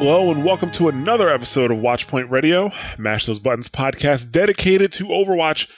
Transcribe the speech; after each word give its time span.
Hello 0.00 0.30
and 0.30 0.44
welcome 0.44 0.70
to 0.72 0.88
another 0.88 1.28
episode 1.28 1.72
of 1.72 1.78
Watchpoint 1.78 2.30
Radio, 2.30 2.70
Mash 2.98 3.26
Those 3.26 3.40
Buttons 3.40 3.68
podcast 3.68 4.30
dedicated 4.30 4.92
to 4.92 5.06
Overwatch 5.06 5.68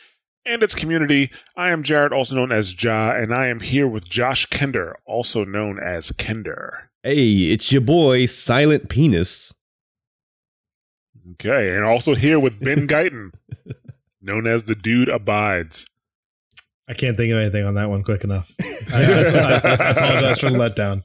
and 0.44 0.62
its 0.62 0.74
community. 0.74 1.30
I 1.56 1.70
am 1.70 1.82
Jared, 1.82 2.12
also 2.12 2.34
known 2.34 2.52
as 2.52 2.82
Ja, 2.82 3.12
and 3.12 3.32
I 3.34 3.46
am 3.46 3.60
here 3.60 3.88
with 3.88 4.06
Josh 4.08 4.46
Kender, 4.48 4.92
also 5.06 5.44
known 5.44 5.78
as 5.78 6.10
Kender. 6.12 6.70
Hey, 7.02 7.44
it's 7.50 7.72
your 7.72 7.80
boy, 7.80 8.26
Silent 8.26 8.90
Penis. 8.90 9.54
Okay, 11.32 11.74
and 11.74 11.84
also 11.84 12.14
here 12.14 12.38
with 12.38 12.60
Ben 12.60 12.86
Guyton, 12.86 13.30
known 14.20 14.46
as 14.46 14.64
the 14.64 14.74
Dude 14.74 15.08
Abides. 15.08 15.86
I 16.88 16.92
can't 16.94 17.16
think 17.16 17.32
of 17.32 17.38
anything 17.38 17.64
on 17.64 17.74
that 17.76 17.88
one 17.88 18.02
quick 18.04 18.22
enough. 18.24 18.52
I, 18.92 19.02
I- 19.02 19.04
I 19.04 19.90
apologize 19.92 20.40
for 20.40 20.50
the 20.50 20.58
letdown. 20.58 21.04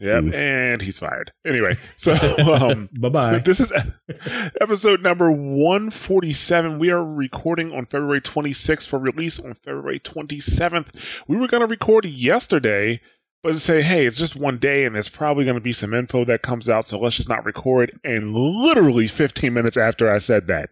Yep, 0.00 0.24
Oof. 0.24 0.34
and 0.34 0.82
he's 0.82 0.98
fired. 0.98 1.32
Anyway, 1.46 1.76
so 1.96 2.12
um, 2.52 2.88
Bye 2.98 3.08
bye. 3.08 3.38
This 3.38 3.60
is 3.60 3.72
episode 4.60 5.02
number 5.02 5.30
147. 5.30 6.78
We 6.78 6.90
are 6.90 7.04
recording 7.04 7.72
on 7.72 7.86
February 7.86 8.20
26th 8.20 8.86
for 8.88 8.98
release 8.98 9.38
on 9.38 9.54
February 9.54 10.00
27th. 10.00 11.22
We 11.28 11.36
were 11.36 11.46
going 11.46 11.60
to 11.60 11.66
record 11.68 12.06
yesterday, 12.06 13.00
but 13.42 13.58
say, 13.58 13.82
hey, 13.82 14.04
it's 14.04 14.18
just 14.18 14.34
one 14.34 14.58
day 14.58 14.84
and 14.84 14.96
there's 14.96 15.08
probably 15.08 15.44
going 15.44 15.54
to 15.54 15.60
be 15.60 15.72
some 15.72 15.94
info 15.94 16.24
that 16.24 16.42
comes 16.42 16.68
out, 16.68 16.86
so 16.86 16.98
let's 16.98 17.16
just 17.16 17.28
not 17.28 17.44
record. 17.44 17.98
And 18.02 18.34
literally 18.34 19.06
15 19.06 19.54
minutes 19.54 19.76
after 19.76 20.10
I 20.12 20.18
said 20.18 20.48
that, 20.48 20.70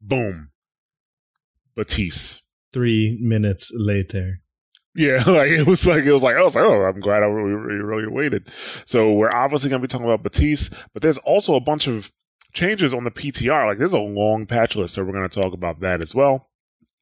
boom, 0.00 0.50
Batiste. 1.76 2.42
Three 2.72 3.16
minutes 3.22 3.70
later. 3.74 4.40
Yeah, 4.96 5.22
like 5.26 5.50
it 5.50 5.66
was 5.66 5.86
like 5.86 6.04
it 6.04 6.12
was 6.12 6.22
like 6.22 6.36
I 6.36 6.42
was 6.42 6.54
like, 6.54 6.64
oh, 6.64 6.82
I'm 6.84 7.00
glad 7.00 7.22
I 7.22 7.26
really, 7.26 7.82
really, 7.82 8.06
waited. 8.08 8.48
So 8.86 9.12
we're 9.12 9.32
obviously 9.32 9.68
going 9.68 9.82
to 9.82 9.86
be 9.86 9.90
talking 9.90 10.06
about 10.06 10.22
Batiste, 10.22 10.72
but 10.94 11.02
there's 11.02 11.18
also 11.18 11.54
a 11.54 11.60
bunch 11.60 11.86
of 11.86 12.10
changes 12.52 12.94
on 12.94 13.04
the 13.04 13.10
PTR. 13.10 13.66
Like 13.66 13.78
there's 13.78 13.92
a 13.92 13.98
long 13.98 14.46
patch 14.46 14.74
list, 14.74 14.94
so 14.94 15.04
we're 15.04 15.12
going 15.12 15.28
to 15.28 15.40
talk 15.40 15.52
about 15.52 15.80
that 15.80 16.00
as 16.00 16.14
well. 16.14 16.48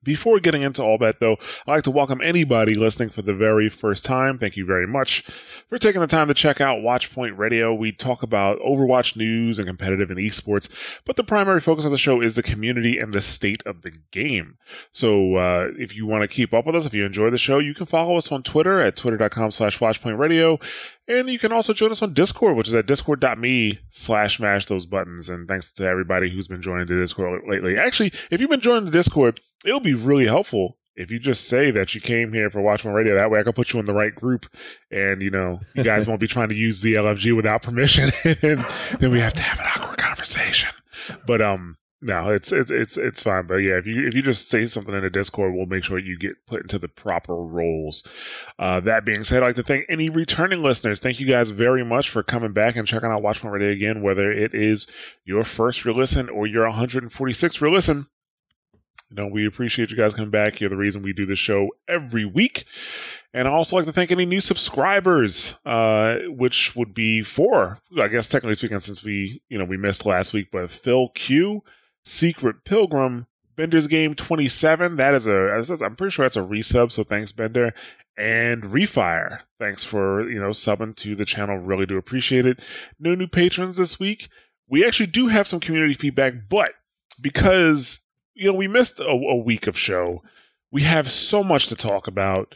Before 0.05 0.39
getting 0.39 0.63
into 0.63 0.83
all 0.83 0.99
that, 0.99 1.21
though, 1.21 1.37
I'd 1.67 1.73
like 1.73 1.85
to 1.85 1.91
welcome 1.91 2.21
anybody 2.21 2.75
listening 2.75 3.09
for 3.09 3.23
the 3.23 3.35
very 3.35 3.69
first 3.69 4.05
time. 4.05 4.39
Thank 4.39 4.57
you 4.57 4.67
very 4.67 4.87
much 4.87 5.23
for 5.69 5.79
taking 5.79 6.01
the 6.01 6.07
time 6.07 6.29
to 6.29 6.35
check 6.35 6.61
out 6.61 6.79
Watchpoint 6.79 7.39
Radio. 7.39 7.75
We 7.75 7.91
talk 7.91 8.23
about 8.23 8.61
Overwatch 8.61 9.17
news 9.17 9.59
and 9.59 9.67
competitive 9.67 10.11
and 10.11 10.19
esports, 10.19 10.69
but 11.05 11.17
the 11.17 11.25
primary 11.25 11.61
focus 11.61 11.85
of 11.85 11.91
the 11.91 11.99
show 11.99 12.21
is 12.21 12.35
the 12.35 12.43
community 12.43 12.99
and 12.99 13.13
the 13.13 13.21
state 13.21 13.63
of 13.67 13.83
the 13.83 13.93
game. 14.11 14.59
So 14.93 15.37
uh, 15.37 15.69
if 15.79 15.97
you 15.97 16.07
want 16.07 16.23
to 16.23 16.29
keep 16.29 16.53
up 16.53 16.67
with 16.67 16.77
us, 16.77 16.87
if 16.87 16.95
you 16.95 17.05
enjoy 17.05 17.31
the 17.31 17.39
show, 17.39 17.59
you 17.59 17.75
can 17.75 17.87
follow 17.87 18.17
us 18.17 18.31
on 18.31 18.43
Twitter 18.43 18.81
at 18.81 18.97
twitter.com 18.97 19.51
slash 19.51 19.79
watchpointradio. 19.79 20.61
And 21.07 21.29
you 21.29 21.39
can 21.39 21.53
also 21.53 21.75
join 21.75 21.91
us 21.91 22.03
on 22.03 22.15
Discord, 22.15 22.57
which 22.57 22.69
is 22.69 22.75
at 22.75 22.87
discord.me 22.87 23.79
slash 23.91 24.41
mash 24.41 24.67
those 24.67 24.87
buttons. 24.87 25.29
And 25.29 25.47
thanks 25.47 25.71
to 25.75 25.87
everybody 25.87 26.31
who's 26.31 26.49
been 26.49 26.63
joining 26.63 26.87
the 26.87 26.95
Discord 26.95 27.43
lately. 27.47 27.77
Actually, 27.77 28.13
if 28.31 28.41
you've 28.41 28.51
been 28.51 28.61
joining 28.61 28.87
the 28.87 28.91
Discord, 28.91 29.41
it'll 29.65 29.81
be 29.81 29.95
really 29.95 30.27
helpful 30.27 30.79
if 30.97 31.11
you 31.11 31.19
just 31.19 31.49
say 31.49 31.71
that 31.73 31.95
you 31.95 32.01
came 32.01 32.33
here 32.33 32.51
for 32.51 32.61
Watchpoint 32.61 32.95
Radio. 32.95 33.17
That 33.17 33.31
way 33.31 33.41
I 33.41 33.43
can 33.43 33.53
put 33.53 33.73
you 33.73 33.81
in 33.81 33.87
the 33.87 33.95
right 33.95 34.15
group. 34.15 34.47
And, 34.91 35.23
you 35.23 35.31
know, 35.31 35.61
you 35.75 35.83
guys 35.83 36.07
won't 36.09 36.21
be 36.21 36.29
trying 36.29 36.49
to 36.51 36.57
use 36.57 36.81
the 36.81 36.95
LFG 36.95 37.35
without 37.35 37.63
permission. 37.63 38.11
and 38.25 38.65
then 38.99 39.11
we 39.11 39.21
have 39.21 39.35
to 39.35 39.43
have 39.43 39.61
an 39.61 39.67
awkward 39.77 39.99
conversation. 39.99 40.71
But, 41.27 41.43
um, 41.43 41.77
no, 42.05 42.29
it's 42.29 42.53
it's 42.53 42.71
it's 42.71 42.99
it's 42.99 43.23
fine. 43.23 43.47
But 43.47 43.57
yeah, 43.57 43.79
if 43.79 43.87
you 43.87 44.07
if 44.07 44.13
you 44.13 44.21
just 44.21 44.51
say 44.51 44.67
something 44.67 44.95
in 44.95 45.03
the 45.03 45.09
Discord, 45.09 45.55
we'll 45.55 45.65
make 45.65 45.85
sure 45.85 45.99
you 45.99 46.19
get 46.19 46.35
put 46.47 46.61
into 46.61 46.79
the 46.79 46.87
proper 46.87 47.35
roles. 47.35 48.05
Uh, 48.59 48.79
that 48.81 49.07
being 49.07 49.25
said, 49.25 49.43
I'd 49.43 49.47
like 49.47 49.57
to 49.57 49.63
thank 49.63 49.87
any 49.89 50.11
returning 50.11 50.63
listeners. 50.63 51.01
Thank 51.01 51.19
you 51.19 51.27
guys 51.27 51.49
very 51.49 51.83
much 51.83 52.11
for 52.11 52.23
coming 52.23 52.53
back 52.53 52.77
and 52.77 52.87
checking 52.87 53.09
out 53.09 53.23
Watchpoint 53.23 53.53
Radio 53.53 53.71
again, 53.71 54.03
whether 54.03 54.31
it 54.31 54.55
is 54.55 54.87
your 55.25 55.45
first 55.45 55.87
real 55.87 55.97
listen 55.97 56.29
or 56.29 56.47
your 56.47 56.71
146th 56.71 57.63
real 57.63 57.73
listen. 57.73 58.07
You 59.11 59.17
know, 59.17 59.27
we 59.27 59.47
appreciate 59.47 59.91
you 59.91 59.97
guys 59.97 60.15
coming 60.15 60.31
back. 60.31 60.61
You're 60.61 60.71
the 60.71 60.77
reason 60.77 61.03
we 61.03 61.13
do 61.13 61.27
this 61.27 61.39
show 61.39 61.71
every 61.89 62.25
week. 62.25 62.65
And 63.33 63.49
I 63.49 63.51
also 63.51 63.77
like 63.77 63.85
to 63.87 63.93
thank 63.93 64.13
any 64.13 64.27
new 64.27 64.41
subscribers, 64.41 65.55
uh, 65.67 66.19
which 66.29 66.77
would 66.77 66.95
be 66.95 67.23
four, 67.23 67.81
I 68.01 68.09
guess 68.09 68.29
technically 68.29 68.55
speaking, 68.55 68.79
since 68.79 69.03
we, 69.03 69.43
you 69.49 69.59
know, 69.59 69.65
we 69.65 69.77
missed 69.77 70.07
last 70.07 70.33
week, 70.33 70.49
but 70.53 70.71
Phil 70.71 71.09
Q, 71.09 71.63
Secret 72.05 72.65
Pilgrim, 72.65 73.27
Bender's 73.57 73.87
Game 73.87 74.15
27. 74.15 74.97
That 74.97 75.15
is 75.15 75.27
a, 75.27 75.79
I'm 75.81 75.97
pretty 75.97 76.11
sure 76.11 76.25
that's 76.25 76.37
a 76.37 76.41
resub. 76.41 76.93
So 76.93 77.03
thanks, 77.03 77.33
Bender. 77.33 77.73
And 78.17 78.63
Refire. 78.63 79.41
Thanks 79.59 79.83
for, 79.83 80.29
you 80.31 80.39
know, 80.39 80.51
subbing 80.51 80.95
to 80.97 81.17
the 81.17 81.25
channel. 81.25 81.59
Really 81.59 81.87
do 81.87 81.97
appreciate 81.99 82.47
it. 82.47 82.61
No 83.01 83.15
new 83.15 83.27
patrons 83.27 83.77
this 83.77 83.99
week. 83.99 84.29
We 84.69 84.87
actually 84.87 85.07
do 85.07 85.27
have 85.27 85.47
some 85.49 85.61
community 85.61 85.95
feedback, 85.95 86.35
but 86.49 86.71
because, 87.21 88.01
you 88.35 88.47
know, 88.47 88.55
we 88.55 88.69
missed 88.69 89.01
a, 89.01 89.09
a 89.09 89.37
week 89.37 89.67
of 89.67 89.79
show, 89.79 90.23
we 90.71 90.83
have 90.83 91.11
so 91.11 91.45
much 91.45 91.69
to 91.69 91.77
talk 91.77 92.07
about 92.07 92.55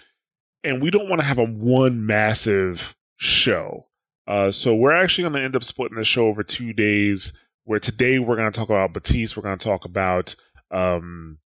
and 0.64 0.82
we 0.82 0.90
don't 0.90 1.08
want 1.08 1.20
to 1.20 1.26
have 1.26 1.38
a 1.38 1.44
one 1.44 2.04
massive 2.04 2.96
show. 3.16 3.86
Uh, 4.26 4.50
so 4.50 4.74
we're 4.74 4.92
actually 4.92 5.22
going 5.22 5.34
to 5.34 5.42
end 5.42 5.56
up 5.56 5.64
splitting 5.64 5.96
the 5.96 6.04
show 6.04 6.26
over 6.26 6.42
two 6.42 6.72
days. 6.72 7.32
Where 7.64 7.78
today 7.78 8.18
we're 8.18 8.36
going 8.36 8.50
to 8.50 8.58
talk 8.58 8.70
about 8.70 8.94
Batiste, 8.94 9.36
we're 9.36 9.42
going 9.42 9.58
to 9.58 9.64
talk 9.64 9.84
about 9.84 10.34
um, 10.70 11.38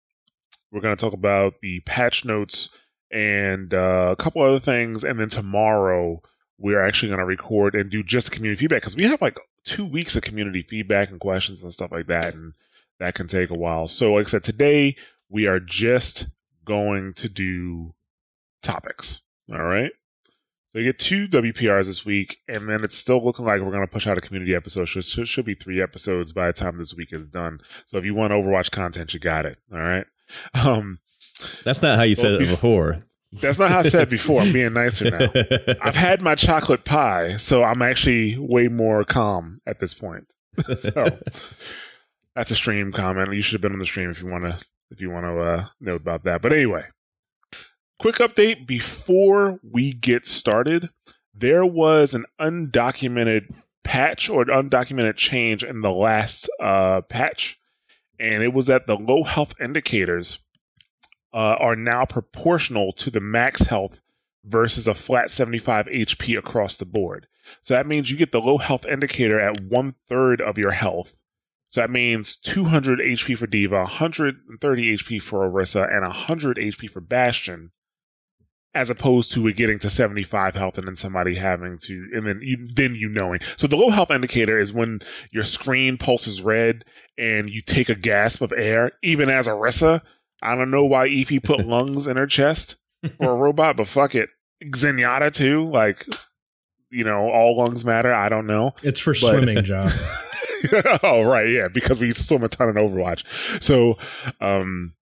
we're 0.71 0.83
going 0.83 0.95
to 0.95 1.01
talk 1.01 1.15
about 1.15 1.55
the 1.62 1.81
patch 1.81 2.27
notes 2.27 2.69
and 3.11 3.73
uh, 3.73 4.11
a 4.12 4.17
couple 4.17 4.43
other 4.43 4.61
things, 4.61 5.03
and 5.03 5.19
then 5.19 5.31
tomorrow 5.31 6.21
we're 6.59 6.85
actually 6.85 7.09
going 7.09 7.21
to 7.21 7.25
record 7.25 7.75
and 7.75 7.91
do 7.91 8.03
just 8.03 8.31
community 8.31 8.61
feedback 8.61 8.83
because 8.83 8.97
we 8.97 9.05
have 9.05 9.23
like 9.23 9.39
two 9.65 9.87
weeks 9.87 10.15
of 10.15 10.23
community 10.23 10.62
feedback 10.62 11.11
and 11.11 11.21
questions 11.21 11.62
and 11.62 11.73
stuff 11.73 11.91
like 11.91 12.07
that, 12.09 12.35
and 12.35 12.53
that 13.00 13.15
can 13.15 13.27
take 13.27 13.50
a 13.50 13.59
while. 13.59 13.88
So, 13.88 14.15
like 14.15 14.28
I 14.28 14.31
said, 14.31 14.44
today 14.44 14.94
we 15.28 15.47
are 15.49 15.59
just 15.61 16.27
going 16.65 17.15
to 17.15 17.28
do 17.28 17.94
topics. 18.62 19.22
All 19.53 19.62
right. 19.62 19.91
So 20.72 20.78
you 20.78 20.84
get 20.84 21.00
two 21.00 21.27
WPRs 21.27 21.87
this 21.87 22.05
week, 22.06 22.37
and 22.47 22.69
then 22.69 22.84
it's 22.84 22.97
still 22.97 23.25
looking 23.25 23.44
like 23.44 23.61
we're 23.61 23.72
going 23.72 23.84
to 23.84 23.93
push 23.93 24.06
out 24.06 24.16
a 24.16 24.21
community 24.21 24.55
episode. 24.55 24.84
So 24.84 25.00
should, 25.00 25.27
should 25.27 25.44
be 25.44 25.56
three 25.56 25.83
episodes 25.83 26.33
by 26.33 26.47
the 26.47 26.53
time 26.53 26.78
this 26.78 26.94
week 26.94 27.12
is 27.12 27.27
done. 27.27 27.59
So 27.87 27.99
if 27.99 28.05
you 28.05 28.15
want 28.15 28.33
Overwatch 28.33 28.71
content, 28.71 29.12
you 29.12 29.19
got 29.19 29.47
it. 29.47 29.59
All 29.72 29.81
right. 29.81 30.06
Um, 30.55 31.00
That's 31.65 31.82
not 31.82 31.97
how 31.99 32.05
you 32.05 32.15
said 32.15 32.34
it 32.34 32.38
before. 32.49 33.03
that's 33.32 33.59
not 33.59 33.69
how 33.72 33.81
I 33.81 33.82
said 33.82 34.03
it 34.03 34.11
before. 34.11 34.43
I'm 34.43 34.53
being 34.53 34.72
nicer 34.72 35.11
now. 35.11 35.28
I've 35.82 35.97
had 35.97 36.23
my 36.23 36.37
chocolate 36.37 36.85
pie, 36.85 37.37
so 37.37 37.64
I'm 37.64 37.82
actually 37.82 38.38
way 38.38 38.69
more 38.69 39.02
calm 39.02 39.56
at 39.67 39.81
this 39.81 39.93
point. 39.93 40.32
so 40.79 41.19
that's 42.35 42.50
a 42.50 42.56
stream 42.56 42.93
comment. 42.93 43.32
You 43.32 43.43
should 43.43 43.55
have 43.55 43.62
been 43.62 43.73
on 43.73 43.79
the 43.79 43.87
stream 43.87 44.11
if 44.11 44.21
you 44.21 44.29
want 44.29 44.44
to 44.44 44.59
if 44.91 45.00
you 45.00 45.11
want 45.11 45.27
to 45.27 45.38
uh, 45.38 45.67
know 45.81 45.94
about 45.94 46.25
that. 46.25 46.43
But 46.43 46.53
anyway, 46.53 46.87
quick 47.99 48.17
update 48.17 48.67
before 48.67 49.61
we 49.62 49.93
get 49.93 50.27
started. 50.27 50.91
There 51.32 51.65
was 51.65 52.12
an 52.12 52.27
undocumented 52.41 53.55
patch 53.85 54.29
or 54.29 54.43
an 54.43 54.49
undocumented 54.49 55.17
change 55.17 55.65
in 55.65 55.81
the 55.81 55.93
last 55.93 56.50
uh, 56.61 57.00
patch, 57.03 57.59
and 58.19 58.43
it 58.43 58.53
was 58.53 58.67
that 58.67 58.87
the 58.87 58.97
low 58.97 59.23
health 59.23 59.55
indicators 59.61 60.41
uh, 61.33 61.56
are 61.59 61.76
now 61.76 62.05
proportional 62.05 62.93
to 62.93 63.11
the 63.11 63.21
max 63.21 63.62
health 63.62 64.00
versus 64.44 64.87
a 64.88 64.94
flat 64.94 65.31
75 65.31 65.87
HP 65.87 66.37
across 66.37 66.76
the 66.76 66.85
board. 66.85 67.26
So 67.62 67.75
that 67.75 67.87
means 67.87 68.11
you 68.11 68.17
get 68.17 68.33
the 68.33 68.41
low 68.41 68.59
health 68.59 68.85
indicator 68.87 69.41
at 69.41 69.62
one 69.62 69.94
third 70.09 70.41
of 70.41 70.59
your 70.59 70.73
health. 70.73 71.15
So 71.70 71.81
that 71.81 71.90
means 71.90 72.37
200 72.37 72.99
HP 72.99 73.38
for 73.38 73.46
D.Va, 73.46 73.76
130 73.76 74.96
HP 74.99 75.22
for 75.22 75.49
Orisa, 75.49 75.88
and 75.90 76.02
100 76.02 76.56
HP 76.58 76.90
for 76.90 77.00
Bastion. 77.00 77.70
as 78.75 78.88
opposed 78.90 79.32
to 79.32 79.46
it 79.49 79.56
getting 79.56 79.78
to 79.81 79.90
75 79.90 80.55
health 80.55 80.78
and 80.78 80.87
then 80.87 80.94
somebody 80.94 81.34
having 81.34 81.76
to 81.78 82.08
and 82.12 82.25
then 82.26 82.38
you 82.40 82.56
then 82.76 82.94
you 82.94 83.08
knowing 83.08 83.40
so 83.56 83.67
the 83.67 83.76
low 83.76 83.90
health 83.90 84.12
indicator 84.12 84.61
is 84.61 84.72
when 84.72 85.00
your 85.32 85.43
screen 85.43 85.96
pulses 85.99 86.40
red 86.40 86.84
and 87.19 87.50
you 87.50 87.61
take 87.62 87.88
a 87.88 87.96
gasp 87.96 88.40
of 88.40 88.52
air 88.56 88.93
even 89.02 89.28
as 89.28 89.49
Orisa 89.49 90.02
I 90.40 90.55
don't 90.55 90.70
know 90.70 90.84
why 90.84 91.08
Efi 91.08 91.43
put 91.43 91.66
lungs 91.75 92.06
in 92.06 92.16
her 92.16 92.28
chest 92.28 92.76
for 93.16 93.32
a 93.32 93.34
robot 93.34 93.76
but 93.76 93.88
fuck 93.88 94.14
it 94.14 94.28
Zenyatta 94.64 95.32
too 95.32 95.69
like 95.69 96.06
you 96.90 97.02
know 97.02 97.28
all 97.28 97.56
lungs 97.58 97.84
matter 97.84 98.14
I 98.14 98.28
don't 98.28 98.46
know 98.46 98.75
It's 98.84 99.00
for 99.00 99.14
But- 99.14 99.19
swimming, 99.19 99.64
John. 99.70 99.90
oh 101.03 101.23
right 101.23 101.49
yeah 101.49 101.69
because 101.69 102.01
we 102.01 102.12
swim 102.12 102.45
a 102.45 102.49
ton 102.49 102.69
in 102.69 102.75
overwatch. 102.77 103.25
So 103.62 103.99
um 104.41 104.95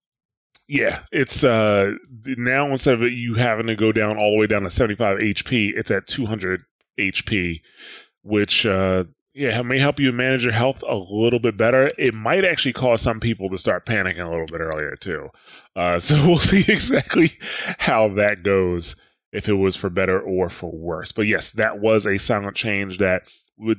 yeah 0.69 1.03
it's 1.13 1.43
uh 1.45 1.93
now 2.25 2.71
instead 2.71 2.95
of 3.03 3.11
you 3.11 3.35
having 3.35 3.67
to 3.67 3.77
go 3.77 3.91
down 3.93 4.19
all 4.19 4.33
the 4.33 4.39
way 4.39 4.47
down 4.47 4.63
to 4.63 4.71
75 4.71 5.19
hp 5.19 5.73
it's 5.75 5.91
at 5.91 6.07
200 6.07 6.63
hp 6.99 7.63
which 8.23 8.67
uh 8.67 9.05
yeah 9.33 9.63
may 9.63 9.79
help 9.79 9.99
you 10.01 10.13
manage 10.13 10.45
your 10.45 10.53
health 10.53 10.83
a 10.87 10.97
little 10.97 11.39
bit 11.39 11.57
better. 11.57 11.93
It 11.97 12.13
might 12.13 12.45
actually 12.45 12.73
cause 12.73 13.01
some 13.01 13.21
people 13.21 13.49
to 13.51 13.59
start 13.59 13.87
panicking 13.87 14.25
a 14.27 14.29
little 14.29 14.47
bit 14.47 14.61
earlier 14.61 14.97
too. 14.97 15.29
Uh 15.77 15.99
so 16.01 16.15
we'll 16.27 16.39
see 16.39 16.65
exactly 16.69 17.39
how 17.79 18.09
that 18.15 18.43
goes 18.43 18.97
if 19.33 19.49
it 19.49 19.55
was 19.55 19.77
for 19.77 19.91
better 19.91 20.21
or 20.21 20.51
for 20.51 20.71
worse. 20.73 21.13
But 21.13 21.27
yes 21.27 21.51
that 21.53 21.79
was 21.79 22.07
a 22.07 22.19
silent 22.19 22.57
change 22.57 22.99
that 22.99 23.23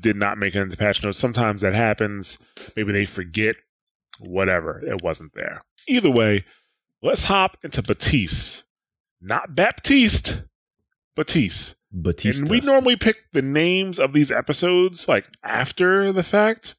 did 0.01 0.15
not 0.15 0.37
make 0.37 0.55
it 0.55 0.61
into 0.61 0.77
patch 0.77 1.03
notes. 1.03 1.17
Sometimes 1.17 1.61
that 1.61 1.73
happens. 1.73 2.37
Maybe 2.75 2.91
they 2.91 3.05
forget. 3.05 3.55
Whatever. 4.19 4.81
It 4.85 5.01
wasn't 5.01 5.33
there. 5.33 5.63
Either 5.87 6.09
way, 6.09 6.45
let's 7.01 7.23
hop 7.25 7.57
into 7.63 7.81
Batiste. 7.81 8.63
Not 9.21 9.55
Baptiste, 9.55 10.43
Batiste. 11.15 11.75
Batista. 11.91 12.41
And 12.41 12.49
we 12.49 12.61
normally 12.61 12.95
pick 12.95 13.17
the 13.33 13.41
names 13.41 13.99
of 13.99 14.13
these 14.13 14.31
episodes 14.31 15.07
like 15.07 15.27
after 15.43 16.11
the 16.11 16.23
fact. 16.23 16.75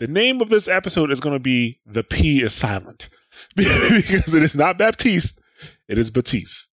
The 0.00 0.06
name 0.06 0.40
of 0.40 0.48
this 0.48 0.68
episode 0.68 1.10
is 1.10 1.20
going 1.20 1.34
to 1.34 1.40
be 1.40 1.80
The 1.86 2.02
P 2.02 2.42
is 2.42 2.52
Silent 2.52 3.08
because 3.56 4.34
it 4.34 4.42
is 4.42 4.56
not 4.56 4.78
Baptiste, 4.78 5.40
it 5.88 5.98
is 5.98 6.10
Batiste. 6.10 6.70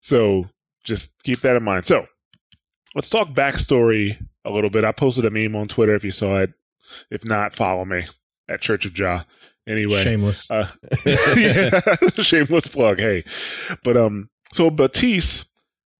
So 0.00 0.46
just 0.84 1.12
keep 1.22 1.40
that 1.40 1.56
in 1.56 1.62
mind. 1.62 1.86
So 1.86 2.06
let's 2.94 3.08
talk 3.10 3.30
backstory 3.30 4.18
a 4.44 4.50
little 4.50 4.70
bit. 4.70 4.84
I 4.84 4.92
posted 4.92 5.24
a 5.24 5.30
meme 5.30 5.56
on 5.56 5.68
Twitter 5.68 5.94
if 5.94 6.04
you 6.04 6.10
saw 6.10 6.38
it. 6.40 6.52
If 7.10 7.24
not, 7.24 7.54
follow 7.54 7.84
me 7.84 8.02
at 8.48 8.60
Church 8.60 8.84
of 8.84 8.94
Jah. 8.94 9.24
Anyway, 9.66 10.02
Shameless. 10.02 10.50
uh, 10.50 10.68
yeah, 11.36 11.80
shameless 12.16 12.66
plug. 12.66 12.98
Hey, 12.98 13.24
but 13.84 13.96
um, 13.96 14.28
so 14.52 14.70
Batiste 14.70 15.46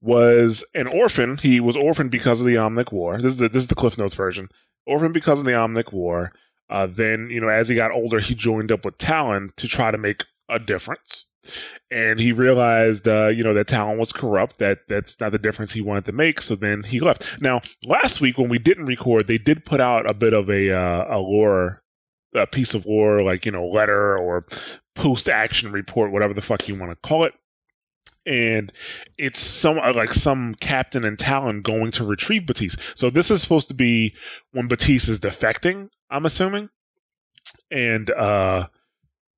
was 0.00 0.64
an 0.74 0.88
orphan. 0.88 1.38
He 1.38 1.60
was 1.60 1.76
orphaned 1.76 2.10
because 2.10 2.40
of 2.40 2.46
the 2.46 2.56
Omnic 2.56 2.90
War. 2.92 3.16
This 3.18 3.32
is 3.32 3.36
the 3.36 3.48
this 3.48 3.62
is 3.62 3.68
the 3.68 3.76
Cliff 3.76 3.96
Notes 3.96 4.14
version. 4.14 4.48
Orphaned 4.86 5.14
because 5.14 5.38
of 5.38 5.44
the 5.44 5.52
Omnic 5.52 5.92
War. 5.92 6.32
Uh, 6.68 6.88
then 6.90 7.28
you 7.30 7.40
know, 7.40 7.48
as 7.48 7.68
he 7.68 7.76
got 7.76 7.92
older, 7.92 8.18
he 8.18 8.34
joined 8.34 8.72
up 8.72 8.84
with 8.84 8.98
Talon 8.98 9.52
to 9.56 9.68
try 9.68 9.92
to 9.92 9.98
make 9.98 10.24
a 10.48 10.58
difference. 10.58 11.26
And 11.90 12.18
he 12.18 12.32
realized, 12.32 13.06
uh, 13.06 13.28
you 13.28 13.42
know, 13.42 13.54
that 13.54 13.66
Talon 13.66 13.98
was 13.98 14.12
corrupt. 14.12 14.58
That 14.58 14.80
that's 14.88 15.18
not 15.20 15.32
the 15.32 15.38
difference 15.38 15.72
he 15.72 15.80
wanted 15.80 16.04
to 16.06 16.12
make. 16.12 16.40
So 16.40 16.54
then 16.54 16.84
he 16.84 17.00
left. 17.00 17.40
Now, 17.40 17.60
last 17.84 18.20
week 18.20 18.38
when 18.38 18.48
we 18.48 18.58
didn't 18.58 18.86
record, 18.86 19.26
they 19.26 19.38
did 19.38 19.64
put 19.64 19.80
out 19.80 20.10
a 20.10 20.14
bit 20.14 20.32
of 20.32 20.48
a 20.48 20.70
uh, 20.70 21.16
a 21.16 21.18
lore 21.18 21.82
a 22.34 22.46
piece 22.46 22.74
of 22.74 22.86
lore, 22.86 23.22
like 23.22 23.44
you 23.44 23.52
know, 23.52 23.66
letter 23.66 24.16
or 24.16 24.46
post 24.94 25.28
action 25.28 25.72
report, 25.72 26.12
whatever 26.12 26.34
the 26.34 26.40
fuck 26.40 26.68
you 26.68 26.78
want 26.78 26.90
to 26.90 27.08
call 27.08 27.24
it. 27.24 27.34
And 28.24 28.72
it's 29.18 29.40
some 29.40 29.78
uh, 29.78 29.92
like 29.94 30.12
some 30.12 30.54
captain 30.54 31.04
and 31.04 31.18
Talon 31.18 31.60
going 31.60 31.90
to 31.92 32.04
retrieve 32.04 32.46
Batiste. 32.46 32.78
So 32.94 33.10
this 33.10 33.30
is 33.30 33.42
supposed 33.42 33.68
to 33.68 33.74
be 33.74 34.14
when 34.52 34.68
Batiste 34.68 35.08
is 35.08 35.20
defecting. 35.20 35.88
I'm 36.08 36.24
assuming, 36.24 36.70
and 37.70 38.10
uh, 38.10 38.68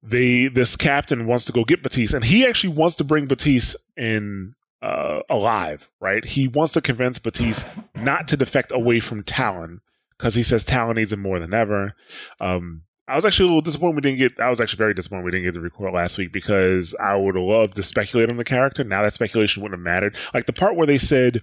they 0.04 0.48
this 0.48 0.76
captain 0.76 1.26
wants 1.26 1.44
to 1.46 1.52
go 1.52 1.64
get 1.64 1.82
Batiste, 1.82 2.14
and 2.14 2.24
he 2.24 2.46
actually 2.46 2.74
wants 2.74 2.96
to 2.96 3.04
bring 3.04 3.26
Batiste 3.26 3.76
in 3.96 4.52
uh, 4.82 5.20
alive. 5.30 5.88
Right? 6.00 6.24
He 6.24 6.48
wants 6.48 6.74
to 6.74 6.80
convince 6.80 7.18
Batiste 7.18 7.66
not 7.94 8.28
to 8.28 8.36
defect 8.36 8.70
away 8.72 9.00
from 9.00 9.22
Talon 9.22 9.80
because 10.18 10.34
he 10.34 10.42
says 10.42 10.64
Talon 10.64 10.96
needs 10.96 11.12
him 11.12 11.20
more 11.20 11.38
than 11.38 11.54
ever. 11.54 11.92
Um, 12.40 12.82
I 13.06 13.16
was 13.16 13.24
actually 13.24 13.46
a 13.46 13.48
little 13.48 13.60
disappointed 13.60 13.96
we 13.96 14.00
didn't 14.02 14.18
get. 14.18 14.40
I 14.40 14.50
was 14.50 14.60
actually 14.60 14.78
very 14.78 14.94
disappointed 14.94 15.24
we 15.24 15.30
didn't 15.30 15.44
get 15.44 15.54
the 15.54 15.60
record 15.60 15.92
last 15.92 16.16
week 16.16 16.32
because 16.32 16.94
I 17.00 17.14
would 17.14 17.34
have 17.34 17.44
loved 17.44 17.76
to 17.76 17.82
speculate 17.82 18.30
on 18.30 18.36
the 18.36 18.44
character. 18.44 18.84
Now 18.84 19.02
that 19.02 19.14
speculation 19.14 19.62
wouldn't 19.62 19.78
have 19.78 19.84
mattered. 19.84 20.16
Like 20.32 20.46
the 20.46 20.52
part 20.52 20.76
where 20.76 20.86
they 20.86 20.98
said 20.98 21.42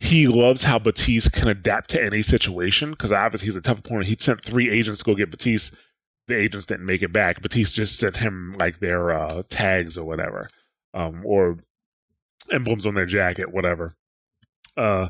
he 0.00 0.28
loves 0.28 0.62
how 0.62 0.78
Batiste 0.78 1.32
can 1.32 1.48
adapt 1.48 1.90
to 1.90 2.02
any 2.02 2.22
situation 2.22 2.90
because 2.90 3.12
obviously 3.12 3.46
he's 3.46 3.56
a 3.56 3.62
tough 3.62 3.78
opponent. 3.78 4.06
He 4.06 4.16
sent 4.18 4.44
three 4.44 4.70
agents 4.70 5.00
to 5.00 5.04
go 5.04 5.14
get 5.14 5.30
Batiste. 5.30 5.74
The 6.28 6.38
agents 6.38 6.66
didn't 6.66 6.86
make 6.86 7.02
it 7.02 7.12
back. 7.12 7.42
Batiste 7.42 7.74
just 7.74 7.98
sent 7.98 8.18
him 8.18 8.54
like 8.58 8.78
their 8.78 9.10
uh, 9.10 9.42
tags 9.48 9.98
or 9.98 10.04
whatever, 10.04 10.48
um, 10.94 11.22
or 11.24 11.56
emblems 12.52 12.86
on 12.86 12.94
their 12.94 13.06
jacket, 13.06 13.52
whatever. 13.52 13.96
Uh, 14.76 15.08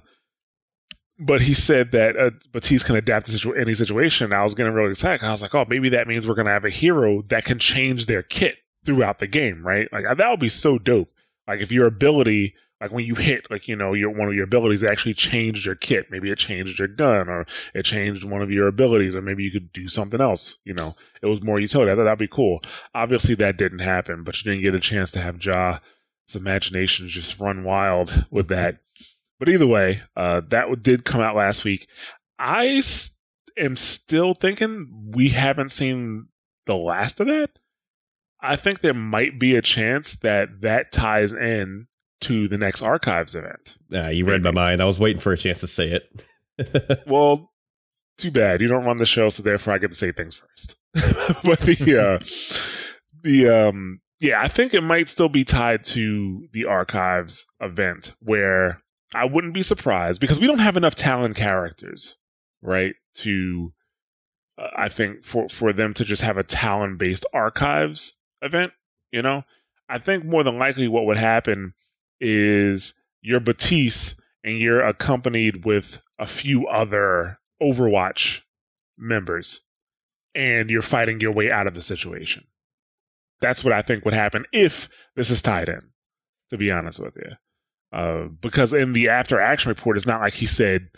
but 1.19 1.43
he 1.43 1.53
said 1.53 1.93
that 1.93 2.17
uh, 2.17 2.31
Batiste 2.53 2.87
can 2.87 2.97
adapt 2.97 3.26
to 3.26 3.32
situ- 3.32 3.55
any 3.55 3.75
situation. 3.75 4.32
I 4.32 4.44
was 4.44 4.55
getting 4.55 4.73
really 4.73 4.91
excited. 4.91 5.25
I 5.25 5.32
was 5.32 5.43
like, 5.43 5.55
oh, 5.55 5.67
maybe 5.69 5.88
that 5.91 6.06
means 6.06 6.26
we're 6.26 6.35
going 6.35 6.47
to 6.47 6.53
have 6.53 6.65
a 6.65 6.70
hero 6.70 7.23
that 7.29 7.44
can 7.44 7.59
change 7.59 8.06
their 8.06 8.23
kit 8.23 8.59
throughout 8.85 9.19
the 9.19 9.26
game, 9.26 9.67
right? 9.67 9.93
Like 9.93 10.05
that 10.17 10.31
would 10.31 10.41
be 10.41 10.49
so 10.49 10.79
dope. 10.79 11.11
Like 11.47 11.61
if 11.61 11.73
your 11.73 11.87
ability, 11.87 12.55
like 12.81 12.93
when 12.93 13.05
you 13.05 13.15
hit, 13.15 13.51
like 13.51 13.67
you 13.67 13.75
know, 13.75 13.93
your 13.93 14.11
one 14.11 14.29
of 14.29 14.35
your 14.35 14.45
abilities 14.45 14.85
actually 14.85 15.15
changed 15.15 15.67
your 15.67 15.75
kit. 15.75 16.07
Maybe 16.11 16.31
it 16.31 16.39
changed 16.39 16.79
your 16.79 16.89
gun, 16.89 17.29
or 17.29 17.45
it 17.75 17.85
changed 17.85 18.25
one 18.25 18.43
of 18.43 18.51
your 18.51 18.69
abilities, 18.69 19.17
or 19.17 19.23
maybe 19.23 19.43
you 19.43 19.51
could 19.51 19.73
do 19.73 19.89
something 19.89 20.21
else. 20.21 20.57
You 20.65 20.75
know, 20.75 20.95
it 21.21 21.27
was 21.27 21.43
more 21.43 21.59
utility. 21.59 21.91
I 21.91 21.97
thought 21.97 22.05
that'd 22.05 22.19
be 22.19 22.29
cool. 22.29 22.61
Obviously, 22.95 23.35
that 23.37 23.57
didn't 23.57 23.81
happen, 23.81 24.23
but 24.23 24.43
you 24.43 24.51
didn't 24.51 24.63
get 24.63 24.75
a 24.75 24.81
chance 24.81 25.11
to 25.13 25.21
have 25.21 25.39
Jaw's 25.39 25.81
imagination 26.35 27.09
just 27.09 27.41
run 27.41 27.65
wild 27.65 28.27
with 28.31 28.49
that. 28.49 28.79
But 29.41 29.49
either 29.49 29.67
way, 29.67 30.01
uh, 30.17 30.43
that 30.49 30.83
did 30.83 31.05
come 31.05 31.21
out 31.21 31.37
last 31.37 31.65
week. 31.65 31.89
I 32.39 32.83
am 33.57 33.77
still 33.77 34.35
thinking 34.35 35.11
we 35.15 35.31
haven't 35.31 35.71
seen 35.71 36.29
the 36.67 36.77
last 36.77 37.19
of 37.19 37.27
that. 37.27 37.51
I 38.41 38.55
think 38.55 38.81
there 38.81 38.95
might 38.95 39.41
be 39.41 39.57
a 39.57 39.63
chance 39.63 40.15
that 40.17 40.61
that 40.61 40.93
ties 40.93 41.33
in 41.33 41.89
to 42.20 42.49
the 42.49 42.59
next 42.59 42.82
archives 42.82 43.35
event. 43.35 43.76
Ah, 43.94 44.09
you 44.09 44.25
read 44.25 44.43
my 44.43 44.50
mind. 44.50 44.81
I 44.81 44.85
was 44.85 44.99
waiting 44.99 45.20
for 45.20 45.32
a 45.32 45.37
chance 45.38 45.61
to 45.61 45.67
say 45.67 45.91
it. 45.91 46.25
Well, 47.06 47.53
too 48.17 48.32
bad 48.32 48.60
you 48.60 48.67
don't 48.67 48.84
run 48.84 48.96
the 48.96 49.06
show, 49.06 49.31
so 49.31 49.44
therefore 49.44 49.75
I 49.75 49.79
get 49.79 49.91
to 49.91 49.96
say 49.96 50.10
things 50.10 50.34
first. 50.34 50.75
but 51.44 51.60
the 51.60 51.96
uh, 51.96 52.19
the 53.22 53.48
um 53.48 54.01
yeah, 54.20 54.43
I 54.43 54.48
think 54.48 54.75
it 54.75 54.81
might 54.81 55.08
still 55.08 55.29
be 55.29 55.44
tied 55.44 55.84
to 55.84 56.48
the 56.53 56.65
archives 56.65 57.46
event 57.60 58.15
where 58.19 58.79
I 59.15 59.25
wouldn't 59.25 59.55
be 59.55 59.63
surprised 59.63 60.20
because 60.20 60.41
we 60.41 60.48
don't 60.48 60.58
have 60.58 60.77
enough 60.77 60.96
talent 60.96 61.37
characters, 61.37 62.17
right? 62.60 62.94
To 63.19 63.72
uh, 64.58 64.70
I 64.77 64.89
think 64.89 65.25
for 65.25 65.48
for 65.48 65.72
them 65.72 65.94
to 65.94 66.05
just 66.05 66.22
have 66.22 66.37
a 66.37 66.43
talent 66.43 66.98
based 66.98 67.25
archives 67.32 68.15
event, 68.43 68.72
you 69.13 69.22
know, 69.22 69.44
I 69.89 69.98
think 69.98 70.25
more 70.25 70.43
than 70.43 70.58
likely 70.58 70.89
what 70.89 71.06
would 71.06 71.19
happen 71.19 71.75
is 72.20 72.94
you're 73.22 73.41
Batiste 73.41 74.15
and 74.44 74.58
you're 74.58 74.82
accompanied 74.82 75.65
with 75.65 76.01
a 76.19 76.27
few 76.27 76.67
other 76.67 77.39
Overwatch 77.63 78.43
members, 78.96 79.63
and 80.34 80.70
you're 80.70 80.82
fighting 80.82 81.20
your 81.20 81.32
way 81.32 81.51
out 81.51 81.67
of 81.67 81.75
the 81.75 81.82
situation. 81.82 82.44
That's 83.41 83.63
what 83.63 83.72
I 83.72 83.82
think 83.82 84.05
would 84.05 84.15
happen 84.15 84.44
if 84.53 84.89
this 85.15 85.31
is 85.31 85.43
tied 85.43 85.69
in. 85.69 85.81
To 86.51 86.56
be 86.56 86.72
honest 86.72 86.98
with 86.98 87.15
you, 87.17 87.32
uh, 87.93 88.29
because 88.41 88.72
in 88.72 88.94
the 88.94 89.08
after 89.08 89.39
action 89.39 89.69
report, 89.69 89.98
it's 89.98 90.06
not 90.06 90.22
like 90.22 90.32
he 90.32 90.46
said, 90.46 90.89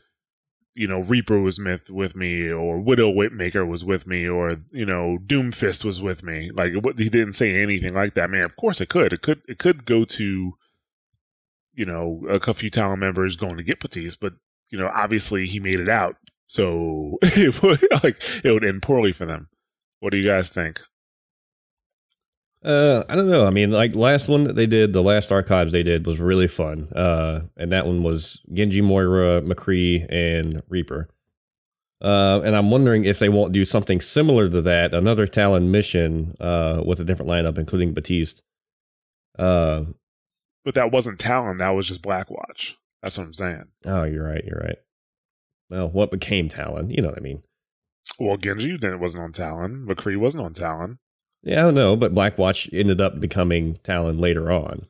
you 0.75 0.87
know, 0.87 1.00
Reaper 1.00 1.41
was 1.41 1.59
with 1.59 1.91
with 1.91 2.15
me, 2.15 2.49
or 2.49 2.81
Widow 2.81 3.11
Whipmaker 3.11 3.67
was 3.67 3.85
with 3.85 4.07
me, 4.07 4.29
or 4.29 4.59
you 4.71 4.87
know, 4.87 5.19
Doomfist 5.27 5.85
was 5.85 6.00
with 6.00 6.23
me. 6.23 6.50
Like 6.53 6.73
he 6.97 7.09
didn't 7.09 7.33
say 7.33 7.61
anything 7.61 7.95
like 7.95 8.15
that. 8.15 8.31
Man, 8.31 8.45
of 8.45 8.57
course 8.57 8.81
it 8.81 8.89
could. 8.89 9.12
It 9.12 9.23
could. 9.23 9.43
It 9.49 9.59
could 9.59 9.85
go 9.85 10.05
to, 10.05 10.55
you 11.81 11.87
know, 11.87 12.21
a 12.29 12.53
few 12.53 12.69
Talon 12.69 13.01
members 13.01 13.37
going 13.37 13.57
to 13.57 13.63
get 13.63 13.81
Batiste, 13.81 14.21
but 14.21 14.35
you 14.71 14.79
know, 14.79 14.91
obviously 14.95 15.47
he 15.47 15.59
made 15.61 15.81
it 15.81 15.89
out, 15.89 16.17
so 16.47 17.17
it 17.23 17.63
would 17.63 17.81
like 18.05 18.23
it 18.45 18.53
would 18.53 18.67
end 18.67 18.83
poorly 18.83 19.15
for 19.15 19.25
them. 19.25 19.49
What 20.01 20.13
do 20.13 20.19
you 20.19 20.27
guys 20.27 20.51
think? 20.51 20.79
Uh, 22.63 23.05
I 23.09 23.15
don't 23.15 23.31
know. 23.31 23.47
I 23.47 23.51
mean, 23.51 23.71
like 23.71 23.95
last 23.95 24.29
one 24.29 24.45
that 24.45 24.57
they 24.57 24.67
did, 24.67 24.93
the 24.93 25.03
last 25.03 25.33
archives 25.33 25.73
they 25.73 25.83
did 25.83 26.05
was 26.05 26.21
really 26.21 26.49
fun. 26.49 26.89
Uh, 26.95 27.41
and 27.57 27.73
that 27.73 27.87
one 27.87 28.03
was 28.03 28.43
Genji, 28.53 28.83
Moira, 28.83 29.41
McCree, 29.41 30.07
and 30.11 30.63
Reaper. 30.69 31.09
Uh, 32.03 32.43
and 32.45 32.55
I'm 32.55 32.71
wondering 32.71 33.07
if 33.07 33.19
they 33.19 33.31
won't 33.31 33.53
do 33.55 33.65
something 33.65 34.03
similar 34.03 34.51
to 34.51 34.61
that, 34.61 34.93
another 34.93 35.27
Talon 35.27 35.71
mission, 35.71 36.37
uh, 36.39 36.83
with 36.85 37.01
a 37.01 37.05
different 37.05 37.31
lineup, 37.31 37.57
including 37.57 37.95
Batiste. 37.95 38.43
Uh, 39.39 39.85
but 40.64 40.75
that 40.75 40.93
wasn't 40.93 41.19
Talon. 41.19 41.59
That 41.59 41.71
was 41.71 41.87
just 41.88 42.02
Blackwatch. 42.02 42.75
That's 43.02 43.17
what 43.19 43.25
I'm 43.26 43.35
saying. 43.35 43.64
Oh, 43.87 44.05
you're 44.05 44.25
right. 44.26 44.45
You're 44.45 44.61
right. 44.62 44.79
Well, 45.71 45.88
what 45.88 46.11
became 46.11 46.49
Talon? 46.49 46.90
You 46.90 47.02
know 47.02 47.09
what 47.09 47.19
I 47.19 47.23
mean? 47.23 47.43
Well, 48.19 48.37
Genji 48.37 48.76
then 48.76 48.99
wasn't 49.00 49.23
on 49.23 49.33
Talon. 49.33 49.87
McCree 49.88 50.17
wasn't 50.17 50.45
on 50.45 50.52
Talon. 50.55 50.99
Yeah, 51.43 51.61
I 51.61 51.62
don't 51.62 51.75
know, 51.75 51.97
but 51.97 52.14
Blackwatch 52.14 52.69
ended 52.73 53.00
up 53.00 53.19
becoming 53.21 53.76
Talon 53.83 54.19
later 54.19 54.50
on. 54.52 54.87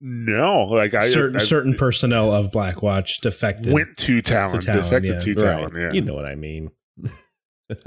No, 0.00 0.64
like 0.64 0.94
I 0.94 1.10
certain 1.10 1.40
I, 1.40 1.44
certain 1.44 1.74
personnel 1.74 2.32
of 2.32 2.50
Blackwatch 2.50 3.20
defected. 3.22 3.72
went 3.72 3.96
to 3.98 4.22
Talon, 4.22 4.60
To 4.60 4.66
Talon, 4.66 4.82
defected 4.82 5.12
yeah. 5.12 5.18
to 5.18 5.34
Right. 5.34 5.42
Talon. 5.62 5.74
Yeah, 5.76 5.92
You 5.92 6.00
know 6.02 6.14
what 6.14 6.26
I 6.26 6.34
mean. 6.34 6.70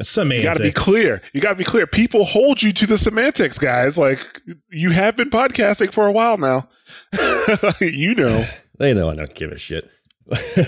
Semantics. 0.02 0.44
You 0.44 0.50
got 0.50 0.58
to 0.58 0.64
be 0.64 0.72
clear. 0.72 1.22
You 1.34 1.42
got 1.42 1.50
to 1.50 1.56
be 1.56 1.64
clear. 1.64 1.86
People 1.88 2.26
hold 2.26 2.62
you 2.64 2.72
to 2.74 2.88
the 2.88 2.98
semantics, 2.98 3.58
guys. 3.60 3.96
Like 3.98 4.42
you 4.72 4.90
have 4.92 5.16
been 5.16 5.30
podcasting 5.30 5.94
for 5.94 6.08
a 6.08 6.12
while 6.12 6.38
now. 6.38 6.68
you 7.82 8.16
know. 8.16 8.48
They 8.80 8.94
know 8.94 9.10
I 9.10 9.16
don't 9.16 9.34
give 9.34 9.52
a 9.52 9.58
shit. 9.58 9.90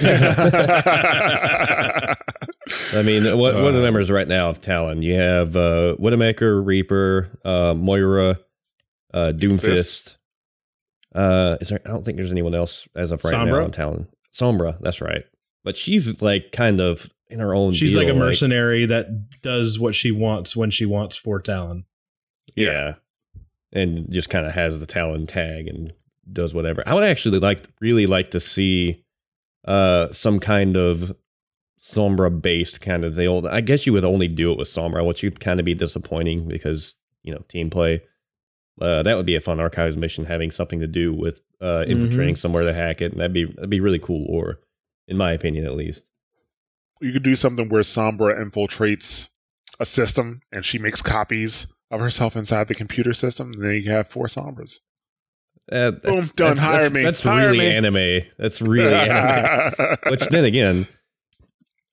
I 2.94 3.02
mean, 3.04 3.24
what 3.38 3.56
what 3.56 3.66
are 3.66 3.72
the 3.72 3.80
Uh. 3.80 3.84
numbers 3.84 4.12
right 4.12 4.28
now 4.28 4.50
of 4.50 4.62
Talon? 4.62 5.02
You 5.02 5.16
have 5.16 5.56
uh, 5.56 5.96
Widowmaker, 6.00 6.66
Reaper, 6.66 7.30
uh, 7.46 7.74
Moira, 7.76 8.40
uh, 9.14 9.32
Doomfist. 9.36 10.18
Uh, 11.14 11.58
is 11.62 11.70
there? 11.70 11.80
I 11.86 11.90
don't 11.90 12.04
think 12.04 12.18
there's 12.18 12.32
anyone 12.32 12.56
else 12.56 12.88
as 12.96 13.12
of 13.12 13.24
right 13.24 13.32
now 13.32 13.46
Sombra? 13.46 13.64
on 13.64 13.72
Talon. 13.72 14.08
Sombra, 14.34 14.78
that's 14.80 15.02
right. 15.02 15.24
But 15.64 15.78
she's 15.78 16.22
like 16.22 16.52
kind 16.52 16.80
of 16.80 17.10
in 17.30 17.40
her 17.40 17.54
own. 17.54 17.74
She's 17.74 17.94
deal, 17.94 18.04
like 18.04 18.12
a 18.12 18.16
mercenary 18.16 18.86
that 18.88 19.42
does 19.42 19.80
what 19.80 19.96
she 19.96 20.12
wants 20.12 20.56
when 20.56 20.72
she 20.72 20.86
wants 20.86 21.16
for 21.16 21.40
Talon. 21.40 21.86
yeah, 22.56 22.96
and 23.72 24.12
just 24.12 24.30
kind 24.30 24.46
of 24.46 24.54
has 24.54 24.80
the 24.80 24.86
Talon 24.86 25.28
tag 25.28 25.68
and 25.68 25.94
does 26.32 26.54
whatever. 26.54 26.84
I 26.86 26.94
would 26.94 27.04
actually 27.04 27.40
like 27.40 27.64
really 27.82 28.06
like 28.06 28.32
to 28.32 28.40
see 28.40 29.04
uh 29.66 30.12
some 30.12 30.40
kind 30.40 30.78
of 30.78 31.16
Sombra 31.82 32.42
based 32.42 32.82
kind 32.82 33.06
of 33.06 33.16
deal. 33.16 33.48
I 33.48 33.62
guess 33.62 33.86
you 33.86 33.94
would 33.94 34.06
only 34.06 34.28
do 34.28 34.52
it 34.52 34.58
with 34.58 34.68
Sombra, 34.68 35.06
which 35.06 35.24
would 35.24 35.40
kind 35.40 35.60
of 35.60 35.66
be 35.66 35.74
disappointing 35.74 36.48
because 36.48 36.96
you 37.24 37.34
know 37.34 37.40
team 37.48 37.70
play. 37.70 38.02
Uh, 38.82 39.04
that 39.04 39.16
would 39.18 39.26
be 39.26 39.36
a 39.36 39.42
fun 39.42 39.60
archives 39.60 39.98
mission 39.98 40.24
having 40.24 40.52
something 40.52 40.80
to 40.80 40.88
do 40.88 41.14
with 41.14 41.42
uh, 41.62 41.84
infiltrating 41.86 42.36
somewhere 42.36 42.64
to 42.64 42.74
hack 42.74 43.02
it, 43.02 43.12
and 43.12 43.20
that'd 43.20 43.34
be 43.34 43.46
that'd 43.46 43.70
be 43.70 43.82
really 43.82 44.00
cool. 44.00 44.26
Or, 44.30 44.60
in 45.08 45.18
my 45.18 45.32
opinion, 45.34 45.66
at 45.66 45.76
least. 45.76 46.09
You 47.02 47.14
could 47.14 47.24
do 47.24 47.36
something 47.36 47.70
where 47.70 47.82
Sombra 47.82 48.38
infiltrates 48.40 49.30
a 49.80 49.86
system 49.86 50.42
and 50.52 50.66
she 50.66 50.78
makes 50.78 51.02
copies 51.02 51.68
of 51.92 52.00
herself 52.02 52.36
inside 52.36 52.68
the 52.68 52.76
computer 52.76 53.14
system. 53.14 53.54
And 53.54 53.64
then 53.64 53.76
you 53.76 53.90
have 53.92 54.08
four 54.08 54.28
Sombras. 54.28 54.80
Uh, 55.72 55.92
Boom, 55.92 56.16
that's, 56.16 56.32
done. 56.32 56.56
That's, 56.56 56.60
Hire 56.60 56.82
that's, 56.84 56.94
me. 56.94 57.04
That's 57.04 57.24
Hire 57.24 57.52
really 57.52 57.60
me. 57.60 57.72
anime. 57.76 58.22
That's 58.38 58.62
really 58.62 58.94
anime. 58.94 59.98
Which 60.08 60.26
then 60.28 60.44
again, 60.44 60.88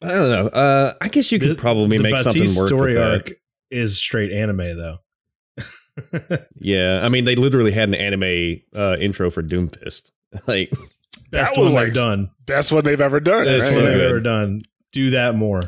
I 0.02 0.08
don't 0.08 0.30
know. 0.30 0.48
Uh, 0.48 0.94
I 1.00 1.08
guess 1.08 1.30
you 1.30 1.38
could 1.38 1.50
The- 1.50 1.54
probably 1.56 1.96
the 1.98 2.02
make 2.02 2.16
something 2.18 2.42
Batiste 2.42 2.58
work. 2.58 2.68
story 2.68 2.94
with 2.94 3.02
arc 3.02 3.32
is 3.70 3.98
straight 3.98 4.32
anime 4.32 4.76
though. 4.76 4.98
Yeah, 6.58 7.00
I 7.02 7.08
mean, 7.08 7.24
they 7.24 7.36
literally 7.36 7.72
had 7.72 7.88
an 7.88 7.94
anime 7.94 8.60
uh, 8.74 8.96
intro 8.98 9.30
for 9.30 9.42
Doomfist. 9.42 10.10
like, 10.46 10.70
Best 11.30 11.54
That 11.54 11.60
was 11.60 11.72
one 11.72 11.74
like- 11.74 11.84
they've 11.86 11.94
done. 11.94 12.30
Best 12.44 12.70
one 12.70 12.84
they've 12.84 13.00
ever 13.00 13.18
done. 13.20 13.46
Best 13.46 13.64
right? 13.64 13.76
one 13.76 13.84
they've 13.86 13.94
good. 13.94 14.10
ever 14.10 14.20
done. 14.20 14.62
Do 14.96 15.10
that 15.10 15.34
more. 15.34 15.60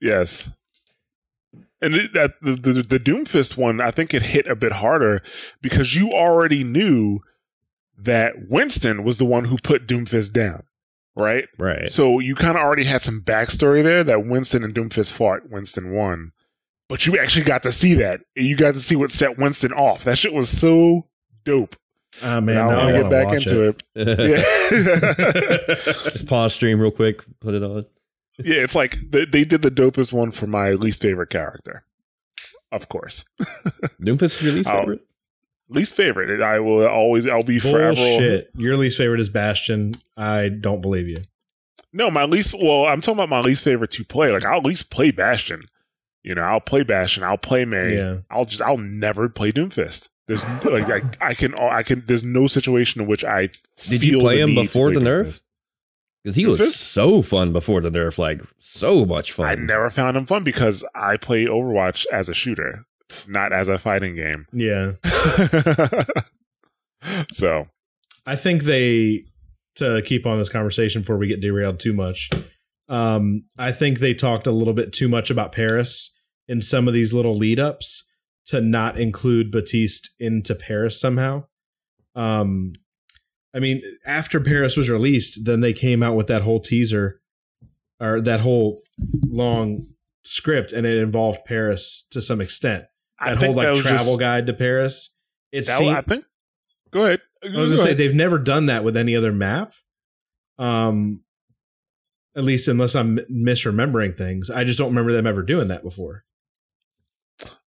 Yes. 0.00 0.48
And 1.82 1.94
it, 1.94 2.14
that 2.14 2.32
the, 2.40 2.52
the 2.52 2.72
the 2.82 2.98
Doomfist 2.98 3.58
one, 3.58 3.78
I 3.78 3.90
think 3.90 4.14
it 4.14 4.22
hit 4.22 4.46
a 4.46 4.56
bit 4.56 4.72
harder 4.72 5.22
because 5.60 5.94
you 5.94 6.12
already 6.12 6.64
knew 6.64 7.20
that 7.98 8.48
Winston 8.48 9.04
was 9.04 9.18
the 9.18 9.26
one 9.26 9.44
who 9.44 9.58
put 9.58 9.86
Doomfist 9.86 10.32
down, 10.32 10.62
right? 11.14 11.46
right? 11.58 11.90
So 11.90 12.20
you 12.20 12.34
kind 12.34 12.56
of 12.56 12.64
already 12.64 12.84
had 12.84 13.02
some 13.02 13.20
backstory 13.20 13.82
there 13.82 14.02
that 14.02 14.24
Winston 14.24 14.64
and 14.64 14.74
Doomfist 14.74 15.12
fought. 15.12 15.50
Winston 15.50 15.92
won, 15.92 16.32
but 16.88 17.04
you 17.04 17.18
actually 17.18 17.44
got 17.44 17.62
to 17.64 17.70
see 17.70 17.92
that. 17.96 18.22
You 18.34 18.56
got 18.56 18.72
to 18.72 18.80
see 18.80 18.96
what 18.96 19.10
set 19.10 19.36
Winston 19.36 19.72
off. 19.72 20.04
That 20.04 20.16
shit 20.16 20.32
was 20.32 20.48
so 20.48 21.06
dope. 21.44 21.76
Ah 22.22 22.40
man, 22.40 22.56
I 22.56 22.60
now 22.60 22.68
want 22.68 22.80
I 22.80 22.92
to 22.92 23.02
get 23.02 23.10
back 23.10 23.32
into 23.34 23.68
it. 23.68 23.82
Yeah. 23.94 25.74
Just 26.12 26.26
pause 26.26 26.54
stream 26.54 26.80
real 26.80 26.90
quick. 26.90 27.22
Put 27.40 27.52
it 27.52 27.62
on. 27.62 27.84
Yeah, 28.38 28.56
it's 28.62 28.74
like 28.74 28.98
they, 29.10 29.24
they 29.26 29.44
did 29.44 29.62
the 29.62 29.70
dopest 29.70 30.12
one 30.12 30.30
for 30.30 30.46
my 30.46 30.70
least 30.72 31.02
favorite 31.02 31.30
character. 31.30 31.84
Of 32.70 32.88
course. 32.88 33.24
Doomfist 34.00 34.42
release 34.42 34.66
Oh. 34.66 34.78
favorite. 34.80 35.00
least 35.68 35.94
favorite. 35.94 36.40
I 36.42 36.58
will 36.60 36.86
always. 36.86 37.26
I'll 37.26 37.42
be 37.42 37.58
forever. 37.58 37.94
Bullshit. 37.94 38.50
Your 38.56 38.76
least 38.76 38.96
favorite 38.98 39.20
is 39.20 39.28
Bastion. 39.28 39.94
I 40.16 40.48
don't 40.48 40.80
believe 40.80 41.08
you. 41.08 41.18
No, 41.92 42.10
my 42.10 42.24
least. 42.24 42.54
Well, 42.54 42.86
I'm 42.86 43.00
talking 43.02 43.18
about 43.18 43.28
my 43.28 43.40
least 43.40 43.62
favorite 43.64 43.90
to 43.92 44.04
play. 44.04 44.30
Like 44.32 44.44
I'll 44.44 44.58
at 44.58 44.64
least 44.64 44.90
play 44.90 45.10
Bastion. 45.10 45.60
You 46.22 46.34
know, 46.34 46.42
I'll 46.42 46.60
play 46.60 46.82
Bastion. 46.84 47.22
I'll 47.22 47.36
play 47.36 47.64
Mei. 47.66 47.96
Yeah. 47.96 48.18
I'll 48.30 48.46
just. 48.46 48.62
I'll 48.62 48.78
never 48.78 49.28
play 49.28 49.52
Doomfist. 49.52 50.08
There's 50.28 50.44
like 50.64 50.88
I, 51.20 51.28
I 51.30 51.34
can. 51.34 51.54
I 51.54 51.82
can. 51.82 52.04
There's 52.06 52.24
no 52.24 52.46
situation 52.46 53.02
in 53.02 53.06
which 53.08 53.24
I. 53.24 53.48
Did 53.88 54.02
you 54.02 54.12
feel 54.12 54.20
play 54.20 54.36
the 54.36 54.42
him 54.44 54.54
before 54.54 54.90
play 54.92 55.02
the 55.02 55.10
nerf? 55.10 55.24
Doomfist. 55.26 55.42
Because 56.22 56.36
he 56.36 56.46
was 56.46 56.60
Doomfist? 56.60 56.74
so 56.74 57.22
fun 57.22 57.52
before 57.52 57.80
the 57.80 57.90
nerf. 57.90 58.18
Like 58.18 58.40
so 58.60 59.04
much 59.04 59.32
fun. 59.32 59.46
I 59.48 59.54
never 59.56 59.90
found 59.90 60.16
him 60.16 60.26
fun 60.26 60.44
because 60.44 60.84
I 60.94 61.16
play 61.16 61.46
Overwatch 61.46 62.06
as 62.12 62.28
a 62.28 62.34
shooter, 62.34 62.84
not 63.26 63.52
as 63.52 63.68
a 63.68 63.78
fighting 63.78 64.14
game. 64.14 64.46
Yeah. 64.52 64.92
so 67.30 67.66
I 68.26 68.36
think 68.36 68.62
they 68.64 69.24
to 69.76 70.02
keep 70.02 70.26
on 70.26 70.38
this 70.38 70.48
conversation 70.48 71.02
before 71.02 71.16
we 71.18 71.26
get 71.26 71.40
derailed 71.40 71.80
too 71.80 71.92
much. 71.92 72.30
Um, 72.88 73.42
I 73.58 73.72
think 73.72 73.98
they 73.98 74.14
talked 74.14 74.46
a 74.46 74.52
little 74.52 74.74
bit 74.74 74.92
too 74.92 75.08
much 75.08 75.30
about 75.30 75.52
Paris 75.52 76.14
in 76.46 76.60
some 76.60 76.86
of 76.86 76.94
these 76.94 77.14
little 77.14 77.36
lead 77.36 77.58
ups 77.58 78.04
to 78.46 78.60
not 78.60 78.98
include 78.98 79.50
Batiste 79.50 80.10
into 80.18 80.54
Paris 80.54 81.00
somehow. 81.00 81.44
Um, 82.14 82.74
I 83.54 83.58
mean, 83.58 83.82
after 84.06 84.40
Paris 84.40 84.76
was 84.76 84.88
released, 84.88 85.44
then 85.44 85.60
they 85.60 85.72
came 85.72 86.02
out 86.02 86.16
with 86.16 86.26
that 86.28 86.42
whole 86.42 86.60
teaser 86.60 87.20
or 88.00 88.20
that 88.22 88.40
whole 88.40 88.80
long 89.26 89.86
script, 90.24 90.72
and 90.72 90.86
it 90.86 90.98
involved 90.98 91.40
Paris 91.44 92.06
to 92.10 92.20
some 92.22 92.40
extent. 92.40 92.84
That 93.24 93.36
whole 93.36 93.54
like 93.54 93.74
that 93.76 93.82
travel 93.82 94.06
just- 94.14 94.20
guide 94.20 94.46
to 94.46 94.52
Paris. 94.54 95.14
It 95.52 95.66
That, 95.66 95.78
seemed, 95.78 95.96
I 95.96 96.00
think. 96.00 96.24
Go 96.90 97.04
ahead. 97.04 97.20
I 97.44 97.58
was 97.60 97.70
gonna 97.70 97.76
say 97.78 97.84
ahead. 97.88 97.98
they've 97.98 98.14
never 98.14 98.38
done 98.38 98.66
that 98.66 98.84
with 98.84 98.96
any 98.96 99.14
other 99.14 99.32
map. 99.32 99.74
Um, 100.58 101.22
at 102.34 102.44
least 102.44 102.68
unless 102.68 102.94
I'm 102.94 103.18
misremembering 103.30 104.16
things, 104.16 104.48
I 104.50 104.64
just 104.64 104.78
don't 104.78 104.88
remember 104.88 105.12
them 105.12 105.26
ever 105.26 105.42
doing 105.42 105.68
that 105.68 105.82
before. 105.82 106.24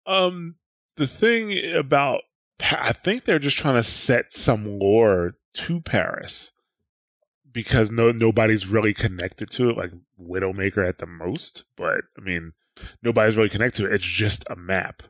Um, 0.07 0.55
the 0.97 1.07
thing 1.07 1.73
about 1.75 2.21
I 2.71 2.93
think 2.93 3.25
they're 3.25 3.37
just 3.39 3.57
trying 3.57 3.75
to 3.75 3.83
set 3.83 4.33
some 4.33 4.79
lore 4.79 5.33
to 5.55 5.81
Paris 5.81 6.51
because 7.51 7.89
no 7.89 8.11
nobody's 8.11 8.67
really 8.67 8.93
connected 8.93 9.49
to 9.51 9.69
it, 9.69 9.77
like 9.77 9.91
Widowmaker 10.21 10.87
at 10.87 10.99
the 10.99 11.05
most. 11.05 11.63
But 11.77 12.01
I 12.17 12.21
mean, 12.21 12.53
nobody's 13.01 13.37
really 13.37 13.49
connected 13.49 13.83
to 13.83 13.87
it. 13.87 13.95
It's 13.95 14.05
just 14.05 14.43
a 14.49 14.55
map. 14.55 15.03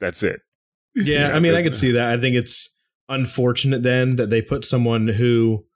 That's 0.00 0.22
it. 0.22 0.40
Yeah, 0.98 1.28
You 1.28 1.34
I 1.34 1.40
mean, 1.40 1.52
I 1.52 1.62
could 1.62 1.74
see 1.74 1.90
that. 1.92 2.08
I 2.08 2.18
think 2.18 2.36
it's 2.36 2.70
unfortunate 3.10 3.82
then 3.82 4.16
that 4.16 4.30
they 4.30 4.40
put 4.40 4.64
someone 4.64 5.08
who 5.08 5.66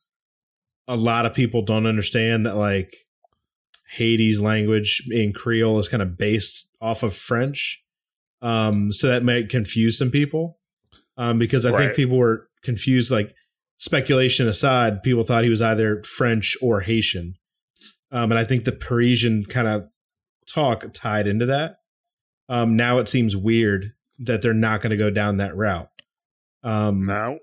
a 0.89 0.97
lot 0.97 1.27
of 1.27 1.35
people 1.35 1.61
don't 1.61 1.85
understand 1.85 2.47
that 2.47 2.57
like 2.57 2.97
Haiti's 3.91 4.41
language 4.41 5.07
in 5.11 5.35
Creole 5.35 5.79
is 5.79 5.89
kind 5.89 6.03
of 6.03 6.17
based 6.17 6.71
off 6.81 7.03
of 7.03 7.15
French. 7.15 7.83
Um, 8.41 8.93
so 8.93 9.09
that 9.09 9.23
might 9.23 9.51
confuse 9.51 9.99
some 9.99 10.11
people. 10.11 10.59
Um, 11.19 11.39
because 11.39 11.67
I 11.67 11.77
think 11.77 11.95
people 11.95 12.17
were 12.17 12.49
confused, 12.63 13.11
like 13.11 13.35
speculation 13.81 14.47
aside, 14.47 15.03
people 15.03 15.25
thought 15.25 15.43
he 15.43 15.51
was 15.51 15.63
either 15.63 16.03
French 16.05 16.57
or 16.61 16.83
Haitian. 16.83 17.35
Um, 18.13 18.31
and 18.31 18.39
I 18.39 18.45
think 18.45 18.65
the 18.65 18.73
Parisian 18.73 19.45
kind 19.47 19.67
of 19.67 19.89
talk 20.47 20.93
tied 20.93 21.27
into 21.27 21.47
that. 21.47 21.79
Um, 22.49 22.77
now 22.77 22.99
it 22.99 23.09
seems 23.09 23.37
weird 23.37 23.93
that 24.19 24.43
they're 24.43 24.53
not 24.53 24.83
going 24.83 24.91
to 24.91 24.97
go 24.97 25.11
down 25.11 25.39
that 25.39 25.57
route. 25.57 25.89
Um, 26.63 27.03
Now, 27.05 27.39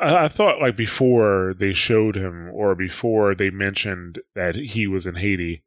I, 0.00 0.24
I 0.24 0.28
thought 0.28 0.60
like 0.60 0.76
before 0.76 1.54
they 1.56 1.72
showed 1.72 2.16
him, 2.16 2.50
or 2.52 2.74
before 2.74 3.34
they 3.34 3.50
mentioned 3.50 4.18
that 4.34 4.56
he 4.56 4.86
was 4.86 5.06
in 5.06 5.14
Haiti, 5.14 5.62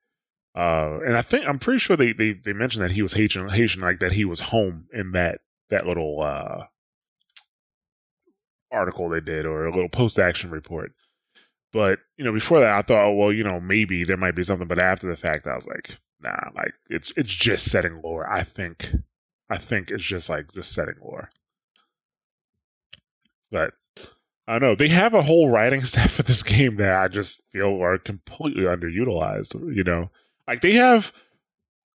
uh, 0.55 0.99
and 1.05 1.17
I 1.17 1.23
think 1.23 1.47
I'm 1.47 1.59
pretty 1.59 1.79
sure 1.79 1.95
they, 1.95 2.13
they 2.13 2.33
they 2.33 2.53
mentioned 2.53 2.83
that 2.83 2.91
he 2.91 3.01
was 3.01 3.13
Haitian, 3.13 3.49
Haitian, 3.49 3.81
like 3.81 3.99
that 3.99 4.11
he 4.11 4.25
was 4.25 4.41
home 4.41 4.85
in 4.93 5.13
that 5.13 5.39
that 5.69 5.87
little 5.87 6.21
uh, 6.21 6.65
article 8.71 9.09
they 9.09 9.19
did 9.19 9.45
or 9.45 9.65
a 9.65 9.73
little 9.73 9.89
post 9.89 10.19
action 10.19 10.49
report. 10.49 10.91
But 11.73 11.99
you 12.17 12.23
know, 12.23 12.33
before 12.33 12.59
that, 12.59 12.71
I 12.71 12.81
thought, 12.81 13.05
oh, 13.05 13.13
well, 13.13 13.33
you 13.33 13.43
know, 13.43 13.59
maybe 13.59 14.03
there 14.03 14.17
might 14.17 14.35
be 14.35 14.43
something. 14.43 14.67
But 14.67 14.79
after 14.79 15.07
the 15.07 15.17
fact, 15.17 15.47
I 15.47 15.55
was 15.55 15.67
like, 15.67 15.97
nah, 16.21 16.49
like 16.55 16.73
it's 16.89 17.11
it's 17.15 17.33
just 17.33 17.69
setting 17.69 17.95
lore. 18.03 18.29
I 18.31 18.43
think, 18.43 18.91
I 19.49 19.57
think 19.57 19.91
it's 19.91 20.03
just 20.03 20.29
like 20.29 20.51
just 20.53 20.71
setting 20.71 20.95
lore. 21.01 21.29
But 23.51 23.73
I 24.47 24.53
don't 24.53 24.61
know. 24.61 24.75
They 24.75 24.87
have 24.87 25.13
a 25.13 25.23
whole 25.23 25.49
writing 25.49 25.81
staff 25.83 26.11
for 26.11 26.23
this 26.23 26.43
game 26.43 26.77
that 26.77 26.97
I 26.97 27.07
just 27.09 27.41
feel 27.51 27.81
are 27.81 27.97
completely 27.97 28.63
underutilized. 28.63 29.75
You 29.75 29.83
know, 29.83 30.09
like 30.47 30.61
they 30.61 30.73
have. 30.73 31.13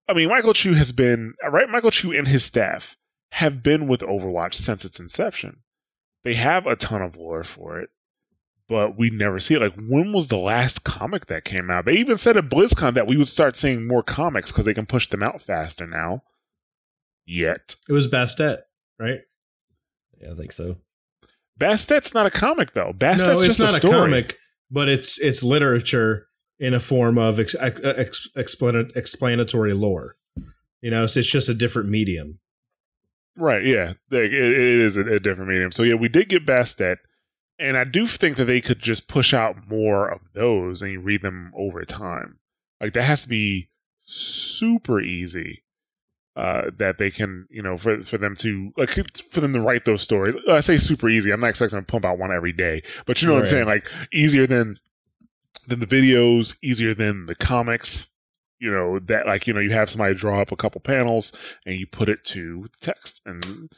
I 0.10 0.14
mean, 0.14 0.30
Michael 0.30 0.54
Chu 0.54 0.74
has 0.74 0.94
been 0.94 1.34
right. 1.50 1.70
Michael 1.70 1.92
Chu 1.92 2.14
and 2.14 2.28
his 2.28 2.46
staff 2.46 2.96
have 3.34 3.62
been 3.62 3.88
with 3.88 4.02
Overwatch 4.02 4.54
since 4.54 4.86
its 4.86 5.00
inception. 5.00 5.58
They 6.28 6.34
have 6.34 6.68
a 6.68 6.76
ton 6.76 7.02
of 7.02 7.16
lore 7.16 7.46
for 7.46 7.80
it, 7.80 7.90
but 8.68 8.98
we 8.98 9.10
never 9.10 9.40
see 9.40 9.54
it. 9.54 9.62
Like, 9.62 9.76
when 9.76 10.12
was 10.12 10.28
the 10.28 10.36
last 10.36 10.84
comic 10.84 11.28
that 11.28 11.46
came 11.46 11.72
out? 11.72 11.86
They 11.86 11.94
even 11.94 12.18
said 12.18 12.36
at 12.36 12.50
BlizzCon 12.50 12.96
that 12.96 13.08
we 13.08 13.16
would 13.16 13.30
start 13.30 13.56
seeing 13.56 13.88
more 13.88 14.04
comics 14.04 14.52
because 14.52 14.66
they 14.66 14.74
can 14.74 14.86
push 14.86 15.08
them 15.08 15.24
out 15.24 15.42
faster 15.42 15.88
now. 15.88 16.24
Yet, 17.26 17.78
It 17.88 17.94
was 17.94 18.10
Bastet, 18.10 18.64
right? 19.00 19.22
Yeah, 20.20 20.34
I 20.34 20.36
think 20.36 20.52
so. 20.52 20.76
Bastet's 21.58 22.14
not 22.14 22.26
a 22.26 22.30
comic 22.30 22.74
though. 22.74 22.92
Bastet's 22.92 23.40
no, 23.40 23.46
just 23.46 23.60
not 23.60 23.82
a, 23.82 23.88
a, 23.88 23.90
comic, 23.90 24.38
but 24.70 24.90
it's 24.90 25.18
it's 25.20 25.44
literature 25.44 26.28
in 26.60 26.74
a 26.74 26.82
form 26.82 27.18
of 27.18 27.40
ex, 27.40 27.56
ex, 27.58 28.28
ex, 28.36 28.58
explanatory 28.98 29.74
lore. 29.74 30.18
You 30.82 30.92
know, 30.92 31.08
so 31.08 31.22
it's 31.22 31.32
just 31.32 31.48
a 31.48 31.54
different 31.54 31.88
medium. 31.88 32.42
Right, 33.38 33.64
yeah. 33.64 33.94
Like, 34.10 34.24
it, 34.24 34.34
it 34.34 34.60
is 34.60 34.98
a, 34.98 35.02
a 35.02 35.20
different 35.20 35.50
medium. 35.50 35.72
So 35.72 35.84
yeah, 35.84 35.96
we 35.96 36.10
did 36.10 36.30
get 36.30 36.46
Bastet, 36.46 36.98
and 37.60 37.78
I 37.78 37.84
do 37.84 38.08
think 38.08 38.36
that 38.38 38.46
they 38.46 38.62
could 38.62 38.80
just 38.80 39.08
push 39.08 39.34
out 39.34 39.70
more 39.70 40.10
of 40.10 40.22
those 40.34 40.82
and 40.82 40.92
you 40.92 41.00
read 41.00 41.22
them 41.22 41.52
over 41.56 41.86
time. 41.86 42.40
Like 42.82 42.94
that 42.94 43.04
has 43.04 43.24
to 43.24 43.30
be 43.30 43.70
super 44.04 45.00
easy. 45.00 45.64
Uh, 46.36 46.70
that 46.78 47.00
they 47.00 47.10
can, 47.10 47.48
you 47.50 47.64
know, 47.64 47.78
for 47.80 48.04
for 48.04 48.20
them 48.20 48.36
to 48.36 48.72
like 48.78 48.92
for 49.32 49.42
them 49.42 49.54
to 49.54 49.60
write 49.60 49.86
those 49.86 50.04
stories. 50.04 50.36
I 50.48 50.60
say 50.60 50.78
super 50.78 51.10
easy. 51.10 51.32
I'm 51.32 51.40
not 51.40 51.50
expecting 51.50 51.78
them 51.78 51.86
to 51.86 51.92
pump 51.92 52.06
out 52.06 52.20
one 52.20 52.32
every 52.32 52.52
day, 52.52 52.84
but 53.08 53.20
you 53.20 53.28
know 53.28 53.34
what 53.34 53.40
I'm 53.40 53.48
saying. 53.48 53.66
Like 53.66 53.90
easier 54.14 54.46
than 54.46 54.80
than 55.66 55.80
the 55.80 55.88
videos, 55.88 56.56
easier 56.62 56.94
than 56.94 57.26
the 57.26 57.34
comics. 57.34 58.06
You 58.60 58.72
know 58.72 59.00
that 59.00 59.28
like 59.28 59.46
you 59.48 59.54
know 59.54 59.60
you 59.60 59.72
have 59.72 59.90
somebody 59.90 60.16
draw 60.16 60.42
up 60.42 60.52
a 60.52 60.56
couple 60.56 60.82
panels 60.82 61.32
and 61.66 61.76
you 61.80 61.86
put 61.86 62.10
it 62.10 62.24
to 62.26 62.66
text 62.82 63.22
and 63.26 63.70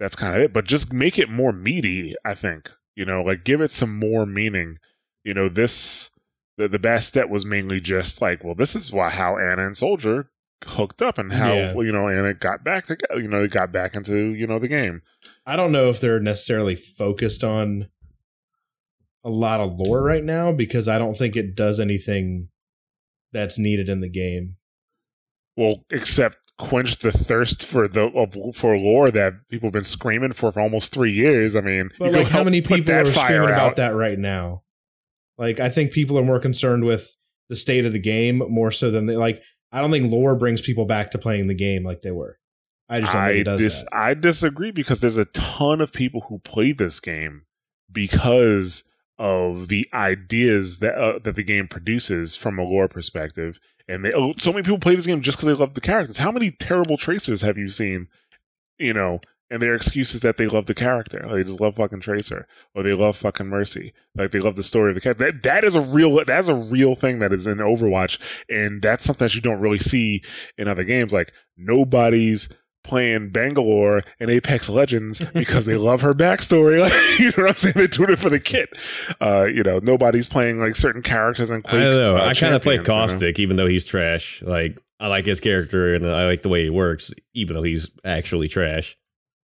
that's 0.00 0.16
kind 0.16 0.34
of 0.34 0.42
it 0.42 0.52
but 0.52 0.64
just 0.64 0.92
make 0.92 1.20
it 1.20 1.30
more 1.30 1.52
meaty 1.52 2.16
i 2.24 2.34
think 2.34 2.68
you 2.96 3.04
know 3.04 3.22
like 3.22 3.44
give 3.44 3.60
it 3.60 3.70
some 3.70 3.96
more 3.96 4.26
meaning 4.26 4.78
you 5.22 5.32
know 5.32 5.48
this 5.48 6.10
the, 6.58 6.66
the 6.66 6.80
Bastet 6.80 7.28
was 7.28 7.46
mainly 7.46 7.80
just 7.80 8.20
like 8.20 8.42
well 8.42 8.56
this 8.56 8.74
is 8.74 8.92
why 8.92 9.08
how 9.08 9.38
Ana 9.38 9.66
and 9.66 9.76
soldier 9.76 10.30
hooked 10.64 11.00
up 11.00 11.16
and 11.16 11.32
how 11.32 11.54
Yeah. 11.54 11.74
you 11.74 11.92
know 11.92 12.08
Ana 12.08 12.34
got 12.34 12.64
back 12.64 12.86
to 12.86 12.96
you 13.14 13.28
know 13.28 13.42
they 13.42 13.48
got 13.48 13.70
back 13.70 13.94
into 13.94 14.34
you 14.34 14.48
know 14.48 14.58
the 14.58 14.66
game 14.68 15.02
I 15.46 15.54
don't 15.54 15.70
know 15.72 15.90
if 15.90 16.00
they're 16.00 16.18
necessarily 16.20 16.74
focused 16.74 17.44
on 17.44 17.88
a 19.22 19.30
lot 19.30 19.60
of 19.60 19.78
lore 19.78 20.02
right 20.02 20.24
now 20.24 20.50
because 20.52 20.88
I 20.88 20.98
don't 20.98 21.16
think 21.16 21.36
it 21.36 21.54
does 21.54 21.78
anything 21.78 22.48
that's 23.34 23.58
needed 23.58 23.90
in 23.90 24.00
the 24.00 24.08
game. 24.08 24.56
well 25.58 25.84
except 25.90 26.38
quench 26.56 26.98
the 26.98 27.12
thirst 27.12 27.64
for 27.64 27.88
the 27.88 28.04
of, 28.14 28.56
for 28.56 28.78
lore 28.78 29.10
that 29.10 29.34
people 29.50 29.66
have 29.66 29.72
been 29.72 29.82
screaming 29.82 30.32
for 30.32 30.52
for 30.52 30.60
almost 30.60 30.92
three 30.94 31.12
years 31.12 31.56
i 31.56 31.60
mean 31.60 31.90
But 31.98 32.12
like, 32.12 32.28
how 32.28 32.44
many 32.44 32.60
people 32.62 32.94
are 32.94 33.04
screaming 33.04 33.48
about 33.48 33.76
that 33.76 33.94
right 33.96 34.18
now? 34.18 34.62
Like, 35.36 35.58
I 35.58 35.68
think 35.68 35.90
people 35.90 36.16
are 36.16 36.22
more 36.24 36.38
concerned 36.38 36.84
with 36.84 37.12
the 37.48 37.56
state 37.56 37.84
of 37.84 37.92
the 37.92 37.98
game 37.98 38.38
more 38.48 38.70
so 38.70 38.92
than 38.92 39.06
they 39.06 39.16
like. 39.16 39.42
I 39.72 39.80
don't 39.80 39.90
think 39.90 40.08
lore 40.10 40.36
brings 40.36 40.60
people 40.60 40.84
back 40.84 41.10
to 41.10 41.18
playing 41.18 41.48
the 41.48 41.56
game 41.56 41.82
like 41.82 42.02
they 42.02 42.12
were. 42.12 42.38
I 42.88 43.00
just 43.00 43.14
I 43.16 43.42
dis-. 43.42 43.84
I 43.92 44.14
disagree 44.14 44.70
because 44.70 45.00
there's 45.00 45.16
a 45.16 45.24
ton 45.24 45.80
of 45.80 45.92
people 45.92 46.26
who 46.28 46.38
play 46.38 46.70
this 46.70 47.00
game 47.00 47.46
because 47.90 48.84
of 49.18 49.68
the 49.68 49.88
ideas 49.92 50.78
that 50.78 50.94
uh, 50.94 51.18
that 51.20 51.34
the 51.34 51.44
game 51.44 51.68
produces 51.68 52.36
from 52.36 52.58
a 52.58 52.62
lore 52.62 52.88
perspective, 52.88 53.60
and 53.88 54.04
they 54.04 54.12
oh, 54.12 54.34
so 54.36 54.52
many 54.52 54.62
people 54.62 54.78
play 54.78 54.96
this 54.96 55.06
game 55.06 55.20
just 55.20 55.38
because 55.38 55.46
they 55.46 55.60
love 55.60 55.74
the 55.74 55.80
characters. 55.80 56.18
How 56.18 56.32
many 56.32 56.50
terrible 56.50 56.96
tracers 56.96 57.42
have 57.42 57.58
you 57.58 57.68
seen? 57.68 58.08
You 58.78 58.92
know, 58.92 59.20
and 59.50 59.62
their 59.62 59.74
excuse 59.74 60.14
is 60.14 60.22
that 60.22 60.36
they 60.36 60.46
love 60.46 60.66
the 60.66 60.74
character, 60.74 61.28
they 61.30 61.44
just 61.44 61.60
love 61.60 61.76
fucking 61.76 62.00
Tracer, 62.00 62.46
or 62.74 62.82
they 62.82 62.92
love 62.92 63.16
fucking 63.16 63.46
Mercy, 63.46 63.92
like 64.16 64.32
they 64.32 64.40
love 64.40 64.56
the 64.56 64.62
story 64.62 64.90
of 64.90 64.94
the 64.94 65.00
character. 65.00 65.26
That 65.26 65.42
that 65.44 65.64
is 65.64 65.74
a 65.74 65.80
real 65.80 66.24
that's 66.24 66.48
a 66.48 66.54
real 66.54 66.94
thing 66.94 67.20
that 67.20 67.32
is 67.32 67.46
in 67.46 67.58
Overwatch, 67.58 68.18
and 68.48 68.82
that's 68.82 69.04
something 69.04 69.26
that 69.26 69.34
you 69.34 69.40
don't 69.40 69.60
really 69.60 69.78
see 69.78 70.22
in 70.58 70.66
other 70.66 70.84
games. 70.84 71.12
Like 71.12 71.32
nobody's 71.56 72.48
playing 72.84 73.30
Bangalore 73.30 74.02
and 74.20 74.30
Apex 74.30 74.68
Legends 74.68 75.20
because 75.32 75.64
they 75.66 75.74
love 75.76 76.00
her 76.02 76.14
backstory. 76.14 76.78
Like, 76.84 77.18
you 77.18 77.26
know 77.36 77.44
what 77.44 77.50
I'm 77.50 77.56
saying? 77.56 77.72
They're 77.76 77.86
doing 77.88 78.10
it 78.10 78.18
for 78.18 78.30
the 78.30 78.38
kit. 78.38 78.68
Uh, 79.20 79.44
you 79.44 79.62
know, 79.62 79.78
nobody's 79.82 80.28
playing 80.28 80.60
like 80.60 80.76
certain 80.76 81.02
characters 81.02 81.50
in 81.50 81.56
I 81.64 81.68
Quake. 81.68 81.80
don't 81.82 81.90
know. 81.94 82.16
uh, 82.16 82.26
I 82.28 82.34
kind 82.34 82.54
of 82.54 82.62
play 82.62 82.76
Champions, 82.76 82.88
you 82.88 82.94
know? 82.94 83.06
Caustic, 83.08 83.38
even 83.38 83.56
though 83.56 83.66
he's 83.66 83.84
trash. 83.84 84.42
Like 84.42 84.78
I 85.00 85.08
like 85.08 85.24
his 85.26 85.40
character 85.40 85.94
and 85.94 86.06
I 86.06 86.26
like 86.26 86.42
the 86.42 86.48
way 86.48 86.62
he 86.64 86.70
works, 86.70 87.12
even 87.34 87.56
though 87.56 87.62
he's 87.62 87.90
actually 88.04 88.48
trash. 88.48 88.96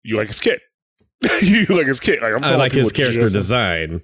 You 0.04 0.18
like 0.18 0.28
his 0.28 0.40
kit. 0.40 0.62
you 1.42 1.66
like 1.66 1.88
his 1.88 2.00
kit. 2.00 2.22
Like 2.22 2.34
I'm 2.34 2.40
I 2.44 2.48
telling 2.48 2.60
like 2.60 2.72
his 2.74 2.88
people 2.92 2.98
character 3.06 3.22
just- 3.22 3.34
design, 3.34 4.02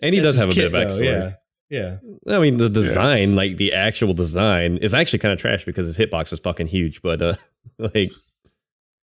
and 0.00 0.14
he 0.14 0.18
It's 0.20 0.24
does 0.24 0.36
have 0.36 0.50
a 0.50 0.54
bit 0.54 0.64
of 0.66 0.72
kit, 0.72 0.88
though, 0.88 0.98
backstory. 0.98 1.36
Yeah, 1.70 1.98
yeah. 2.26 2.34
I 2.34 2.38
mean, 2.40 2.56
the 2.56 2.68
design, 2.70 3.36
like 3.36 3.58
the 3.58 3.74
actual 3.74 4.14
design, 4.14 4.78
is 4.78 4.94
actually 4.94 5.18
kind 5.20 5.32
of 5.34 5.38
trash 5.38 5.64
because 5.66 5.86
his 5.86 5.96
hitbox 5.98 6.32
is 6.32 6.40
fucking 6.40 6.68
huge. 6.68 7.02
But 7.02 7.20
uh, 7.20 7.34
like, 7.78 8.10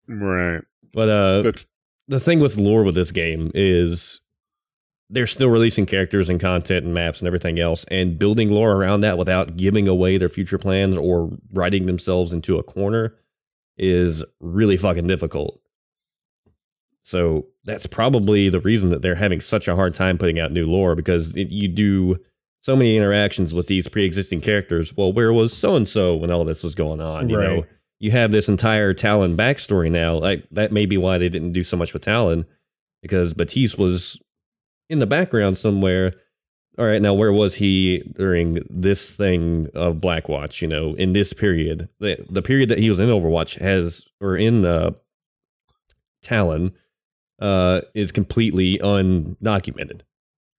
Right. 0.09 0.61
but 0.91 1.09
uh, 1.09 1.43
But 1.43 1.65
the 2.07 2.19
thing 2.19 2.39
with 2.39 2.57
lore 2.57 2.83
with 2.83 2.95
this 2.95 3.11
game 3.11 3.51
is 3.53 4.19
they're 5.11 5.27
still 5.27 5.49
releasing 5.49 5.85
characters 5.85 6.29
and 6.29 6.39
content 6.39 6.85
and 6.85 6.93
maps 6.93 7.19
and 7.19 7.27
everything 7.27 7.59
else, 7.59 7.85
and 7.89 8.17
building 8.19 8.49
lore 8.49 8.73
around 8.73 9.01
that 9.01 9.17
without 9.17 9.55
giving 9.55 9.87
away 9.87 10.17
their 10.17 10.29
future 10.29 10.57
plans 10.57 10.97
or 10.97 11.29
writing 11.53 11.85
themselves 11.85 12.33
into 12.33 12.57
a 12.57 12.63
corner 12.63 13.15
is 13.77 14.23
really 14.39 14.77
fucking 14.77 15.07
difficult. 15.07 15.61
So 17.03 17.47
that's 17.63 17.87
probably 17.87 18.49
the 18.49 18.59
reason 18.59 18.89
that 18.89 19.01
they're 19.01 19.15
having 19.15 19.41
such 19.41 19.67
a 19.67 19.75
hard 19.75 19.95
time 19.95 20.17
putting 20.17 20.39
out 20.39 20.51
new 20.51 20.67
lore 20.67 20.95
because 20.95 21.35
it, 21.35 21.49
you 21.49 21.67
do 21.67 22.17
so 22.61 22.75
many 22.75 22.97
interactions 22.97 23.53
with 23.53 23.67
these 23.67 23.87
pre-existing 23.87 24.41
characters. 24.41 24.95
Well, 24.95 25.13
where 25.13 25.33
was 25.33 25.55
so 25.55 25.75
and 25.75 25.87
so 25.87 26.15
when 26.15 26.29
all 26.29 26.43
this 26.43 26.61
was 26.61 26.75
going 26.75 27.01
on? 27.01 27.29
You 27.29 27.37
know, 27.37 27.55
Right. 27.55 27.65
You 27.99 28.11
have 28.11 28.31
this 28.31 28.49
entire 28.49 28.93
Talon 28.93 29.35
backstory 29.35 29.91
now. 29.91 30.17
Like 30.17 30.47
that 30.51 30.71
may 30.71 30.85
be 30.85 30.97
why 30.97 31.17
they 31.17 31.29
didn't 31.29 31.53
do 31.53 31.63
so 31.63 31.77
much 31.77 31.93
with 31.93 32.03
Talon 32.03 32.45
because 33.01 33.33
Batiste 33.33 33.77
was 33.77 34.17
in 34.89 34.99
the 34.99 35.05
background 35.05 35.57
somewhere. 35.57 36.13
All 36.77 36.85
right, 36.85 37.01
now 37.01 37.13
where 37.13 37.33
was 37.33 37.55
he 37.55 38.03
during 38.15 38.65
this 38.69 39.13
thing 39.13 39.67
of 39.73 39.97
Blackwatch? 39.97 40.61
You 40.61 40.69
know, 40.69 40.93
in 40.95 41.11
this 41.11 41.33
period, 41.33 41.89
the 41.99 42.25
the 42.29 42.41
period 42.41 42.69
that 42.69 42.77
he 42.77 42.89
was 42.89 42.99
in 42.99 43.09
Overwatch 43.09 43.59
has 43.59 44.05
or 44.21 44.37
in 44.37 44.65
uh, 44.65 44.91
Talon 46.23 46.71
uh, 47.41 47.81
is 47.95 48.13
completely 48.13 48.77
undocumented. 48.79 50.01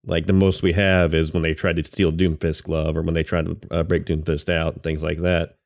Like 0.07 0.27
the 0.27 0.35
most 0.35 0.63
we 0.63 0.73
have 0.75 1.15
is 1.15 1.33
when 1.33 1.43
they 1.43 1.55
tried 1.55 1.77
to 1.77 1.85
steal 1.85 2.13
Doomfist 2.13 2.65
glove 2.65 2.97
or 2.97 3.03
when 3.03 3.15
they 3.15 3.23
tried 3.23 3.47
to 3.47 3.59
uh, 3.71 3.83
break 3.83 4.05
Doomfist 4.05 4.53
out 4.53 4.75
and 4.75 4.83
things 4.83 5.03
like 5.03 5.21
that. 5.23 5.57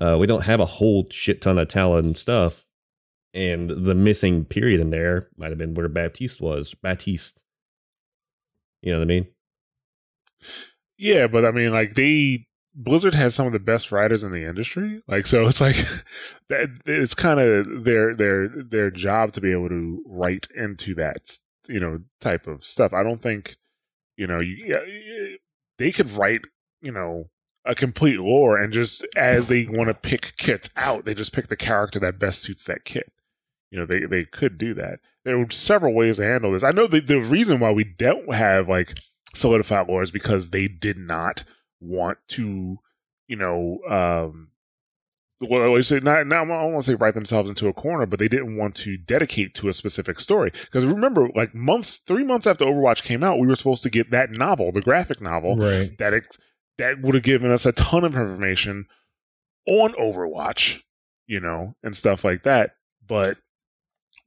Uh, 0.00 0.16
we 0.18 0.26
don't 0.26 0.44
have 0.44 0.60
a 0.60 0.66
whole 0.66 1.06
shit 1.10 1.40
ton 1.40 1.58
of 1.58 1.68
Talon 1.68 2.14
stuff, 2.14 2.64
and 3.32 3.70
the 3.70 3.94
missing 3.94 4.44
period 4.44 4.80
in 4.80 4.90
there 4.90 5.28
might 5.36 5.50
have 5.50 5.58
been 5.58 5.74
where 5.74 5.88
Baptiste 5.88 6.40
was. 6.40 6.74
Baptiste, 6.74 7.42
you 8.82 8.92
know 8.92 8.98
what 8.98 9.04
I 9.04 9.08
mean? 9.08 9.26
yeah, 10.98 11.26
but 11.26 11.44
I 11.44 11.50
mean, 11.50 11.72
like 11.72 11.94
they 11.94 12.46
Blizzard 12.74 13.14
has 13.14 13.34
some 13.34 13.46
of 13.46 13.52
the 13.52 13.60
best 13.60 13.92
writers 13.92 14.24
in 14.24 14.32
the 14.32 14.44
industry. 14.44 15.00
Like, 15.06 15.26
so 15.26 15.46
it's 15.46 15.60
like 15.60 15.76
that. 16.48 16.70
It's 16.86 17.14
kind 17.14 17.40
of 17.40 17.84
their 17.84 18.14
their 18.14 18.48
their 18.48 18.90
job 18.90 19.32
to 19.32 19.40
be 19.40 19.52
able 19.52 19.68
to 19.68 20.02
write 20.06 20.48
into 20.56 20.94
that 20.96 21.38
you 21.68 21.80
know 21.80 22.00
type 22.20 22.46
of 22.46 22.64
stuff. 22.64 22.92
I 22.92 23.02
don't 23.02 23.20
think 23.20 23.56
you 24.16 24.26
know 24.26 24.40
you 24.40 25.38
they 25.78 25.92
could 25.92 26.10
write 26.12 26.42
you 26.80 26.92
know 26.92 27.28
a 27.64 27.74
complete 27.74 28.18
lore 28.18 28.58
and 28.58 28.72
just 28.72 29.06
as 29.16 29.46
they 29.46 29.64
want 29.66 29.88
to 29.88 29.94
pick 29.94 30.36
kits 30.36 30.68
out, 30.76 31.04
they 31.04 31.14
just 31.14 31.32
pick 31.32 31.48
the 31.48 31.56
character 31.56 31.98
that 32.00 32.18
best 32.18 32.42
suits 32.42 32.64
that 32.64 32.84
kit. 32.84 33.10
You 33.70 33.78
know, 33.80 33.86
they 33.86 34.00
they 34.06 34.24
could 34.24 34.58
do 34.58 34.74
that. 34.74 35.00
There 35.24 35.38
were 35.38 35.50
several 35.50 35.94
ways 35.94 36.18
to 36.18 36.24
handle 36.24 36.52
this. 36.52 36.62
I 36.62 36.70
know 36.72 36.86
the 36.86 37.00
the 37.00 37.20
reason 37.20 37.60
why 37.60 37.72
we 37.72 37.84
don't 37.84 38.32
have 38.34 38.68
like 38.68 38.98
solidified 39.34 39.88
lore 39.88 40.02
is 40.02 40.10
because 40.10 40.50
they 40.50 40.68
did 40.68 40.96
not 40.98 41.42
want 41.80 42.18
to, 42.28 42.78
you 43.26 43.36
know, 43.36 43.78
um, 43.88 44.50
well, 45.40 45.76
I 45.76 45.80
say 45.80 45.98
not, 46.00 46.26
not, 46.26 46.42
I 46.42 46.44
don't 46.62 46.72
want 46.72 46.84
to 46.84 46.90
say 46.92 46.94
write 46.94 47.14
themselves 47.14 47.48
into 47.48 47.66
a 47.68 47.72
corner, 47.72 48.06
but 48.06 48.18
they 48.18 48.28
didn't 48.28 48.56
want 48.56 48.76
to 48.76 48.96
dedicate 48.96 49.54
to 49.56 49.68
a 49.68 49.74
specific 49.74 50.20
story. 50.20 50.52
Because 50.52 50.86
remember, 50.86 51.28
like 51.34 51.54
months, 51.54 51.96
three 51.98 52.24
months 52.24 52.46
after 52.46 52.64
Overwatch 52.64 53.02
came 53.02 53.24
out, 53.24 53.38
we 53.38 53.46
were 53.46 53.56
supposed 53.56 53.82
to 53.82 53.90
get 53.90 54.10
that 54.10 54.30
novel, 54.30 54.70
the 54.72 54.80
graphic 54.80 55.20
novel, 55.20 55.56
Right. 55.56 55.98
that 55.98 56.14
it, 56.14 56.36
that 56.78 57.00
would 57.00 57.14
have 57.14 57.24
given 57.24 57.50
us 57.50 57.66
a 57.66 57.72
ton 57.72 58.04
of 58.04 58.16
information 58.16 58.86
on 59.66 59.92
Overwatch, 59.94 60.82
you 61.26 61.40
know, 61.40 61.74
and 61.82 61.94
stuff 61.96 62.24
like 62.24 62.42
that. 62.42 62.76
But 63.06 63.38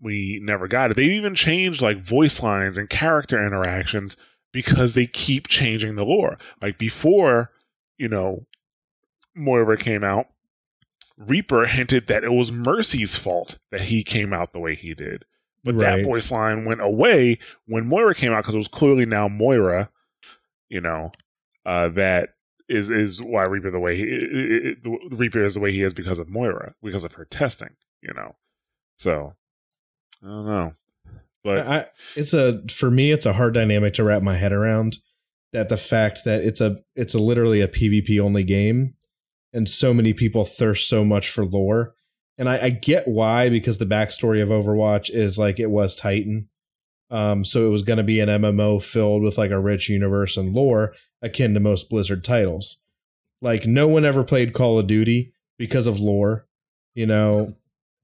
we 0.02 0.40
never 0.44 0.68
got 0.68 0.92
it. 0.92 0.94
They 0.96 1.06
even 1.06 1.36
changed 1.36 1.82
like 1.82 1.98
voice 2.04 2.42
lines 2.42 2.78
and 2.78 2.90
character 2.90 3.44
interactions 3.46 4.16
because 4.54 4.94
they 4.94 5.06
keep 5.08 5.48
changing 5.48 5.96
the 5.96 6.06
lore. 6.06 6.38
Like 6.62 6.78
before, 6.78 7.52
you 7.98 8.08
know, 8.08 8.46
Moira 9.36 9.78
came 9.78 10.04
out, 10.04 10.28
Reaper 11.18 11.66
hinted 11.66 12.08
that 12.08 12.24
it 12.24 12.32
was 12.32 12.52
Mercy's 12.52 13.16
fault 13.16 13.58
that 13.72 13.82
he 13.82 14.04
came 14.04 14.34
out 14.34 14.54
the 14.54 14.60
way 14.60 14.76
he 14.76 14.94
did. 14.94 15.26
But 15.64 15.74
Right. 15.76 15.98
that 15.98 16.06
voice 16.06 16.32
line 16.32 16.64
went 16.64 16.80
away 16.82 17.40
when 17.66 17.88
Moira 17.88 18.14
came 18.14 18.32
out 18.32 18.44
because 18.44 18.54
it 18.56 18.60
was 18.60 18.68
clearly 18.68 19.06
now 19.06 19.28
Moira, 19.28 19.90
you 20.70 20.80
know, 20.80 21.12
uh, 21.66 21.90
that 21.90 22.36
is 22.70 22.90
is 22.90 23.22
why 23.22 23.44
Reaper 23.44 23.72
the 23.72 23.80
way 23.80 23.96
he 23.96 24.04
it, 24.04 24.78
it, 24.84 24.90
Reaper 25.12 25.44
is 25.44 25.56
the 25.56 25.60
way 25.60 25.72
he 25.72 25.82
is 25.82 25.94
because 25.94 26.20
of 26.20 26.30
Moira, 26.30 26.74
because 26.82 27.04
of 27.04 27.14
her 27.14 27.26
testing, 27.26 27.76
you 28.02 28.14
know. 28.14 28.36
So 28.98 29.34
I 30.24 30.28
don't 30.28 30.46
know. 30.46 30.74
But 31.44 31.68
I, 31.68 31.86
it's 32.16 32.34
a 32.34 32.62
for 32.70 32.92
me 32.92 33.12
it's 33.12 33.26
a 33.26 33.34
hard 33.34 33.54
dynamic 33.54 33.94
to 33.96 34.04
wrap 34.04 34.22
my 34.22 34.36
head 34.36 34.52
around 34.52 34.98
that 35.54 35.70
the 35.70 35.78
fact 35.78 36.26
that 36.26 36.42
it's 36.42 36.62
a 36.62 36.78
it's 36.96 37.14
a 37.14 37.20
literally 37.20 37.62
a 37.62 37.68
PvP 37.68 38.20
only 38.20 38.44
game 38.44 38.96
and 39.54 39.68
so 39.68 39.94
many 39.94 40.14
people 40.14 40.44
thirst 40.44 40.90
so 40.90 41.06
much 41.06 41.30
for 41.30 41.46
lore. 41.46 41.94
And 42.38 42.48
I, 42.50 42.66
I 42.66 42.70
get 42.70 43.08
why 43.08 43.50
because 43.50 43.78
the 43.78 43.86
backstory 43.86 44.44
of 44.44 44.50
Overwatch 44.50 45.10
is 45.10 45.38
like 45.38 45.60
it 45.60 45.72
was 45.72 45.96
Titan. 45.96 46.50
Um, 47.10 47.46
so 47.46 47.66
it 47.66 47.70
was 47.70 47.84
going 47.84 47.98
to 47.98 48.04
be 48.04 48.20
an 48.20 48.30
MMO 48.30 48.84
filled 48.84 49.24
with 49.24 49.38
like 49.38 49.52
a 49.52 49.60
rich 49.60 49.90
universe 49.90 50.36
and 50.36 50.54
lore 50.54 50.94
akin 51.22 51.54
to 51.54 51.60
most 51.60 51.90
Blizzard 51.90 52.24
titles. 52.24 52.78
Like 53.42 53.66
no 53.66 53.88
one 53.88 54.06
ever 54.06 54.24
played 54.24 54.54
Call 54.54 54.80
of 54.80 54.88
Duty 54.88 55.34
because 55.58 55.88
of 55.88 56.00
lore. 56.00 56.48
You 56.96 57.06
know, 57.06 57.54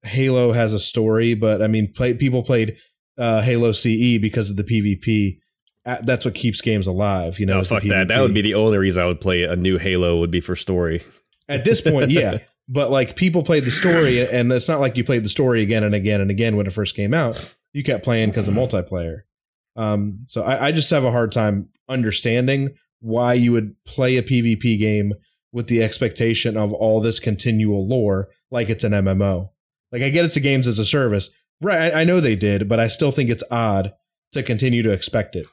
Halo 0.04 0.52
has 0.52 0.74
a 0.74 0.80
story, 0.80 1.34
but 1.34 1.62
I 1.62 1.68
mean, 1.68 1.92
play, 1.92 2.14
people 2.14 2.44
played 2.44 2.78
uh, 3.18 3.42
Halo 3.42 3.72
CE 3.72 4.20
because 4.22 4.50
of 4.50 4.58
the 4.58 4.64
PvP. 4.64 5.40
That's 6.04 6.24
what 6.24 6.36
keeps 6.36 6.62
games 6.62 6.88
alive. 6.88 7.40
You 7.40 7.46
know, 7.46 7.58
No, 7.58 7.64
fuck 7.64 7.84
that. 7.84 8.08
That 8.08 8.22
would 8.22 8.34
be 8.34 8.42
the 8.42 8.54
only 8.54 8.78
reason 8.78 9.04
I 9.04 9.06
would 9.06 9.20
play 9.20 9.44
a 9.44 9.56
new 9.56 9.78
Halo 9.78 10.18
would 10.20 10.32
be 10.32 10.40
for 10.40 10.56
story. 10.56 11.04
at 11.50 11.66
this 11.66 11.82
point, 11.82 12.10
yeah. 12.10 12.40
But 12.70 12.92
like 12.92 13.18
people 13.18 13.44
played 13.44 13.66
the 13.66 13.72
story, 13.72 14.26
and 14.26 14.50
it's 14.54 14.70
not 14.70 14.80
like 14.80 14.96
you 14.96 15.04
played 15.04 15.26
the 15.26 15.30
story 15.30 15.62
again 15.62 15.84
and 15.84 15.94
again 15.94 16.22
and 16.22 16.32
again 16.32 16.56
when 16.56 16.66
it 16.66 16.72
first 16.72 16.96
came 16.96 17.14
out. 17.14 17.54
You 17.74 17.84
kept 17.84 18.04
playing 18.04 18.30
because 18.30 18.48
of 18.48 18.54
multiplayer. 18.54 19.22
Um, 19.76 20.26
so 20.28 20.44
I, 20.44 20.68
I 20.68 20.72
just 20.72 20.90
have 20.92 21.04
a 21.04 21.12
hard 21.12 21.32
time 21.32 21.70
understanding 21.90 22.76
why 23.00 23.34
you 23.34 23.52
would 23.52 23.76
play 23.86 24.18
a 24.18 24.24
PvP 24.24 24.80
game 24.80 25.14
with 25.52 25.68
the 25.68 25.84
expectation 25.84 26.56
of 26.58 26.72
all 26.72 27.02
this 27.02 27.20
continual 27.20 27.88
lore 27.88 28.30
like 28.52 28.70
it's 28.70 28.84
an 28.84 28.92
MMO. 28.92 29.50
Like 29.92 30.02
I 30.02 30.10
get 30.10 30.26
it's 30.26 30.36
a 30.36 30.40
games 30.40 30.68
as 30.68 30.80
a 30.80 30.86
service, 30.86 31.30
right? 31.62 31.94
I, 31.94 32.02
I 32.02 32.04
know 32.04 32.20
they 32.20 32.36
did, 32.36 32.70
but 32.70 32.80
I 32.80 32.88
still 32.88 33.12
think 33.12 33.30
it's 33.30 33.44
odd 33.52 33.94
to 34.32 34.44
continue 34.44 34.82
to 34.84 34.92
expect 34.92 35.36
it. 35.36 35.46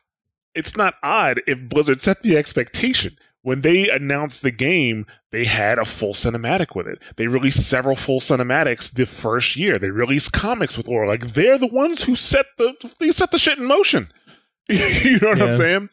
it's 0.55 0.77
not 0.77 0.95
odd 1.03 1.41
if 1.47 1.69
Blizzard 1.69 2.01
set 2.01 2.23
the 2.23 2.37
expectation. 2.37 3.17
When 3.43 3.63
they 3.63 3.89
announced 3.89 4.43
the 4.43 4.51
game, 4.51 5.07
they 5.33 5.45
had 5.47 5.79
a 5.79 5.85
full 5.87 6.13
cinematic 6.13 6.77
with 6.77 6.87
it. 6.87 7.03
They 7.17 7.27
released 7.27 7.63
several 7.67 7.97
full 7.97 8.21
cinematics 8.21 8.93
the 8.93 9.07
first 9.07 9.57
year. 9.57 9.79
They 9.79 9.91
released 9.91 10.33
comics 10.33 10.77
with 10.77 10.89
lore. 10.89 11.07
Like 11.07 11.29
they're 11.29 11.57
the 11.57 11.67
ones 11.67 12.03
who 12.03 12.17
set 12.17 12.45
the 12.59 12.75
they 12.99 13.11
set 13.13 13.31
the 13.31 13.39
shit 13.39 13.59
in 13.59 13.65
motion. 13.65 14.13
you 14.69 15.19
know 15.21 15.31
what 15.31 15.39
Yeah. 15.39 15.45
I'm 15.47 15.55
saying? 15.55 15.89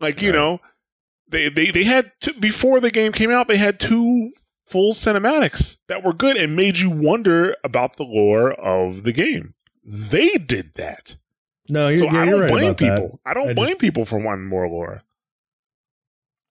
Like 0.00 0.20
you 0.20 0.30
Right. 0.30 0.36
know, 0.36 0.60
they 1.28 1.48
they 1.48 1.70
they 1.70 1.84
had 1.84 2.12
two, 2.20 2.34
before 2.34 2.78
the 2.78 2.90
game 2.90 3.12
came 3.12 3.30
out. 3.30 3.48
They 3.48 3.56
had 3.56 3.80
two 3.80 4.32
full 4.66 4.92
cinematics 4.92 5.78
that 5.88 6.02
were 6.04 6.12
good 6.12 6.36
and 6.36 6.54
made 6.56 6.76
you 6.76 6.90
wonder 6.90 7.56
about 7.64 7.96
the 7.96 8.04
lore 8.04 8.52
of 8.52 9.04
the 9.04 9.12
game. 9.12 9.54
They 9.82 10.28
did 10.34 10.74
that. 10.74 11.16
No, 11.68 11.88
you're, 11.88 11.98
So 11.98 12.04
you're, 12.04 12.16
I 12.20 12.24
don't 12.26 12.40
right 12.40 12.50
blame 12.50 12.64
about 12.66 12.78
that. 12.78 12.96
people. 13.00 13.20
I 13.24 13.32
don't 13.34 13.48
I 13.50 13.54
blame 13.54 13.68
just- 13.70 13.80
people 13.80 14.04
for 14.04 14.18
wanting 14.18 14.46
more 14.46 14.68
lore. 14.68 15.02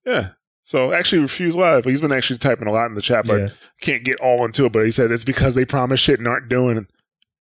Yeah. 0.06 0.30
So 0.64 0.94
actually, 0.94 1.22
refuse 1.22 1.56
live. 1.56 1.86
He's 1.86 2.02
been 2.02 2.12
actually 2.12 2.38
typing 2.38 2.68
a 2.68 2.72
lot 2.72 2.86
in 2.88 2.96
the 2.96 3.02
chat, 3.02 3.26
but 3.26 3.40
Yeah. 3.40 3.50
can't 3.82 4.04
get 4.04 4.20
all 4.20 4.46
into 4.46 4.66
it. 4.66 4.72
But 4.72 4.86
he 4.86 4.92
said 4.92 5.12
it's 5.12 5.24
because 5.24 5.54
they 5.56 5.66
promise 5.66 6.00
shit 6.00 6.20
and 6.20 6.28
aren't 6.28 6.50
doing 6.50 6.88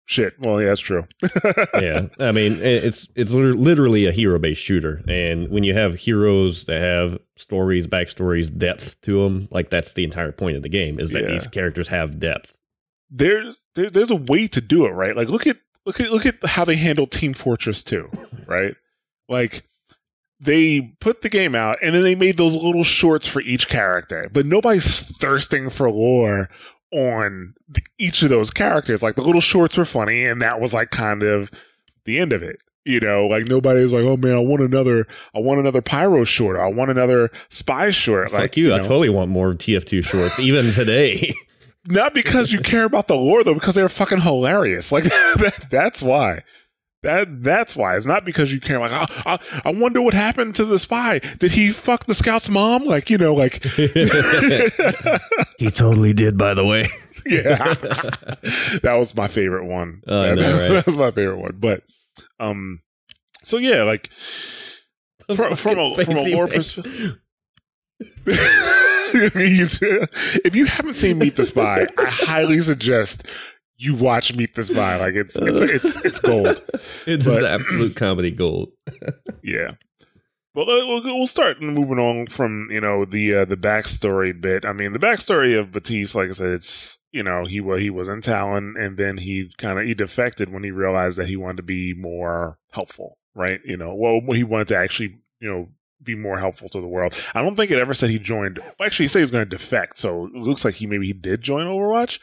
shit. 0.05 0.39
Well, 0.39 0.61
yeah, 0.61 0.67
that's 0.69 0.79
true. 0.81 1.05
yeah, 1.73 2.07
I 2.19 2.31
mean 2.31 2.53
it's 2.61 3.07
it's 3.15 3.31
literally 3.33 4.05
a 4.05 4.11
hero 4.11 4.39
based 4.39 4.61
shooter, 4.61 5.03
and 5.07 5.49
when 5.49 5.63
you 5.63 5.73
have 5.73 5.95
heroes 5.95 6.65
that 6.65 6.79
have 6.81 7.19
stories, 7.35 7.87
backstories, 7.87 8.55
depth 8.55 8.99
to 9.01 9.23
them, 9.23 9.47
like 9.51 9.69
that's 9.71 9.93
the 9.93 10.03
entire 10.03 10.31
point 10.31 10.55
of 10.55 10.63
the 10.63 10.69
game 10.69 10.99
is 10.99 11.11
that 11.11 11.23
Yeah. 11.23 11.31
these 11.31 11.47
characters 11.47 11.87
have 11.89 12.19
depth. 12.19 12.53
There's 13.09 13.65
there, 13.75 13.89
there's 13.89 14.11
a 14.11 14.15
way 14.15 14.47
to 14.49 14.61
do 14.61 14.85
it, 14.85 14.89
right? 14.91 15.15
Like 15.17 15.29
look 15.29 15.47
at 15.47 15.57
look 15.85 15.99
at 15.99 16.11
look 16.11 16.25
at 16.25 16.35
how 16.45 16.63
they 16.65 16.75
handled 16.75 17.11
Team 17.11 17.33
Fortress 17.33 17.81
2, 17.83 18.09
right? 18.47 18.75
Like 19.27 19.63
they 20.39 20.81
put 20.99 21.21
the 21.21 21.29
game 21.29 21.55
out 21.55 21.77
and 21.81 21.95
then 21.95 22.03
they 22.03 22.15
made 22.15 22.37
those 22.37 22.55
little 22.55 22.83
shorts 22.83 23.25
for 23.25 23.41
each 23.41 23.67
character, 23.67 24.29
but 24.31 24.45
nobody's 24.45 25.01
thirsting 25.17 25.69
for 25.69 25.89
lore 25.89 26.49
on 26.91 27.53
each 27.97 28.23
of 28.23 28.29
those 28.29 28.51
characters. 28.51 29.03
Like 29.03 29.15
the 29.15 29.23
little 29.23 29.41
shorts 29.41 29.77
were 29.77 29.85
funny, 29.85 30.25
and 30.25 30.41
that 30.41 30.59
was 30.59 30.73
like 30.73 30.91
kind 30.91 31.23
of 31.23 31.51
the 32.05 32.19
end 32.19 32.33
of 32.33 32.43
it. 32.43 32.57
You 32.85 33.01
know, 33.01 33.27
like 33.27 33.45
nobody's 33.45 33.91
like, 33.91 34.05
oh 34.05 34.15
man, 34.15 34.35
I 34.35 34.39
want 34.39 34.61
another, 34.61 35.07
I 35.35 35.39
want 35.39 35.59
another 35.59 35.81
pyro 35.81 36.23
short, 36.23 36.57
I 36.57 36.67
want 36.67 36.89
another 36.89 37.29
spy 37.49 37.91
short. 37.91 38.29
Fuck 38.29 38.39
like 38.39 38.57
you! 38.57 38.73
I 38.73 38.77
know. 38.77 38.83
totally 38.83 39.09
want 39.09 39.29
more 39.29 39.53
TF2 39.53 40.05
shorts, 40.05 40.39
even 40.39 40.71
today. 40.71 41.33
not 41.87 42.13
because 42.13 42.51
you 42.51 42.59
care 42.59 42.85
about 42.85 43.07
the 43.07 43.15
lore 43.15 43.43
though, 43.43 43.53
because 43.53 43.75
they're 43.75 43.89
fucking 43.89 44.21
hilarious. 44.21 44.91
Like 44.91 45.03
that, 45.35 45.67
that's 45.69 46.01
why. 46.01 46.43
That 47.03 47.43
that's 47.43 47.75
why. 47.75 47.95
It's 47.95 48.05
not 48.07 48.25
because 48.25 48.51
you 48.51 48.59
care. 48.59 48.79
Like 48.79 48.91
I, 48.91 49.05
I, 49.25 49.39
I 49.65 49.71
wonder 49.71 50.01
what 50.01 50.13
happened 50.15 50.55
to 50.55 50.65
the 50.65 50.79
spy. 50.79 51.19
Did 51.37 51.51
he 51.51 51.71
fuck 51.71 52.05
the 52.05 52.15
scout's 52.15 52.49
mom? 52.49 52.85
Like 52.85 53.09
you 53.09 53.17
know, 53.17 53.35
like 53.35 53.63
he 55.59 55.69
totally 55.71 56.13
did, 56.13 56.37
by 56.37 56.53
the 56.55 56.65
way. 56.65 56.89
yeah. 57.25 57.75
that 58.81 58.95
was 58.97 59.13
my 59.15 59.27
favorite 59.27 59.65
one. 59.65 60.01
Oh, 60.07 60.21
that, 60.21 60.35
know, 60.37 60.59
right? 60.59 60.69
that 60.69 60.85
was 60.87 60.97
my 60.97 61.11
favorite 61.11 61.37
one. 61.39 61.57
But 61.59 61.83
um, 62.39 62.81
so 63.43 63.57
yeah, 63.57 63.83
like 63.83 64.11
From- 64.11 65.55
from 65.55 65.77
a- 65.77 66.03
from 66.03 66.17
a 66.17 66.23
lore. 66.23 66.47
He's- 66.47 66.79
if 69.13 70.55
you 70.55 70.65
haven't 70.65 70.95
seen 70.95 71.17
Meet 71.19 71.35
the 71.35 71.45
Spy, 71.45 71.87
I 71.97 72.05
highly 72.05 72.59
suggest 72.61 73.25
you 73.77 73.93
watch 73.95 74.33
Meet 74.33 74.55
the 74.55 74.63
Spy. 74.63 74.97
Like 74.97 75.15
it's 75.15 75.37
it's 75.37 75.59
it's 75.59 76.05
it's 76.05 76.19
gold. 76.19 76.47
It 77.05 77.19
is 77.19 77.25
But- 77.25 77.45
absolute 77.45 77.95
comedy 77.95 78.31
gold. 78.31 78.69
Yeah. 79.43 79.71
Well, 80.55 80.67
uh, 80.69 80.85
we'll 80.87 81.03
we'll 81.03 81.27
start 81.27 81.61
moving 81.61 81.99
on 81.99 82.25
from 82.27 82.65
you 82.71 82.81
know 82.81 83.05
the 83.05 83.35
uh, 83.35 83.45
the 83.45 83.55
backstory 83.55 84.39
bit. 84.39 84.65
I 84.65 84.73
mean, 84.73 84.91
the 84.93 84.99
backstory 84.99 85.57
of 85.57 85.71
Batiste, 85.71 86.15
like 86.15 86.29
I 86.29 86.33
said, 86.33 86.49
it's 86.49 86.97
you 87.11 87.21
know 87.21 87.45
he 87.45 87.61
was 87.61 87.79
he 87.81 87.91
was 87.91 88.07
in 88.07 88.21
Talon, 88.21 88.73
and 88.77 88.97
then 88.97 89.17
he 89.17 89.51
kind 89.59 89.77
of 89.79 89.85
he 89.85 89.93
defected 89.93 90.51
when 90.51 90.63
he 90.63 90.71
realized 90.71 91.17
that 91.19 91.27
he 91.27 91.37
wanted 91.37 91.57
to 91.57 91.63
be 91.63 91.93
more 91.93 92.57
helpful, 92.71 93.19
right? 93.35 93.59
You 93.63 93.77
know, 93.77 93.93
well, 93.93 94.19
he 94.33 94.43
wanted 94.43 94.69
to 94.69 94.77
actually 94.77 95.19
you 95.39 95.47
know 95.49 95.67
be 96.01 96.15
more 96.15 96.39
helpful 96.39 96.69
to 96.69 96.81
the 96.81 96.87
world. 96.87 97.13
I 97.35 97.43
don't 97.43 97.55
think 97.55 97.69
it 97.69 97.77
ever 97.77 97.93
said 97.93 98.09
he 98.09 98.17
joined. 98.17 98.57
well, 98.57 98.85
Actually, 98.87 99.03
he 99.05 99.07
said 99.09 99.19
he 99.19 99.23
was 99.25 99.31
going 99.31 99.45
to 99.45 99.49
defect, 99.49 99.99
so 99.99 100.25
it 100.25 100.33
looks 100.33 100.65
like 100.65 100.73
he 100.75 100.87
maybe 100.87 101.05
he 101.05 101.13
did 101.13 101.41
join 101.41 101.67
Overwatch. 101.67 102.19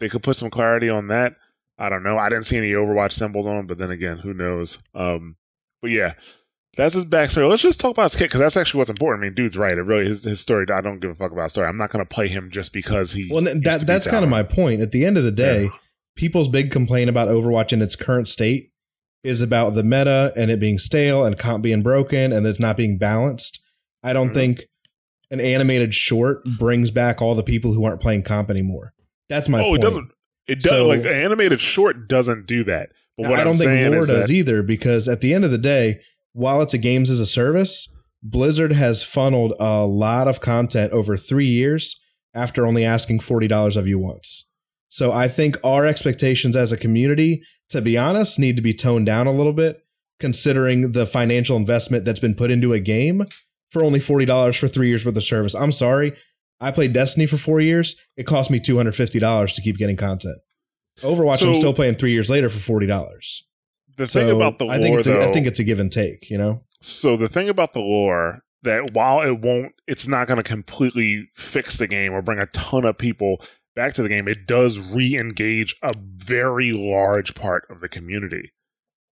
They 0.00 0.08
could 0.08 0.22
put 0.22 0.36
some 0.36 0.50
clarity 0.50 0.88
on 0.88 1.08
that. 1.08 1.34
I 1.78 1.88
don't 1.88 2.02
know. 2.02 2.18
I 2.18 2.28
didn't 2.28 2.44
see 2.44 2.56
any 2.56 2.70
Overwatch 2.70 3.12
symbols 3.12 3.46
on 3.46 3.56
him, 3.56 3.66
but 3.66 3.78
then 3.78 3.90
again, 3.90 4.18
who 4.18 4.32
knows? 4.34 4.78
Um, 4.94 5.36
but 5.82 5.90
yeah, 5.90 6.14
that's 6.76 6.94
his 6.94 7.04
backstory. 7.04 7.48
Let's 7.48 7.62
just 7.62 7.80
talk 7.80 7.92
about 7.92 8.04
his 8.10 8.16
kit 8.16 8.28
because 8.28 8.40
that's 8.40 8.56
actually 8.56 8.78
what's 8.78 8.90
important. 8.90 9.22
I 9.24 9.26
mean, 9.28 9.34
dude's 9.34 9.56
right. 9.58 9.76
It 9.76 9.82
really 9.82 10.06
his 10.06 10.24
his 10.24 10.40
story. 10.40 10.66
I 10.72 10.80
don't 10.80 11.00
give 11.00 11.10
a 11.10 11.14
fuck 11.14 11.32
about 11.32 11.44
his 11.44 11.52
story. 11.52 11.68
I'm 11.68 11.76
not 11.76 11.90
going 11.90 12.04
to 12.04 12.08
play 12.08 12.28
him 12.28 12.50
just 12.50 12.72
because 12.72 13.12
he. 13.12 13.28
Well, 13.30 13.42
that 13.42 13.84
that's 13.86 14.06
kind 14.06 14.24
of 14.24 14.30
my 14.30 14.42
point. 14.42 14.80
At 14.82 14.92
the 14.92 15.04
end 15.04 15.16
of 15.18 15.24
the 15.24 15.30
day, 15.32 15.64
Yeah. 15.64 15.70
people's 16.16 16.48
big 16.48 16.70
complaint 16.70 17.10
about 17.10 17.28
Overwatch 17.28 17.72
in 17.72 17.82
its 17.82 17.96
current 17.96 18.28
state 18.28 18.70
is 19.22 19.40
about 19.42 19.74
the 19.74 19.82
meta 19.82 20.32
and 20.36 20.50
it 20.50 20.60
being 20.60 20.78
stale 20.78 21.24
and 21.24 21.38
comp 21.38 21.62
being 21.62 21.82
broken 21.82 22.32
and 22.32 22.46
it's 22.46 22.60
not 22.60 22.76
being 22.76 22.96
balanced. 22.96 23.60
I 24.02 24.12
don't 24.12 24.30
Mhm. 24.30 24.34
think 24.34 24.64
an 25.30 25.40
animated 25.40 25.92
short 25.94 26.44
brings 26.58 26.90
back 26.92 27.20
all 27.20 27.34
the 27.34 27.42
people 27.42 27.72
who 27.74 27.84
aren't 27.84 28.00
playing 28.00 28.22
comp 28.22 28.50
anymore. 28.50 28.92
That's 29.28 29.48
my 29.48 29.60
oh, 29.60 29.64
point. 29.64 29.82
it 29.82 29.86
doesn't. 29.86 30.10
It 30.48 30.62
does 30.62 30.70
So- 30.70 30.86
like 30.86 31.00
an 31.00 31.06
animated 31.08 31.60
short 31.60 32.08
doesn't 32.08 32.46
do 32.46 32.64
that. 32.64 32.90
But 33.18 33.30
what 33.30 33.40
I 33.40 33.44
don't 33.44 33.54
am 33.54 33.58
think 33.58 33.94
lore 33.94 34.06
does 34.06 34.28
that, 34.28 34.30
either 34.30 34.62
because 34.62 35.08
at 35.08 35.22
the 35.22 35.32
end 35.32 35.44
of 35.44 35.50
the 35.50 35.58
day, 35.58 36.00
while 36.32 36.60
it's 36.60 36.74
a 36.74 36.78
games 36.78 37.08
as 37.08 37.18
a 37.18 37.26
service, 37.26 37.90
Blizzard 38.22 38.72
has 38.72 39.02
funneled 39.02 39.54
a 39.58 39.86
lot 39.86 40.28
of 40.28 40.40
content 40.40 40.92
over 40.92 41.16
three 41.16 41.46
years 41.46 41.98
after 42.34 42.66
only 42.66 42.84
asking 42.84 43.20
$40 43.20 43.76
of 43.76 43.86
you 43.86 43.98
once. 43.98 44.46
So 44.88 45.12
I 45.12 45.28
think 45.28 45.56
our 45.64 45.86
expectations 45.86 46.56
as 46.56 46.72
a 46.72 46.76
community, 46.76 47.42
to 47.70 47.80
be 47.80 47.96
honest, 47.96 48.38
need 48.38 48.56
to 48.56 48.62
be 48.62 48.74
toned 48.74 49.06
down 49.06 49.26
a 49.26 49.32
little 49.32 49.52
bit, 49.54 49.82
considering 50.20 50.92
the 50.92 51.06
financial 51.06 51.56
investment 51.56 52.04
that's 52.04 52.20
been 52.20 52.34
put 52.34 52.50
into 52.50 52.72
a 52.74 52.80
game 52.80 53.26
for 53.70 53.82
only 53.82 54.00
$40 54.00 54.58
for 54.58 54.68
three 54.68 54.88
years 54.88 55.04
worth 55.04 55.16
of 55.16 55.24
service. 55.24 55.54
I'm 55.54 55.72
sorry. 55.72 56.14
I 56.60 56.70
played 56.70 56.92
Destiny 56.92 57.26
for 57.26 57.36
four 57.36 57.60
years. 57.60 57.96
It 58.16 58.24
cost 58.24 58.50
me 58.50 58.60
$250 58.60 59.54
to 59.54 59.62
keep 59.62 59.76
getting 59.76 59.96
content. 59.96 60.38
Overwatch, 61.00 61.46
I'm 61.46 61.54
still 61.54 61.74
playing 61.74 61.96
three 61.96 62.12
years 62.12 62.30
later 62.30 62.48
for 62.48 62.58
forty 62.58 62.86
dollars. 62.86 63.44
The 63.96 64.06
thing 64.06 64.30
about 64.30 64.58
the 64.58 64.64
lore, 64.64 64.74
I 64.74 64.78
think 64.78 64.98
it's 64.98 65.06
a, 65.06 65.10
though, 65.10 65.28
I 65.28 65.32
think 65.32 65.46
it's 65.46 65.58
a 65.58 65.64
give 65.64 65.80
and 65.80 65.92
take. 65.92 66.30
You 66.30 66.38
know, 66.38 66.64
So 66.80 67.16
the 67.16 67.28
thing 67.28 67.48
about 67.48 67.74
the 67.74 67.80
lore 67.80 68.40
that 68.62 68.92
while 68.94 69.20
it 69.20 69.40
won't, 69.40 69.72
it's 69.86 70.08
not 70.08 70.26
going 70.26 70.38
to 70.38 70.42
completely 70.42 71.28
fix 71.34 71.76
the 71.76 71.86
game 71.86 72.12
or 72.12 72.22
bring 72.22 72.38
a 72.38 72.46
ton 72.46 72.84
of 72.84 72.96
people 72.98 73.42
back 73.74 73.92
to 73.94 74.02
the 74.02 74.08
game. 74.08 74.26
It 74.26 74.46
does 74.46 74.78
re-engage 74.94 75.76
a 75.82 75.94
very 76.16 76.72
large 76.72 77.34
part 77.34 77.66
of 77.70 77.80
the 77.80 77.88
community. 77.88 78.52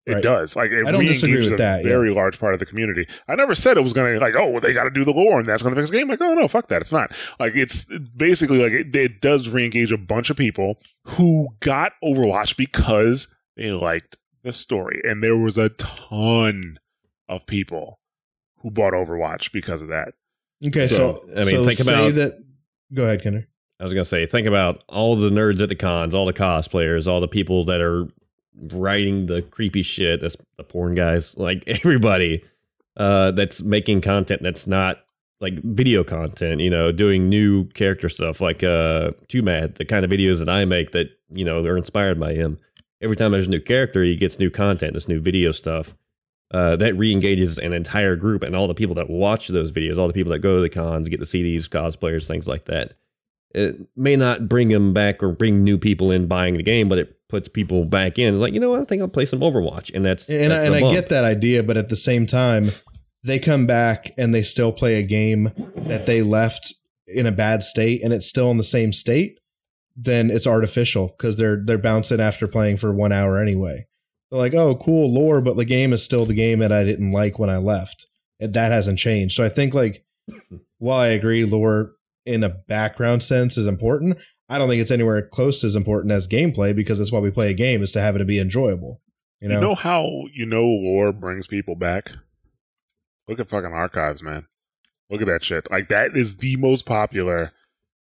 It 0.06 0.13
Right. 0.16 0.24
does. 0.24 0.56
Like 0.58 0.72
it 0.72 0.86
I 0.86 0.92
don't 0.92 1.06
disagree 1.06 1.38
with 1.39 1.54
a 1.54 1.58
that, 1.58 1.84
yeah. 1.84 1.89
very 1.89 2.13
large 2.13 2.38
part 2.38 2.54
of 2.54 2.60
the 2.60 2.66
community. 2.66 3.08
I 3.30 3.36
never 3.36 3.56
said 3.56 3.78
it 3.78 3.82
was 3.84 3.94
going 3.94 4.13
to 4.13 4.20
like, 4.20 4.36
oh, 4.36 4.50
well, 4.50 4.60
they 4.60 4.74
got 4.74 4.84
to 4.84 4.89
do 4.89 5.06
the 5.06 5.13
lore 5.13 5.39
and 5.39 5.48
that's 5.48 5.63
going 5.63 5.74
to 5.74 5.80
fix 5.80 5.92
the 5.92 5.98
game. 5.98 6.10
Like, 6.10 6.20
oh 6.22 6.34
no, 6.34 6.48
fuck 6.50 6.68
that. 6.68 6.82
It's 6.82 6.92
not. 6.92 7.16
Like 7.39 7.56
it's 7.56 7.86
basically 8.16 8.58
like 8.62 8.74
it, 8.74 8.94
it 8.96 9.22
does 9.22 9.48
re-engage 9.50 9.94
a 9.94 9.98
bunch 9.98 10.30
of 10.30 10.36
people 10.36 10.78
who 11.06 11.48
got 11.62 11.94
Overwatch 12.04 12.58
because 12.58 13.28
they 13.56 13.72
liked 13.72 14.18
the 14.44 14.52
story, 14.52 15.00
and 15.06 15.24
there 15.24 15.38
was 15.38 15.58
a 15.58 15.70
ton 15.70 16.78
of 17.30 17.46
people 17.46 18.00
who 18.58 18.72
bought 18.72 18.92
Overwatch 18.94 19.54
because 19.54 19.82
of 19.82 19.88
that. 19.88 20.16
okay. 20.68 20.88
So, 20.88 21.22
So, 21.26 21.32
I 21.34 21.46
mean, 21.46 21.50
so 21.56 21.66
think 21.66 21.80
say 21.80 21.94
about- 21.94 22.16
that. 22.16 22.39
Go 22.94 23.04
ahead, 23.06 23.24
Kender. 23.24 23.46
I 23.80 23.84
was 23.84 23.94
gonna 23.94 24.06
say, 24.06 24.26
think 24.26 24.48
about 24.48 24.84
all 24.88 25.16
the 25.16 25.30
nerds 25.30 25.62
at 25.62 25.70
the 25.70 25.76
cons, 25.76 26.13
all 26.13 26.26
the 26.26 26.34
cosplayers, 26.34 27.08
all 27.08 27.20
the 27.22 27.28
people 27.28 27.63
that 27.66 27.82
are 27.82 28.08
writing 28.72 29.26
the 29.26 29.42
creepy 29.42 29.82
shit. 29.82 30.22
That's 30.22 30.38
the 30.58 30.63
porn 30.63 30.96
guys, 30.96 31.38
like 31.38 31.63
everybody 31.68 32.44
uh, 32.98 33.32
that's 33.32 33.62
making 33.62 34.02
content 34.02 34.42
that's 34.44 34.68
not 34.68 34.98
like 35.39 35.62
video 35.63 36.04
content. 36.04 36.62
You 36.62 36.70
know, 36.70 36.92
doing 36.92 37.30
new 37.30 37.66
character 37.70 38.10
stuff, 38.10 38.42
like 38.42 38.63
uh, 38.63 39.12
Too 39.28 39.42
Mad, 39.42 39.76
the 39.76 39.86
kind 39.86 40.06
of 40.06 40.12
videos 40.12 40.39
that 40.39 40.50
I 40.50 40.66
make 40.66 40.92
that 40.92 41.08
you 41.32 41.46
know 41.46 41.63
are 41.63 41.78
inspired 41.78 42.20
by 42.20 42.34
him. 42.34 42.60
Every 43.02 43.16
time 43.16 43.32
there's 43.32 43.48
a 43.48 43.52
new 43.52 43.60
character, 43.60 44.04
he 44.04 44.16
gets 44.16 44.39
new 44.39 44.50
content, 44.50 44.94
this 44.94 45.08
new 45.08 45.20
video 45.20 45.52
stuff. 45.52 45.94
Uh, 46.52 46.76
that 46.76 46.94
re-engages 46.96 47.58
an 47.58 47.74
entire 47.74 48.16
group 48.16 48.44
and 48.44 48.56
all 48.56 48.68
the 48.68 48.76
people 48.76 48.94
that 48.94 49.10
watch 49.10 49.48
those 49.48 49.72
videos, 49.72 49.98
all 49.98 50.06
the 50.06 50.13
people 50.13 50.32
that 50.32 50.38
go 50.38 50.58
to 50.58 50.62
the 50.62 50.70
cons, 50.70 51.10
get 51.10 51.20
to 51.20 51.26
see 51.26 51.42
these 51.42 51.68
cosplayers, 51.68 52.28
things 52.28 52.48
like 52.48 52.66
that 52.66 52.94
it 53.54 53.80
may 53.96 54.16
not 54.16 54.50
bring 54.50 54.70
them 54.70 54.94
back 54.94 55.22
or 55.22 55.32
bring 55.32 55.63
new 55.63 55.78
people 55.78 56.12
in 56.12 56.28
buying 56.28 56.58
the 56.58 56.63
game, 56.63 56.89
but 56.89 56.98
it 56.98 57.16
puts 57.34 57.48
people 57.48 57.84
back 57.84 58.19
in. 58.19 58.32
It's 58.32 58.39
like, 58.39 58.54
you 58.54 58.60
know 58.60 58.69
what? 58.69 58.82
I 58.82 58.84
think 58.84 59.02
I'll 59.02 59.08
play 59.08 59.26
some 59.26 59.39
Overwatch. 59.39 59.89
And 59.96 60.06
that's, 60.06 60.30
And, 60.30 60.52
that's 60.52 60.65
I, 60.65 60.67
and 60.67 60.76
I 60.76 60.91
get 60.91 61.10
that 61.10 61.24
idea, 61.24 61.63
but 61.63 61.78
at 61.78 61.89
the 61.89 61.96
same 61.96 62.28
time, 62.28 62.69
they 63.24 63.39
come 63.39 63.65
back 63.65 64.13
and 64.19 64.36
they 64.36 64.43
still 64.43 64.72
play 64.72 65.00
a 65.00 65.04
game 65.04 65.50
that 65.76 66.06
they 66.06 66.22
left 66.22 66.76
in 67.08 67.26
a 67.26 67.32
bad 67.32 67.63
state, 67.63 68.04
and 68.04 68.13
it's 68.13 68.28
still 68.28 68.52
in 68.52 68.58
the 68.58 68.63
same 68.63 68.93
state. 68.93 69.39
Then 69.96 70.30
it's 70.30 70.46
artificial 70.46 71.08
because 71.17 71.38
they're 71.38 71.60
they're 71.65 71.80
bouncing 71.80 72.19
after 72.19 72.48
playing 72.48 72.78
for 72.78 72.93
one 72.93 73.12
hour 73.12 73.41
anyway. 73.41 73.88
They're 74.30 74.39
like, 74.39 74.54
oh, 74.54 74.76
cool 74.76 75.12
lore, 75.12 75.41
but 75.41 75.58
the 75.58 75.65
game 75.65 75.91
is 75.91 76.04
still 76.04 76.28
the 76.28 76.36
game 76.36 76.60
that 76.60 76.72
I 76.72 76.84
didn't 76.84 77.12
like 77.12 77.39
when 77.39 77.50
I 77.50 77.58
left. 77.58 78.06
And 78.39 78.54
that 78.54 78.72
hasn't 78.72 79.00
changed. 79.00 79.36
So 79.36 79.43
I 79.43 79.50
think 79.50 79.74
like, 79.74 80.06
while 80.78 81.00
I 81.00 81.08
agree, 81.08 81.46
lore 81.46 81.93
in 82.28 82.43
a 82.43 82.50
background 82.50 83.24
sense 83.24 83.58
is 83.58 83.65
important. 83.65 84.19
I 84.50 84.58
don't 84.58 84.70
think 84.70 84.82
it's 84.82 84.92
anywhere 84.92 85.22
close 85.22 85.64
as 85.64 85.76
important 85.76 86.12
as 86.12 86.28
gameplay 86.28 86.76
because 86.76 86.98
that's 86.98 87.12
why 87.12 87.20
we 87.20 87.32
play 87.32 87.50
a 87.50 87.54
game 87.54 87.82
is 87.82 87.92
to 87.94 88.02
have 88.02 88.16
it 88.16 88.20
to 88.20 88.26
be 88.26 88.40
enjoyable. 88.40 89.02
You 89.40 89.50
know, 89.50 89.56
You 89.56 89.62
know 89.62 89.76
how 89.76 90.24
you 90.34 90.46
know 90.46 90.66
lore 90.66 91.12
brings 91.12 91.48
people 91.48 91.76
back? 91.76 92.12
Look 93.28 93.40
at 93.40 93.50
fucking 93.50 93.72
archives, 93.72 94.22
man. 94.22 94.46
Look 95.10 95.22
at 95.22 95.28
that 95.28 95.44
shit. 95.44 95.70
Like 95.72 95.90
that 95.90 96.16
is 96.16 96.38
the 96.38 96.56
most 96.58 96.86
popular 96.86 97.52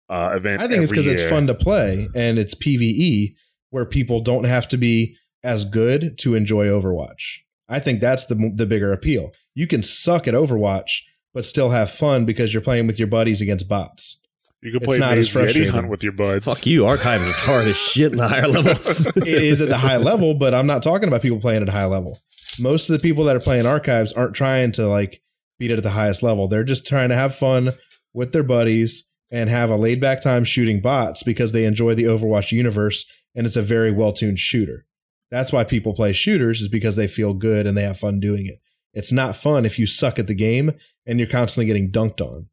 uh, 0.08 0.32
event. 0.34 0.62
I 0.62 0.68
think 0.68 0.82
it's 0.82 0.92
because 0.92 1.06
it's 1.06 1.28
fun 1.28 1.46
to 1.46 1.54
play 1.54 2.08
and 2.14 2.38
it's 2.38 2.54
PVE 2.54 3.34
where 3.70 3.84
people 3.84 4.20
don't 4.20 4.44
have 4.44 4.68
to 4.68 4.76
be 4.76 5.16
as 5.42 5.64
good 5.64 6.18
to 6.18 6.34
enjoy 6.34 6.66
Overwatch. 6.66 7.38
I 7.68 7.78
think 7.80 8.00
that's 8.00 8.24
the 8.26 8.52
the 8.54 8.66
bigger 8.66 8.92
appeal. 8.92 9.32
You 9.54 9.66
can 9.66 9.82
suck 9.82 10.26
at 10.26 10.34
Overwatch 10.34 11.02
but 11.32 11.44
still 11.44 11.70
have 11.70 11.90
fun 11.90 12.24
because 12.24 12.52
you're 12.52 12.60
playing 12.60 12.86
with 12.86 12.98
your 12.98 13.08
buddies 13.08 13.40
against 13.40 13.68
bots. 13.68 14.19
You 14.62 14.72
can 14.72 14.82
it's 14.82 14.86
play 14.86 14.98
not 14.98 15.16
as 15.16 15.34
Mei's 15.34 15.54
Yeti. 15.54 15.70
Hunt 15.70 15.88
with 15.88 16.02
your 16.02 16.12
buds. 16.12 16.44
Fuck 16.44 16.66
you. 16.66 16.86
Archives 16.86 17.26
is 17.26 17.36
hard 17.36 17.66
as 17.66 17.76
shit 17.76 18.12
in 18.12 18.18
the 18.18 18.28
higher 18.28 18.46
levels. 18.46 19.06
It 19.16 19.26
is 19.26 19.60
at 19.60 19.68
the 19.68 19.78
high 19.78 19.96
level, 19.96 20.34
but 20.34 20.54
I'm 20.54 20.66
not 20.66 20.82
talking 20.82 21.08
about 21.08 21.22
people 21.22 21.40
playing 21.40 21.62
at 21.62 21.68
a 21.68 21.72
high 21.72 21.86
level. 21.86 22.18
Most 22.58 22.90
of 22.90 22.94
the 22.94 23.02
people 23.02 23.24
that 23.24 23.36
are 23.36 23.40
playing 23.40 23.66
archives 23.66 24.12
aren't 24.12 24.34
trying 24.34 24.72
to 24.72 24.86
like 24.86 25.22
beat 25.58 25.70
it 25.70 25.78
at 25.78 25.82
the 25.82 25.90
highest 25.90 26.22
level. 26.22 26.46
They're 26.46 26.64
just 26.64 26.86
trying 26.86 27.08
to 27.08 27.14
have 27.14 27.34
fun 27.34 27.72
with 28.12 28.32
their 28.32 28.42
buddies 28.42 29.04
and 29.30 29.48
have 29.48 29.70
a 29.70 29.76
laid 29.76 30.00
back 30.00 30.20
time 30.20 30.44
shooting 30.44 30.80
bots 30.80 31.22
because 31.22 31.52
they 31.52 31.64
enjoy 31.64 31.94
the 31.94 32.04
Overwatch 32.04 32.52
universe 32.52 33.06
and 33.34 33.46
it's 33.46 33.56
a 33.56 33.62
very 33.62 33.92
well 33.92 34.12
tuned 34.12 34.38
shooter. 34.38 34.86
That's 35.30 35.52
why 35.52 35.64
people 35.64 35.94
play 35.94 36.12
shooters 36.12 36.60
is 36.60 36.68
because 36.68 36.96
they 36.96 37.06
feel 37.06 37.34
good 37.34 37.66
and 37.66 37.76
they 37.78 37.84
have 37.84 37.98
fun 37.98 38.20
doing 38.20 38.46
it. 38.46 38.60
It's 38.92 39.12
not 39.12 39.36
fun 39.36 39.64
if 39.64 39.78
you 39.78 39.86
suck 39.86 40.18
at 40.18 40.26
the 40.26 40.34
game 40.34 40.72
and 41.06 41.18
you're 41.18 41.28
constantly 41.28 41.66
getting 41.66 41.92
dunked 41.92 42.20
on. 42.20 42.48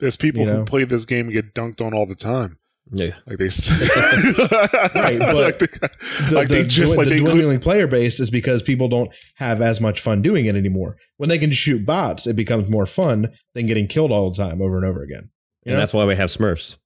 There's 0.00 0.16
people 0.16 0.40
You 0.42 0.46
know? 0.48 0.56
who 0.58 0.64
play 0.64 0.84
this 0.84 1.04
game 1.04 1.26
and 1.26 1.32
get 1.32 1.54
dunked 1.54 1.80
on 1.84 1.94
all 1.94 2.06
the 2.06 2.14
time. 2.14 2.58
yeah. 2.92 3.16
Like 3.26 3.38
they, 3.38 3.44
Right, 5.00 5.18
but 5.18 5.34
like 5.36 5.58
they, 5.58 5.66
the, 5.66 6.30
like 6.32 6.48
they 6.48 6.62
the 6.62 6.68
just 6.68 6.92
dwin- 6.92 6.96
like 6.96 7.04
the 7.06 7.10
they 7.10 7.18
could- 7.20 7.30
dwindling 7.30 7.60
player 7.60 7.86
base 7.86 8.18
is 8.20 8.30
because 8.30 8.62
people 8.62 8.88
don't 8.88 9.14
have 9.36 9.60
as 9.60 9.80
much 9.80 10.00
fun 10.00 10.22
doing 10.22 10.46
it 10.46 10.56
anymore. 10.56 10.96
When 11.18 11.28
they 11.28 11.38
can 11.38 11.52
shoot 11.52 11.84
bots, 11.86 12.26
it 12.26 12.34
becomes 12.36 12.68
more 12.68 12.86
fun 12.86 13.30
than 13.54 13.66
getting 13.66 13.86
killed 13.86 14.10
all 14.10 14.30
the 14.30 14.36
time 14.36 14.60
over 14.62 14.76
and 14.76 14.84
over 14.86 15.02
again. 15.02 15.30
You 15.64 15.70
And 15.70 15.74
know? 15.74 15.80
that's 15.80 15.92
why 15.92 16.04
we 16.04 16.16
have 16.16 16.30
Smurfs. 16.30 16.78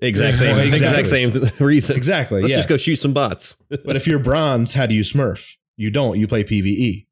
Exact 0.00 0.38
same, 0.38 0.56
Well, 0.56 0.66
exactly. 0.66 1.00
exact 1.00 1.08
same 1.08 1.66
reason. 1.66 1.96
exactly. 1.96 2.40
Let's 2.42 2.50
yeah. 2.52 2.58
just 2.58 2.68
go 2.68 2.76
shoot 2.76 2.96
some 2.96 3.12
bots. 3.12 3.56
but 3.68 3.96
if 3.96 4.06
you're 4.06 4.18
bronze, 4.18 4.72
how 4.74 4.86
do 4.86 4.94
you 4.94 5.02
smurf? 5.02 5.56
You 5.76 5.90
don't. 5.90 6.18
You 6.18 6.26
play 6.28 6.40
E. 6.40 6.44
PVE. 6.44 7.06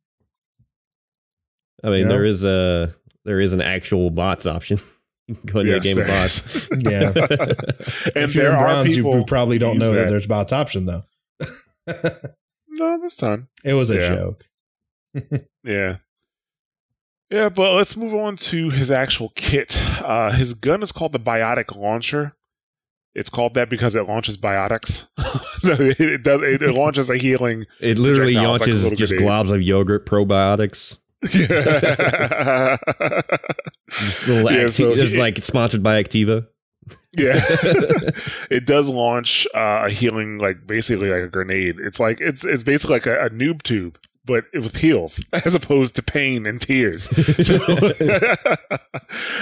I 1.85 1.91
mean, 1.91 1.99
You 2.01 2.05
know? 2.05 2.11
there 2.11 2.25
is 2.25 2.45
a 2.45 2.95
there 3.25 3.41
is 3.41 3.53
an 3.53 3.61
actual 3.61 4.11
bots 4.11 4.47
option. 4.47 4.81
go 5.47 5.61
into 5.61 5.73
Yes, 5.73 5.85
a 5.85 5.89
game 5.89 5.99
of 5.99 6.07
there 6.07 6.21
bots. 6.23 6.69
Yeah. 6.79 7.13
and 8.15 8.25
if 8.25 8.35
you're 8.35 8.45
there 8.45 8.53
in 8.53 8.59
are 8.59 8.65
bronze, 8.65 8.97
you, 8.97 9.03
people 9.03 9.19
you 9.19 9.25
probably 9.25 9.59
don't 9.59 9.79
know 9.79 9.93
that. 9.95 10.05
that. 10.05 10.11
there's 10.11 10.27
bots 10.27 10.53
option 10.53 10.87
though. 10.87 11.05
No, 12.69 12.99
this 13.01 13.17
time. 13.17 13.49
it 13.65 13.75
was 13.75 13.91
a 13.91 13.95
Yeah. 13.97 14.15
joke. 14.15 14.45
Yeah. 15.65 15.97
Yeah, 17.31 17.49
but 17.49 17.73
let's 17.75 17.97
move 17.97 18.15
on 18.15 18.37
to 18.37 18.69
his 18.71 18.91
actual 18.91 19.31
kit. 19.35 19.79
Uh, 20.03 20.31
his 20.33 20.53
gun 20.55 20.83
is 20.83 20.93
called 20.93 21.13
the 21.13 21.21
Biotic 21.21 21.75
Launcher. 21.77 22.35
It's 23.15 23.31
called 23.31 23.55
that 23.55 23.69
because 23.71 23.95
it 23.95 24.07
launches 24.09 24.37
biotics. 24.37 25.07
It, 25.65 26.01
it 26.01 26.23
does. 26.25 26.43
It, 26.43 26.63
it 26.63 26.73
launches 26.75 27.09
a 27.09 27.17
healing. 27.17 27.67
It 27.81 27.97
literally 27.99 28.33
Projectiles 28.35 28.61
like 28.61 28.69
launches 28.69 28.99
just 28.99 29.13
grenade. 29.13 29.29
globs 29.29 29.51
of 29.53 29.63
yogurt 29.63 30.07
probiotics. 30.07 30.99
Yeah. 31.33 32.77
Just 33.99 34.27
little 34.27 34.51
Yeah, 34.53 34.59
Acti- 34.63 34.73
so 34.73 34.93
it's 34.93 35.13
he- 35.13 35.19
like 35.19 35.39
sponsored 35.39 35.83
by 35.83 36.03
Activia. 36.03 36.47
yeah. 37.17 37.41
it 38.51 38.67
does 38.67 38.89
launch 38.89 39.47
uh, 39.55 39.83
a 39.87 39.91
healing, 39.91 40.39
like 40.39 40.67
basically 40.67 41.11
like 41.11 41.23
a 41.23 41.29
grenade. 41.29 41.77
It's 41.79 42.01
like 42.01 42.21
it's 42.21 42.45
it's 42.45 42.63
basically 42.65 42.95
like 42.97 43.07
a, 43.07 43.27
a 43.27 43.31
noob 43.31 43.63
tube, 43.63 43.99
but 44.25 44.45
with 44.55 44.77
heals 44.77 45.23
as 45.33 45.55
opposed 45.55 45.95
to 45.97 46.03
pain 46.03 46.47
and 46.47 46.61
tears. 46.61 47.05
So- 47.47 47.59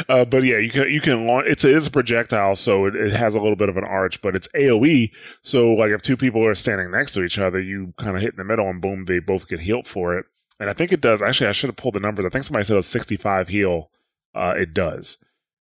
uh, 0.09 0.25
but 0.25 0.43
yeah, 0.43 0.59
you 0.59 0.71
can 0.71 0.91
you 0.91 1.01
can 1.01 1.27
launch. 1.27 1.47
It's 1.49 1.65
a, 1.65 1.75
it's 1.77 1.87
a 1.87 1.91
projectile, 1.91 2.57
so 2.57 2.87
it, 2.87 2.95
it 2.97 3.13
has 3.13 3.35
a 3.35 3.41
little 3.41 3.57
bit 3.57 3.69
of 3.69 3.77
an 3.77 3.85
arch, 3.85 4.21
but 4.23 4.35
it's 4.37 4.49
AOE. 4.49 5.11
So 5.43 5.73
like 5.73 5.91
if 5.91 6.03
two 6.03 6.17
people 6.17 6.45
are 6.47 6.55
standing 6.55 6.91
next 6.91 7.15
to 7.15 7.23
each 7.25 7.39
other, 7.39 7.61
you 7.61 7.95
kind 7.99 8.17
of 8.17 8.23
hit 8.23 8.33
in 8.33 8.37
the 8.39 8.45
middle, 8.45 8.69
and 8.69 8.81
boom, 8.81 9.05
they 9.07 9.19
both 9.19 9.49
get 9.49 9.61
healed 9.61 9.87
for 9.87 10.19
it. 10.19 10.27
And 10.59 10.69
I 10.69 10.73
think 10.75 10.93
it 10.93 11.01
does. 11.01 11.23
Actually, 11.23 11.49
I 11.49 11.53
should 11.53 11.69
have 11.69 11.77
pulled 11.77 11.95
the 11.95 12.01
numbers. 12.01 12.27
I 12.27 12.29
think 12.29 12.45
somebody 12.45 12.65
said 12.65 12.75
it 12.75 12.77
was 12.77 12.87
65 12.87 13.49
heal. 13.49 13.91
Uh, 14.35 14.55
it 14.57 14.75
does, 14.75 15.19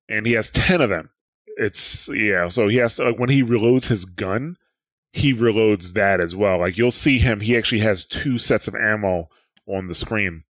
and 0.07 0.25
he 0.25 0.33
has 0.33 0.49
10 0.51 0.81
of 0.81 0.89
them. 0.89 1.09
It's 1.57 2.07
yeah. 2.07 2.47
So 2.47 2.67
he 2.67 2.77
has 2.77 2.95
to 2.95 3.05
like, 3.05 3.19
when 3.19 3.29
he 3.29 3.43
reloads 3.43 3.87
his 3.87 4.05
gun, 4.05 4.55
he 5.11 5.33
reloads 5.33 5.93
that 5.93 6.23
as 6.23 6.35
well. 6.35 6.59
Like 6.59 6.77
you'll 6.77 6.91
see 6.91 7.19
him. 7.19 7.41
He 7.41 7.57
actually 7.57 7.81
has 7.81 8.05
two 8.05 8.37
sets 8.37 8.67
of 8.67 8.75
ammo 8.75 9.29
on 9.67 9.87
the 9.87 9.95
screen. 9.95 10.43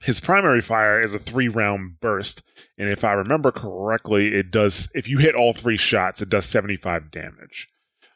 His 0.00 0.20
primary 0.20 0.60
fire 0.60 1.00
is 1.00 1.14
a 1.14 1.18
three 1.18 1.48
round 1.48 1.98
burst, 2.00 2.42
and 2.76 2.90
if 2.90 3.04
I 3.04 3.12
remember 3.12 3.50
correctly, 3.50 4.34
it 4.34 4.50
does. 4.50 4.88
If 4.94 5.08
you 5.08 5.18
hit 5.18 5.34
all 5.34 5.54
three 5.54 5.78
shots, 5.78 6.20
it 6.20 6.28
does 6.28 6.44
75 6.44 7.10
damage. 7.10 7.68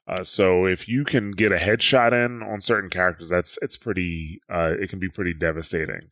Uh, 0.07 0.23
so 0.23 0.65
if 0.65 0.89
you 0.89 1.05
can 1.05 1.31
get 1.31 1.53
a 1.53 1.57
headshot 1.57 2.13
in 2.13 2.43
on 2.43 2.61
certain 2.61 2.91
characters, 2.91 3.31
that's 3.31 3.59
it's 3.63 3.77
pretty. 3.77 4.41
Uh, 4.51 4.75
it 4.79 4.91
can 4.91 4.99
be 4.99 5.09
pretty 5.09 5.35
devastating. 5.35 6.11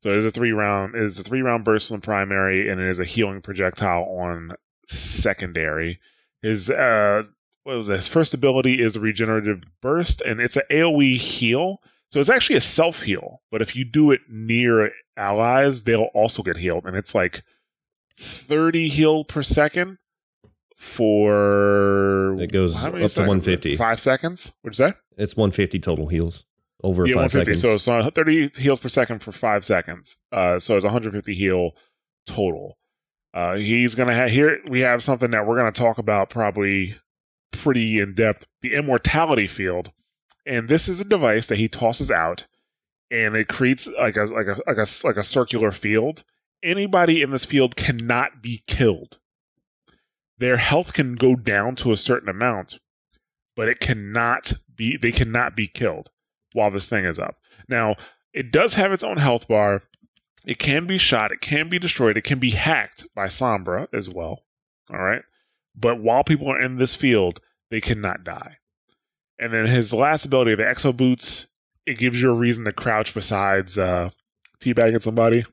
So 0.00 0.10
it 0.10 0.18
is 0.18 0.24
a 0.24 0.30
three 0.30 0.52
round. 0.52 0.94
It 0.94 1.02
is 1.02 1.18
a 1.18 1.22
three 1.24 1.42
round 1.42 1.64
burst 1.64 1.90
on 1.90 2.00
primary, 2.00 2.68
and 2.68 2.80
it 2.80 2.88
is 2.88 3.00
a 3.00 3.04
healing 3.04 3.40
projectile 3.40 4.04
on 4.04 4.52
secondary. 4.86 5.98
His 6.42 6.70
uh, 6.70 7.24
what 7.64 7.76
was 7.76 7.88
that? 7.88 7.96
His 7.96 8.08
first 8.08 8.32
ability 8.32 8.80
is 8.80 8.96
a 8.96 9.00
regenerative 9.00 9.62
burst, 9.82 10.20
and 10.20 10.40
it's 10.40 10.56
an 10.56 10.62
AOE 10.70 11.16
heal. 11.16 11.80
So 12.10 12.20
it's 12.20 12.30
actually 12.30 12.56
a 12.56 12.60
self 12.60 13.02
heal, 13.02 13.42
but 13.50 13.60
if 13.60 13.74
you 13.76 13.84
do 13.84 14.10
it 14.12 14.20
near 14.28 14.92
allies, 15.16 15.82
they'll 15.82 16.10
also 16.14 16.42
get 16.42 16.56
healed, 16.56 16.84
and 16.86 16.96
it's 16.96 17.14
like 17.14 17.42
thirty 18.18 18.88
heal 18.88 19.24
per 19.24 19.42
second 19.42 19.98
for 20.76 22.36
It 22.38 22.52
goes 22.52 22.76
up 22.76 22.92
many 22.92 23.04
to 23.04 23.08
seconds? 23.08 23.28
150. 23.28 23.76
Five 23.76 24.00
seconds. 24.00 24.52
What'd 24.62 24.78
you 24.78 24.86
say? 24.86 24.94
It's 25.16 25.36
150 25.36 25.80
total 25.80 26.06
heals 26.06 26.44
over 26.82 27.06
yeah, 27.06 27.14
five 27.14 27.34
150. 27.34 27.56
seconds. 27.56 27.82
So 27.82 28.02
so 28.02 28.10
30 28.10 28.50
heals 28.56 28.80
per 28.80 28.88
second 28.88 29.22
for 29.22 29.32
five 29.32 29.64
seconds. 29.64 30.16
Uh, 30.32 30.58
so 30.58 30.76
it's 30.76 30.84
150 30.84 31.34
heal 31.34 31.72
total. 32.26 32.78
Uh, 33.34 33.56
he's 33.56 33.94
gonna 33.94 34.14
have 34.14 34.30
here. 34.30 34.60
We 34.68 34.80
have 34.80 35.02
something 35.02 35.30
that 35.32 35.46
we're 35.46 35.56
gonna 35.56 35.72
talk 35.72 35.98
about 35.98 36.30
probably 36.30 36.96
pretty 37.50 38.00
in 38.00 38.14
depth. 38.14 38.46
The 38.62 38.74
immortality 38.74 39.46
field, 39.46 39.92
and 40.46 40.68
this 40.68 40.88
is 40.88 41.00
a 41.00 41.04
device 41.04 41.46
that 41.48 41.58
he 41.58 41.68
tosses 41.68 42.10
out, 42.10 42.46
and 43.10 43.36
it 43.36 43.48
creates 43.48 43.86
like 43.86 44.16
a 44.16 44.24
like 44.24 44.46
a 44.46 44.60
like 44.66 44.78
a 44.78 44.86
like 45.04 45.16
a 45.16 45.24
circular 45.24 45.72
field. 45.72 46.24
Anybody 46.62 47.22
in 47.22 47.30
this 47.30 47.44
field 47.44 47.76
cannot 47.76 48.42
be 48.42 48.64
killed. 48.66 49.18
Their 50.38 50.56
health 50.56 50.92
can 50.92 51.14
go 51.14 51.36
down 51.36 51.76
to 51.76 51.92
a 51.92 51.96
certain 51.96 52.28
amount, 52.28 52.78
but 53.54 53.68
it 53.68 53.78
cannot 53.78 54.54
be. 54.74 54.96
They 54.96 55.12
cannot 55.12 55.54
be 55.54 55.68
killed 55.68 56.10
while 56.58 56.70
this 56.70 56.88
thing 56.88 57.04
is 57.04 57.18
up. 57.18 57.36
Now, 57.68 57.96
it 58.32 58.52
does 58.52 58.74
have 58.74 58.92
its 58.92 59.04
own 59.04 59.16
health 59.16 59.48
bar. 59.48 59.82
It 60.44 60.58
can 60.58 60.86
be 60.86 60.98
shot, 60.98 61.32
it 61.32 61.40
can 61.40 61.68
be 61.68 61.78
destroyed, 61.78 62.16
it 62.16 62.24
can 62.24 62.38
be 62.38 62.50
hacked 62.50 63.06
by 63.14 63.26
Sombra 63.26 63.88
as 63.92 64.08
well. 64.08 64.44
All 64.90 64.98
right. 64.98 65.22
But 65.74 66.00
while 66.00 66.24
people 66.24 66.48
are 66.48 66.60
in 66.60 66.76
this 66.76 66.94
field, 66.94 67.40
they 67.70 67.80
cannot 67.80 68.24
die. 68.24 68.56
And 69.38 69.52
then 69.52 69.66
his 69.66 69.92
last 69.92 70.24
ability, 70.24 70.56
the 70.56 70.64
Exo 70.64 70.96
Boots, 70.96 71.46
it 71.86 71.98
gives 71.98 72.20
you 72.20 72.30
a 72.30 72.34
reason 72.34 72.64
to 72.64 72.72
crouch 72.72 73.14
besides 73.14 73.78
uh, 73.78 74.10
teabagging 74.60 75.02
somebody. 75.02 75.44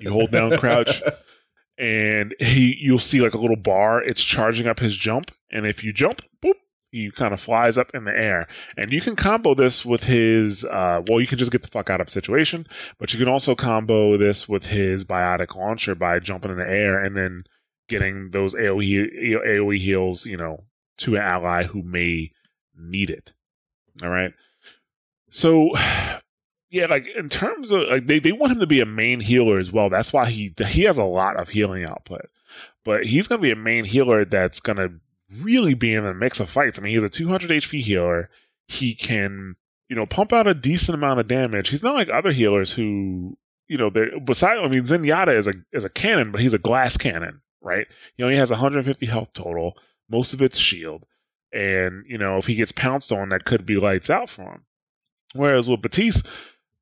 You 0.00 0.10
hold 0.10 0.30
down 0.30 0.56
crouch, 0.56 1.02
and 1.78 2.34
he 2.38 2.76
you'll 2.80 3.00
see 3.00 3.20
like 3.20 3.34
a 3.34 3.38
little 3.38 3.56
bar. 3.56 4.00
It's 4.02 4.22
charging 4.22 4.68
up 4.68 4.78
his 4.78 4.96
jump, 4.96 5.32
and 5.50 5.66
if 5.66 5.82
you 5.82 5.92
jump, 5.92 6.22
boop, 6.42 6.54
he 6.94 7.10
kind 7.10 7.34
of 7.34 7.40
flies 7.40 7.76
up 7.76 7.90
in 7.92 8.04
the 8.04 8.16
air. 8.16 8.46
And 8.76 8.92
you 8.92 9.00
can 9.00 9.16
combo 9.16 9.54
this 9.54 9.84
with 9.84 10.04
his. 10.04 10.64
Uh, 10.64 11.02
well, 11.08 11.20
you 11.20 11.26
can 11.26 11.38
just 11.38 11.50
get 11.50 11.62
the 11.62 11.68
fuck 11.68 11.90
out 11.90 12.00
of 12.00 12.08
situation, 12.08 12.66
but 12.98 13.12
you 13.12 13.18
can 13.18 13.28
also 13.28 13.56
combo 13.56 14.16
this 14.16 14.48
with 14.48 14.66
his 14.66 15.04
biotic 15.04 15.56
launcher 15.56 15.96
by 15.96 16.20
jumping 16.20 16.52
in 16.52 16.58
the 16.58 16.68
air 16.68 17.00
and 17.00 17.16
then 17.16 17.44
getting 17.88 18.30
those 18.30 18.54
AOE 18.54 19.42
AOE 19.44 19.78
heals. 19.78 20.24
You 20.24 20.36
know, 20.36 20.64
to 20.98 21.16
an 21.16 21.22
ally 21.22 21.64
who 21.64 21.82
may 21.82 22.30
need 22.78 23.10
it. 23.10 23.32
All 24.02 24.10
right. 24.10 24.32
So 25.30 25.70
yeah, 26.70 26.86
like 26.86 27.08
in 27.08 27.28
terms 27.28 27.72
of 27.72 27.88
like 27.88 28.06
they, 28.06 28.20
they 28.20 28.32
want 28.32 28.52
him 28.52 28.60
to 28.60 28.68
be 28.68 28.80
a 28.80 28.86
main 28.86 29.18
healer 29.18 29.58
as 29.58 29.72
well. 29.72 29.90
That's 29.90 30.12
why 30.12 30.30
he 30.30 30.54
he 30.68 30.82
has 30.82 30.98
a 30.98 31.04
lot 31.04 31.36
of 31.36 31.48
healing 31.48 31.84
output. 31.84 32.26
But 32.84 33.06
he's 33.06 33.26
gonna 33.26 33.42
be 33.42 33.50
a 33.50 33.56
main 33.56 33.84
healer 33.84 34.24
that's 34.24 34.60
gonna 34.60 34.90
really 35.42 35.74
be 35.74 35.94
in 35.94 36.04
the 36.04 36.14
mix 36.14 36.40
of 36.40 36.50
fights. 36.50 36.78
I 36.78 36.82
mean, 36.82 36.94
he's 36.94 37.02
a 37.02 37.08
200 37.08 37.50
HP 37.50 37.80
healer. 37.80 38.30
He 38.66 38.94
can, 38.94 39.56
you 39.88 39.96
know, 39.96 40.06
pump 40.06 40.32
out 40.32 40.46
a 40.46 40.54
decent 40.54 40.94
amount 40.94 41.20
of 41.20 41.28
damage. 41.28 41.68
He's 41.68 41.82
not 41.82 41.94
like 41.94 42.08
other 42.08 42.32
healers 42.32 42.72
who, 42.72 43.36
you 43.68 43.76
know, 43.78 43.90
they're 43.90 44.18
beside. 44.20 44.58
I 44.58 44.68
mean, 44.68 44.84
Zenyatta 44.84 45.36
is 45.36 45.46
a 45.46 45.54
is 45.72 45.84
a 45.84 45.90
cannon, 45.90 46.30
but 46.30 46.40
he's 46.40 46.54
a 46.54 46.58
glass 46.58 46.96
cannon, 46.96 47.40
right? 47.60 47.86
He 48.16 48.22
only 48.22 48.36
has 48.36 48.50
150 48.50 49.06
health 49.06 49.32
total. 49.32 49.76
Most 50.08 50.34
of 50.34 50.42
it's 50.42 50.58
shield, 50.58 51.06
and 51.52 52.04
you 52.06 52.18
know, 52.18 52.36
if 52.36 52.46
he 52.46 52.54
gets 52.54 52.72
pounced 52.72 53.10
on, 53.12 53.30
that 53.30 53.44
could 53.44 53.64
be 53.64 53.76
lights 53.76 54.10
out 54.10 54.28
for 54.28 54.42
him. 54.42 54.64
Whereas 55.34 55.68
with 55.68 55.82
Baptiste, 55.82 56.26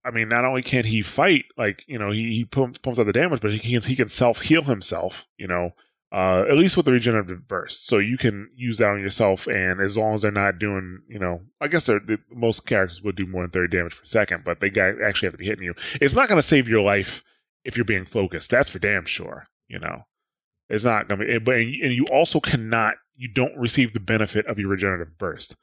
I 0.04 0.10
mean, 0.10 0.28
not 0.28 0.44
only 0.44 0.62
can 0.62 0.84
he 0.84 1.02
fight, 1.02 1.44
like 1.56 1.84
you 1.86 1.98
know, 1.98 2.10
he 2.10 2.32
he 2.32 2.44
pumps, 2.44 2.78
pumps 2.78 2.98
out 2.98 3.06
the 3.06 3.12
damage, 3.12 3.40
but 3.40 3.52
he 3.52 3.58
can 3.58 3.82
he 3.82 3.96
can 3.96 4.08
self 4.08 4.42
heal 4.42 4.62
himself. 4.62 5.26
You 5.36 5.46
know, 5.46 5.74
uh, 6.12 6.44
at 6.46 6.58
least 6.58 6.76
with 6.76 6.84
the 6.84 6.92
regenerative 6.92 7.48
burst. 7.48 7.86
So 7.86 7.98
you 7.98 8.18
can 8.18 8.50
use 8.54 8.76
that 8.78 8.90
on 8.90 9.00
yourself, 9.00 9.46
and 9.46 9.80
as 9.80 9.96
long 9.96 10.12
as 10.12 10.22
they're 10.22 10.30
not 10.30 10.58
doing, 10.58 11.00
you 11.08 11.18
know, 11.18 11.40
I 11.58 11.68
guess 11.68 11.86
they're, 11.86 12.00
the, 12.00 12.18
most 12.30 12.66
characters 12.66 13.02
would 13.02 13.16
do 13.16 13.26
more 13.26 13.42
than 13.42 13.50
thirty 13.50 13.74
damage 13.74 13.96
per 13.98 14.04
second, 14.04 14.44
but 14.44 14.60
they 14.60 14.68
got, 14.68 15.00
actually 15.00 15.26
have 15.26 15.34
to 15.34 15.38
be 15.38 15.46
hitting 15.46 15.64
you. 15.64 15.74
It's 16.00 16.14
not 16.14 16.28
going 16.28 16.40
to 16.40 16.46
save 16.46 16.68
your 16.68 16.82
life 16.82 17.24
if 17.64 17.76
you're 17.76 17.84
being 17.84 18.04
focused. 18.04 18.50
That's 18.50 18.68
for 18.68 18.78
damn 18.78 19.06
sure. 19.06 19.48
You 19.68 19.78
know, 19.78 20.02
it's 20.68 20.84
not 20.84 21.08
going 21.08 21.20
to 21.20 21.26
be. 21.26 21.38
But 21.38 21.56
and 21.56 21.94
you 21.94 22.06
also 22.12 22.40
cannot, 22.40 22.96
you 23.16 23.28
don't 23.28 23.56
receive 23.56 23.94
the 23.94 24.00
benefit 24.00 24.46
of 24.46 24.58
your 24.58 24.68
regenerative 24.68 25.16
burst. 25.16 25.56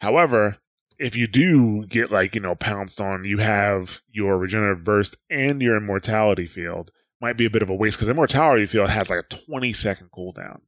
However, 0.00 0.56
if 0.98 1.16
you 1.16 1.26
do 1.26 1.84
get 1.86 2.10
like 2.10 2.34
you 2.34 2.40
know 2.40 2.54
pounced 2.54 2.98
on, 2.98 3.24
you 3.24 3.38
have 3.38 4.00
your 4.10 4.38
regenerative 4.38 4.84
burst 4.84 5.16
and 5.28 5.60
your 5.60 5.76
immortality 5.76 6.46
field 6.46 6.90
might 7.22 7.36
be 7.36 7.46
a 7.46 7.50
bit 7.50 7.62
of 7.62 7.70
a 7.70 7.74
waste 7.74 7.96
because 7.96 8.08
immortality 8.08 8.66
field 8.66 8.90
has 8.90 9.08
like 9.08 9.20
a 9.20 9.36
20 9.46 9.72
second 9.72 10.10
cooldown. 10.10 10.60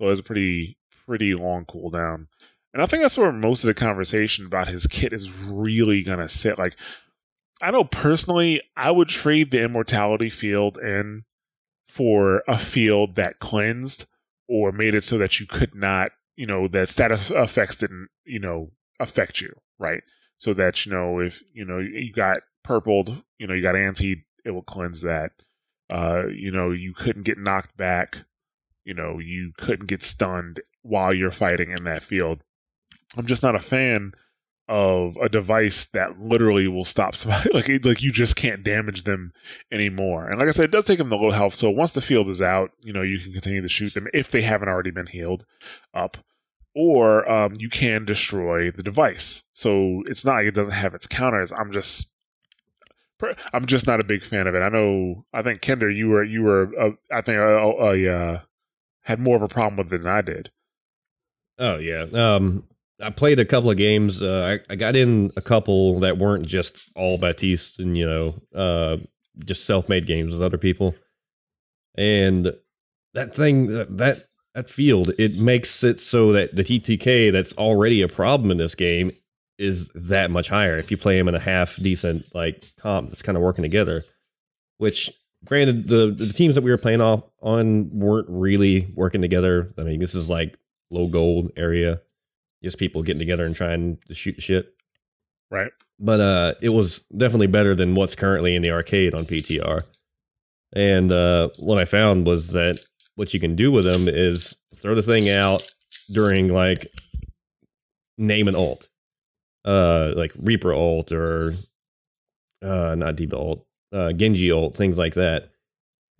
So 0.00 0.08
it's 0.08 0.20
a 0.20 0.24
pretty 0.24 0.76
pretty 1.06 1.34
long 1.34 1.64
cooldown. 1.64 2.26
And 2.74 2.82
I 2.82 2.86
think 2.86 3.02
that's 3.02 3.16
where 3.16 3.32
most 3.32 3.64
of 3.64 3.68
the 3.68 3.74
conversation 3.74 4.46
about 4.46 4.68
his 4.68 4.86
kit 4.86 5.12
is 5.12 5.32
really 5.32 6.02
gonna 6.02 6.28
sit. 6.28 6.58
Like 6.58 6.76
I 7.62 7.70
know 7.70 7.84
personally 7.84 8.60
I 8.76 8.90
would 8.90 9.08
trade 9.08 9.50
the 9.50 9.62
immortality 9.62 10.30
field 10.30 10.78
in 10.78 11.24
for 11.88 12.42
a 12.46 12.58
field 12.58 13.16
that 13.16 13.38
cleansed 13.38 14.06
or 14.48 14.72
made 14.72 14.94
it 14.94 15.04
so 15.04 15.18
that 15.18 15.38
you 15.38 15.46
could 15.46 15.74
not, 15.74 16.10
you 16.36 16.46
know, 16.46 16.68
that 16.68 16.88
status 16.88 17.30
effects 17.30 17.76
didn't, 17.76 18.08
you 18.24 18.38
know, 18.38 18.70
affect 18.98 19.40
you, 19.40 19.54
right? 19.78 20.02
So 20.38 20.54
that, 20.54 20.86
you 20.86 20.92
know, 20.92 21.20
if, 21.20 21.42
you 21.52 21.64
know, 21.64 21.78
you 21.78 22.12
got 22.12 22.38
purpled, 22.64 23.22
you 23.38 23.46
know, 23.46 23.54
you 23.54 23.62
got 23.62 23.76
anti, 23.76 24.24
it 24.44 24.50
will 24.50 24.62
cleanse 24.62 25.02
that. 25.02 25.32
Uh, 25.90 26.28
you 26.28 26.50
know, 26.50 26.70
you 26.70 26.94
couldn't 26.94 27.24
get 27.24 27.38
knocked 27.38 27.76
back. 27.76 28.18
You 28.84 28.94
know, 28.94 29.18
you 29.18 29.52
couldn't 29.58 29.86
get 29.86 30.02
stunned 30.02 30.60
while 30.82 31.12
you're 31.12 31.30
fighting 31.30 31.70
in 31.70 31.84
that 31.84 32.02
field. 32.02 32.40
I'm 33.16 33.26
just 33.26 33.42
not 33.42 33.56
a 33.56 33.60
fan 33.60 34.12
of 34.68 35.16
a 35.20 35.28
device 35.28 35.86
that 35.86 36.20
literally 36.20 36.68
will 36.68 36.84
stop 36.84 37.14
somebody. 37.16 37.50
like, 37.52 37.84
like 37.84 38.02
you 38.02 38.12
just 38.12 38.36
can't 38.36 38.62
damage 38.62 39.02
them 39.02 39.32
anymore. 39.70 40.28
And 40.28 40.38
like 40.38 40.48
I 40.48 40.52
said, 40.52 40.66
it 40.66 40.70
does 40.70 40.84
take 40.84 40.98
them 40.98 41.10
the 41.10 41.16
low 41.16 41.30
health. 41.30 41.54
So 41.54 41.68
once 41.68 41.92
the 41.92 42.00
field 42.00 42.28
is 42.28 42.40
out, 42.40 42.70
you 42.80 42.92
know, 42.92 43.02
you 43.02 43.18
can 43.18 43.32
continue 43.32 43.60
to 43.60 43.68
shoot 43.68 43.94
them 43.94 44.06
if 44.14 44.30
they 44.30 44.42
haven't 44.42 44.68
already 44.68 44.92
been 44.92 45.08
healed 45.08 45.44
up. 45.92 46.16
Or 46.72 47.28
um, 47.30 47.56
you 47.58 47.68
can 47.68 48.04
destroy 48.04 48.70
the 48.70 48.84
device. 48.84 49.42
So 49.52 50.04
it's 50.06 50.24
not 50.24 50.36
like 50.36 50.46
it 50.46 50.54
doesn't 50.54 50.72
have 50.72 50.94
its 50.94 51.08
counters. 51.08 51.50
I'm 51.50 51.72
just 51.72 52.12
I'm 53.52 53.66
just 53.66 53.86
not 53.86 54.00
a 54.00 54.04
big 54.04 54.24
fan 54.24 54.46
of 54.46 54.54
it. 54.54 54.60
I 54.60 54.68
know. 54.68 55.24
I 55.32 55.42
think 55.42 55.60
Kender, 55.60 55.94
you 55.94 56.08
were 56.08 56.24
you 56.24 56.42
were. 56.42 56.70
Uh, 56.78 56.90
I 57.12 57.20
think 57.20 57.38
I 57.38 57.54
uh, 57.54 58.14
uh, 58.14 58.40
had 59.02 59.20
more 59.20 59.36
of 59.36 59.42
a 59.42 59.48
problem 59.48 59.76
with 59.76 59.92
it 59.92 60.02
than 60.02 60.10
I 60.10 60.20
did. 60.20 60.50
Oh 61.58 61.76
yeah. 61.76 62.06
Um, 62.12 62.64
I 63.02 63.10
played 63.10 63.38
a 63.38 63.44
couple 63.44 63.70
of 63.70 63.76
games. 63.76 64.22
Uh, 64.22 64.58
I, 64.68 64.72
I 64.72 64.76
got 64.76 64.96
in 64.96 65.32
a 65.36 65.42
couple 65.42 66.00
that 66.00 66.18
weren't 66.18 66.46
just 66.46 66.90
all 66.94 67.18
Baptiste 67.18 67.78
and 67.78 67.96
you 67.96 68.06
know, 68.06 68.34
uh, 68.54 68.96
just 69.44 69.64
self-made 69.64 70.06
games 70.06 70.32
with 70.32 70.42
other 70.42 70.58
people. 70.58 70.94
And 71.96 72.52
that 73.14 73.34
thing, 73.34 73.66
that 73.68 73.98
that, 73.98 74.26
that 74.54 74.70
field, 74.70 75.12
it 75.18 75.34
makes 75.34 75.82
it 75.82 76.00
so 76.00 76.32
that 76.32 76.54
the 76.54 76.64
TTK 76.64 77.32
that's 77.32 77.52
already 77.54 78.02
a 78.02 78.08
problem 78.08 78.50
in 78.50 78.58
this 78.58 78.74
game 78.74 79.12
is 79.60 79.90
that 79.94 80.30
much 80.30 80.48
higher 80.48 80.78
if 80.78 80.90
you 80.90 80.96
play 80.96 81.18
him 81.18 81.28
in 81.28 81.34
a 81.34 81.40
half 81.40 81.76
decent 81.82 82.24
like 82.34 82.72
comp 82.78 83.10
that's 83.10 83.20
kind 83.20 83.36
of 83.36 83.42
working 83.42 83.62
together. 83.62 84.02
Which, 84.78 85.10
granted, 85.44 85.86
the 85.88 86.14
the 86.16 86.32
teams 86.32 86.54
that 86.54 86.64
we 86.64 86.70
were 86.70 86.78
playing 86.78 87.02
off 87.02 87.22
on 87.42 87.90
weren't 87.92 88.26
really 88.30 88.90
working 88.94 89.20
together. 89.20 89.72
I 89.78 89.82
mean, 89.82 90.00
this 90.00 90.14
is 90.14 90.30
like 90.30 90.56
low 90.90 91.08
gold 91.08 91.52
area, 91.56 92.00
just 92.64 92.78
people 92.78 93.02
getting 93.02 93.18
together 93.18 93.44
and 93.44 93.54
trying 93.54 93.98
to 94.08 94.14
shoot 94.14 94.42
shit. 94.42 94.74
Right. 95.50 95.70
But 95.98 96.20
uh, 96.20 96.54
it 96.62 96.70
was 96.70 97.00
definitely 97.14 97.48
better 97.48 97.74
than 97.74 97.94
what's 97.94 98.14
currently 98.14 98.56
in 98.56 98.62
the 98.62 98.70
arcade 98.70 99.14
on 99.14 99.26
PTR. 99.26 99.82
And 100.72 101.12
uh, 101.12 101.50
what 101.58 101.76
I 101.76 101.84
found 101.84 102.26
was 102.26 102.52
that 102.52 102.78
what 103.16 103.34
you 103.34 103.40
can 103.40 103.56
do 103.56 103.70
with 103.70 103.84
them 103.84 104.08
is 104.08 104.56
throw 104.74 104.94
the 104.94 105.02
thing 105.02 105.28
out 105.28 105.70
during 106.10 106.48
like 106.48 106.86
name 108.16 108.48
an 108.48 108.54
ult 108.54 108.88
uh 109.64 110.12
like 110.16 110.32
Reaper 110.38 110.72
ult 110.72 111.12
or 111.12 111.56
uh 112.62 112.94
not 112.94 113.16
D.Va 113.16 113.36
ult, 113.36 113.66
uh 113.92 114.12
Genji 114.12 114.50
ult, 114.50 114.76
things 114.76 114.98
like 114.98 115.14
that. 115.14 115.50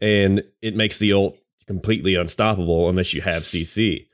And 0.00 0.42
it 0.62 0.76
makes 0.76 0.98
the 0.98 1.12
ult 1.12 1.38
completely 1.66 2.14
unstoppable 2.14 2.88
unless 2.88 3.14
you 3.14 3.20
have 3.22 3.42
CC. 3.44 4.06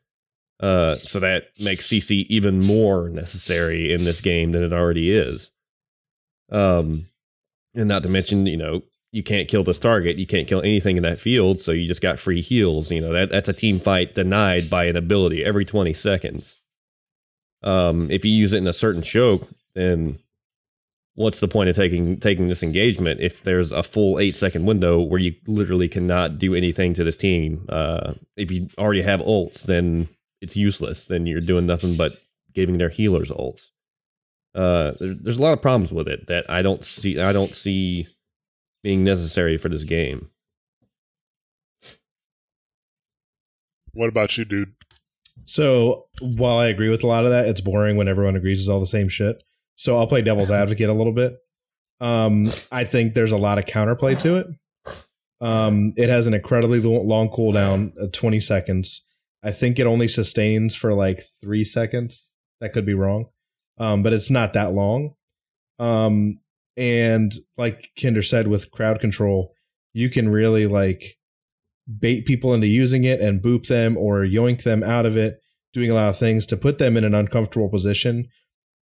Uh 0.61 0.97
so 1.03 1.20
that 1.20 1.49
makes 1.61 1.89
CC 1.89 2.27
even 2.29 2.61
more 2.61 3.09
necessary 3.09 3.93
in 3.93 4.05
this 4.05 4.20
game 4.20 4.53
than 4.53 4.62
it 4.62 4.72
already 4.72 5.12
is. 5.12 5.51
Um 6.51 7.07
and 7.74 7.89
not 7.89 8.03
to 8.05 8.09
mention, 8.09 8.47
you 8.47 8.57
know, 8.57 8.83
you 9.12 9.22
can't 9.22 9.49
kill 9.49 9.64
this 9.64 9.79
target, 9.79 10.18
you 10.18 10.27
can't 10.27 10.49
kill 10.49 10.61
anything 10.61 10.97
in 10.97 11.03
that 11.03 11.20
field, 11.20 11.61
so 11.61 11.72
you 11.72 11.87
just 11.87 12.01
got 12.01 12.18
free 12.18 12.41
heals. 12.41 12.91
You 12.91 13.01
know, 13.01 13.12
that 13.12 13.31
that's 13.31 13.49
a 13.49 13.53
team 13.53 13.81
fight 13.81 14.14
denied 14.14 14.68
by 14.70 14.85
an 14.85 14.97
ability 14.97 15.45
every 15.45 15.64
20 15.64 15.93
seconds 15.95 16.59
um, 17.63 18.11
if 18.11 18.25
you 18.25 18.31
use 18.33 18.53
it 18.53 18.59
in 18.59 18.67
a 18.67 18.73
certain 18.73 19.03
choke, 19.03 19.49
then 19.75 20.19
what's 21.15 21.41
the 21.41 21.49
point 21.49 21.69
of 21.69 21.77
taking 21.77 22.21
taking 22.21 22.47
this 22.47 22.63
engagement 22.63 23.21
if 23.21 23.43
there's 23.43 23.73
a 23.73 23.83
full 23.83 24.19
eight 24.19 24.37
second 24.37 24.67
window 24.67 25.01
where 25.01 25.21
you 25.21 25.35
literally 25.47 25.89
cannot 25.89 26.39
do 26.39 26.55
anything 26.55 26.95
to 26.95 27.05
this 27.05 27.17
team? 27.17 27.67
Uh, 27.69 28.15
if 28.37 28.51
you 28.51 28.69
already 28.79 29.03
have 29.03 29.21
ults, 29.21 29.65
then 29.65 30.09
it's 30.41 30.57
useless. 30.57 31.07
Then 31.07 31.27
you're 31.27 31.41
doing 31.41 31.67
nothing 31.67 31.97
but 31.97 32.19
giving 32.53 32.79
their 32.79 32.89
healers 32.89 33.31
ults. 33.31 33.71
Uh, 34.55 34.93
there, 35.01 35.15
there's 35.15 35.39
a 35.39 35.43
lot 35.43 35.53
of 35.53 35.61
problems 35.61 35.93
with 35.93 36.09
it 36.09 36.27
that 36.29 36.49
I 36.49 36.63
don't 36.63 36.85
see. 36.85 37.21
I 37.21 37.33
don't 37.33 37.55
see 37.55 38.09
being 38.83 39.03
necessary 39.03 39.59
for 39.59 39.69
this 39.69 39.85
game. 39.85 40.31
What 43.93 44.09
about 44.09 44.37
you, 44.37 44.45
dude? 44.45 44.75
So 45.47 46.07
while 46.21 46.59
I 46.59 46.67
agree 46.67 46.91
with 46.91 47.03
a 47.03 47.07
lot 47.07 47.25
of 47.25 47.31
that, 47.31 47.49
it's 47.49 47.61
boring 47.61 47.97
when 47.97 48.09
everyone 48.09 48.37
agrees 48.37 48.61
it's 48.61 48.69
all 48.69 48.81
the 48.81 48.87
same 48.87 49.09
shit. 49.09 49.43
So 49.77 49.97
I'll 49.97 50.07
play 50.07 50.23
devil's 50.23 50.51
advocate 50.63 50.89
a 50.89 50.93
little 50.93 51.13
bit. 51.13 51.39
Um, 52.01 52.53
I 52.71 52.85
think 52.85 53.15
there's 53.15 53.33
a 53.33 53.39
lot 53.39 53.59
of 53.59 53.65
counterplay 53.65 54.19
to 54.21 54.37
it. 54.37 54.47
Um, 55.41 55.93
it 55.97 56.09
has 56.09 56.27
an 56.27 56.35
incredibly 56.35 56.81
long 56.81 57.31
cooldown, 57.31 57.93
uh, 58.01 58.09
20 58.13 58.41
seconds. 58.41 59.07
I 59.43 59.53
think 59.53 59.79
it 59.79 59.87
only 59.87 60.09
sustains 60.09 60.75
for 60.75 60.93
like 60.93 61.25
three 61.41 61.65
seconds. 61.65 62.27
That 62.61 62.73
could 62.73 62.87
be 62.87 62.95
wrong, 62.95 63.27
um, 63.79 64.03
but 64.03 64.13
it's 64.13 64.31
not 64.31 64.55
that 64.55 64.73
long. 64.73 65.15
Um, 65.79 66.41
and 66.77 67.35
like 67.57 67.91
Kender 67.99 68.27
said, 68.27 68.49
with 68.49 68.71
crowd 68.71 68.99
control, 69.01 69.53
you 69.93 70.09
can 70.11 70.29
really 70.29 70.67
like 70.67 71.16
bait 71.99 72.26
people 72.26 72.53
into 72.53 72.66
using 72.66 73.05
it 73.05 73.20
and 73.20 73.43
boop 73.43 73.66
them 73.66 73.97
or 73.97 74.20
yoink 74.20 74.62
them 74.62 74.82
out 74.82 75.07
of 75.07 75.16
it, 75.16 75.41
doing 75.72 75.91
a 75.91 75.95
lot 75.95 76.09
of 76.09 76.18
things 76.18 76.47
to 76.47 76.57
put 76.57 76.78
them 76.78 76.97
in 76.97 77.05
an 77.05 77.14
uncomfortable 77.14 77.68
position 77.68 78.28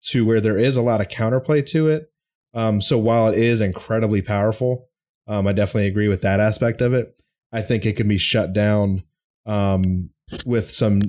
to 0.03 0.25
where 0.25 0.41
there 0.41 0.59
is 0.59 0.77
a 0.77 0.83
lot 0.83 1.01
of 1.01 1.09
counterplay 1.09 1.65
to 1.67 1.89
it. 1.89 2.11
Um, 2.55 2.81
so 2.81 2.99
while 2.99 3.29
it 3.29 3.39
is 3.39 3.61
incredibly 3.61 4.23
powerful, 4.23 4.89
um, 5.27 5.47
I 5.47 5.53
definitely 5.53 5.89
agree 5.89 6.09
with 6.09 6.23
that 6.23 6.41
aspect 6.41 6.81
of 6.81 6.93
it. 6.93 7.15
I 7.53 7.63
think 7.63 7.87
it 7.87 7.97
can 7.97 8.09
be 8.09 8.19
shut 8.19 8.53
down 8.53 9.03
um, 9.47 10.11
with 10.45 10.71
some 10.71 11.01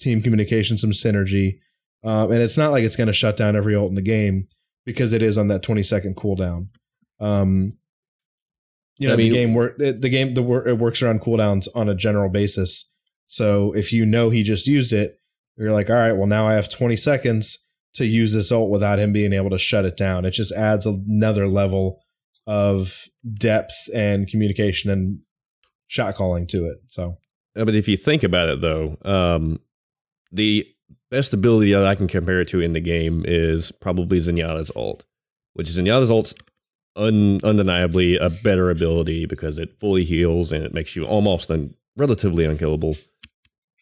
team 0.00 0.22
communication, 0.22 0.78
some 0.78 0.90
synergy. 0.90 1.58
Um, 2.04 2.30
and 2.30 2.42
it's 2.42 2.56
not 2.56 2.70
like 2.70 2.84
it's 2.84 2.96
going 2.96 3.08
to 3.08 3.12
shut 3.12 3.36
down 3.36 3.56
every 3.56 3.74
ult 3.74 3.88
in 3.88 3.94
the 3.94 4.02
game 4.02 4.44
because 4.84 5.12
it 5.12 5.22
is 5.22 5.38
on 5.38 5.48
that 5.48 5.62
20 5.62 5.82
second 5.82 6.16
cooldown. 6.16 6.68
Um, 7.18 7.74
you 8.98 9.08
know, 9.08 9.14
I 9.14 9.16
mean- 9.16 9.30
the 9.30 9.36
game 9.36 9.54
work 9.54 9.78
the 9.78 9.92
game 10.08 10.32
the 10.32 10.42
wor- 10.42 10.66
it 10.66 10.78
works 10.78 11.02
around 11.02 11.20
cooldowns 11.20 11.68
on 11.74 11.88
a 11.88 11.94
general 11.94 12.30
basis. 12.30 12.88
So 13.26 13.72
if 13.72 13.92
you 13.92 14.06
know 14.06 14.30
he 14.30 14.42
just 14.42 14.66
used 14.66 14.92
it, 14.92 15.18
you're 15.56 15.72
like, 15.72 15.90
all 15.90 15.96
right, 15.96 16.12
well 16.12 16.26
now 16.26 16.46
I 16.46 16.54
have 16.54 16.70
20 16.70 16.96
seconds 16.96 17.58
to 17.94 18.06
use 18.06 18.32
this 18.32 18.52
ult 18.52 18.70
without 18.70 18.98
him 18.98 19.12
being 19.12 19.32
able 19.32 19.50
to 19.50 19.58
shut 19.58 19.84
it 19.84 19.96
down. 19.96 20.24
It 20.24 20.32
just 20.32 20.52
adds 20.52 20.86
another 20.86 21.46
level 21.48 22.00
of 22.46 23.04
depth 23.34 23.88
and 23.94 24.28
communication 24.28 24.90
and 24.90 25.20
shot 25.88 26.14
calling 26.14 26.46
to 26.48 26.66
it. 26.66 26.78
So 26.88 27.16
But 27.54 27.74
if 27.74 27.88
you 27.88 27.96
think 27.96 28.22
about 28.22 28.48
it, 28.48 28.60
though, 28.60 28.96
um, 29.02 29.60
the 30.30 30.66
best 31.10 31.32
ability 31.32 31.72
that 31.72 31.86
I 31.86 31.94
can 31.94 32.06
compare 32.08 32.40
it 32.40 32.48
to 32.48 32.60
in 32.60 32.72
the 32.72 32.80
game 32.80 33.24
is 33.26 33.72
probably 33.72 34.18
Zenyatta's 34.18 34.70
ult, 34.76 35.04
which 35.54 35.68
is 35.68 35.78
Zenyatta's 35.78 36.10
ult's 36.10 36.34
un- 36.96 37.40
undeniably 37.44 38.16
a 38.16 38.30
better 38.30 38.70
ability 38.70 39.26
because 39.26 39.58
it 39.58 39.78
fully 39.80 40.04
heals 40.04 40.52
and 40.52 40.64
it 40.64 40.74
makes 40.74 40.96
you 40.96 41.04
almost 41.04 41.50
un- 41.50 41.74
relatively 41.96 42.44
unkillable. 42.44 42.96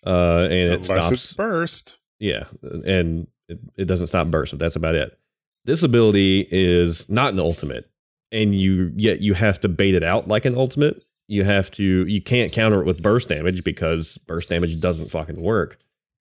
Uh, 0.07 0.45
and 0.45 0.53
it 0.53 0.73
Unless 0.73 0.87
stops. 0.87 1.13
it's 1.13 1.33
burst. 1.35 1.99
Yeah, 2.19 2.45
and 2.63 3.27
it, 3.49 3.59
it 3.77 3.85
doesn't 3.87 4.07
stop 4.09 4.29
burst, 4.29 4.53
but 4.53 4.59
that's 4.59 4.77
about 4.77 4.95
it. 4.95 5.19
This 5.65 5.83
ability 5.83 6.47
is 6.51 7.09
not 7.09 7.33
an 7.33 7.41
ultimate, 7.41 7.91
and 8.31 8.55
you 8.55 8.93
yet 8.97 9.21
you 9.21 9.33
have 9.35 9.61
to 9.63 9.69
bait 9.69 9.95
it 9.95 10.03
out 10.03 10.29
like 10.29 10.45
an 10.45 10.57
ultimate. 10.57 11.03
You 11.27 11.45
have 11.45 11.71
to 11.73 12.07
you 12.07 12.21
can't 12.21 12.53
counter 12.53 12.81
it 12.83 12.87
with 12.87 13.03
burst 13.03 13.31
damage 13.31 13.65
because 13.65 14.19
burst 14.27 14.51
damage 14.51 14.79
doesn't 14.79 15.11
fucking 15.11 15.41
work. 15.41 15.79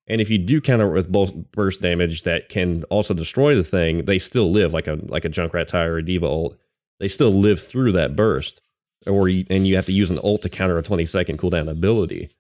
And 0.08 0.20
if 0.22 0.30
you 0.30 0.38
do 0.38 0.60
counter 0.62 0.88
it 0.88 0.94
with 0.94 1.12
both 1.12 1.34
burst 1.52 1.82
damage 1.82 2.24
that 2.24 2.50
can 2.50 2.84
also 2.86 3.14
destroy 3.14 3.56
the 3.56 3.64
thing, 3.64 4.06
they 4.06 4.20
still 4.20 4.50
live 4.52 4.74
like 4.74 4.88
a 4.88 4.98
like 5.04 5.26
a 5.26 5.30
Junkrat 5.30 5.68
tire 5.68 5.94
or 5.94 5.98
a 5.98 6.06
D.Va 6.06 6.26
ult. 6.26 6.58
They 7.04 7.10
still 7.10 7.34
live 7.34 7.62
through 7.62 7.92
that 7.92 8.16
burst, 8.16 8.62
or 9.06 9.28
and 9.28 9.68
you 9.68 9.76
have 9.76 9.88
to 9.88 9.92
use 9.92 10.10
an 10.10 10.22
ult 10.24 10.42
to 10.44 10.50
counter 10.50 10.78
a 10.78 10.82
twenty 10.82 11.04
second 11.04 11.38
cooldown 11.38 11.70
ability. 11.70 12.34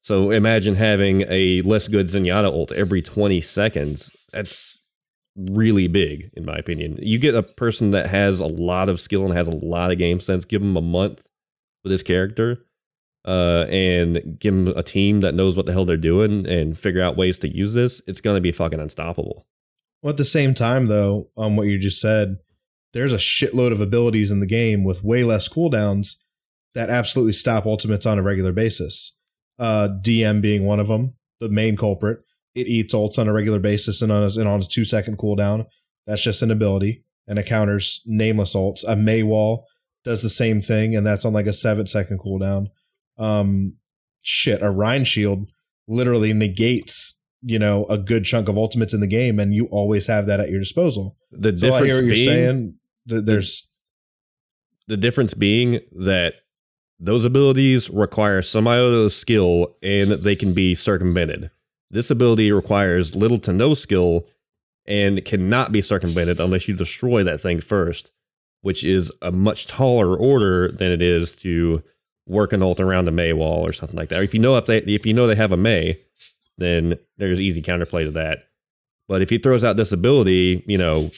So 0.00 0.30
imagine 0.30 0.74
having 0.74 1.26
a 1.28 1.60
less 1.60 1.86
good 1.86 2.06
Zenyatta 2.06 2.46
ult 2.46 2.72
every 2.72 3.02
20 3.02 3.42
seconds. 3.42 4.10
That's 4.32 4.78
really 5.36 5.86
big, 5.86 6.30
in 6.32 6.46
my 6.46 6.56
opinion. 6.56 6.98
You 7.02 7.18
get 7.18 7.34
a 7.34 7.42
person 7.42 7.90
that 7.90 8.06
has 8.08 8.40
a 8.40 8.46
lot 8.46 8.88
of 8.88 9.02
skill 9.02 9.26
and 9.26 9.34
has 9.34 9.48
a 9.48 9.54
lot 9.54 9.92
of 9.92 9.98
game 9.98 10.18
sense, 10.18 10.46
give 10.46 10.62
them 10.62 10.78
a 10.78 10.80
month 10.80 11.26
with 11.84 11.90
this 11.90 12.02
character, 12.02 12.64
uh, 13.28 13.66
and 13.68 14.38
give 14.38 14.54
them 14.54 14.68
a 14.68 14.82
team 14.82 15.20
that 15.20 15.34
knows 15.34 15.58
what 15.58 15.66
the 15.66 15.72
hell 15.72 15.84
they're 15.84 15.98
doing 15.98 16.46
and 16.46 16.78
figure 16.78 17.02
out 17.02 17.18
ways 17.18 17.38
to 17.40 17.54
use 17.54 17.74
this. 17.74 18.00
It's 18.06 18.22
going 18.22 18.38
to 18.38 18.40
be 18.40 18.52
fucking 18.52 18.80
unstoppable. 18.80 19.46
Well, 20.02 20.12
at 20.12 20.16
the 20.16 20.24
same 20.24 20.54
time, 20.54 20.86
though, 20.86 21.28
on 21.36 21.56
what 21.56 21.66
you 21.66 21.78
just 21.78 22.00
said, 22.00 22.38
there's 22.92 23.12
a 23.12 23.16
shitload 23.16 23.72
of 23.72 23.80
abilities 23.80 24.30
in 24.30 24.40
the 24.40 24.46
game 24.46 24.84
with 24.84 25.04
way 25.04 25.24
less 25.24 25.48
cooldowns 25.48 26.16
that 26.74 26.90
absolutely 26.90 27.32
stop 27.32 27.66
ultimates 27.66 28.06
on 28.06 28.18
a 28.18 28.22
regular 28.22 28.52
basis. 28.52 29.16
Uh, 29.58 29.88
DM 30.02 30.40
being 30.40 30.64
one 30.64 30.80
of 30.80 30.88
them, 30.88 31.14
the 31.40 31.48
main 31.48 31.76
culprit. 31.76 32.20
It 32.54 32.66
eats 32.66 32.94
ults 32.94 33.18
on 33.18 33.28
a 33.28 33.32
regular 33.32 33.58
basis 33.58 34.02
and 34.02 34.10
on 34.10 34.22
a, 34.22 34.26
and 34.26 34.48
on 34.48 34.60
a 34.60 34.64
two 34.64 34.84
second 34.84 35.18
cooldown. 35.18 35.66
That's 36.06 36.22
just 36.22 36.42
an 36.42 36.50
ability, 36.50 37.04
and 37.28 37.38
it 37.38 37.46
counters 37.46 38.02
nameless 38.06 38.54
ults. 38.54 38.82
A 38.86 38.96
Mei 38.96 39.22
wall 39.22 39.66
does 40.04 40.22
the 40.22 40.30
same 40.30 40.60
thing, 40.60 40.96
and 40.96 41.06
that's 41.06 41.24
on 41.24 41.32
like 41.32 41.46
a 41.46 41.52
seven 41.52 41.86
second 41.86 42.18
cooldown. 42.18 42.66
Um, 43.18 43.74
shit, 44.22 44.62
a 44.62 44.70
Rein 44.70 45.04
Shield 45.04 45.50
literally 45.86 46.32
negates 46.32 47.18
you 47.42 47.58
know 47.58 47.86
a 47.86 47.98
good 47.98 48.24
chunk 48.24 48.48
of 48.48 48.56
ultimates 48.56 48.94
in 48.94 49.00
the 49.00 49.06
game, 49.06 49.38
and 49.38 49.54
you 49.54 49.66
always 49.66 50.06
have 50.06 50.26
that 50.26 50.40
at 50.40 50.50
your 50.50 50.60
disposal. 50.60 51.16
The 51.30 51.56
So 51.56 51.68
I 51.68 51.70
difference 51.70 51.86
hear 51.86 51.94
what 51.96 52.04
you're 52.04 52.14
being, 52.14 52.26
saying. 52.26 52.74
Th- 53.10 53.24
There's 53.24 53.68
the 54.88 54.96
difference 54.96 55.34
being 55.34 55.80
that 55.92 56.34
those 56.98 57.24
abilities 57.24 57.90
require 57.90 58.42
some 58.42 58.66
iota 58.66 58.96
of 58.96 59.12
skill 59.12 59.76
and 59.82 60.12
they 60.12 60.36
can 60.36 60.52
be 60.52 60.74
circumvented. 60.74 61.50
This 61.90 62.10
ability 62.10 62.52
requires 62.52 63.16
little 63.16 63.38
to 63.40 63.52
no 63.52 63.74
skill 63.74 64.26
and 64.86 65.24
cannot 65.24 65.72
be 65.72 65.82
circumvented 65.82 66.40
unless 66.40 66.68
you 66.68 66.74
destroy 66.74 67.22
that 67.24 67.40
thing 67.40 67.60
first, 67.60 68.12
which 68.62 68.84
is 68.84 69.10
a 69.22 69.32
much 69.32 69.66
taller 69.66 70.16
order 70.16 70.72
than 70.72 70.90
it 70.90 71.02
is 71.02 71.36
to 71.36 71.82
work 72.26 72.52
an 72.52 72.62
ult 72.62 72.80
around 72.80 73.08
a 73.08 73.12
Mei 73.12 73.32
wall 73.32 73.66
or 73.66 73.72
something 73.72 73.96
like 73.96 74.08
that. 74.10 74.22
If 74.22 74.34
you 74.34 74.40
know 74.40 74.56
if 74.56 74.66
they 74.66 74.78
if 74.78 75.06
you 75.06 75.12
know 75.12 75.26
they 75.26 75.34
have 75.36 75.52
a 75.52 75.56
Mei, 75.56 75.98
then 76.58 76.98
there's 77.16 77.40
easy 77.40 77.62
counterplay 77.62 78.04
to 78.04 78.10
that. 78.12 78.44
But 79.08 79.22
if 79.22 79.30
he 79.30 79.38
throws 79.38 79.64
out 79.64 79.76
this 79.76 79.92
ability, 79.92 80.62
you 80.66 80.78
know, 80.78 81.10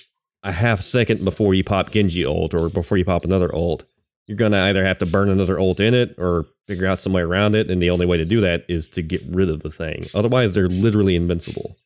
a 0.42 0.52
half 0.52 0.80
second 0.82 1.24
before 1.24 1.54
you 1.54 1.64
pop 1.64 1.90
Genji 1.90 2.24
ult 2.24 2.54
or 2.54 2.68
before 2.68 2.98
you 2.98 3.04
pop 3.04 3.24
another 3.24 3.54
ult, 3.54 3.84
you're 4.26 4.36
gonna 4.36 4.62
either 4.64 4.84
have 4.84 4.98
to 4.98 5.06
burn 5.06 5.28
another 5.28 5.58
ult 5.58 5.80
in 5.80 5.94
it 5.94 6.14
or 6.18 6.46
figure 6.66 6.86
out 6.86 6.98
some 6.98 7.12
way 7.12 7.22
around 7.22 7.54
it. 7.54 7.70
And 7.70 7.80
the 7.82 7.90
only 7.90 8.06
way 8.06 8.16
to 8.16 8.24
do 8.24 8.40
that 8.40 8.64
is 8.68 8.88
to 8.90 9.02
get 9.02 9.22
rid 9.28 9.48
of 9.48 9.62
the 9.62 9.70
thing. 9.70 10.06
Otherwise, 10.14 10.54
they're 10.54 10.68
literally 10.68 11.16
invincible. 11.16 11.76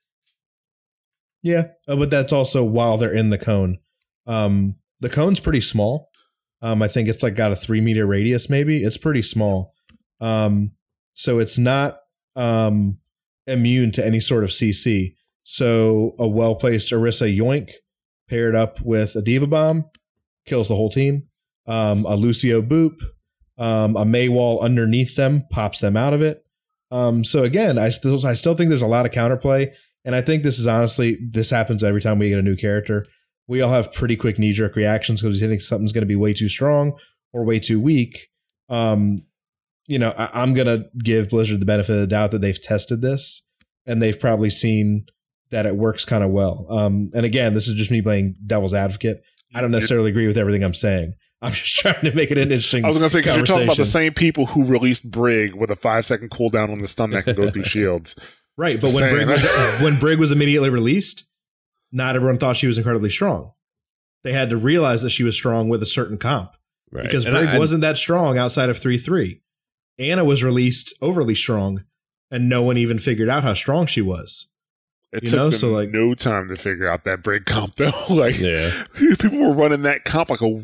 yeah, 1.42 1.68
uh, 1.88 1.96
but 1.96 2.10
that's 2.10 2.32
also 2.32 2.64
while 2.64 2.96
they're 2.96 3.12
in 3.14 3.30
the 3.30 3.38
cone. 3.38 3.78
Um, 4.26 4.76
the 5.00 5.08
cone's 5.08 5.40
pretty 5.40 5.60
small. 5.60 6.08
Um, 6.62 6.82
I 6.82 6.88
think 6.88 7.08
it's 7.08 7.22
like 7.22 7.36
got 7.36 7.52
a 7.52 7.56
three 7.56 7.80
meter 7.80 8.06
radius. 8.06 8.48
Maybe 8.50 8.82
it's 8.82 8.96
pretty 8.96 9.22
small. 9.22 9.74
Um, 10.20 10.72
so 11.14 11.38
it's 11.38 11.58
not 11.58 11.98
um 12.34 12.98
immune 13.46 13.90
to 13.92 14.04
any 14.04 14.20
sort 14.20 14.44
of 14.44 14.50
CC. 14.50 15.14
So 15.42 16.14
a 16.18 16.26
well 16.26 16.54
placed 16.54 16.90
Orisa 16.90 17.34
Yoink 17.34 17.70
paired 18.28 18.54
up 18.54 18.80
with 18.80 19.16
a 19.16 19.22
D.Va 19.22 19.46
Bomb 19.46 19.84
kills 20.46 20.68
the 20.68 20.76
whole 20.76 20.90
team. 20.90 21.24
Um, 21.66 22.06
a 22.06 22.14
Lucio 22.14 22.62
Boop, 22.62 23.00
um, 23.58 23.96
a 23.96 24.04
Mei 24.04 24.28
wall 24.28 24.60
underneath 24.60 25.16
them 25.16 25.44
pops 25.50 25.80
them 25.80 25.96
out 25.96 26.12
of 26.12 26.22
it. 26.22 26.44
Um, 26.90 27.24
so 27.24 27.42
again, 27.42 27.78
I 27.78 27.90
still 27.90 28.24
I 28.24 28.34
still 28.34 28.54
think 28.54 28.68
there's 28.68 28.82
a 28.82 28.86
lot 28.86 29.06
of 29.06 29.12
counterplay, 29.12 29.74
and 30.04 30.14
I 30.14 30.20
think 30.20 30.42
this 30.42 30.58
is 30.58 30.68
honestly 30.68 31.18
this 31.20 31.50
happens 31.50 31.82
every 31.82 32.00
time 32.00 32.18
we 32.18 32.28
get 32.28 32.38
a 32.38 32.42
new 32.42 32.56
character. 32.56 33.06
We 33.48 33.60
all 33.60 33.72
have 33.72 33.92
pretty 33.92 34.16
quick 34.16 34.38
knee 34.38 34.52
jerk 34.52 34.76
reactions 34.76 35.22
because 35.22 35.40
we 35.40 35.48
think 35.48 35.60
something's 35.60 35.92
going 35.92 36.02
to 36.02 36.06
be 36.06 36.16
way 36.16 36.32
too 36.32 36.48
strong 36.48 36.96
or 37.32 37.44
way 37.44 37.58
too 37.58 37.80
weak. 37.80 38.28
Um, 38.68 39.22
you 39.86 39.98
know, 39.98 40.10
I, 40.16 40.42
I'm 40.42 40.54
going 40.54 40.66
to 40.66 40.88
give 41.02 41.28
Blizzard 41.28 41.60
the 41.60 41.66
benefit 41.66 41.94
of 41.94 42.00
the 42.00 42.06
doubt 42.06 42.32
that 42.32 42.40
they've 42.40 42.60
tested 42.60 43.02
this 43.02 43.42
and 43.86 44.02
they've 44.02 44.18
probably 44.18 44.50
seen 44.50 45.06
that 45.50 45.66
it 45.66 45.76
works 45.76 46.04
kind 46.04 46.24
of 46.24 46.30
well. 46.30 46.66
Um, 46.68 47.10
and 47.14 47.24
again, 47.24 47.54
this 47.54 47.68
is 47.68 47.74
just 47.74 47.90
me 47.90 48.02
playing 48.02 48.36
devil's 48.46 48.74
advocate. 48.74 49.22
I 49.54 49.60
don't 49.60 49.70
necessarily 49.70 50.10
agree 50.10 50.26
with 50.26 50.36
everything 50.38 50.62
I'm 50.64 50.74
saying. 50.74 51.14
I'm 51.42 51.52
just 51.52 51.76
trying 51.78 52.00
to 52.02 52.12
make 52.12 52.30
it 52.30 52.38
an 52.38 52.50
interesting. 52.50 52.84
I 52.84 52.88
was 52.88 52.96
going 52.98 53.08
to 53.08 53.12
say, 53.12 53.20
because 53.20 53.36
you're 53.36 53.46
talking 53.46 53.64
about 53.64 53.76
the 53.76 53.84
same 53.84 54.12
people 54.14 54.46
who 54.46 54.64
released 54.64 55.08
Brig 55.10 55.54
with 55.54 55.70
a 55.70 55.76
five 55.76 56.04
second 56.04 56.30
cooldown 56.30 56.70
on 56.70 56.78
the 56.78 56.88
stun 56.88 57.10
that 57.10 57.24
can 57.24 57.36
go 57.36 57.50
through 57.50 57.64
shields. 57.74 58.16
Right, 58.58 58.80
but 58.80 58.88
Just 58.88 59.00
when. 59.00 59.12
Brig 59.12 59.28
was 59.28 59.44
when 59.82 59.98
Brig 59.98 60.18
was 60.18 60.32
immediately 60.32 60.70
released, 60.70 61.28
not 61.92 62.16
everyone 62.16 62.38
thought 62.38 62.56
she 62.56 62.66
was 62.66 62.78
incredibly 62.78 63.10
strong. 63.10 63.52
they 64.24 64.32
had 64.32 64.50
to 64.50 64.56
realize 64.56 65.02
that 65.02 65.10
she 65.10 65.22
was 65.22 65.36
strong 65.36 65.68
with 65.68 65.82
a 65.82 65.86
certain 65.86 66.16
comp 66.18 66.52
Right. 66.90 67.04
because 67.04 67.24
And 67.26 67.34
Brig 67.34 67.48
I- 67.50 67.58
wasn't 67.58 67.82
that 67.82 67.96
strong 67.98 68.38
outside 68.38 68.68
of 68.70 68.78
3 68.78 68.98
3. 68.98 69.40
Ana 69.98 70.24
was 70.24 70.42
released 70.42 70.92
overly 71.00 71.34
strong, 71.34 71.84
and 72.30 72.48
no 72.48 72.62
one 72.62 72.76
even 72.76 72.98
figured 72.98 73.28
out 73.28 73.42
how 73.44 73.54
strong 73.54 73.86
she 73.86 74.00
was. 74.02 74.48
It 75.12 75.22
You 75.24 75.30
took 75.30 75.36
know, 75.38 75.50
them 75.50 75.58
so, 75.60 75.68
like- 75.68 75.90
no 75.90 76.14
time 76.14 76.48
to 76.48 76.56
figure 76.56 76.88
out 76.88 77.04
that 77.04 77.22
break 77.22 77.44
comp 77.46 77.74
though. 77.76 77.92
like 78.10 78.38
Yeah. 78.38 78.70
people 78.94 79.38
were 79.38 79.54
running 79.54 79.82
that 79.82 80.04
comp 80.04 80.30
like 80.30 80.42
a 80.42 80.62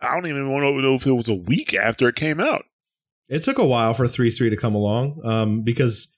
I 0.00 0.14
don't 0.14 0.26
even 0.26 0.50
want 0.50 0.64
to 0.64 0.82
know 0.82 0.94
if 0.94 1.06
it 1.06 1.12
was 1.12 1.28
a 1.28 1.34
week 1.34 1.74
after 1.74 2.08
it 2.08 2.16
came 2.16 2.40
out. 2.40 2.64
It 3.28 3.42
took 3.44 3.58
a 3.58 3.64
while 3.66 3.94
for 3.94 4.08
3 4.08 4.30
3 4.30 4.50
to 4.50 4.56
come 4.56 4.74
along 4.74 5.20
um, 5.24 5.62
because 5.62 6.08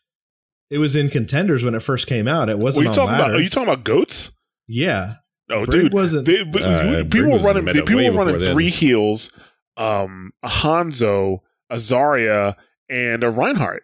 it 0.71 0.79
was 0.79 0.97
in 0.97 1.11
contenders 1.11 1.63
when 1.65 1.75
it 1.75 1.83
first 1.83 2.07
came 2.07 2.27
out. 2.27 2.49
It 2.49 2.59
wasn't 2.59 2.85
you 2.85 2.89
on 2.89 2.95
talking 2.95 3.15
about? 3.15 3.23
ladder. 3.29 3.35
Are 3.35 3.41
you 3.41 3.51
talking 3.51 3.69
about 3.69 3.85
goats? 3.85 4.31
yeah. 4.67 5.15
Oh, 5.51 5.67
Brig 5.67 5.83
dude, 5.83 5.93
wasn't. 5.93 6.25
They, 6.25 6.43
but 6.43 6.63
Uh, 6.63 6.83
you- 6.99 7.05
Brig 7.05 7.11
people 7.11 7.33
were 7.33 7.39
running. 7.47 7.65
meta 7.65 7.83
People 7.85 7.97
were 8.05 8.13
running 8.13 8.35
before 8.39 8.39
then. 8.47 8.55
three 8.55 8.71
heels, 8.71 9.31
um, 9.77 10.33
a 10.43 10.49
Hanzo, 10.49 11.41
a 11.69 11.77
Zarya, 11.77 12.55
and 12.89 13.23
a 13.23 13.29
Reinhardt. 13.29 13.83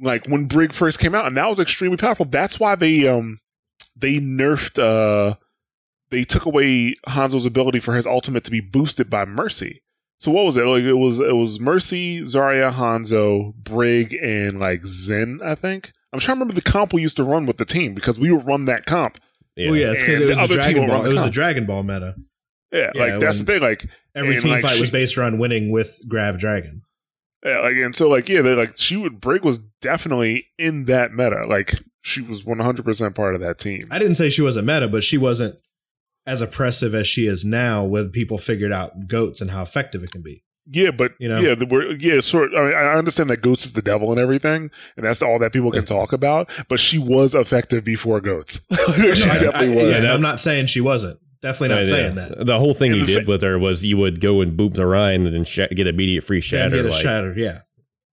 Like 0.00 0.26
when 0.26 0.46
Brig 0.46 0.72
first 0.72 0.98
came 0.98 1.14
out, 1.14 1.26
and 1.26 1.36
that 1.36 1.48
was 1.48 1.60
extremely 1.60 1.96
powerful. 1.96 2.26
That's 2.26 2.58
why 2.58 2.74
they 2.74 3.06
um 3.06 3.40
they 3.96 4.18
nerfed. 4.18 4.78
uh 4.78 5.36
They 6.10 6.24
took 6.24 6.44
away 6.44 6.96
Hanzo's 7.06 7.46
ability 7.46 7.80
for 7.80 7.94
his 7.94 8.06
ultimate 8.06 8.44
to 8.44 8.50
be 8.50 8.60
boosted 8.60 9.08
by 9.08 9.24
Mercy. 9.24 9.82
So 10.18 10.30
what 10.30 10.46
was 10.46 10.56
it? 10.56 10.64
Like 10.64 10.84
it 10.84 10.94
was 10.94 11.20
it 11.20 11.36
was 11.36 11.60
Mercy, 11.60 12.22
Zarya, 12.22 12.72
Hanzo, 12.72 13.54
Brig, 13.54 14.14
and 14.22 14.58
like 14.58 14.86
Zen. 14.86 15.40
I 15.44 15.54
think 15.54 15.92
I'm 16.12 16.20
trying 16.20 16.36
to 16.36 16.40
remember 16.40 16.54
the 16.54 16.62
comp 16.62 16.92
we 16.92 17.02
used 17.02 17.16
to 17.16 17.24
run 17.24 17.46
with 17.46 17.58
the 17.58 17.64
team 17.64 17.94
because 17.94 18.18
we 18.18 18.32
would 18.32 18.46
run 18.46 18.64
that 18.66 18.86
comp. 18.86 19.18
yeah. 19.56 19.70
Oh 19.70 19.74
yeah, 19.74 19.92
it's 19.92 20.02
because 20.02 20.20
it 20.20 20.38
was 20.38 20.48
the 20.48 20.54
Dragon 20.54 20.86
Ball. 20.88 21.04
It 21.04 21.12
was 21.12 21.22
the. 21.22 21.30
Dragon 21.30 21.66
Ball 21.66 21.82
meta. 21.82 22.14
Yeah, 22.72 22.90
Yeah, 22.94 23.04
like 23.04 23.20
that's 23.20 23.38
the 23.38 23.44
thing. 23.44 23.60
Like 23.60 23.86
Every 24.14 24.38
team 24.38 24.52
like, 24.52 24.62
fight 24.62 24.80
was 24.80 24.90
based 24.90 25.18
around 25.18 25.38
winning 25.38 25.70
with 25.70 26.00
Grav 26.08 26.38
Dragon. 26.38 26.82
Yeah, 27.44 27.60
like 27.60 27.76
and 27.76 27.94
so 27.94 28.08
like 28.08 28.28
yeah, 28.28 28.42
they 28.42 28.54
like 28.54 28.76
she 28.78 28.96
would 28.96 29.20
Brig 29.20 29.44
was 29.44 29.58
definitely 29.80 30.46
in 30.58 30.86
that 30.86 31.12
meta. 31.12 31.44
Like 31.46 31.74
she 32.02 32.22
was 32.22 32.44
one 32.44 32.58
hundred 32.60 32.84
percent 32.84 33.14
part 33.14 33.34
of 33.34 33.40
that 33.42 33.58
team. 33.58 33.88
I 33.90 33.98
didn't 33.98 34.14
say 34.16 34.30
she 34.30 34.42
wasn't 34.42 34.66
meta, 34.66 34.88
but 34.88 35.04
she 35.04 35.18
wasn't 35.18 35.56
as 36.26 36.40
oppressive 36.40 36.94
as 36.94 37.06
she 37.06 37.26
is 37.26 37.44
now 37.44 37.84
when 37.84 38.08
people 38.10 38.38
figured 38.38 38.72
out 38.72 39.08
goats 39.08 39.40
and 39.42 39.50
how 39.50 39.62
effective 39.62 40.02
it 40.02 40.10
can 40.10 40.22
be. 40.22 40.42
Yeah, 40.66 40.92
but 40.92 41.12
You 41.18 41.28
know? 41.28 41.38
yeah, 41.40 41.54
the, 41.54 41.66
we're, 41.66 41.92
yeah, 41.96 42.22
sort. 42.22 42.52
I, 42.56 42.62
mean, 42.64 42.74
I 42.74 42.94
understand 42.94 43.28
that 43.28 43.42
Goats 43.42 43.66
is 43.66 43.74
the 43.74 43.82
devil 43.82 44.10
and 44.10 44.18
everything, 44.18 44.70
and 44.96 45.04
that's 45.04 45.20
all 45.20 45.38
that 45.40 45.52
people 45.52 45.70
can 45.70 45.84
talk 45.84 46.14
about. 46.14 46.48
But 46.70 46.80
she 46.80 46.96
was 46.96 47.34
effective 47.34 47.84
before 47.84 48.22
Goats. 48.22 48.62
she 48.96 49.26
No, 49.26 49.32
I- 49.32 49.36
definitely 49.36 49.78
I- 49.82 49.84
was. 49.84 49.98
yeah, 49.98 50.14
I'm 50.14 50.22
not 50.22 50.40
saying 50.40 50.68
she 50.68 50.80
wasn't. 50.80 51.18
Definitely 51.44 51.68
not 51.76 51.82
Yeah, 51.84 51.88
saying 51.90 52.16
yeah. 52.16 52.28
that. 52.36 52.46
The 52.46 52.58
whole 52.58 52.74
thing 52.74 52.92
And 52.92 53.00
you 53.02 53.06
did 53.06 53.24
fa- 53.26 53.30
with 53.30 53.42
her 53.42 53.58
was 53.58 53.84
you 53.84 53.96
would 53.98 54.20
go 54.20 54.40
and 54.40 54.58
boop 54.58 54.74
the 54.74 54.86
Rein 54.86 55.26
and 55.26 55.34
then 55.34 55.44
sh- 55.44 55.60
get 55.74 55.86
immediate 55.86 56.24
free 56.24 56.38
Then 56.40 56.42
shatter. 56.42 56.76
get 56.76 56.86
a 56.86 56.88
like, 56.88 57.02
shattered, 57.02 57.36
yeah. 57.38 57.60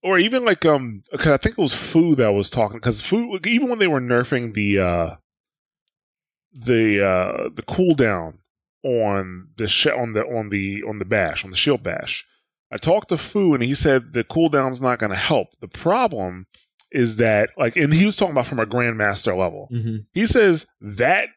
or 0.02 0.18
even 0.18 0.44
like 0.44 0.64
um, 0.64 1.02
because 1.10 1.32
I 1.32 1.36
think 1.38 1.58
it 1.58 1.62
was 1.62 1.74
Fu 1.74 2.14
that 2.16 2.30
was 2.32 2.48
talking 2.50 2.76
because 2.78 3.00
Fu 3.00 3.38
even 3.46 3.68
when 3.68 3.78
they 3.80 3.88
were 3.88 4.00
nerfing 4.00 4.54
the 4.54 4.78
uh 4.78 5.16
the 6.54 7.04
uh 7.04 7.48
the 7.54 7.62
cooldown 7.62 8.34
on 8.84 9.48
the 9.56 9.66
sh- 9.68 9.86
on 9.86 10.12
the 10.12 10.22
on 10.24 10.50
the 10.50 10.82
on 10.88 10.98
the 10.98 11.04
bash 11.04 11.44
on 11.44 11.50
the 11.50 11.56
shield 11.56 11.82
bash. 11.82 12.24
I 12.70 12.76
talked 12.78 13.08
to 13.10 13.18
Fu 13.18 13.54
and 13.54 13.62
he 13.62 13.74
said 13.74 14.12
the 14.12 14.24
cooldown's 14.24 14.80
not 14.80 14.98
going 14.98 15.10
to 15.12 15.16
help. 15.18 15.48
The 15.60 15.68
problem 15.68 16.46
is 16.90 17.16
that 17.16 17.50
like, 17.56 17.76
and 17.76 17.92
he 17.92 18.04
was 18.06 18.16
talking 18.16 18.32
about 18.32 18.46
from 18.46 18.58
a 18.58 18.66
grandmaster 18.66 19.36
level. 19.36 19.68
Mm-hmm. 19.72 19.96
He 20.12 20.26
says 20.26 20.66
that 20.80 21.28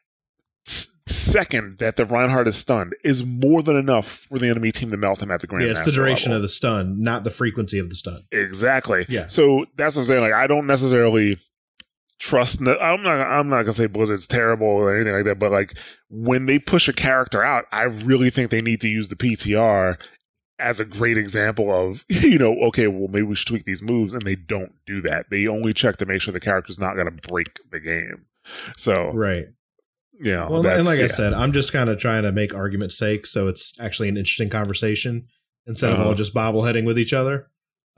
s- 0.66 0.88
second 1.08 1.78
that 1.78 1.96
the 1.96 2.04
Reinhardt 2.04 2.48
is 2.48 2.56
stunned 2.56 2.94
is 3.04 3.24
more 3.24 3.62
than 3.62 3.76
enough 3.76 4.26
for 4.28 4.38
the 4.38 4.48
enemy 4.48 4.72
team 4.72 4.90
to 4.90 4.96
melt 4.96 5.22
him 5.22 5.30
at 5.30 5.40
the 5.40 5.46
grandmaster. 5.46 5.64
Yeah, 5.64 5.70
it's 5.72 5.84
the 5.84 5.92
duration 5.92 6.30
level. 6.30 6.36
of 6.38 6.42
the 6.42 6.48
stun, 6.48 7.02
not 7.02 7.24
the 7.24 7.30
frequency 7.30 7.78
of 7.78 7.88
the 7.90 7.94
stun. 7.96 8.24
Exactly. 8.32 9.06
Yeah. 9.08 9.28
So 9.28 9.66
that's 9.76 9.96
what 9.96 10.02
I'm 10.02 10.06
saying. 10.06 10.20
Like, 10.22 10.32
I 10.32 10.46
don't 10.46 10.66
necessarily 10.66 11.38
trust. 12.18 12.60
n- 12.60 12.76
I'm 12.80 13.02
not. 13.02 13.20
I'm 13.20 13.48
not 13.48 13.62
gonna 13.62 13.72
say 13.72 13.86
Blizzard's 13.86 14.26
terrible 14.26 14.66
or 14.66 14.94
anything 14.94 15.14
like 15.14 15.24
that. 15.26 15.38
But 15.38 15.52
like, 15.52 15.76
when 16.08 16.46
they 16.46 16.58
push 16.58 16.88
a 16.88 16.92
character 16.92 17.42
out, 17.44 17.66
I 17.72 17.82
really 17.82 18.30
think 18.30 18.50
they 18.50 18.62
need 18.62 18.80
to 18.80 18.88
use 18.88 19.08
the 19.08 19.16
PTR 19.16 20.00
as 20.58 20.80
a 20.80 20.84
great 20.86 21.18
example 21.18 21.70
of 21.70 22.04
you 22.08 22.38
know, 22.38 22.54
okay, 22.62 22.86
well 22.88 23.08
maybe 23.08 23.22
we 23.26 23.34
should 23.36 23.46
tweak 23.48 23.64
these 23.64 23.82
moves, 23.82 24.12
and 24.12 24.22
they 24.22 24.34
don't 24.34 24.72
do 24.86 25.00
that. 25.02 25.26
They 25.30 25.46
only 25.46 25.72
check 25.74 25.98
to 25.98 26.06
make 26.06 26.20
sure 26.22 26.32
the 26.32 26.40
character's 26.40 26.78
not 26.80 26.96
gonna 26.96 27.10
break 27.12 27.58
the 27.70 27.78
game. 27.80 28.24
So 28.76 29.10
Right. 29.12 29.46
Know, 30.20 30.46
Well, 30.50 30.66
and 30.66 30.86
like 30.86 31.00
I 31.00 31.06
said, 31.08 31.32
I'm 31.34 31.52
just 31.52 31.72
kind 31.72 31.88
of 31.90 31.98
trying 31.98 32.22
to 32.24 32.32
make 32.32 32.54
argument's 32.54 32.96
sake, 32.98 33.26
so 33.26 33.48
it's 33.48 33.74
actually 33.80 34.08
an 34.08 34.16
interesting 34.16 34.48
conversation 34.48 35.26
instead 35.66 35.90
of 35.92 35.98
Uh-huh. 35.98 36.08
all 36.08 36.14
just 36.14 36.32
bobbleheading 36.34 36.84
with 36.86 36.98
each 36.98 37.12
other. 37.12 37.48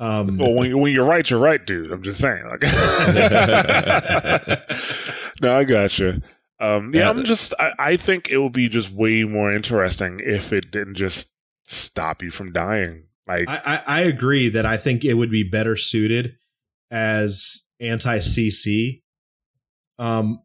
Um, 0.00 0.36
Well, 0.38 0.54
when, 0.54 0.78
when 0.78 0.92
you're 0.94 1.04
right, 1.06 1.28
you're 1.28 1.40
right, 1.40 1.64
dude. 1.64 1.90
I'm 1.92 2.02
just 2.02 2.20
saying. 2.20 2.42
Like, 2.50 2.62
no, 5.42 5.56
I 5.56 5.64
got 5.64 5.98
you. 5.98 6.20
Um, 6.60 6.90
yeah, 6.92 7.02
Yeah, 7.02 7.10
I'm 7.10 7.24
just. 7.24 7.54
I, 7.58 7.72
I 7.78 7.96
think 7.96 8.28
it 8.30 8.38
would 8.38 8.52
be 8.52 8.68
just 8.68 8.90
way 8.92 9.24
more 9.24 9.52
interesting 9.54 10.20
if 10.24 10.52
it 10.52 10.70
didn't 10.70 10.94
just 10.94 11.28
stop 11.66 12.22
you 12.22 12.30
from 12.30 12.52
dying. 12.52 13.04
Like, 13.26 13.48
I, 13.48 13.60
I, 13.64 13.82
I 13.86 14.00
agree 14.02 14.48
that 14.50 14.66
I 14.66 14.76
think 14.76 15.04
it 15.04 15.14
would 15.14 15.30
be 15.30 15.44
better 15.44 15.76
suited 15.76 16.36
as 16.90 17.62
anti 17.80 18.18
CC. 18.18 19.02
Um, 19.98 20.40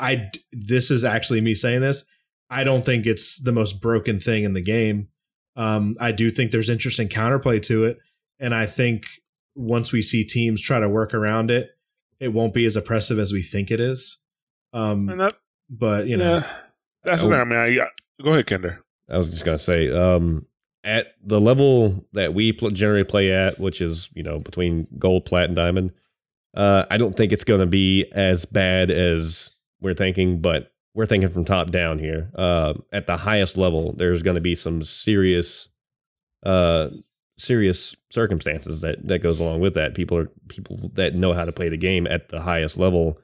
I, 0.00 0.12
I- 0.12 0.30
this 0.52 0.90
is 0.90 1.04
actually 1.04 1.40
me 1.40 1.54
saying 1.54 1.80
this. 1.80 2.04
I 2.50 2.64
don't 2.64 2.84
think 2.84 3.06
it's 3.06 3.38
the 3.38 3.52
most 3.52 3.80
broken 3.80 4.20
thing 4.20 4.44
in 4.44 4.54
the 4.54 4.62
game. 4.62 5.08
Um, 5.56 5.94
I 6.00 6.12
do 6.12 6.30
think 6.30 6.50
there's 6.50 6.70
interesting 6.70 7.08
counterplay 7.08 7.62
to 7.64 7.84
it, 7.84 7.98
and 8.38 8.54
I 8.54 8.66
think 8.66 9.06
once 9.54 9.92
we 9.92 10.00
see 10.02 10.24
teams 10.24 10.62
try 10.62 10.78
to 10.80 10.88
work 10.88 11.14
around 11.14 11.50
it, 11.50 11.70
it 12.20 12.28
won't 12.32 12.54
be 12.54 12.64
as 12.64 12.76
oppressive 12.76 13.18
as 13.18 13.32
we 13.32 13.42
think 13.42 13.70
it 13.70 13.80
is. 13.80 14.18
Um, 14.72 15.08
and 15.08 15.20
that, 15.20 15.34
but 15.68 16.06
you 16.06 16.16
know, 16.16 16.36
yeah, 16.36 16.46
that's 17.04 17.20
the 17.22 17.26
Oh. 17.26 17.30
thing. 17.30 17.40
I 17.40 17.44
mean, 17.44 17.80
I, 17.80 18.22
go 18.22 18.30
ahead, 18.30 18.46
Kender. 18.46 18.78
I 19.10 19.16
was 19.18 19.30
just 19.30 19.44
gonna 19.44 19.58
say, 19.58 19.90
um, 19.90 20.46
at 20.84 21.08
the 21.22 21.40
level 21.40 22.06
that 22.12 22.34
we 22.34 22.52
pl- 22.52 22.70
generally 22.70 23.04
play 23.04 23.32
at, 23.32 23.58
which 23.58 23.80
is 23.80 24.08
you 24.14 24.22
know 24.22 24.38
between 24.38 24.86
gold, 24.98 25.24
plat, 25.24 25.44
and 25.44 25.56
diamond, 25.56 25.90
uh, 26.56 26.84
I 26.90 26.96
don't 26.98 27.14
think 27.16 27.32
it's 27.32 27.44
gonna 27.44 27.66
be 27.66 28.06
as 28.12 28.44
bad 28.44 28.90
as 28.90 29.50
we're 29.80 29.94
thinking. 29.94 30.40
But 30.40 30.70
we're 30.94 31.06
thinking 31.06 31.28
from 31.30 31.44
top 31.44 31.70
down 31.70 31.98
here. 31.98 32.30
Uh, 32.36 32.74
at 32.92 33.06
the 33.06 33.16
highest 33.16 33.56
level, 33.56 33.94
there's 33.96 34.22
gonna 34.22 34.40
be 34.40 34.54
some 34.54 34.82
serious, 34.82 35.68
uh, 36.44 36.88
serious 37.38 37.94
circumstances 38.10 38.80
that 38.80 39.06
that 39.06 39.20
goes 39.22 39.38
along 39.40 39.60
with 39.60 39.74
that. 39.74 39.94
People 39.94 40.18
are 40.18 40.28
people 40.48 40.90
that 40.94 41.14
know 41.14 41.32
how 41.32 41.44
to 41.44 41.52
play 41.52 41.68
the 41.68 41.76
game 41.76 42.06
at 42.06 42.28
the 42.28 42.40
highest 42.40 42.78
level 42.78 43.18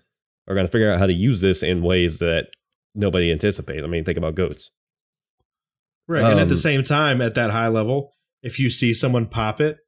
are 0.46 0.54
gonna 0.54 0.68
figure 0.68 0.92
out 0.92 0.98
how 0.98 1.06
to 1.06 1.12
use 1.12 1.40
this 1.40 1.62
in 1.62 1.82
ways 1.82 2.18
that 2.18 2.48
nobody 2.94 3.32
anticipates. 3.32 3.82
I 3.82 3.86
mean, 3.86 4.04
think 4.04 4.18
about 4.18 4.34
goats. 4.34 4.70
Right. 6.06 6.30
and 6.30 6.38
at 6.38 6.48
the 6.48 6.54
Um, 6.54 6.60
same 6.60 6.82
time, 6.84 7.22
at 7.22 7.34
that 7.34 7.50
high 7.50 7.68
level, 7.68 8.12
if 8.42 8.58
you 8.60 8.68
see 8.68 8.92
someone 8.92 9.26
pop 9.26 9.58
it, 9.60 9.78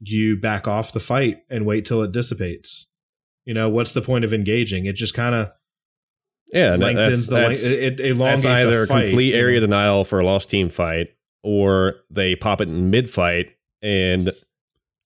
you 0.00 0.36
back 0.40 0.66
off 0.66 0.92
the 0.92 1.00
fight 1.00 1.40
and 1.50 1.66
wait 1.66 1.84
till 1.84 2.02
it 2.02 2.12
dissipates. 2.12 2.86
You 3.44 3.52
know, 3.52 3.68
what's 3.68 3.92
the 3.92 4.00
point 4.00 4.24
of 4.24 4.32
engaging? 4.32 4.86
It 4.86 4.94
just 4.96 5.12
kind 5.14 5.34
of 5.34 5.50
Yeah, 6.52 6.72
and 6.74 6.82
lengthens 6.82 7.26
that's, 7.26 7.28
the 7.28 7.34
length. 7.34 7.64
It, 7.64 8.00
it 8.00 8.06
elongates 8.06 8.44
that's 8.44 8.66
either 8.66 8.82
a 8.82 8.86
fight. 8.86 9.06
complete 9.06 9.26
you 9.26 9.32
know? 9.32 9.38
area 9.38 9.60
denial 9.60 10.04
for 10.04 10.20
a 10.20 10.24
lost 10.24 10.48
team 10.48 10.70
fight, 10.70 11.08
or 11.42 11.96
they 12.10 12.34
pop 12.34 12.60
it 12.60 12.68
in 12.68 12.90
mid 12.90 13.10
fight 13.10 13.50
and 13.82 14.32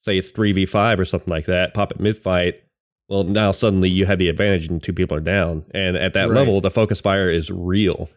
say 0.05 0.17
it's 0.19 0.31
three 0.31 0.53
v 0.53 0.67
five 0.67 1.01
or 1.01 1.05
something 1.05 1.31
like 1.31 1.47
that. 1.47 1.75
Pop 1.75 1.91
it 1.93 2.01
mid 2.01 2.17
fight. 2.17 2.63
Well, 3.09 3.25
now 3.25 3.51
suddenly 3.53 3.89
you 3.91 4.07
have 4.07 4.19
the 4.19 4.29
advantage 4.29 4.69
and 4.69 4.83
two 4.83 4.93
people 4.93 5.17
are 5.17 5.21
down, 5.21 5.65
and 5.75 5.97
at 5.97 6.15
that 6.15 6.29
Right. 6.31 6.37
level, 6.37 6.61
the 6.61 6.71
focus 6.71 7.01
fire 7.01 7.31
is 7.31 7.51
real, 7.51 8.09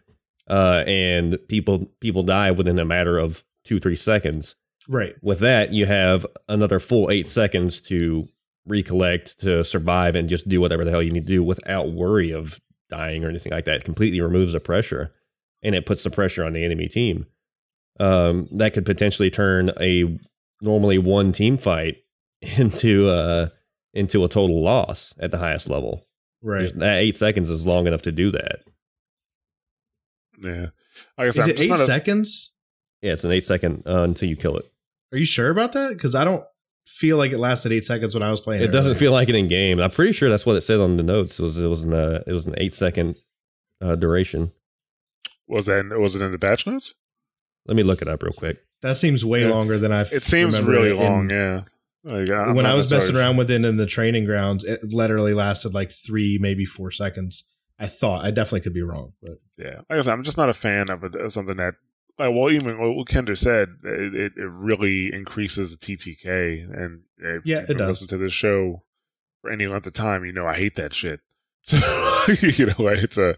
uh, 0.49 0.83
and 0.87 1.37
people 1.47 1.89
people 1.99 2.23
die 2.23 2.51
within 2.51 2.77
a 2.79 2.85
matter 2.85 3.17
of 3.17 3.43
two 3.63 3.79
three 3.79 3.95
seconds. 3.95 4.55
Right. 4.87 5.15
With 5.23 5.39
that, 5.39 5.73
you 5.73 5.87
have 5.87 6.27
another 6.47 6.79
full 6.79 7.09
eight 7.09 7.27
seconds 7.27 7.81
to 7.81 8.27
recollect, 8.67 9.39
to 9.39 9.63
survive, 9.63 10.13
and 10.15 10.29
just 10.29 10.47
do 10.47 10.61
whatever 10.61 10.85
the 10.85 10.91
hell 10.91 11.01
you 11.01 11.11
need 11.11 11.25
to 11.27 11.33
do 11.33 11.43
without 11.43 11.91
worry 11.91 12.31
of 12.31 12.59
dying 12.95 13.23
or 13.23 13.29
anything 13.29 13.51
like 13.51 13.65
that. 13.65 13.77
It 13.77 13.83
completely 13.83 14.21
removes 14.21 14.53
the 14.53 14.59
pressure, 14.59 15.11
and 15.63 15.75
it 15.75 15.85
puts 15.85 16.03
the 16.03 16.09
pressure 16.09 16.43
on 16.45 16.53
the 16.53 16.63
enemy 16.63 16.87
team. 16.87 17.25
Um, 17.99 18.47
that 18.53 18.73
could 18.73 18.85
potentially 18.85 19.29
turn 19.29 19.71
a 19.79 20.19
normally 20.61 20.97
one 20.97 21.31
team 21.31 21.57
fight 21.57 21.97
into 22.41 23.09
uh 23.09 23.49
into 23.93 24.23
a 24.25 24.29
total 24.29 24.61
loss 24.63 25.13
at 25.19 25.31
the 25.31 25.37
highest 25.37 25.69
level. 25.69 26.05
Right. 26.41 26.63
Just 26.63 26.79
that 26.79 26.97
eight 26.99 27.17
seconds 27.17 27.49
is 27.49 27.65
long 27.65 27.87
enough 27.87 28.01
to 28.03 28.11
do 28.11 28.31
that. 28.31 28.59
Yeah, 30.43 30.67
like 31.17 31.25
I 31.25 31.25
Is 31.27 31.35
said, 31.35 31.43
I'm 31.45 31.49
it 31.51 31.59
eight 31.61 31.69
not 31.69 31.79
a- 31.79 31.85
seconds? 31.85 32.51
Yeah, 33.01 33.13
it's 33.13 33.23
an 33.23 33.31
eight 33.31 33.45
second 33.45 33.83
uh, 33.87 34.01
until 34.03 34.27
you 34.29 34.35
kill 34.35 34.57
it. 34.57 34.65
Are 35.13 35.17
you 35.17 35.25
sure 35.25 35.49
about 35.49 35.73
that? 35.73 35.93
Because 35.93 36.13
I 36.15 36.23
don't 36.25 36.43
feel 36.85 37.17
like 37.17 37.31
it 37.31 37.37
lasted 37.39 37.71
eight 37.71 37.85
seconds 37.85 38.13
when 38.13 38.23
I 38.23 38.31
was 38.31 38.41
playing. 38.41 38.61
It 38.63 38.67
doesn't 38.67 38.91
earlier. 38.91 38.99
feel 38.99 39.11
like 39.11 39.29
it 39.29 39.35
in 39.35 39.47
game. 39.47 39.79
I'm 39.79 39.91
pretty 39.91 40.11
sure 40.11 40.29
that's 40.29 40.45
what 40.45 40.55
it 40.55 40.61
said 40.61 40.79
on 40.79 40.97
the 40.97 41.03
notes. 41.03 41.39
It 41.39 41.43
was 41.43 41.57
it 41.57 41.67
was 41.67 41.83
an 41.83 41.93
uh, 41.93 42.23
it 42.27 42.31
was 42.31 42.45
an 42.45 42.55
eight 42.57 42.73
second 42.73 43.15
uh, 43.81 43.95
duration. 43.95 44.51
Was 45.47 45.65
that 45.67 45.85
was 45.99 46.15
it 46.15 46.21
in 46.21 46.31
the 46.31 46.39
patch 46.39 46.65
notes? 46.65 46.93
Let 47.67 47.75
me 47.75 47.83
look 47.83 48.01
it 48.01 48.07
up 48.07 48.23
real 48.23 48.33
quick. 48.33 48.59
That 48.81 48.97
seems 48.97 49.25
way 49.25 49.41
Yeah. 49.43 49.49
longer 49.49 49.77
than 49.79 49.91
I've. 49.91 50.11
It 50.13 50.23
seems 50.23 50.61
really 50.61 50.89
it 50.89 50.95
in- 50.95 50.97
long. 50.97 51.29
yeah. 51.29 51.61
Like, 52.03 52.29
I'm 52.29 52.53
when 52.55 52.67
I 52.67 52.75
was 52.75 52.85
messing 52.85 52.97
necessarily- 53.15 53.19
around 53.23 53.37
with 53.37 53.49
it 53.49 53.65
in 53.65 53.77
the 53.77 53.87
training 53.87 54.25
grounds, 54.25 54.63
it 54.63 54.83
literally 54.93 55.33
lasted 55.33 55.73
like 55.73 55.89
three, 55.89 56.37
maybe 56.39 56.63
four 56.63 56.91
seconds. 56.91 57.45
I 57.79 57.87
thought 57.87 58.23
I 58.23 58.29
definitely 58.29 58.61
could 58.61 58.75
be 58.75 58.83
wrong, 58.83 59.13
but 59.23 59.39
Yeah, 59.57 59.77
like 59.89 59.97
I 59.97 60.01
said, 60.01 60.13
I'm 60.13 60.23
just 60.23 60.37
not 60.37 60.47
a 60.49 60.53
fan 60.53 60.91
of, 60.91 61.03
it, 61.03 61.15
of 61.15 61.33
something 61.33 61.57
that, 61.57 61.73
like, 62.17 62.33
well, 62.33 62.51
even 62.51 62.77
what 62.77 63.07
Kender 63.07 63.37
said, 63.37 63.69
it, 63.83 64.33
it, 64.37 64.49
really 64.49 65.13
increases 65.13 65.71
the 65.71 65.77
TTK, 65.77 66.63
and 66.71 67.01
if 67.17 67.45
Yeah, 67.45 67.61
you've 67.61 67.71
it 67.71 67.77
does. 67.77 67.89
Listen 67.89 68.07
to 68.07 68.17
this 68.17 68.33
show 68.33 68.83
for 69.41 69.51
any 69.51 69.67
length 69.67 69.87
of 69.87 69.93
time, 69.93 70.23
you 70.25 70.31
know 70.31 70.47
I 70.47 70.55
hate 70.55 70.75
that 70.75 70.93
shit. 70.93 71.21
So 71.65 71.77
you 72.41 72.65
know, 72.65 72.87
it's 72.87 73.19
a, 73.19 73.35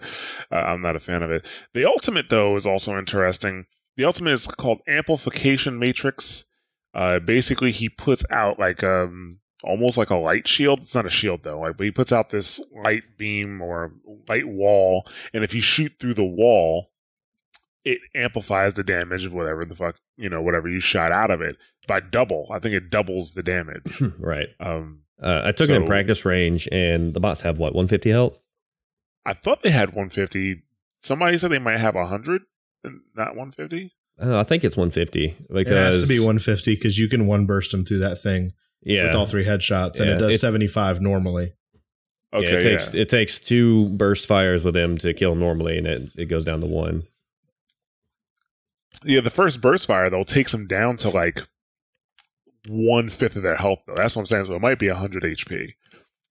uh, 0.49 0.55
I'm 0.55 0.81
not 0.81 0.95
a 0.95 1.01
fan 1.01 1.21
of 1.23 1.29
it. 1.29 1.45
The 1.73 1.85
ultimate 1.85 2.29
though 2.29 2.55
is 2.55 2.65
also 2.65 2.97
interesting. 2.97 3.65
The 3.97 4.05
ultimate 4.05 4.31
is 4.31 4.47
called 4.47 4.79
amplification 4.87 5.77
matrix. 5.77 6.45
Uh, 6.93 7.19
basically, 7.19 7.71
he 7.71 7.89
puts 7.89 8.23
out 8.31 8.59
like 8.59 8.83
um 8.83 9.39
almost 9.63 9.97
like 9.97 10.09
a 10.09 10.15
light 10.15 10.47
shield. 10.47 10.81
It's 10.81 10.95
not 10.95 11.05
a 11.05 11.09
shield 11.09 11.43
though, 11.43 11.59
like, 11.59 11.77
but 11.77 11.83
he 11.83 11.91
puts 11.91 12.11
out 12.11 12.29
this 12.29 12.61
light 12.71 13.03
beam 13.17 13.61
or 13.61 13.91
light 14.29 14.47
wall, 14.47 15.05
and 15.33 15.43
if 15.43 15.53
you 15.53 15.61
shoot 15.61 15.93
through 15.99 16.13
the 16.13 16.23
wall, 16.23 16.91
it 17.91 17.99
amplifies 18.15 18.73
the 18.73 18.83
damage 18.83 19.25
of 19.25 19.33
whatever 19.33 19.65
the 19.65 19.75
fuck 19.75 19.95
you 20.17 20.29
know 20.29 20.41
whatever 20.41 20.67
you 20.69 20.79
shot 20.79 21.11
out 21.11 21.31
of 21.31 21.41
it 21.41 21.57
by 21.87 21.99
double. 21.99 22.47
I 22.51 22.59
think 22.59 22.75
it 22.75 22.89
doubles 22.89 23.31
the 23.31 23.43
damage. 23.43 24.01
right. 24.19 24.47
Um, 24.59 25.01
Uh, 25.21 25.41
I 25.45 25.51
took 25.51 25.69
it 25.69 25.75
in 25.75 25.85
practice 25.85 26.25
range, 26.25 26.67
and 26.71 27.13
the 27.13 27.19
bots 27.19 27.41
have 27.41 27.57
what 27.57 27.73
150 27.73 28.09
health. 28.11 28.39
I 29.25 29.33
thought 29.33 29.61
they 29.63 29.71
had 29.71 29.89
150. 29.89 30.61
Somebody 31.03 31.37
said 31.37 31.51
they 31.51 31.59
might 31.59 31.79
have 31.79 31.95
100, 31.95 32.41
and 32.83 33.01
not 33.15 33.35
150. 33.35 33.91
Uh, 34.21 34.37
I 34.39 34.43
think 34.43 34.63
it's 34.63 34.75
150 34.77 35.35
because 35.53 35.71
it 35.71 35.75
has 35.77 36.01
to 36.03 36.07
be 36.07 36.19
150 36.19 36.75
because 36.75 36.97
you 36.97 37.07
can 37.07 37.27
one 37.27 37.45
burst 37.45 37.71
them 37.71 37.85
through 37.85 37.99
that 37.99 38.19
thing 38.21 38.53
Yeah, 38.81 39.03
with 39.07 39.15
all 39.15 39.25
three 39.27 39.45
headshots, 39.45 39.99
and 39.99 40.09
Yeah, 40.09 40.15
it 40.15 40.19
does 40.19 40.33
it- 40.35 40.41
75 40.41 41.01
normally. 41.01 41.53
Okay, 42.33 42.45
yeah, 42.51 42.57
it 42.57 42.61
takes 42.61 42.93
it 42.93 43.09
takes 43.09 43.39
two 43.39 43.87
burst 43.89 44.27
fires 44.27 44.61
with 44.63 44.73
them 44.73 44.97
to 44.97 45.13
kill 45.13 45.35
normally, 45.35 45.77
and 45.77 45.87
it, 45.87 46.09
it 46.17 46.25
goes 46.25 46.43
down 46.45 46.59
to 46.61 46.67
one. 46.67 47.03
Yeah, 49.03 49.21
the 49.21 49.29
first 49.29 49.61
burst 49.61 49.87
fire 49.87 50.09
though 50.09 50.23
takes 50.23 50.51
them 50.51 50.67
down 50.67 50.97
to 50.97 51.09
like 51.09 51.41
one 52.67 53.09
fifth 53.09 53.35
of 53.35 53.43
their 53.43 53.55
health 53.55 53.79
though. 53.87 53.95
That's 53.95 54.15
what 54.15 54.21
I'm 54.21 54.25
saying. 54.25 54.45
So 54.45 54.55
it 54.55 54.61
might 54.61 54.79
be 54.79 54.89
100 54.89 55.23
HP. 55.23 55.73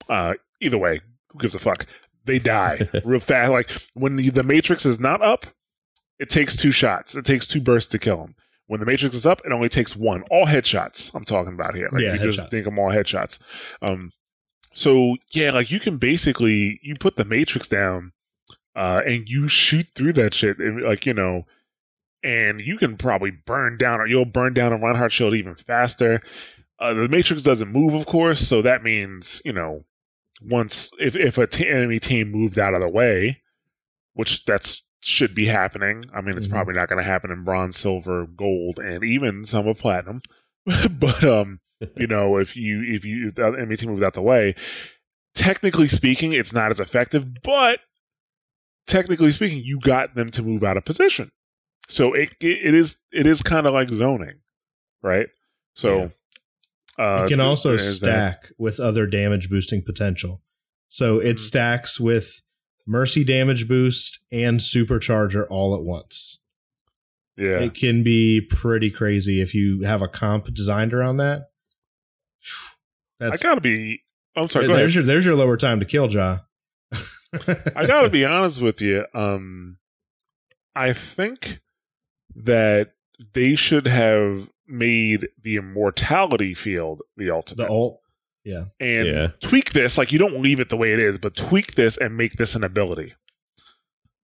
Uh, 0.09 0.35
either 0.61 0.79
way, 0.79 1.01
who 1.31 1.39
gives 1.39 1.55
a 1.55 1.59
fuck? 1.59 1.87
They 2.25 2.39
die 2.39 2.89
real 3.05 3.21
fast. 3.21 3.53
Like 3.53 3.71
when 3.95 4.17
the, 4.17 4.31
the 4.31 4.43
matrix 4.43 4.85
is 4.85 5.01
not 5.01 5.23
up, 5.23 5.47
it 6.19 6.29
takes 6.31 6.57
two 6.57 6.71
shots. 6.71 7.15
It 7.15 7.25
takes 7.25 7.47
two 7.47 7.61
bursts 7.61 7.91
to 7.93 7.99
kill 7.99 8.19
them. 8.19 8.35
When 8.69 8.81
the 8.81 8.87
matrix 8.87 9.15
is 9.15 9.27
up, 9.27 9.43
it 9.45 9.53
only 9.53 9.69
takes 9.69 9.95
one. 9.95 10.23
All 10.31 10.47
headshots. 10.47 11.13
I'm 11.15 11.25
talking 11.25 11.55
about 11.55 11.77
here. 11.77 11.89
Like 11.93 12.03
Yeah, 12.03 12.15
you 12.15 12.19
just 12.19 12.39
headshots. 12.41 12.51
think 12.51 12.65
them 12.65 12.79
all 12.79 12.91
headshots. 12.91 13.39
Um, 13.81 14.11
so 14.75 15.17
yeah, 15.33 15.53
like 15.53 15.71
you 15.71 15.79
can 15.79 15.99
basically 15.99 16.81
you 16.83 16.97
put 16.97 17.17
the 17.17 17.25
matrix 17.25 17.69
down, 17.69 18.13
uh, 18.75 19.03
and 19.07 19.29
you 19.29 19.47
shoot 19.49 19.87
through 19.95 20.15
that 20.15 20.35
shit, 20.35 20.59
and 20.59 20.83
like 20.83 21.07
you 21.07 21.15
know, 21.15 21.45
and 22.27 22.61
you 22.61 22.77
can 22.77 22.97
probably 22.97 23.31
burn 23.31 23.77
down 23.79 24.01
or 24.01 24.07
you'll 24.07 24.25
burn 24.25 24.53
down 24.55 24.73
a 24.73 24.77
Reinhardt 24.79 25.13
shield 25.13 25.35
even 25.35 25.55
faster. 25.55 26.21
Uh, 26.79 26.93
the 26.93 27.09
Matrix 27.09 27.43
doesn't 27.43 27.73
move, 27.73 27.95
of 27.95 28.05
course, 28.07 28.41
so 28.47 28.61
that 28.63 28.83
means 28.83 29.41
you 29.45 29.53
know 29.53 29.85
once 30.43 30.91
if 30.99 31.17
if 31.17 31.39
a 31.39 31.47
t- 31.47 31.69
enemy 31.69 31.99
team 31.99 32.31
moved 32.31 32.59
out 32.59 32.75
of 32.75 32.81
the 32.81 32.89
way, 32.89 33.41
which 34.15 34.45
that's 34.45 34.83
should 35.01 35.35
be 35.35 35.47
happening. 35.47 36.05
I 36.13 36.21
mean, 36.21 36.37
it's 36.37 36.49
Mhm. 36.49 36.51
probably 36.51 36.75
not 36.75 36.89
going 36.89 37.01
to 37.03 37.09
happen 37.09 37.31
in 37.31 37.45
bronze, 37.45 37.77
silver, 37.77 38.27
gold, 38.27 38.79
and 38.81 39.05
even 39.05 39.45
some 39.45 39.69
of 39.69 39.79
platinum. 39.79 40.21
but 40.91 41.23
um, 41.25 41.61
you 41.97 42.07
know, 42.09 42.37
if 42.39 42.57
you 42.57 42.83
if 42.87 43.05
you 43.05 43.29
if 43.29 43.37
the 43.37 43.45
enemy 43.47 43.77
team 43.77 43.91
moved 43.91 44.03
out 44.05 44.15
the 44.15 44.23
way, 44.23 44.55
technically 45.35 45.87
speaking, 45.89 46.33
it's 46.33 46.53
not 46.53 46.71
as 46.73 46.81
effective. 46.81 47.43
But 47.43 47.81
technically 48.87 49.33
speaking, 49.33 49.63
you 49.65 49.79
got 49.81 50.15
them 50.15 50.31
to 50.33 50.43
move 50.43 50.63
out 50.65 50.77
of 50.77 50.85
position. 50.85 51.31
So 51.89 52.13
it 52.15 52.31
it, 52.41 52.67
it 52.69 52.75
is 52.75 52.97
it 53.13 53.27
is 53.27 53.43
kind 53.43 53.67
of 53.67 53.75
like 53.75 53.91
zoning, 53.91 54.41
right? 55.03 55.29
So 55.75 56.11
uh, 56.99 57.25
it 57.25 57.29
can 57.29 57.41
also 57.41 57.71
there's 57.71 58.01
that. 58.01 58.43
stack 58.43 58.53
with 58.59 58.81
other 58.81 59.07
damage 59.07 59.49
boosting 59.51 59.83
potential. 59.85 60.43
So 60.89 61.19
it 61.19 61.37
Mhm. 61.37 61.41
stacks 61.41 62.01
with 62.01 62.43
mercy 62.87 63.25
damage 63.25 63.69
boost 63.69 64.21
and 64.33 64.61
supercharger 64.61 65.47
all 65.51 65.75
at 65.75 65.83
once. 65.83 66.39
Yeah, 67.37 67.59
It 67.59 67.75
can 67.75 68.03
be 68.03 68.41
pretty 68.41 68.91
crazy 68.91 69.41
if 69.43 69.55
you 69.55 69.83
have 69.83 70.01
a 70.01 70.09
comp 70.09 70.53
designed 70.55 70.95
around 70.95 71.19
that. 71.19 71.51
I 73.21 73.37
gotta 73.37 73.61
be. 73.61 74.03
I'm 74.35 74.49
sorry. 74.49 74.67
Go 74.67 74.75
there's 74.77 74.93
ahead. 74.93 75.05
your 75.07 75.15
there's 75.15 75.25
your 75.27 75.35
lower 75.35 75.57
time 75.57 75.81
to 75.81 75.87
kill, 75.87 76.11
Ja. 76.11 76.39
I 77.75 77.87
gotta 77.87 78.09
be 78.11 78.25
honest 78.25 78.61
with 78.63 78.81
you. 78.81 79.05
Um, 79.15 79.79
I 80.75 80.93
think 80.93 81.61
that 82.45 82.93
they 83.33 83.57
should 83.57 83.87
have 83.87 84.49
made 84.69 85.29
the 85.43 85.57
immortality 85.57 86.53
field 86.55 87.03
the 87.17 87.31
ultimate. 87.31 87.65
the 87.67 87.71
ult. 87.71 88.01
Yeah. 88.45 88.65
And 88.79 89.07
Yeah. 89.09 89.27
tweak 89.41 89.73
this 89.73 89.97
like 89.99 90.13
you 90.13 90.19
don't 90.19 90.41
leave 90.41 90.61
it 90.61 90.69
the 90.69 90.77
way 90.77 90.93
it 90.93 91.01
is 91.01 91.19
but 91.19 91.35
tweak 91.35 91.75
this 91.75 91.97
and 91.97 92.17
make 92.17 92.35
this 92.35 92.55
an 92.55 92.63
ability 92.65 93.15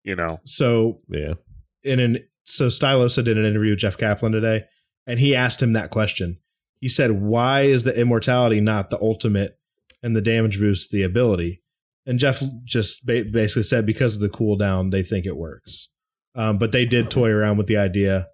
you 0.04 0.14
know 0.16 0.40
So 0.44 1.00
Yeah, 1.08 1.34
in 1.82 2.00
an 2.00 2.18
so 2.44 2.66
Stylosa 2.68 3.24
did 3.24 3.38
an 3.38 3.44
interview 3.44 3.70
with 3.70 3.78
Jeff 3.78 3.96
Kaplan 3.96 4.32
today, 4.32 4.64
and 5.06 5.18
he 5.20 5.34
asked 5.34 5.62
him 5.62 5.72
that 5.74 5.90
question. 5.90 6.38
He 6.80 6.88
said, 6.88 7.12
"Why 7.12 7.62
is 7.62 7.84
the 7.84 7.98
immortality 7.98 8.60
not 8.60 8.90
the 8.90 9.00
ultimate 9.00 9.56
and 10.02 10.14
the 10.16 10.20
damage 10.20 10.58
boost 10.58 10.90
the 10.90 11.02
ability?" 11.04 11.62
And 12.04 12.18
Jeff 12.18 12.42
just 12.64 13.06
basically 13.06 13.62
said, 13.62 13.86
"Because 13.86 14.16
of 14.16 14.20
the 14.20 14.28
cooldown, 14.28 14.90
they 14.90 15.02
think 15.04 15.24
it 15.24 15.36
works." 15.36 15.88
Um, 16.34 16.58
but 16.58 16.72
they 16.72 16.84
did 16.86 17.10
toy 17.10 17.28
around 17.30 17.58
with 17.58 17.66
the 17.66 17.76
idea. 17.76 18.28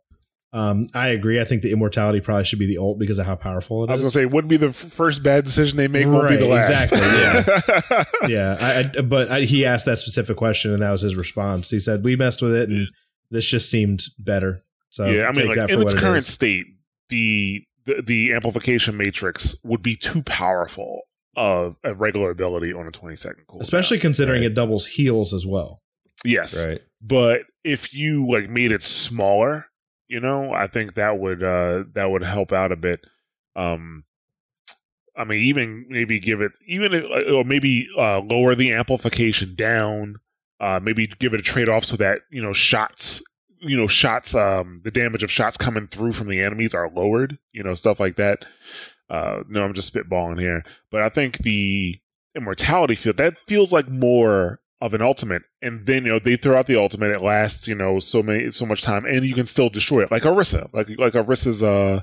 Um, 0.53 0.87
I 0.95 1.09
agree. 1.09 1.41
I 1.41 1.45
think 1.45 1.61
the 1.63 1.73
immortality 1.73 2.21
probably 2.21 2.45
should 2.45 2.59
be 2.59 2.67
the 2.67 2.79
ult 2.79 2.99
because 2.99 3.19
of 3.19 3.27
how 3.27 3.37
powerful 3.37 3.85
it 3.85 3.91
i 3.91 3.93
was 3.93 4.01
is. 4.01 4.05
gonna 4.05 4.11
say 4.13 4.23
it 4.23 4.31
wouldn't 4.31 4.49
be 4.49 4.57
the 4.57 4.69
f- 4.69 4.75
first 4.77 5.23
bad 5.23 5.45
decision 5.45 5.77
they 5.77 5.89
make 5.89 6.07
won't 6.07 6.29
be 6.31 6.37
the 6.37 6.47
last 6.47 6.71
exactly, 6.91 6.99
yeah, 8.33 8.57
I, 8.59 8.99
I, 8.99 9.03
but 9.03 9.31
I, 9.31 9.41
he 9.43 9.67
asked 9.67 9.85
that 9.87 9.99
specific 9.99 10.37
question, 10.39 10.73
and 10.73 10.81
that 10.83 10.91
was 10.91 11.03
his 11.03 11.17
response. 11.17 11.69
He 11.71 11.81
said, 11.81 12.03
"We 12.03 12.17
messed 12.17 12.41
with 12.41 12.55
it, 12.55 12.71
and 12.71 12.89
this 13.31 13.45
just 13.45 13.71
seemed 13.71 14.05
better." 14.19 14.63
So 14.91 15.05
yeah 15.05 15.25
i 15.27 15.33
mean 15.33 15.49
like 15.49 15.69
in 15.71 15.83
its 15.83 15.93
it 15.93 15.99
current 15.99 16.17
is. 16.19 16.27
state 16.29 16.65
the, 17.11 17.63
the 17.85 18.01
the 18.03 18.33
amplification 18.33 18.97
matrix 18.97 19.55
would 19.65 19.83
be 19.83 19.97
too 19.97 20.23
powerful 20.23 21.03
of 21.37 21.77
a 21.85 21.93
regular 21.95 22.31
ability 22.31 22.73
on 22.73 22.87
a 22.87 22.91
20 22.91 23.15
second 23.17 23.45
cooldown 23.49 23.61
especially 23.61 23.99
considering 23.99 24.41
Right. 24.41 24.51
it 24.51 24.55
doubles 24.55 24.87
heals 24.87 25.35
as 25.35 25.47
well. 25.47 25.83
Yes. 26.25 26.67
Right. 26.67 26.81
but 27.01 27.43
if 27.65 27.93
you 27.95 28.27
like 28.29 28.49
made 28.49 28.73
it 28.73 28.83
smaller 28.83 29.67
you 30.09 30.21
know 30.21 30.53
i 30.53 30.67
think 30.67 30.95
that 30.95 31.19
would 31.19 31.43
uh 31.43 31.85
that 31.93 32.11
would 32.11 32.23
help 32.23 32.53
out 32.53 32.73
a 32.73 32.77
bit. 32.77 33.01
Um 33.57 34.05
i 35.17 35.25
mean 35.25 35.41
even 35.43 35.87
maybe 35.89 36.19
give 36.21 36.41
it 36.41 36.53
even 36.67 36.95
if, 36.95 37.05
or 37.33 37.45
maybe 37.45 37.89
uh 37.99 38.21
lower 38.21 38.55
the 38.55 38.73
amplification 38.73 39.55
down 39.55 40.17
uh 40.61 40.81
maybe 40.83 41.07
give 41.07 41.35
it 41.35 41.41
a 41.41 41.43
trade-off 41.43 41.85
so 41.85 41.97
that 41.97 42.21
you 42.31 42.41
know 42.43 42.53
shots 42.53 43.21
you 43.61 43.77
know 43.77 43.87
shots 43.89 44.35
um 44.35 44.81
the 44.85 44.91
damage 44.91 45.23
of 45.25 45.31
shots 45.31 45.57
coming 45.57 45.89
through 45.89 46.13
from 46.13 46.29
the 46.29 46.41
enemies 46.41 46.75
are 46.75 46.91
lowered 46.91 47.37
you 47.53 47.63
know 47.63 47.75
stuff 47.75 47.99
like 48.01 48.17
that. 48.17 48.45
Uh 49.11 49.43
no 49.49 49.65
i'm 49.65 49.75
just 49.75 49.93
spitballing 49.93 50.39
here. 50.41 50.63
But 50.91 51.03
i 51.03 51.09
think 51.09 51.39
the 51.39 51.99
immortality 52.37 52.95
field 52.95 53.17
that 53.17 53.37
feels 53.39 53.73
like 53.73 53.89
more 53.89 54.61
of 54.81 54.95
an 54.95 55.03
ultimate 55.03 55.43
and 55.61 55.87
then 55.87 56.05
you 56.05 56.11
know 56.13 56.19
they 56.21 56.37
throw 56.37 56.57
out 56.57 56.67
the 56.67 56.77
ultimate 56.81 57.11
it 57.11 57.21
lasts 57.21 57.67
you 57.67 57.75
know 57.75 57.99
so 57.99 58.23
many 58.23 58.51
so 58.51 58.65
much 58.65 58.83
time 58.83 59.05
and 59.05 59.25
you 59.25 59.35
can 59.35 59.45
still 59.47 59.69
destroy 59.69 60.03
it 60.03 60.11
like 60.13 60.23
Orisa 60.23 60.69
like 60.73 60.89
like 60.99 61.15
Orisa's 61.15 61.63
uh 61.63 62.01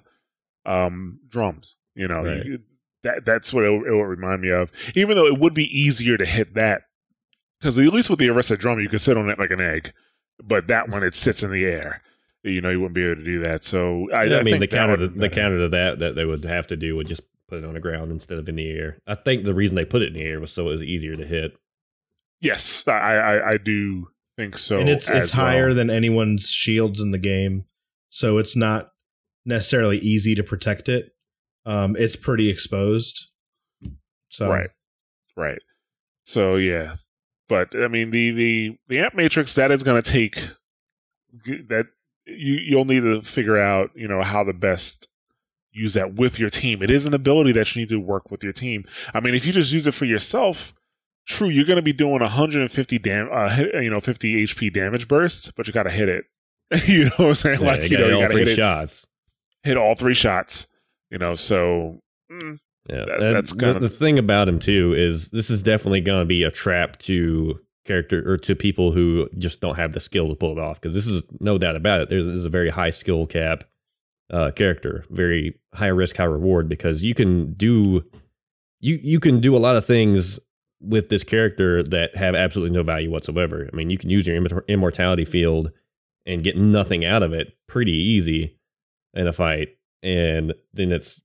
um 0.66 1.20
drums 1.30 1.78
you 1.96 2.08
know 2.08 2.24
Right. 2.24 2.46
you- 2.46 2.60
that 3.04 3.24
that's 3.24 3.54
what 3.54 3.64
it, 3.64 3.68
it 3.68 3.92
would 3.96 4.02
remind 4.04 4.42
me 4.42 4.50
of 4.50 4.72
even 4.96 5.16
though 5.16 5.28
it 5.28 5.40
would 5.40 5.54
be 5.54 5.66
easier 5.80 6.18
to 6.18 6.26
hit 6.26 6.56
that 6.56 6.82
because 7.60 7.78
at 7.78 7.86
least 7.94 8.10
with 8.10 8.20
the 8.20 8.28
Orisa 8.28 8.58
drum 8.58 8.80
you 8.80 8.90
can 8.90 9.00
sit 9.00 9.16
on 9.16 9.30
it 9.30 9.38
like 9.40 9.52
an 9.52 9.62
egg 9.62 9.94
but 10.44 10.68
that 10.68 10.90
one 10.90 11.04
it 11.04 11.14
sits 11.16 11.44
in 11.44 11.52
the 11.52 11.66
air 11.66 12.02
you 12.44 12.62
know 12.62 12.70
you 12.70 12.80
wouldn't 12.80 12.96
be 12.96 13.06
able 13.06 13.16
to 13.16 13.24
do 13.24 13.40
that 13.42 13.64
so 13.64 14.08
i, 14.12 14.24
I, 14.24 14.40
I 14.40 14.44
mean, 14.44 14.60
the 14.60 14.68
counter 14.68 14.98
to, 14.98 15.08
the 15.08 15.30
counter 15.30 15.60
to 15.60 15.70
that 15.70 16.00
that 16.00 16.16
they 16.16 16.26
would 16.26 16.44
have 16.46 16.68
to 16.68 16.76
do 16.76 16.96
would 16.96 17.08
just 17.08 17.22
put 17.48 17.60
it 17.60 17.66
on 17.66 17.76
the 17.76 17.80
ground 17.80 18.12
instead 18.12 18.40
of 18.40 18.50
in 18.50 18.56
the 18.56 18.68
air. 18.72 18.98
I 19.06 19.14
think 19.14 19.46
the 19.46 19.54
reason 19.54 19.76
they 19.76 19.86
put 19.86 20.02
it 20.02 20.08
in 20.08 20.14
the 20.16 20.24
air 20.24 20.40
was 20.40 20.52
so 20.52 20.68
it 20.68 20.72
was 20.72 20.82
easier 20.84 21.16
to 21.16 21.26
hit. 21.28 21.56
Yes 22.46 22.88
i 22.88 22.92
i, 23.16 23.52
I 23.52 23.58
do 23.58 24.08
think 24.38 24.58
so 24.58 24.80
and 24.80 24.90
it's 24.90 25.10
it's 25.10 25.32
higher 25.32 25.68
well. 25.68 25.76
than 25.76 25.90
anyone's 25.90 26.50
shields 26.50 27.02
in 27.02 27.12
the 27.12 27.18
game, 27.18 27.66
so 28.10 28.38
it's 28.38 28.56
not 28.56 28.92
necessarily 29.46 29.98
easy 30.00 30.36
to 30.36 30.44
protect 30.44 30.90
it. 30.90 31.12
Um, 31.66 31.96
it's 31.98 32.16
pretty 32.16 32.50
exposed. 32.50 33.30
So 34.30 34.50
Right. 34.50 34.70
Right. 35.38 35.60
So 36.26 36.56
yeah. 36.56 36.96
But 37.48 37.76
I 37.76 37.88
mean 37.88 38.12
the 38.12 38.32
the 38.32 38.78
the 38.88 39.00
amp 39.00 39.16
matrix 39.16 39.56
that 39.56 39.72
is 39.72 39.84
gonna 39.84 40.02
take 40.02 40.48
that 41.46 41.88
you 42.26 42.56
you'll 42.56 42.86
need 42.86 43.02
to 43.02 43.22
figure 43.22 43.58
out 43.58 43.92
you 43.96 44.08
know 44.08 44.22
how 44.22 44.44
the 44.44 44.54
best 44.54 45.08
use 45.72 45.94
that 45.94 46.16
with 46.16 46.40
your 46.40 46.50
team. 46.50 46.82
It 46.82 46.90
is 46.90 47.06
an 47.06 47.14
ability 47.14 47.52
that 47.54 47.76
you 47.76 47.82
need 47.82 47.90
to 47.90 48.00
work 48.00 48.32
with 48.32 48.44
your 48.44 48.54
team. 48.54 48.86
I 49.14 49.20
mean, 49.20 49.36
if 49.36 49.46
you 49.46 49.52
just 49.52 49.74
use 49.74 49.86
it 49.86 49.94
for 49.94 50.06
yourself, 50.06 50.74
true, 51.26 51.48
you're 51.50 51.66
going 51.66 51.78
to 51.78 51.82
be 51.82 51.94
doing 51.94 52.20
150 52.22 53.00
dam, 53.00 53.30
uh, 53.32 53.64
you 53.82 53.90
know, 53.90 54.00
50 54.02 54.44
HP 54.46 54.72
damage 54.74 55.08
bursts, 55.08 55.52
but 55.56 55.68
you 55.68 55.74
got 55.74 55.84
to 55.84 55.92
hit 55.92 56.10
it. 56.10 56.26
you 56.88 57.06
know 57.06 57.12
what 57.18 57.28
I'm 57.28 57.36
saying? 57.36 57.62
Yeah, 57.62 57.68
like 57.68 57.90
you 57.92 57.98
know, 57.98 58.08
you 58.08 58.22
got 58.26 58.32
to 58.32 58.38
hit 58.40 58.48
it, 58.50 58.56
shots. 58.56 59.06
hit 59.64 59.78
all 59.78 59.96
three 59.96 60.14
shots. 60.16 60.68
You 61.12 61.20
know, 61.20 61.36
so 61.36 62.02
mm, 62.32 62.58
Yeah, 62.90 63.06
That- 63.06 63.20
that's 63.34 63.52
the- 63.54 63.58
kind 63.60 63.82
the, 63.82 63.86
of- 63.86 63.98
thing 63.98 64.18
about 64.20 64.50
him 64.50 64.60
too 64.60 64.94
is 64.98 65.30
this 65.30 65.50
is 65.50 65.62
definitely 65.64 66.02
going 66.02 66.22
to 66.22 66.26
be 66.26 66.44
a 66.44 66.52
trap 66.52 66.98
to 67.00 67.60
character 67.86 68.28
or 68.28 68.36
to 68.38 68.56
people 68.56 68.92
who 68.92 69.30
just 69.38 69.62
don't 69.62 69.76
have 69.76 69.92
the 69.94 70.00
skill 70.00 70.28
to 70.30 70.36
pull 70.36 70.52
it 70.52 70.58
off 70.58 70.82
because 70.82 70.96
this 70.96 71.06
is 71.06 71.24
no 71.40 71.60
doubt 71.60 71.76
about 71.76 72.02
it. 72.02 72.10
There's, 72.10 72.26
there's 72.26 72.46
a 72.46 72.50
very 72.50 72.72
high 72.72 72.90
skill 72.90 73.28
cap 73.28 73.64
uh, 74.32 74.50
character, 74.50 75.06
very 75.12 75.60
high 75.76 75.86
risk, 75.90 76.18
high 76.18 76.24
reward 76.24 76.68
because 76.68 77.04
you 77.04 77.14
can 77.14 77.54
do 77.54 78.04
you 78.80 79.00
you 79.04 79.20
can 79.20 79.40
do 79.40 79.56
a 79.56 79.60
lot 79.60 79.76
of 79.76 79.86
things 79.86 80.40
with 80.88 81.10
this 81.10 81.24
character 81.24 81.84
that 81.84 82.16
have 82.16 82.36
absolutely 82.36 82.76
no 82.76 82.84
value 82.84 83.10
whatsoever. 83.10 83.70
I 83.72 83.76
mean, 83.76 83.90
you 83.90 83.98
can 83.98 84.10
use 84.10 84.28
your 84.28 84.38
immortality 84.68 85.26
field 85.26 85.72
and 86.26 86.44
get 86.44 86.58
nothing 86.58 87.06
out 87.06 87.24
of 87.24 87.34
it 87.34 87.54
pretty 87.68 87.94
easy 87.94 88.58
in 89.14 89.28
a 89.28 89.34
fight, 89.34 89.70
and 90.04 90.54
then 90.74 90.92
it's 90.92 91.22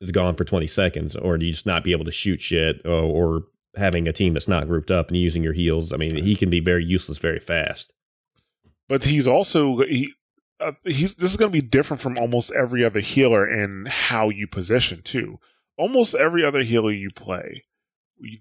it's 0.00 0.10
gone 0.12 0.36
for 0.36 0.44
20 0.44 0.66
seconds, 0.66 1.16
or 1.16 1.36
you 1.36 1.50
just 1.50 1.66
not 1.66 1.82
be 1.82 1.92
able 1.92 2.04
to 2.04 2.12
shoot 2.12 2.40
shit, 2.40 2.80
or, 2.84 2.90
or 2.92 3.42
having 3.76 4.06
a 4.06 4.12
team 4.12 4.32
that's 4.32 4.48
not 4.48 4.68
grouped 4.68 4.90
up 4.90 5.08
and 5.08 5.16
using 5.16 5.42
your 5.42 5.52
heals? 5.52 5.92
I 5.92 5.96
mean, 5.96 6.22
he 6.24 6.36
can 6.36 6.50
be 6.50 6.60
very 6.60 6.84
useless 6.84 7.18
very 7.18 7.40
fast. 7.40 7.92
but 8.88 9.04
he's 9.04 9.26
also 9.28 9.78
he. 9.82 10.12
Uh, 10.60 10.72
he's 10.84 11.14
this 11.14 11.30
is 11.30 11.36
going 11.36 11.52
to 11.52 11.60
be 11.60 11.64
different 11.64 12.00
from 12.00 12.18
almost 12.18 12.50
every 12.50 12.84
other 12.84 12.98
healer 12.98 13.48
in 13.48 13.86
how 13.88 14.28
you 14.28 14.46
position 14.48 15.00
too. 15.02 15.38
Almost 15.76 16.16
every 16.16 16.44
other 16.44 16.64
healer 16.64 16.90
you 16.90 17.10
play, 17.10 17.62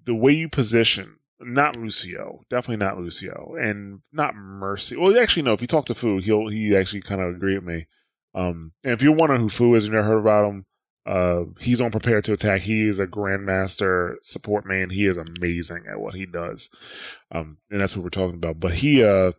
the 0.05 0.15
way 0.15 0.33
you 0.33 0.49
position, 0.49 1.17
not 1.39 1.75
Lucio, 1.75 2.41
definitely 2.49 2.85
not 2.85 2.97
Lucio, 2.97 3.55
and 3.59 4.01
not 4.11 4.35
Mercy. 4.35 4.95
Well, 4.97 5.17
actually, 5.19 5.43
no. 5.43 5.53
If 5.53 5.61
you 5.61 5.67
talk 5.67 5.85
to 5.87 5.95
Fu, 5.95 6.19
he'll 6.19 6.49
he 6.49 6.75
actually 6.75 7.01
kind 7.01 7.21
of 7.21 7.35
agree 7.35 7.55
with 7.55 7.63
me. 7.63 7.87
Um, 8.33 8.73
and 8.83 8.93
if 8.93 9.01
you're 9.01 9.15
wondering 9.15 9.41
who 9.41 9.49
Fu 9.49 9.73
is 9.75 9.85
and 9.85 9.93
you 9.93 9.97
never 9.97 10.07
heard 10.07 10.19
about 10.19 10.47
him, 10.47 10.65
uh, 11.05 11.43
he's 11.59 11.79
on 11.79 11.91
Prepare 11.91 12.21
to 12.21 12.33
Attack. 12.33 12.61
He 12.61 12.87
is 12.87 12.99
a 12.99 13.07
Grandmaster 13.07 14.15
support 14.21 14.65
man. 14.65 14.89
He 14.89 15.05
is 15.05 15.17
amazing 15.17 15.85
at 15.89 15.99
what 15.99 16.15
he 16.15 16.25
does. 16.25 16.69
Um, 17.31 17.57
and 17.71 17.79
that's 17.79 17.95
what 17.95 18.03
we're 18.03 18.09
talking 18.09 18.35
about. 18.35 18.59
But 18.59 18.73
he, 18.73 19.03
uh, 19.03 19.31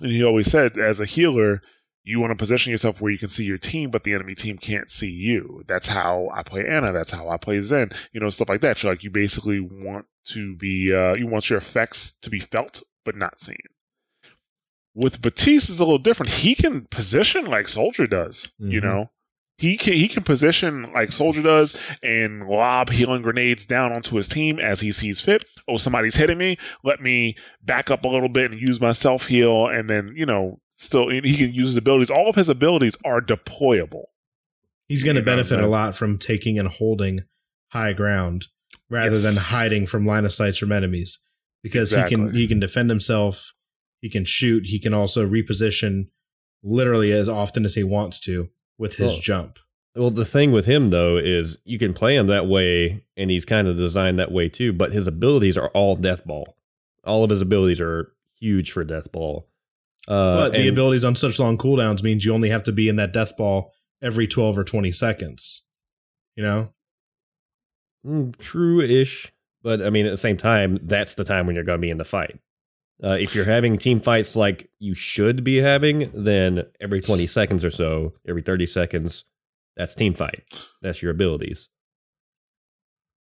and 0.00 0.10
he 0.10 0.24
always 0.24 0.50
said, 0.50 0.78
as 0.78 0.98
a 0.98 1.04
healer, 1.04 1.60
you 2.08 2.20
want 2.20 2.30
to 2.30 2.36
position 2.36 2.70
yourself 2.70 3.00
where 3.00 3.12
you 3.12 3.18
can 3.18 3.28
see 3.28 3.44
your 3.44 3.58
team, 3.58 3.90
but 3.90 4.02
the 4.04 4.14
enemy 4.14 4.34
team 4.34 4.56
can't 4.56 4.90
see 4.90 5.10
you. 5.10 5.62
That's 5.68 5.88
how 5.88 6.30
I 6.34 6.42
play 6.42 6.66
Ana. 6.66 6.90
That's 6.92 7.10
how 7.10 7.28
I 7.28 7.36
play 7.36 7.60
Zen. 7.60 7.90
You 8.12 8.20
know, 8.20 8.30
stuff 8.30 8.48
like 8.48 8.62
that. 8.62 8.78
So 8.78 8.88
like 8.88 9.02
you 9.02 9.10
basically 9.10 9.60
want 9.60 10.06
to 10.28 10.56
be, 10.56 10.92
uh, 10.94 11.14
you 11.14 11.26
want 11.26 11.50
your 11.50 11.58
effects 11.58 12.12
to 12.22 12.30
be 12.30 12.40
felt 12.40 12.82
but 13.04 13.14
not 13.14 13.40
seen. 13.40 13.56
With 14.94 15.22
Baptiste, 15.22 15.68
is 15.70 15.80
a 15.80 15.84
little 15.84 15.98
different. 15.98 16.32
He 16.32 16.54
can 16.54 16.86
position 16.86 17.44
like 17.46 17.68
Soldier 17.68 18.06
does. 18.06 18.52
You 18.58 18.80
Mhm. 18.80 18.84
know, 18.84 19.10
he 19.58 19.76
can 19.76 19.92
he 19.92 20.08
can 20.08 20.22
position 20.24 20.90
like 20.94 21.12
Soldier 21.12 21.42
does 21.42 21.78
and 22.02 22.48
lob 22.48 22.90
healing 22.90 23.22
grenades 23.22 23.64
down 23.66 23.92
onto 23.92 24.16
his 24.16 24.28
team 24.28 24.58
as 24.58 24.80
he 24.80 24.92
sees 24.92 25.20
fit. 25.20 25.44
Oh, 25.68 25.76
somebody's 25.76 26.16
hitting 26.16 26.38
me. 26.38 26.56
Let 26.82 27.00
me 27.00 27.36
back 27.62 27.90
up 27.90 28.04
a 28.04 28.08
little 28.08 28.28
bit 28.28 28.50
and 28.50 28.60
use 28.60 28.80
my 28.80 28.92
self 28.92 29.26
heal, 29.26 29.66
and 29.66 29.88
then 29.90 30.12
you 30.16 30.26
know, 30.26 30.60
still 30.78 31.08
he 31.10 31.20
can 31.36 31.52
use 31.52 31.68
his 31.68 31.76
abilities. 31.76 32.08
All 32.10 32.30
of 32.30 32.36
his 32.36 32.48
abilities 32.48 32.96
are 33.04 33.20
deployable. 33.20 34.04
He's 34.86 35.04
going 35.04 35.16
to 35.16 35.22
benefit 35.22 35.60
a 35.60 35.66
lot 35.66 35.94
from 35.94 36.16
taking 36.18 36.58
and 36.58 36.68
holding 36.68 37.24
high 37.72 37.92
ground 37.92 38.46
rather 38.88 39.10
Yes. 39.16 39.22
than 39.22 39.36
hiding 39.36 39.84
from 39.86 40.06
line 40.06 40.24
of 40.24 40.32
sight 40.32 40.56
from 40.56 40.72
enemies 40.72 41.18
because 41.62 41.90
he 41.90 42.02
can 42.04 42.32
he 42.34 42.46
can 42.48 42.60
defend 42.60 42.88
himself, 42.88 43.52
he 44.00 44.08
can 44.08 44.24
shoot, 44.24 44.66
he 44.66 44.78
can 44.78 44.94
also 44.94 45.28
reposition 45.28 46.06
literally 46.62 47.12
as 47.12 47.28
often 47.28 47.64
as 47.64 47.74
he 47.74 47.84
wants 47.84 48.18
to 48.20 48.48
with 48.78 48.94
his 48.96 49.12
Well, 49.12 49.20
jump. 49.20 49.58
Well, 49.96 50.10
the 50.10 50.24
thing 50.24 50.52
with 50.52 50.66
him 50.66 50.88
though 50.90 51.16
is 51.18 51.58
you 51.64 51.78
can 51.78 51.92
play 51.92 52.14
him 52.16 52.28
that 52.28 52.46
way, 52.46 53.04
and 53.16 53.30
he's 53.30 53.44
kind 53.44 53.66
of 53.66 53.76
designed 53.76 54.18
that 54.20 54.30
way 54.32 54.48
too. 54.48 54.72
But 54.72 54.92
his 54.92 55.06
abilities 55.08 55.58
are 55.58 55.68
all 55.70 55.96
death 55.96 56.24
ball. 56.24 56.56
All 57.04 57.24
of 57.24 57.30
his 57.30 57.40
abilities 57.40 57.80
are 57.80 58.12
huge 58.40 58.70
for 58.70 58.84
death 58.84 59.10
ball. 59.12 59.48
Uh, 60.08 60.36
but 60.36 60.52
the 60.52 60.60
and- 60.60 60.68
abilities 60.70 61.04
on 61.04 61.14
such 61.14 61.38
long 61.38 61.58
cooldowns 61.58 62.02
means 62.02 62.24
you 62.24 62.32
only 62.32 62.48
have 62.48 62.62
to 62.64 62.72
be 62.72 62.88
in 62.88 62.96
that 62.96 63.12
death 63.12 63.36
ball 63.36 63.72
every 64.02 64.26
12 64.26 64.58
or 64.58 64.64
20 64.64 64.90
seconds. 64.90 65.66
You 66.34 66.44
know? 66.44 66.68
Mm, 68.06 68.36
true-ish, 68.38 69.32
but 69.62 69.82
I 69.82 69.90
mean 69.90 70.06
at 70.06 70.10
the 70.10 70.16
same 70.16 70.38
time, 70.38 70.78
that's 70.82 71.14
the 71.14 71.24
time 71.24 71.46
when 71.46 71.54
you're 71.54 71.64
going 71.64 71.78
to 71.78 71.86
be 71.86 71.90
in 71.90 71.98
the 71.98 72.04
fight. 72.04 72.40
Uh, 73.02 73.10
if 73.20 73.34
you're 73.34 73.44
having 73.44 73.76
team 73.76 74.00
fights 74.00 74.34
like 74.34 74.70
you 74.78 74.94
should 74.94 75.44
be 75.44 75.58
having, 75.58 76.10
then 76.14 76.64
every 76.80 77.00
20 77.00 77.26
seconds 77.26 77.64
or 77.64 77.70
so, 77.70 78.14
every 78.26 78.42
30 78.42 78.66
seconds, 78.66 79.24
that's 79.76 79.94
team 79.94 80.14
fight. 80.14 80.42
That's 80.82 81.02
your 81.02 81.12
abilities. 81.12 81.68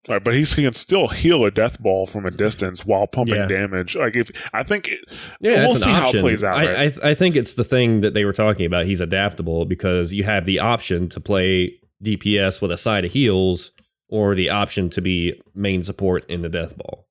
Right, 0.09 0.23
but 0.23 0.35
he's, 0.35 0.53
he 0.53 0.65
can 0.65 0.75
still 0.75 1.09
heal 1.09 1.45
a 1.45 1.51
death 1.51 1.81
ball 1.81 2.05
from 2.05 2.27
a 2.27 2.31
distance 2.31 2.85
while 2.85 3.07
pumping 3.07 3.37
Yeah. 3.37 3.47
damage. 3.47 3.97
Like 3.97 4.17
if 4.17 4.31
I 4.53 4.63
think, 4.63 4.89
it, 4.89 4.99
Yeah, 5.41 5.67
we'll 5.67 5.77
see 5.77 5.89
an 5.89 5.97
how 5.97 6.11
it 6.11 6.21
plays 6.21 6.45
out. 6.45 6.59
I, 6.59 6.67
right? 6.75 6.99
I 7.05 7.11
I 7.11 7.15
think 7.15 7.37
it's 7.37 7.55
the 7.55 7.65
thing 7.65 8.03
that 8.03 8.13
they 8.13 8.25
were 8.27 8.35
talking 8.35 8.67
about. 8.67 8.85
He's 8.85 9.01
adaptable 9.01 9.65
because 9.65 10.13
you 10.13 10.25
have 10.25 10.45
the 10.45 10.59
option 10.61 11.09
to 11.11 11.21
play 11.21 11.75
DPS 12.03 12.61
with 12.61 12.71
a 12.71 12.77
side 12.77 13.05
of 13.07 13.13
heals, 13.13 13.71
or 14.09 14.35
the 14.35 14.51
option 14.51 14.91
to 14.91 15.01
be 15.01 15.41
main 15.55 15.83
support 15.83 16.29
in 16.29 16.43
the 16.43 16.49
death 16.51 16.77
ball. 16.77 17.07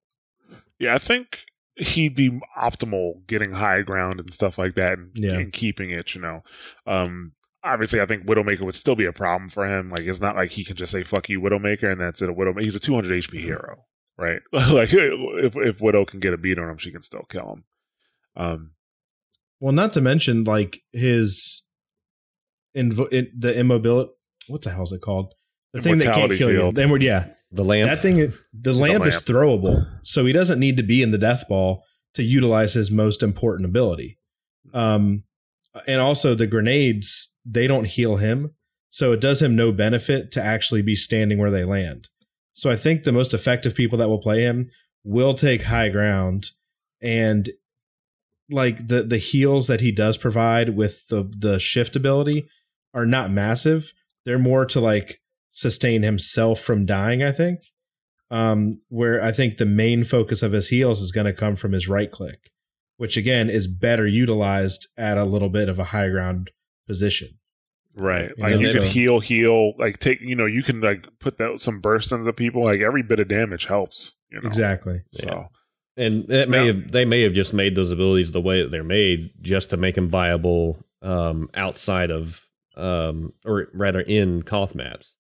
Yeah, 0.80 0.94
I 0.94 1.00
think 1.00 1.40
he'd 1.76 2.16
be 2.16 2.40
optimal 2.62 3.26
getting 3.26 3.54
high 3.54 3.82
ground 3.82 4.20
and 4.20 4.32
stuff 4.32 4.60
like 4.60 4.76
that 4.76 5.00
and, 5.00 5.10
Yeah. 5.16 5.34
and 5.34 5.52
keeping 5.52 5.90
it, 5.90 6.14
you 6.14 6.22
know. 6.22 6.44
Um 6.86 7.32
obviously 7.64 8.02
I 8.02 8.06
think 8.06 8.26
Widowmaker 8.26 8.62
would 8.62 8.76
still 8.76 8.96
be 8.96 9.06
a 9.06 9.14
problem 9.14 9.50
for 9.50 9.66
him. 9.66 9.90
Like 9.90 10.02
it's 10.02 10.20
not 10.22 10.36
like 10.36 10.52
he 10.52 10.64
can 10.64 10.76
just 10.76 10.92
say 10.92 11.04
fuck 11.04 11.30
you 11.30 11.40
Widowmaker 11.42 11.92
and 11.92 12.00
that's 12.02 12.22
it. 12.22 12.30
A 12.30 12.34
Widow 12.34 12.54
he's 12.60 12.76
a 12.76 12.80
200 12.80 13.24
HP 13.24 13.42
hero, 13.42 13.86
right? 14.18 14.42
like 14.52 14.90
if 14.94 15.56
if 15.56 15.82
Widow 15.82 16.06
can 16.06 16.20
get 16.20 16.34
a 16.34 16.38
beat 16.38 16.60
on 16.60 16.70
him, 16.70 16.78
she 16.78 16.92
can 16.92 17.02
still 17.02 17.26
kill 17.30 17.54
him. 17.54 17.64
Um 18.36 18.72
Well, 19.60 19.74
not 19.74 19.94
to 19.94 20.02
mention 20.02 20.44
like 20.44 20.82
his 20.92 21.64
invo- 22.76 23.12
it, 23.12 23.40
the 23.40 23.58
immobility. 23.58 24.12
What 24.48 24.62
the 24.62 24.72
hell 24.72 24.84
is 24.84 24.92
it 24.92 25.02
called? 25.02 25.34
The 25.74 25.82
thing 25.82 25.98
that 26.00 26.06
can't 26.06 26.16
Immortality 26.18 26.38
kill 26.38 26.52
you. 26.52 26.58
field. 26.60 26.76
The 26.76 26.82
immor- 26.84 27.02
yeah, 27.02 27.30
The 27.52 27.64
lamp. 27.64 27.86
that 27.88 28.02
thing. 28.02 28.34
The 28.54 28.74
lamp, 28.74 29.06
is 29.06 29.22
throwable, 29.22 29.88
so 30.04 30.26
he 30.26 30.34
doesn't 30.34 30.60
need 30.60 30.78
to 30.78 30.84
be 30.84 31.02
in 31.02 31.12
the 31.12 31.18
death 31.18 31.48
ball 31.48 31.84
to 32.14 32.22
utilize 32.24 32.74
his 32.74 32.92
most 32.92 33.24
important 33.24 33.68
ability. 33.70 34.20
Um, 34.74 35.24
and 35.88 36.02
also 36.02 36.36
the 36.36 36.48
grenades 36.48 37.32
they 37.46 37.68
don't 37.68 37.86
heal 37.86 38.18
him, 38.18 38.52
so 38.90 39.12
it 39.12 39.22
does 39.22 39.42
him 39.42 39.56
no 39.56 39.72
benefit 39.72 40.32
to 40.32 40.44
actually 40.44 40.82
be 40.82 40.96
standing 40.96 41.38
where 41.38 41.52
they 41.52 41.64
land. 41.64 42.10
So 42.54 42.70
I 42.70 42.76
think 42.76 43.04
the 43.04 43.12
most 43.12 43.34
effective 43.34 43.76
people 43.76 43.98
that 43.98 44.08
will 44.08 44.22
play 44.22 44.42
him 44.42 44.68
will 45.04 45.34
take 45.34 45.64
high 45.64 45.90
ground 45.90 46.52
and 47.02 47.50
like 48.50 48.88
the 48.88 49.04
the 49.04 49.18
heals 49.18 49.68
that 49.68 49.82
he 49.82 49.92
does 49.92 50.18
provide 50.18 50.76
with 50.76 51.08
the 51.08 51.30
the 51.38 51.60
shift 51.60 51.96
ability 51.96 52.48
are 52.94 53.06
not 53.06 53.32
massive. 53.32 53.94
They're 54.26 54.40
more 54.40 54.66
to 54.68 54.80
like 54.80 55.20
sustain 55.52 56.04
himself 56.04 56.60
from 56.60 56.86
dying, 56.86 57.24
I 57.24 57.32
think. 57.32 57.60
Um 58.30 58.74
where 58.90 59.22
I 59.22 59.32
think 59.32 59.58
the 59.58 59.66
main 59.66 60.04
focus 60.04 60.42
of 60.44 60.52
his 60.52 60.70
heals 60.70 61.02
is 61.02 61.12
going 61.12 61.26
to 61.26 61.34
come 61.34 61.56
from 61.56 61.72
his 61.72 61.88
right 61.88 62.12
click, 62.12 62.52
which 62.98 63.18
again 63.18 63.50
is 63.50 63.68
better 63.68 64.06
utilized 64.08 64.88
at 64.98 65.18
a 65.18 65.26
little 65.26 65.50
bit 65.50 65.70
of 65.70 65.80
a 65.80 65.86
high 65.86 66.10
ground 66.10 66.52
position. 66.88 67.30
Right. 67.96 68.30
You 68.38 68.44
Like 68.44 68.54
know, 68.56 68.60
you 68.60 68.72
can 68.72 68.82
so- 68.86 68.88
heal, 68.88 69.20
heal, 69.20 69.74
like 69.78 70.00
take 70.00 70.20
you 70.22 70.36
know, 70.36 70.46
you 70.48 70.64
can 70.64 70.82
like 70.82 71.08
put 71.20 71.38
that 71.38 71.60
some 71.60 71.80
burst 71.80 72.12
into 72.12 72.24
the 72.24 72.34
people. 72.34 72.64
Like 72.64 72.82
every 72.82 73.04
bit 73.04 73.20
of 73.20 73.28
damage 73.28 73.66
helps. 73.66 74.14
You 74.32 74.42
know. 74.42 74.48
Exactly. 74.48 75.02
So 75.12 75.48
and 75.96 76.28
that 76.28 76.50
may 76.50 76.66
Yeah. 76.66 76.74
have 76.74 76.92
they 76.92 77.06
may 77.06 77.22
have 77.22 77.34
just 77.34 77.54
made 77.54 77.76
those 77.76 77.92
abilities 77.92 78.32
the 78.32 78.42
way 78.42 78.64
that 78.64 78.72
they're 78.72 78.84
made 78.84 79.30
just 79.42 79.70
to 79.70 79.78
make 79.78 79.94
them 79.96 80.10
viable 80.10 80.84
um, 81.04 81.50
outside 81.54 82.10
of 82.10 82.42
um, 82.76 83.34
or 83.46 83.68
rather 83.76 84.02
in 84.02 84.42
Koth 84.42 84.74
maps, 84.74 85.16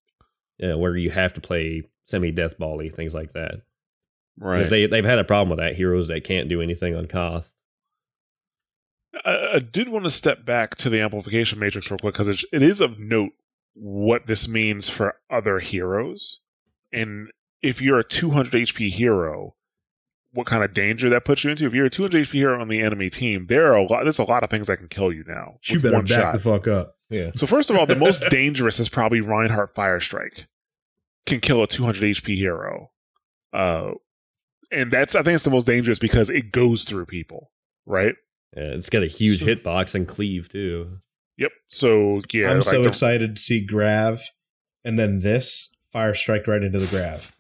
yeah, 0.57 0.74
where 0.74 0.97
you 0.97 1.11
have 1.11 1.36
to 1.36 1.41
play 1.41 1.84
semi 2.07 2.32
death 2.32 2.57
bally 2.57 2.89
things 2.89 3.13
like 3.13 3.34
that. 3.34 3.55
right. 4.39 4.57
Because 4.57 4.71
they 4.71 4.88
they've 4.88 5.05
had 5.05 5.19
a 5.19 5.24
problem 5.24 5.49
with 5.55 5.59
that. 5.59 5.76
Heroes 5.76 6.07
that 6.07 6.24
can't 6.24 6.49
do 6.49 6.59
anything 6.61 6.95
on 6.95 7.05
Koth. 7.05 7.51
I, 9.26 9.55
I 9.55 9.59
did 9.59 9.89
want 9.89 10.05
to 10.05 10.11
step 10.11 10.45
back 10.45 10.76
to 10.76 10.89
the 10.89 10.99
amplification 10.99 11.59
matrix 11.59 11.89
real 11.89 11.99
quick 11.99 12.14
because 12.14 12.28
it, 12.28 12.43
it 12.51 12.61
is 12.61 12.82
of 12.82 12.99
note 12.99 13.32
what 13.74 14.28
this 14.28 14.47
means 14.47 14.89
for 14.89 15.16
other 15.30 15.59
heroes. 15.59 16.39
And 16.91 17.32
if 17.61 17.82
you're 17.82 17.99
a 17.99 18.03
200 18.03 18.51
HP 18.51 18.89
hero, 18.89 19.55
what 20.34 20.47
kind 20.47 20.64
of 20.64 20.74
danger 20.74 21.09
that 21.09 21.26
puts 21.26 21.43
you 21.43 21.51
into. 21.51 21.66
If 21.66 21.74
you're 21.74 21.86
a 21.86 21.91
200 21.91 22.28
HP 22.28 22.32
hero 22.32 22.59
on 22.59 22.68
the 22.68 22.82
enemy 22.82 23.09
team, 23.09 23.45
there 23.45 23.72
are 23.72 23.76
a 23.76 23.84
lot. 23.84 24.03
There's 24.03 24.20
a 24.20 24.24
lot 24.24 24.43
of 24.43 24.49
things 24.49 24.68
that 24.68 24.78
can 24.78 24.88
kill 24.88 25.14
you 25.14 25.24
now. 25.28 25.59
You 25.64 25.80
better 25.80 25.97
one 25.97 26.05
back 26.05 26.22
shot. 26.22 26.34
the 26.34 26.39
fuck 26.39 26.68
up. 26.68 26.95
Yeah. 27.09 27.32
So 27.36 27.45
first 27.45 27.70
of 27.70 27.78
all, 27.78 27.86
the 27.86 27.95
most 27.95 28.24
dangerous 28.30 28.80
is 28.80 28.89
probably 28.89 29.22
Reinhardt 29.22 29.76
Fire 29.76 29.99
Strike. 29.99 30.47
Can 31.26 31.39
kill 31.39 31.61
a 31.64 31.68
200 31.68 32.01
HP 32.01 32.36
hero. 32.36 32.91
Uh, 33.53 33.91
and 34.72 34.91
that's 34.91 35.14
I 35.14 35.22
think 35.22 35.36
it's 35.36 35.43
the 35.43 35.51
most 35.51 35.68
dangerous 35.68 35.99
because 35.99 36.30
it 36.30 36.51
goes 36.51 36.84
through 36.84 37.05
people, 37.05 37.51
right? 37.86 38.16
Yeah, 38.56 38.64
it's 38.76 38.89
got 38.89 39.04
a 39.04 39.08
huge 39.08 39.39
So- 39.39 39.45
hitbox 39.47 39.95
and 39.95 40.08
cleave 40.08 40.49
too. 40.49 40.99
Yep. 41.38 41.51
So 41.70 42.22
yeah, 42.32 42.51
I'm 42.51 42.62
so 42.62 42.82
excited 42.84 43.36
to 43.36 43.41
see 43.41 43.66
Grav 43.66 44.22
and 44.86 44.99
then 44.99 45.20
this 45.20 45.70
fire 45.91 46.14
strike 46.14 46.47
right 46.47 46.62
into 46.62 46.78
the 46.80 46.88
Grav. 46.88 47.32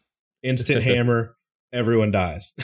Instant 0.41 0.83
hammer, 0.89 1.35
everyone 1.71 2.11
dies. 2.11 2.53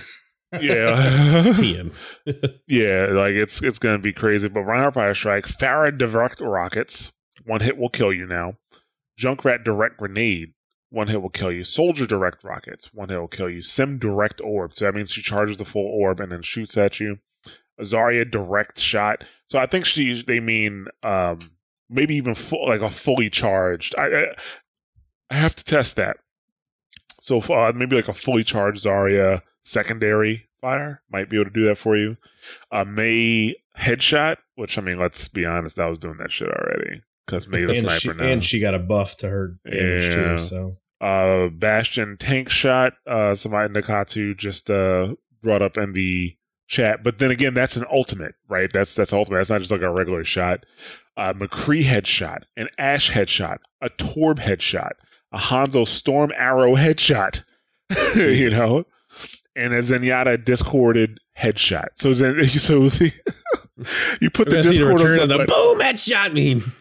Yeah. 0.60 1.54
PM. 1.56 1.92
yeah, 2.68 3.08
like 3.12 3.34
it's 3.34 3.62
it's 3.62 3.78
gonna 3.78 4.00
be 4.00 4.12
crazy. 4.12 4.48
But 4.48 4.62
Reinhardt 4.62 4.96
Fire 4.96 5.14
Strike, 5.14 5.46
Pharah 5.46 5.96
direct 5.96 6.42
rockets, 6.42 7.12
one 7.46 7.60
hit 7.62 7.78
will 7.78 7.90
kill 7.90 8.12
you 8.12 8.26
now. 8.26 8.56
Junkrat 9.22 9.64
direct 9.64 9.98
grenade, 9.98 10.54
one 10.90 11.08
hit 11.08 11.22
will 11.22 11.30
kill 11.30 11.52
you. 11.52 11.64
Soldier 11.64 12.08
direct 12.08 12.44
rockets, 12.44 12.92
one 12.92 13.10
hit 13.10 13.20
will 13.20 13.28
kill 13.28 13.48
you. 13.48 13.62
Sim 13.62 14.00
direct 14.00 14.42
orb, 14.42 14.74
so 14.74 14.86
that 14.86 14.96
means 14.96 15.12
she 15.12 15.22
charges 15.22 15.58
the 15.58 15.66
full 15.66 15.86
orb 15.86 16.20
and 16.20 16.32
then 16.32 16.42
shoots 16.42 16.76
at 16.78 17.00
you. 17.00 17.20
Zarya 17.82 18.30
direct 18.30 18.80
shot. 18.80 19.24
So 19.50 19.60
I 19.60 19.66
think 19.66 19.86
she 19.86 20.22
they 20.24 20.40
mean 20.40 20.88
um 21.04 21.52
maybe 21.90 22.16
even 22.16 22.36
full 22.36 22.68
like 22.68 22.82
a 22.82 22.90
fully 22.90 23.30
charged. 23.30 23.96
I 23.98 24.06
I, 24.08 24.26
I 25.32 25.36
have 25.36 25.56
to 25.56 25.64
test 25.64 25.96
that. 25.96 26.18
So 27.22 27.40
uh, 27.42 27.72
maybe 27.76 27.96
like 27.96 28.08
a 28.08 28.14
fully 28.14 28.44
charged 28.44 28.86
Zarya 28.86 29.42
secondary 29.64 30.48
fire 30.62 31.02
might 31.12 31.30
be 31.30 31.38
able 31.38 31.46
to 31.46 31.52
do 31.52 31.66
that 31.66 31.78
for 31.78 31.96
you. 31.96 32.18
Uh, 32.72 32.86
Mei 32.86 33.54
headshot, 33.78 34.38
which 34.56 34.78
I 34.78 34.82
mean, 34.82 35.00
let's 35.00 35.28
be 35.28 35.46
honest, 35.46 35.80
I 35.80 35.88
was 35.88 36.00
doing 36.00 36.18
that 36.18 36.32
shit 36.32 36.48
already 36.50 37.02
because 37.26 37.48
Mei 37.48 37.62
the 37.66 37.70
and, 37.70 37.78
sniper 37.78 38.00
she, 38.00 38.10
now. 38.14 38.24
and 38.24 38.44
she 38.44 38.60
got 38.60 38.74
a 38.74 38.80
buff 38.80 39.18
to 39.18 39.30
her 39.30 39.56
damage 39.70 40.04
Yeah. 40.04 40.38
too. 40.38 40.38
So 40.40 40.78
uh, 41.02 41.50
Bastion 41.50 42.18
tank 42.18 42.50
shot. 42.50 42.94
Uh, 43.06 43.36
somebody 43.36 43.74
Nakatu 43.74 44.36
just 44.38 44.70
uh 44.70 45.14
brought 45.42 45.62
up 45.62 45.78
in 45.78 45.94
the 45.94 46.36
chat, 46.70 47.04
but 47.04 47.20
then 47.20 47.32
again, 47.32 47.54
that's 47.54 47.76
an 47.76 47.86
ultimate, 47.92 48.36
right? 48.48 48.72
That's 48.72 48.96
that's 48.96 49.12
ultimate. 49.12 49.38
That's 49.38 49.50
not 49.50 49.60
just 49.60 49.72
like 49.72 49.82
a 49.82 49.92
regular 49.92 50.24
shot. 50.24 50.66
Uh, 51.18 51.34
McCree 51.34 51.84
headshot, 51.84 52.44
an 52.56 52.70
Ash 52.78 53.12
headshot, 53.12 53.58
a 53.82 53.90
Torb 53.90 54.38
headshot, 54.38 54.92
a 55.34 55.38
Hanzo 55.38 55.86
Storm 55.86 56.32
Arrow 56.38 56.76
headshot. 56.76 57.44
you 58.16 58.52
know, 58.52 58.86
and 59.56 59.74
a 59.74 59.80
Zenyatta 59.80 60.46
discorded 60.46 61.20
headshot. 61.38 61.88
So 61.96 62.14
then, 62.14 62.44
so 62.48 62.88
the, 62.88 63.12
you 64.22 64.30
put 64.30 64.48
We're 64.48 64.62
the 64.62 64.64
gonna 64.64 64.74
see 64.74 64.84
the 64.84 64.94
discord 64.96 65.20
on 65.20 65.28
the 65.28 65.46
boom 65.46 65.80
headshot 65.80 66.34
meme. 66.34 66.74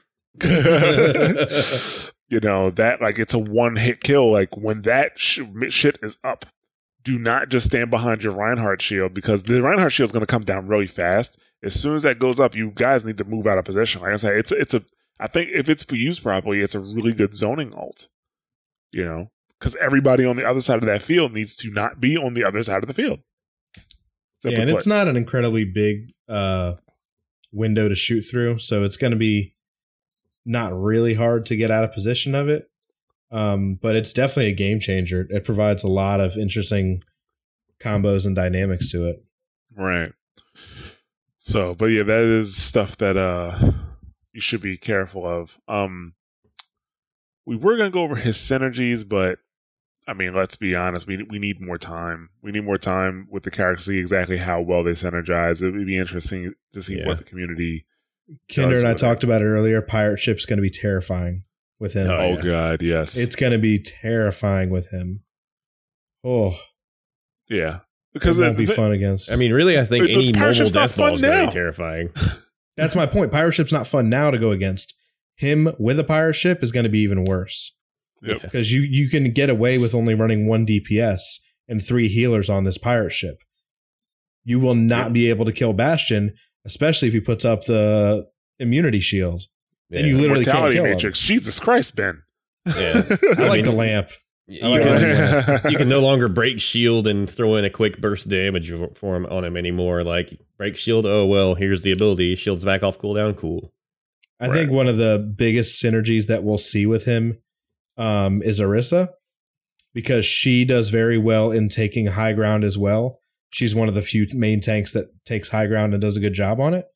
you 2.28 2.38
know 2.38 2.70
that 2.70 3.00
like 3.00 3.18
it's 3.18 3.34
a 3.34 3.38
one 3.38 3.74
hit 3.74 4.00
kill 4.02 4.30
like 4.30 4.56
when 4.56 4.82
that 4.82 5.18
sh- 5.18 5.40
shit 5.68 5.98
is 6.00 6.16
up 6.22 6.44
do 7.08 7.18
not 7.18 7.48
just 7.48 7.66
stand 7.66 7.90
behind 7.90 8.22
your 8.22 8.32
reinhardt 8.32 8.82
shield 8.82 9.14
because 9.14 9.42
the 9.42 9.62
reinhardt 9.62 9.92
shield 9.92 10.08
is 10.08 10.12
going 10.12 10.20
to 10.20 10.26
come 10.26 10.44
down 10.44 10.66
really 10.66 10.86
fast 10.86 11.38
as 11.62 11.78
soon 11.78 11.96
as 11.96 12.02
that 12.02 12.18
goes 12.18 12.38
up 12.38 12.54
you 12.54 12.70
guys 12.74 13.04
need 13.04 13.18
to 13.18 13.24
move 13.24 13.46
out 13.46 13.58
of 13.58 13.64
position 13.64 14.00
like 14.02 14.12
i 14.12 14.16
said 14.16 14.34
it's 14.34 14.52
it's 14.52 14.74
a 14.74 14.82
i 15.18 15.26
think 15.26 15.50
if 15.52 15.68
it's 15.68 15.84
used 15.90 16.22
properly 16.22 16.60
it's 16.60 16.74
a 16.74 16.80
really 16.80 17.12
good 17.12 17.34
zoning 17.34 17.72
ult 17.74 18.08
you 18.92 19.04
know 19.04 19.30
because 19.58 19.74
everybody 19.76 20.24
on 20.24 20.36
the 20.36 20.48
other 20.48 20.60
side 20.60 20.78
of 20.78 20.86
that 20.86 21.02
field 21.02 21.32
needs 21.32 21.54
to 21.54 21.70
not 21.70 22.00
be 22.00 22.16
on 22.16 22.34
the 22.34 22.44
other 22.44 22.62
side 22.62 22.82
of 22.82 22.86
the 22.86 22.94
field 22.94 23.20
Simply 24.40 24.56
yeah, 24.56 24.62
and 24.62 24.70
put. 24.70 24.78
it's 24.78 24.86
not 24.86 25.08
an 25.08 25.16
incredibly 25.16 25.64
big 25.64 26.12
uh, 26.28 26.74
window 27.52 27.88
to 27.88 27.94
shoot 27.94 28.22
through, 28.22 28.60
so 28.60 28.84
it's 28.84 28.96
going 28.96 29.10
to 29.10 29.16
be 29.16 29.54
not 30.46 30.72
really 30.72 31.14
hard 31.14 31.46
to 31.46 31.56
get 31.56 31.70
out 31.70 31.84
of 31.84 31.92
position 31.92 32.34
of 32.34 32.48
it. 32.48 32.67
Um, 33.30 33.74
but 33.80 33.94
it's 33.94 34.12
definitely 34.12 34.52
a 34.52 34.54
game 34.54 34.80
changer. 34.80 35.26
It 35.30 35.44
provides 35.44 35.84
a 35.84 35.88
lot 35.88 36.20
of 36.20 36.36
interesting 36.36 37.02
combos 37.80 38.24
and 38.26 38.34
dynamics 38.34 38.88
to 38.90 39.06
it. 39.06 39.22
Right. 39.76 40.12
So, 41.38 41.74
but 41.74 41.86
yeah, 41.86 42.02
that 42.02 42.20
is 42.24 42.56
stuff 42.56 42.96
that 42.98 43.16
uh 43.16 43.72
you 44.32 44.40
should 44.40 44.60
be 44.62 44.76
careful 44.76 45.26
of. 45.26 45.58
Um 45.68 46.14
we 47.46 47.56
were 47.56 47.76
going 47.78 47.90
to 47.90 47.94
go 47.94 48.02
over 48.02 48.16
his 48.16 48.36
synergies, 48.36 49.08
but 49.08 49.38
I 50.06 50.12
mean, 50.14 50.34
let's 50.34 50.56
be 50.56 50.74
honest, 50.74 51.06
we 51.06 51.22
we 51.22 51.38
need 51.38 51.60
more 51.60 51.78
time. 51.78 52.30
We 52.42 52.50
need 52.50 52.64
more 52.64 52.78
time 52.78 53.28
with 53.30 53.42
the 53.44 53.50
characters 53.50 53.86
to 53.86 53.92
see 53.92 53.98
exactly 53.98 54.38
how 54.38 54.60
well 54.60 54.82
they 54.84 54.92
synergize. 54.92 55.62
It 55.62 55.70
would 55.70 55.86
be 55.86 55.96
interesting 55.98 56.54
to 56.72 56.82
see 56.82 56.98
Yeah. 56.98 57.06
what 57.06 57.18
the 57.18 57.24
community 57.24 57.86
Kender 58.50 58.76
and 58.78 58.86
I 58.88 58.92
talked 58.94 59.22
it. 59.22 59.26
about 59.26 59.40
it 59.40 59.46
earlier. 59.46 59.80
Pirate 59.80 60.18
ship's 60.18 60.44
going 60.44 60.58
to 60.58 60.62
be 60.62 60.68
terrifying 60.70 61.44
with 61.80 61.92
him. 61.94 62.08
Oh, 62.10 62.16
Oh, 62.18 62.28
yeah. 62.36 62.42
god, 62.42 62.82
yes. 62.82 63.16
It's 63.16 63.36
going 63.36 63.52
to 63.52 63.58
be 63.58 63.78
terrifying 63.78 64.70
with 64.70 64.90
him. 64.90 65.20
Oh, 66.24 66.58
yeah. 67.48 67.80
because 68.12 68.36
Because 68.36 68.38
it 68.38 68.42
won't 68.42 68.56
the 68.56 68.62
be 68.62 68.66
thi- 68.66 68.74
fun 68.74 68.92
against. 68.92 69.30
I 69.30 69.36
mean, 69.36 69.52
really, 69.52 69.78
I 69.78 69.84
think 69.84 70.06
The 70.06 70.12
any 70.14 70.32
Pirate 70.32 70.58
mobile 70.58 70.70
death 70.70 70.96
ball 70.96 71.14
is 71.14 71.20
going 71.22 71.40
to 71.40 71.46
be 71.46 71.52
terrifying. 71.52 72.10
that's 72.76 72.94
my 72.94 73.06
point. 73.06 73.30
Pirate 73.32 73.52
ship's 73.52 73.72
not 73.72 73.86
fun 73.86 74.08
now 74.08 74.30
to 74.30 74.38
go 74.38 74.50
against. 74.50 74.94
Him 75.36 75.72
with 75.78 76.00
a 76.00 76.04
pirate 76.04 76.34
ship 76.34 76.62
is 76.64 76.72
going 76.72 76.82
to 76.84 76.90
be 76.90 76.98
even 77.00 77.24
worse. 77.24 77.72
Yep. 78.20 78.42
because 78.42 78.72
you 78.72 78.80
you 78.80 79.08
can 79.08 79.30
get 79.32 79.48
away 79.48 79.78
with 79.78 79.94
only 79.94 80.12
running 80.12 80.48
one 80.48 80.66
DPS 80.66 81.20
and 81.68 81.80
three 81.80 82.08
healers 82.08 82.50
on 82.50 82.64
this 82.64 82.76
pirate 82.76 83.12
ship. 83.12 83.36
You 84.42 84.58
will 84.58 84.74
not 84.74 85.06
Yeah. 85.06 85.12
be 85.12 85.30
able 85.30 85.44
to 85.44 85.52
kill 85.52 85.72
Bastion, 85.72 86.34
especially 86.66 87.06
if 87.06 87.14
he 87.14 87.20
puts 87.20 87.44
up 87.44 87.66
the 87.66 88.26
immunity 88.58 88.98
shield. 88.98 89.42
Yeah. 89.90 90.00
And 90.00 90.08
you 90.08 90.16
literally 90.18 90.44
can't 90.44 90.54
Mortality 90.56 90.76
kill 90.76 90.84
him. 90.84 90.90
Matrix. 90.92 91.18
Jesus 91.18 91.58
Christ, 91.60 91.96
Ben. 91.96 92.22
Yeah. 92.66 93.02
I 93.38 93.48
like 93.48 93.52
mean- 93.52 93.64
the 93.64 93.72
lamp. 93.72 94.10
you, 94.46 94.60
like 94.62 94.82
can, 94.82 95.60
you 95.72 95.78
can 95.78 95.88
no 95.88 96.00
longer 96.00 96.28
break 96.28 96.60
shield 96.60 97.06
and 97.06 97.28
throw 97.28 97.56
in 97.56 97.64
a 97.64 97.70
quick 97.70 98.00
burst 98.00 98.28
damage 98.28 98.72
for 98.94 99.16
him 99.16 99.26
on 99.26 99.44
him 99.44 99.56
anymore. 99.56 100.04
Like 100.04 100.38
break 100.56 100.76
shield, 100.76 101.06
oh 101.06 101.26
well, 101.26 101.54
here's 101.54 101.82
the 101.82 101.92
ability. 101.92 102.34
Shield's 102.34 102.64
back 102.64 102.82
off 102.82 102.98
cooldown, 102.98 103.36
cool. 103.36 103.72
I 104.40 104.48
think 104.52 104.70
one 104.70 104.86
of 104.86 104.96
the 104.98 105.18
biggest 105.36 105.82
synergies 105.82 106.26
that 106.28 106.44
we'll 106.44 106.58
see 106.58 106.86
with 106.86 107.04
him 107.04 107.38
um, 107.96 108.40
is 108.42 108.60
Orisa 108.60 109.08
because 109.94 110.24
she 110.24 110.64
does 110.64 110.90
very 110.90 111.18
well 111.18 111.50
in 111.50 111.68
taking 111.68 112.06
high 112.06 112.32
ground 112.34 112.62
as 112.62 112.78
well. 112.78 113.20
She's 113.50 113.74
one 113.74 113.88
of 113.88 113.94
the 113.94 114.02
few 114.02 114.28
main 114.32 114.60
tanks 114.60 114.92
that 114.92 115.06
takes 115.24 115.48
high 115.48 115.66
ground 115.66 115.92
and 115.92 116.00
does 116.00 116.16
a 116.16 116.20
good 116.20 116.34
job 116.34 116.60
on 116.60 116.72
it. 116.72 116.86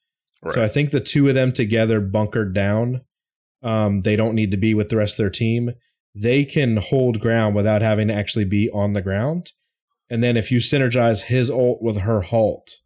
Right. 0.43 0.55
So 0.55 0.63
I 0.63 0.69
think 0.69 0.91
the 0.91 1.01
two 1.01 1.29
of 1.29 1.35
them 1.35 1.53
together, 1.53 2.01
bunkered 2.01 2.55
down, 2.55 3.03
um, 3.63 4.01
they 4.01 4.17
don't 4.17 4.35
need 4.35 4.51
to 4.51 4.57
be 4.57 4.75
with 4.75 4.89
the 4.89 4.97
rest 4.97 5.15
of 5.15 5.19
their 5.19 5.31
team. 5.31 5.73
They 6.15 6.45
can 6.45 6.79
hold 6.79 7.21
ground 7.21 7.55
without 7.55 7.81
having 7.81 8.09
to 8.09 8.15
actually 8.15 8.45
be 8.45 8.69
on 8.71 8.93
the 8.93 9.03
ground. 9.03 9.53
And 10.11 10.23
then 10.23 10.37
if 10.37 10.51
you 10.51 10.59
synergize 10.59 11.23
his 11.23 11.49
ult 11.49 11.81
with 11.81 11.99
her 11.99 12.21
halt, 12.21 12.81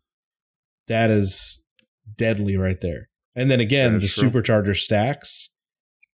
that 0.86 1.11
is 1.11 1.62
deadly 2.16 2.57
right 2.57 2.80
there. 2.80 3.09
And 3.34 3.50
then 3.50 3.61
again, 3.61 3.98
the 3.98 4.07
true. 4.07 4.30
supercharger 4.30 4.76
stacks. 4.76 5.50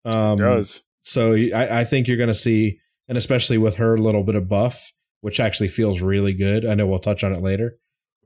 Um, 0.05 0.39
does. 0.39 0.83
So 1.03 1.35
I, 1.35 1.81
I 1.81 1.85
think 1.85 2.09
you're 2.09 2.17
going 2.17 2.29
to 2.29 2.35
see, 2.35 2.79
and 3.09 3.19
especially 3.19 3.59
with 3.59 3.77
her 3.77 3.99
little 3.99 4.25
bit 4.25 4.35
of 4.35 4.49
buff, 4.49 4.93
which 5.21 5.39
actually 5.39 5.69
feels 5.69 6.01
really 6.01 6.33
good. 6.33 6.65
I 6.65 6.75
know 6.75 6.87
we'll 6.87 6.99
touch 6.99 7.23
on 7.23 7.33
it 7.33 7.43
later. 7.43 7.79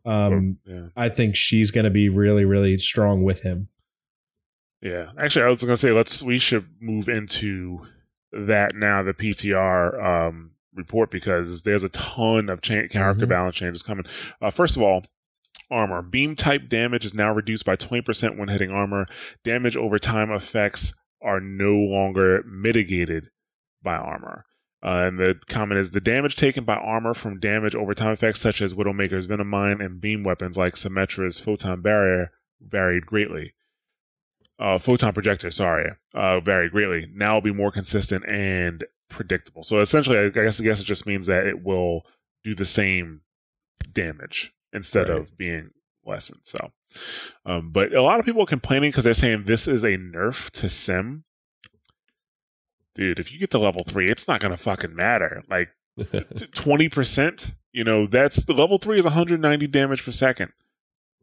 Um, 0.07 0.59
yeah. 0.65 0.87
I 0.97 1.09
think 1.09 1.35
she's 1.37 1.71
going 1.71 1.85
to 1.85 1.91
be 1.91 2.09
really, 2.09 2.45
really 2.45 2.79
strong 2.79 3.23
with 3.25 3.43
him. 3.43 3.69
Yeah, 4.83 5.11
actually, 5.19 5.47
I 5.47 5.49
was 5.49 5.63
gonna 5.63 5.77
say 5.77 5.91
let's 5.91 6.23
we 6.23 6.39
should 6.39 6.67
move 6.81 7.09
into 7.09 7.81
that 8.33 8.75
now 8.75 9.03
the 9.03 9.15
PTR 9.15 10.29
um, 10.29 10.51
report 10.75 11.11
because 11.11 11.63
there's 11.63 11.83
a 11.83 11.89
ton 11.89 12.49
of 12.51 12.61
cha- 12.61 12.87
character 12.89 13.27
Mhm. 13.27 13.31
balance 13.31 13.57
changes 13.57 13.83
coming. 13.83 14.05
Uh, 14.41 14.51
first 14.51 14.77
of 14.77 14.83
all, 14.83 15.03
armor 15.71 16.03
beam 16.03 16.37
type 16.37 16.69
damage 16.69 17.05
is 17.07 17.15
now 17.15 17.33
reduced 17.33 17.65
by 17.65 17.75
20% 17.75 18.37
when 18.39 18.49
hitting 18.49 18.71
armor. 18.71 19.07
Damage 19.45 19.77
over 19.77 19.99
time 19.99 20.31
effects 20.31 20.93
are 21.23 21.41
no 21.41 21.73
longer 21.75 22.45
mitigated 22.47 23.31
by 23.83 23.95
armor. 23.97 24.45
Uh, 24.83 25.05
and 25.07 25.19
the 25.19 25.39
comment 25.49 25.81
is 25.81 25.91
the 25.93 26.01
damage 26.01 26.37
taken 26.37 26.65
by 26.65 26.77
armor 26.77 27.15
from 27.15 27.41
damage 27.41 27.75
over 27.75 27.95
time 27.95 28.13
effects 28.13 28.41
such 28.41 28.61
as 28.61 28.75
Widowmaker's 28.75 29.27
Venom 29.27 29.49
Mine 29.49 29.81
and 29.81 30.01
beam 30.01 30.23
weapons 30.23 30.57
like 30.57 30.75
Symmetra's 30.77 31.41
Photon 31.41 31.81
Barrier 31.81 32.31
varied 32.61 33.07
greatly 33.07 33.55
uh, 34.59 34.79
photon 34.79 35.13
projector, 35.13 35.51
sorry, 35.51 35.91
uh, 36.15 36.41
varied 36.41 36.73
greatly. 36.73 37.07
Now 37.15 37.35
will 37.35 37.41
be 37.43 37.53
more 37.53 37.71
consistent 37.71 38.25
and 38.27 38.85
predictable. 39.09 39.63
So 39.63 39.81
essentially, 39.81 40.19
I 40.19 40.29
guess 40.31 40.61
I 40.61 40.65
guess 40.65 40.81
it 40.81 40.85
just 40.85 41.07
means 41.07 41.27
that 41.27 41.47
it 41.47 41.63
will 41.63 42.03
do 42.45 42.55
the 42.55 42.65
same 42.65 43.21
damage 43.93 44.53
instead 44.73 45.09
Right. 45.09 45.19
of 45.19 45.37
being 45.37 45.71
lessened. 46.05 46.41
So, 46.45 46.73
um, 47.45 47.71
but 47.71 47.93
a 47.95 48.03
lot 48.03 48.19
of 48.21 48.27
people 48.27 48.43
are 48.43 48.47
complaining 48.47 48.91
because 48.91 49.05
they're 49.05 49.15
saying 49.15 49.45
this 49.45 49.69
is 49.69 49.85
a 49.85 49.97
nerf 49.97 50.51
to 50.53 50.69
sim. 50.69 51.25
Dude, 52.97 53.19
if 53.21 53.31
you 53.33 53.39
get 53.39 53.51
to 53.53 53.59
level 53.59 53.85
three, 53.85 54.11
it's 54.11 54.27
not 54.27 54.41
gonna 54.41 54.57
fucking 54.57 54.95
matter. 54.97 55.45
Like 55.49 55.69
twenty 56.55 56.89
percent, 56.89 57.53
You 57.73 57.85
know, 57.85 58.07
that's 58.09 58.45
the 58.45 58.53
level 58.55 58.79
three 58.79 58.99
is 58.99 59.05
190 59.05 59.67
damage 59.69 60.05
per 60.05 60.11
second. 60.13 60.53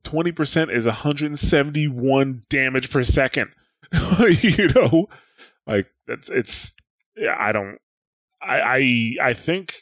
20% 0.06 0.70
is 0.70 0.86
171 0.86 2.44
damage 2.50 2.90
per 2.92 3.04
second. 3.04 3.50
you 4.28 4.68
know, 4.70 5.08
like 5.68 5.88
that's 6.08 6.30
it's. 6.30 6.74
Yeah, 7.16 7.36
I 7.40 7.52
don't. 7.52 7.78
I 8.42 8.60
I 9.22 9.30
I 9.30 9.34
think 9.34 9.74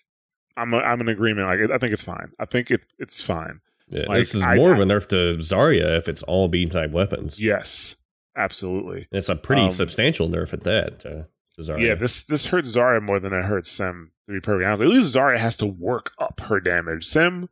I'm 0.58 0.74
a, 0.74 0.78
I'm 0.78 1.00
in 1.02 1.08
agreement. 1.10 1.48
Like 1.48 1.72
I 1.72 1.78
think 1.78 1.94
it's 1.94 2.04
fine. 2.04 2.32
I 2.40 2.46
think 2.46 2.72
it 2.72 2.86
it's 3.00 3.22
fine. 3.22 3.62
Yeah, 3.88 4.06
Like, 4.08 4.20
this 4.22 4.36
is 4.36 4.42
I- 4.44 4.56
more 4.56 4.72
of 4.74 4.80
a 4.80 4.84
nerf 4.86 5.08
to 5.10 5.38
Zarya 5.40 5.98
if 5.98 6.08
it's 6.08 6.24
all 6.24 6.48
beam 6.48 6.70
type 6.70 6.92
weapons. 6.92 7.40
Yes, 7.42 7.96
absolutely. 8.38 9.08
It's 9.12 9.28
a 9.30 9.36
pretty 9.36 9.64
Um, 9.64 9.70
substantial 9.70 10.30
nerf 10.30 10.54
at 10.54 10.64
that. 10.64 11.00
To, 11.00 11.28
to 11.62 11.72
Zarya. 11.72 11.82
Yeah, 11.88 11.96
this 11.96 12.24
this 12.24 12.48
hurts 12.48 12.76
Zarya 12.76 13.02
more 13.02 13.20
than 13.20 13.34
it 13.34 13.44
hurts 13.46 13.70
Sim. 13.72 14.12
To 14.28 14.34
be 14.34 14.40
perfectly 14.40 14.66
honest, 14.66 14.82
at 14.84 14.88
least 14.90 15.16
Zarya 15.16 15.38
has 15.38 15.58
to 15.58 15.66
work 15.66 16.12
up 16.20 16.40
her 16.42 16.60
damage. 16.60 17.06
Sim, 17.06 17.50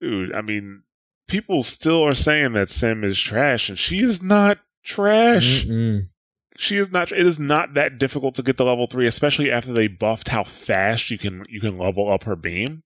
dude, 0.00 0.34
I 0.34 0.40
mean, 0.42 0.82
people 1.28 1.62
still 1.62 2.02
are 2.06 2.14
saying 2.14 2.52
that 2.54 2.70
Sim 2.70 3.04
is 3.04 3.20
trash, 3.20 3.68
and 3.68 3.78
she 3.78 4.00
is 4.00 4.22
not 4.22 4.58
trash. 4.82 5.64
Mm-mm. 5.64 6.08
She 6.56 6.76
is 6.76 6.90
not. 6.92 7.12
It 7.12 7.26
is 7.26 7.38
not 7.38 7.74
that 7.74 7.98
difficult 7.98 8.34
to 8.34 8.42
get 8.42 8.56
to 8.58 8.64
level 8.64 8.86
three, 8.86 9.06
especially 9.06 9.50
after 9.50 9.72
they 9.72 9.88
buffed 9.88 10.28
how 10.28 10.44
fast 10.44 11.10
you 11.10 11.18
can 11.18 11.44
you 11.48 11.60
can 11.60 11.78
level 11.78 12.12
up 12.12 12.24
her 12.24 12.36
beam. 12.36 12.82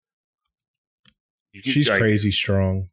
Can- 1.52 1.72
She's 1.72 1.88
like, 1.88 1.98
crazy 2.00 2.30
strong. 2.30 2.90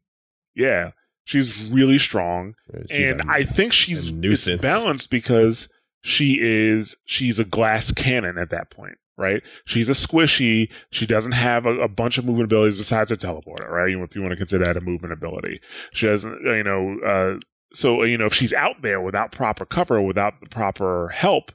Yeah, 0.54 0.90
she's 1.24 1.70
really 1.72 1.98
strong. 1.98 2.54
She's 2.90 3.10
and 3.10 3.20
a- 3.20 3.24
I 3.28 3.44
think 3.44 3.72
she's 3.72 4.06
it's 4.06 4.62
balanced 4.62 5.10
because 5.10 5.68
she 6.04 6.38
is 6.38 6.94
she's 7.06 7.38
a 7.38 7.44
glass 7.46 7.90
cannon 7.90 8.36
at 8.36 8.50
that 8.50 8.68
point, 8.70 8.98
right? 9.16 9.42
She's 9.64 9.88
a 9.88 9.92
squishy. 9.92 10.70
She 10.90 11.06
doesn't 11.06 11.32
have 11.32 11.64
a, 11.64 11.80
a 11.80 11.88
bunch 11.88 12.18
of 12.18 12.26
movement 12.26 12.44
abilities 12.44 12.76
besides 12.76 13.08
her 13.08 13.16
teleporter, 13.16 13.70
right? 13.70 13.90
If 13.90 14.14
you 14.14 14.20
want 14.20 14.32
to 14.32 14.36
consider 14.36 14.66
that 14.66 14.76
a 14.76 14.82
movement 14.82 15.14
ability, 15.14 15.62
she 15.94 16.06
doesn't. 16.06 16.42
You 16.42 16.62
know, 16.62 16.98
uh, 17.00 17.40
so 17.72 18.02
you 18.02 18.18
know 18.18 18.26
if 18.26 18.34
she's 18.34 18.52
out 18.52 18.82
there 18.82 19.00
without 19.00 19.32
proper 19.32 19.64
cover, 19.64 20.02
without 20.02 20.40
the 20.40 20.48
proper 20.50 21.08
help, 21.08 21.52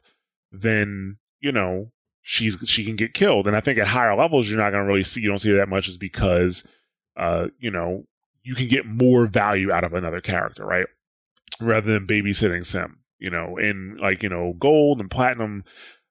then 0.51 1.17
you 1.39 1.51
know 1.51 1.91
she's 2.23 2.57
she 2.65 2.83
can 2.83 2.95
get 2.95 3.13
killed. 3.13 3.45
And 3.45 3.55
I 3.55 3.59
think 3.59 3.77
at 3.77 3.87
higher 3.87 4.15
levels, 4.15 4.49
you're 4.49 4.57
not 4.57 4.71
going 4.71 4.83
to 4.83 4.87
really 4.87 5.03
see 5.03 5.21
you 5.21 5.29
don't 5.29 5.37
see 5.37 5.51
that 5.51 5.69
much, 5.69 5.87
is 5.87 5.99
because 5.99 6.63
uh, 7.17 7.49
you 7.59 7.69
know 7.69 8.07
you 8.41 8.55
can 8.55 8.67
get 8.67 8.87
more 8.87 9.27
value 9.27 9.71
out 9.71 9.83
of 9.83 9.93
another 9.93 10.21
character, 10.21 10.65
right? 10.65 10.87
Rather 11.61 11.93
than 11.93 12.07
babysitting 12.07 12.65
Sim, 12.65 12.98
you 13.19 13.29
know, 13.29 13.57
in 13.57 13.97
like, 13.99 14.23
you 14.23 14.29
know, 14.29 14.53
gold 14.59 14.99
and 14.99 15.11
platinum. 15.11 15.63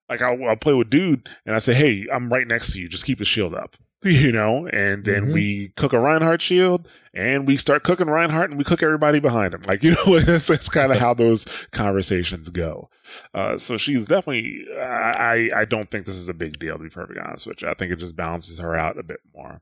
Like 0.08 0.22
I'll, 0.22 0.42
I'll 0.48 0.56
play 0.56 0.72
with 0.72 0.88
dude 0.88 1.28
and 1.44 1.54
I 1.54 1.58
say, 1.58 1.74
Hey, 1.74 2.06
I'm 2.12 2.32
right 2.32 2.46
next 2.46 2.72
to 2.72 2.80
you. 2.80 2.88
Just 2.88 3.04
keep 3.04 3.18
the 3.18 3.26
shield 3.26 3.54
up, 3.54 3.76
you 4.02 4.32
know, 4.32 4.66
and 4.72 5.04
then 5.04 5.26
Mhm. 5.26 5.32
we 5.34 5.72
cook 5.76 5.92
a 5.92 5.98
Reinhardt 6.00 6.40
shield 6.40 6.88
and 7.12 7.46
we 7.46 7.58
start 7.58 7.84
cooking 7.84 8.06
Reinhardt 8.06 8.48
and 8.48 8.56
we 8.58 8.64
cook 8.64 8.82
everybody 8.82 9.18
behind 9.20 9.52
him. 9.52 9.60
Like, 9.66 9.82
you 9.84 9.90
know, 10.06 10.18
that's, 10.20 10.46
that's 10.46 10.70
kind 10.70 10.92
of 10.92 10.98
how 10.98 11.12
those 11.12 11.44
conversations 11.72 12.48
go. 12.48 12.88
Uh, 13.34 13.58
so 13.58 13.76
she's 13.76 14.06
definitely, 14.06 14.64
I, 14.80 15.48
I 15.54 15.60
I 15.60 15.64
don't 15.66 15.90
think 15.90 16.06
this 16.06 16.16
is 16.16 16.30
a 16.30 16.34
big 16.34 16.58
deal 16.58 16.78
to 16.78 16.84
be 16.84 16.88
perfectly 16.90 17.22
honest 17.22 17.46
with 17.46 17.60
you. 17.60 17.68
I 17.68 17.74
think 17.74 17.92
it 17.92 17.96
just 17.96 18.16
balances 18.16 18.58
her 18.58 18.74
out 18.74 18.98
a 18.98 19.02
bit 19.02 19.20
more. 19.34 19.60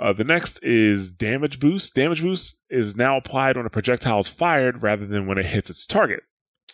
Uh, 0.00 0.12
the 0.12 0.24
next 0.24 0.58
is 0.64 1.10
damage 1.12 1.60
boost. 1.60 1.94
Damage 1.94 2.22
boost 2.22 2.56
is 2.70 2.96
now 2.96 3.16
applied 3.18 3.56
when 3.56 3.66
a 3.66 3.70
projectile 3.70 4.18
is 4.20 4.26
fired 4.28 4.82
rather 4.82 5.06
than 5.06 5.26
when 5.26 5.38
it 5.38 5.46
hits 5.46 5.70
its 5.70 5.86
target. 5.86 6.22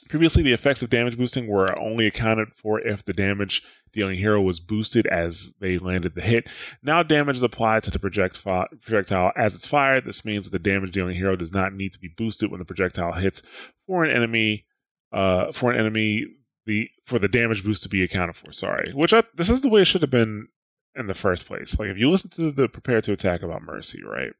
Previously, 0.08 0.42
the 0.42 0.52
effects 0.52 0.82
of 0.82 0.90
damage 0.90 1.16
boosting 1.16 1.46
were 1.46 1.78
only 1.78 2.06
accounted 2.06 2.52
for 2.52 2.80
if 2.80 3.04
the 3.04 3.12
damage 3.12 3.62
dealing 3.92 4.16
hero 4.18 4.40
was 4.40 4.58
boosted 4.58 5.06
as 5.06 5.52
they 5.60 5.78
landed 5.78 6.14
the 6.14 6.20
hit. 6.20 6.48
Now, 6.82 7.02
damage 7.02 7.36
is 7.36 7.42
applied 7.42 7.84
to 7.84 7.90
the 7.90 7.98
projectile 7.98 9.32
as 9.36 9.54
it's 9.54 9.66
fired. 9.66 10.04
This 10.04 10.24
means 10.24 10.44
that 10.44 10.50
the 10.50 10.58
damage 10.58 10.92
dealing 10.92 11.16
hero 11.16 11.36
does 11.36 11.52
not 11.52 11.74
need 11.74 11.92
to 11.92 11.98
be 12.00 12.08
boosted 12.08 12.50
when 12.50 12.58
the 12.58 12.64
projectile 12.64 13.12
hits 13.12 13.42
for 13.86 14.04
an 14.04 14.14
enemy. 14.14 14.66
Uh, 15.12 15.50
for 15.52 15.72
an 15.72 15.78
enemy, 15.78 16.26
the 16.66 16.88
for 17.04 17.18
the 17.18 17.28
damage 17.28 17.64
boost 17.64 17.82
to 17.82 17.88
be 17.88 18.02
accounted 18.02 18.36
for. 18.36 18.52
Sorry, 18.52 18.92
which 18.92 19.12
I, 19.12 19.24
this 19.34 19.50
is 19.50 19.60
the 19.60 19.68
way 19.68 19.82
it 19.82 19.86
should 19.86 20.02
have 20.02 20.10
been 20.10 20.48
in 20.94 21.06
the 21.06 21.14
first 21.14 21.46
place. 21.46 21.78
Like 21.78 21.88
if 21.88 21.98
you 21.98 22.10
listen 22.10 22.30
to 22.30 22.52
the 22.52 22.68
prepare 22.68 23.00
to 23.02 23.12
attack 23.12 23.42
about 23.42 23.62
Mercy, 23.62 24.02
right? 24.04 24.32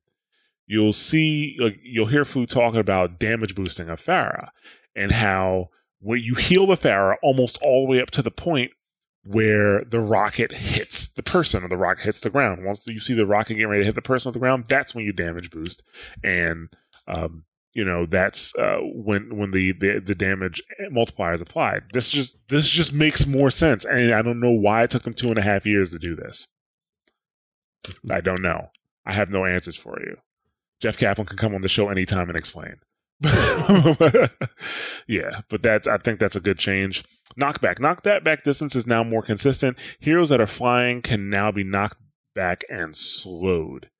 You'll 0.66 0.92
see 0.92 1.56
like 1.58 1.78
you'll 1.82 2.06
hear 2.06 2.24
Fu 2.24 2.46
talking 2.46 2.78
about 2.78 3.18
damage 3.18 3.56
boosting 3.56 3.88
of 3.88 4.00
Pharah 4.00 4.50
and 4.94 5.12
how 5.12 5.68
when 6.00 6.20
you 6.20 6.34
heal 6.34 6.66
the 6.66 6.76
Pharah 6.76 7.16
almost 7.22 7.58
all 7.62 7.86
the 7.86 7.90
way 7.90 8.00
up 8.00 8.10
to 8.12 8.22
the 8.22 8.30
point 8.30 8.72
where 9.22 9.80
the 9.80 10.00
rocket 10.00 10.52
hits 10.52 11.08
the 11.08 11.22
person 11.22 11.62
or 11.62 11.68
the 11.68 11.76
rocket 11.76 12.04
hits 12.04 12.20
the 12.20 12.30
ground. 12.30 12.64
Once 12.64 12.86
you 12.86 12.98
see 12.98 13.14
the 13.14 13.26
rocket 13.26 13.54
getting 13.54 13.68
ready 13.68 13.82
to 13.82 13.86
hit 13.86 13.94
the 13.94 14.02
person 14.02 14.30
on 14.30 14.32
the 14.32 14.38
ground, 14.38 14.64
that's 14.68 14.94
when 14.94 15.04
you 15.04 15.12
damage 15.12 15.50
boost. 15.50 15.82
And 16.24 16.68
um, 17.06 17.44
you 17.72 17.84
know, 17.84 18.06
that's 18.06 18.54
uh, 18.56 18.78
when 18.82 19.36
when 19.36 19.50
the, 19.52 19.72
the 19.72 20.00
the 20.00 20.14
damage 20.14 20.62
multiplier 20.90 21.34
is 21.34 21.40
applied. 21.40 21.84
This 21.92 22.10
just 22.10 22.36
this 22.48 22.68
just 22.68 22.92
makes 22.92 23.26
more 23.26 23.50
sense. 23.50 23.84
And 23.84 24.12
I 24.12 24.22
don't 24.22 24.40
know 24.40 24.50
why 24.50 24.82
it 24.82 24.90
took 24.90 25.02
them 25.02 25.14
two 25.14 25.28
and 25.28 25.38
a 25.38 25.42
half 25.42 25.66
years 25.66 25.90
to 25.90 25.98
do 25.98 26.16
this. 26.16 26.48
I 28.10 28.20
don't 28.20 28.42
know. 28.42 28.70
I 29.06 29.12
have 29.12 29.30
no 29.30 29.44
answers 29.44 29.76
for 29.76 29.98
you. 30.00 30.16
Jeff 30.80 30.96
Kaplan 30.96 31.26
can 31.26 31.36
come 31.36 31.54
on 31.54 31.60
the 31.60 31.68
show 31.68 31.88
anytime 31.88 32.28
and 32.28 32.36
explain. 32.36 32.76
yeah, 35.06 35.40
but 35.48 35.62
that's 35.62 35.86
I 35.86 35.98
think 35.98 36.20
that's 36.20 36.36
a 36.36 36.40
good 36.40 36.58
change. 36.58 37.04
Knockback. 37.38 37.78
Knock 37.78 38.02
that 38.04 38.24
back 38.24 38.44
distance 38.44 38.74
is 38.74 38.86
now 38.86 39.04
more 39.04 39.22
consistent. 39.22 39.78
Heroes 39.98 40.30
that 40.30 40.40
are 40.40 40.46
flying 40.46 41.02
can 41.02 41.28
now 41.28 41.52
be 41.52 41.64
knocked 41.64 42.00
back 42.34 42.64
and 42.70 42.96
slowed. 42.96 43.90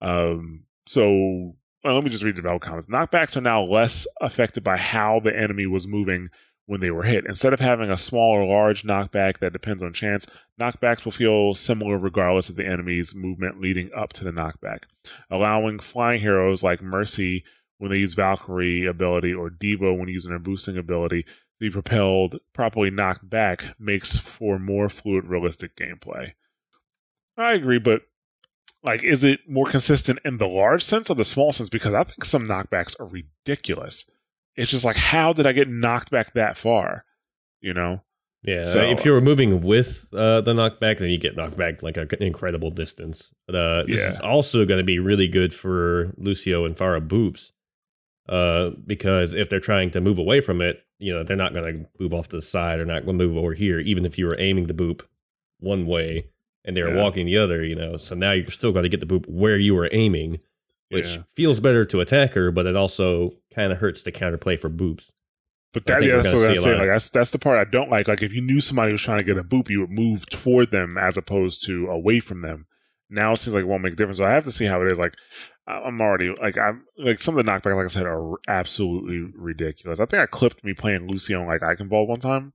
Um 0.00 0.64
so 0.86 1.56
well, 1.84 1.94
let 1.94 2.04
me 2.04 2.10
just 2.10 2.24
read 2.24 2.36
the 2.36 2.42
develop 2.42 2.62
comments. 2.62 2.86
Knockbacks 2.86 3.36
are 3.36 3.40
now 3.40 3.62
less 3.62 4.06
affected 4.20 4.62
by 4.62 4.76
how 4.76 5.20
the 5.20 5.36
enemy 5.36 5.66
was 5.66 5.86
moving 5.86 6.28
when 6.66 6.80
they 6.80 6.90
were 6.90 7.02
hit. 7.02 7.24
Instead 7.26 7.54
of 7.54 7.60
having 7.60 7.90
a 7.90 7.96
small 7.96 8.32
or 8.32 8.44
large 8.44 8.82
knockback 8.82 9.38
that 9.38 9.54
depends 9.54 9.82
on 9.82 9.92
chance, 9.92 10.26
knockbacks 10.60 11.04
will 11.04 11.12
feel 11.12 11.54
similar 11.54 11.96
regardless 11.96 12.48
of 12.50 12.56
the 12.56 12.66
enemy's 12.66 13.14
movement 13.14 13.60
leading 13.60 13.90
up 13.96 14.12
to 14.12 14.22
the 14.22 14.30
knockback, 14.30 14.80
allowing 15.30 15.78
flying 15.78 16.20
heroes 16.20 16.62
like 16.62 16.82
Mercy 16.82 17.42
when 17.78 17.90
they 17.90 17.96
use 17.98 18.14
Valkyrie 18.14 18.86
ability 18.86 19.32
or 19.32 19.50
D.Va 19.50 19.92
when 19.94 20.08
using 20.08 20.30
their 20.30 20.38
boosting 20.38 20.76
ability 20.76 21.22
to 21.22 21.30
be 21.60 21.70
propelled 21.70 22.38
properly 22.52 22.90
knocked 22.90 23.28
back 23.28 23.64
makes 23.78 24.16
for 24.16 24.58
more 24.58 24.88
fluid, 24.88 25.24
realistic 25.26 25.76
gameplay. 25.76 26.32
I 27.36 27.54
agree, 27.54 27.78
but 27.78 28.02
like, 28.82 29.02
is 29.02 29.24
it 29.24 29.40
more 29.48 29.66
consistent 29.70 30.18
in 30.24 30.38
the 30.38 30.46
large 30.48 30.82
sense 30.84 31.08
or 31.10 31.14
the 31.14 31.24
small 31.24 31.52
sense? 31.52 31.68
Because 31.68 31.94
I 31.94 32.04
think 32.04 32.24
some 32.24 32.46
knockbacks 32.46 32.98
are 33.00 33.06
ridiculous. 33.06 34.04
It's 34.56 34.70
just 34.70 34.84
like, 34.84 34.96
how 34.96 35.32
did 35.32 35.46
I 35.46 35.52
get 35.52 35.68
knocked 35.68 36.10
back 36.10 36.34
that 36.34 36.56
far? 36.56 37.04
You 37.60 37.74
know? 37.74 38.02
Yeah, 38.42 38.62
So- 38.64 38.80
if 38.82 39.04
you're 39.04 39.20
moving 39.20 39.60
with 39.62 40.06
uh, 40.12 40.40
the 40.42 40.52
knockback, 40.52 40.98
then 40.98 41.10
you 41.10 41.18
get 41.18 41.36
knocked 41.36 41.56
back 41.56 41.82
like 41.82 41.96
an 41.96 42.08
incredible 42.20 42.70
distance. 42.70 43.32
But 43.46 43.54
uh, 43.56 43.82
this 43.86 43.98
Yeah. 43.98 44.10
is 44.10 44.20
also 44.20 44.64
going 44.64 44.78
to 44.78 44.84
be 44.84 44.98
really 45.00 45.28
good 45.28 45.52
for 45.54 46.12
Lucio 46.16 46.64
and 46.64 46.76
Pharah 46.76 47.06
Boops. 47.06 47.50
Uh, 48.28 48.70
because 48.86 49.32
if 49.32 49.48
they're 49.48 49.60
trying 49.60 49.90
to 49.92 50.00
move 50.00 50.18
away 50.18 50.40
from 50.40 50.60
it, 50.60 50.82
you 50.98 51.12
know, 51.12 51.22
they're 51.22 51.36
not 51.36 51.54
going 51.54 51.84
to 51.84 51.90
move 51.98 52.12
off 52.12 52.28
to 52.28 52.36
the 52.36 52.42
side 52.42 52.78
or 52.78 52.84
not 52.84 53.04
going 53.06 53.18
to 53.18 53.26
move 53.26 53.36
over 53.36 53.54
here, 53.54 53.78
even 53.80 54.04
if 54.04 54.18
you 54.18 54.26
were 54.26 54.36
aiming 54.38 54.66
the 54.66 54.74
boop 54.74 55.02
one 55.60 55.86
way 55.86 56.26
and 56.64 56.76
they 56.76 56.82
were 56.82 56.94
Yeah. 56.94 57.02
walking 57.02 57.24
the 57.24 57.38
other, 57.38 57.64
you 57.64 57.74
know. 57.74 57.96
So 57.96 58.14
now 58.14 58.32
you're 58.32 58.50
still 58.50 58.72
going 58.72 58.82
to 58.82 58.88
get 58.88 59.00
the 59.00 59.06
boop 59.06 59.26
where 59.28 59.56
you 59.58 59.74
were 59.74 59.88
aiming, 59.92 60.40
which 60.90 61.06
Yeah. 61.16 61.22
feels 61.36 61.60
better 61.60 61.84
to 61.86 62.00
attacker, 62.00 62.50
but 62.50 62.66
it 62.66 62.76
also 62.76 63.34
kind 63.54 63.72
of 63.72 63.78
hurts 63.78 64.02
to 64.02 64.12
counterplay 64.12 64.58
for 64.60 64.68
boops. 64.68 65.10
But 65.72 65.86
that, 65.86 66.02
yeah, 66.02 66.16
that's 66.22 66.32
what 66.34 66.44
I 66.50 66.54
see 66.54 66.58
a 66.60 66.62
say. 66.62 66.78
Like 66.78 66.88
that's 66.88 67.10
that's 67.10 67.30
the 67.30 67.38
part 67.38 67.58
I 67.58 67.70
don't 67.70 67.90
like. 67.90 68.08
Like 68.08 68.22
if 68.22 68.32
you 68.32 68.40
knew 68.40 68.60
somebody 68.60 68.90
was 68.92 69.02
trying 69.02 69.18
to 69.18 69.24
get 69.24 69.36
a 69.36 69.44
boop, 69.44 69.68
you 69.68 69.80
would 69.80 69.90
move 69.90 70.28
toward 70.30 70.70
them 70.70 70.96
as 70.96 71.16
opposed 71.18 71.64
to 71.66 71.86
away 71.88 72.20
from 72.20 72.40
them. 72.40 72.66
Now 73.10 73.32
it 73.32 73.38
seems 73.38 73.54
like 73.54 73.62
it 73.62 73.68
won't 73.68 73.82
make 73.82 73.94
a 73.94 73.96
difference. 73.96 74.18
So 74.18 74.24
I 74.24 74.32
have 74.32 74.44
to 74.44 74.52
see 74.52 74.66
how 74.66 74.82
it 74.82 74.92
is. 74.92 74.98
Like 74.98 75.14
I'm 75.66 76.00
already 76.00 76.34
like 76.40 76.56
I'm 76.56 76.84
like 76.96 77.20
some 77.20 77.38
of 77.38 77.44
the 77.44 77.50
knockbacks, 77.50 77.76
like 77.76 77.84
I 77.84 77.88
said, 77.88 78.06
are 78.06 78.36
absolutely 78.48 79.30
ridiculous. 79.36 80.00
I 80.00 80.06
think 80.06 80.22
I 80.22 80.26
clipped 80.26 80.64
me 80.64 80.72
playing 80.72 81.08
Lucio 81.08 81.40
on 81.40 81.46
like 81.46 81.88
Ball 81.88 82.06
one 82.06 82.20
time, 82.20 82.54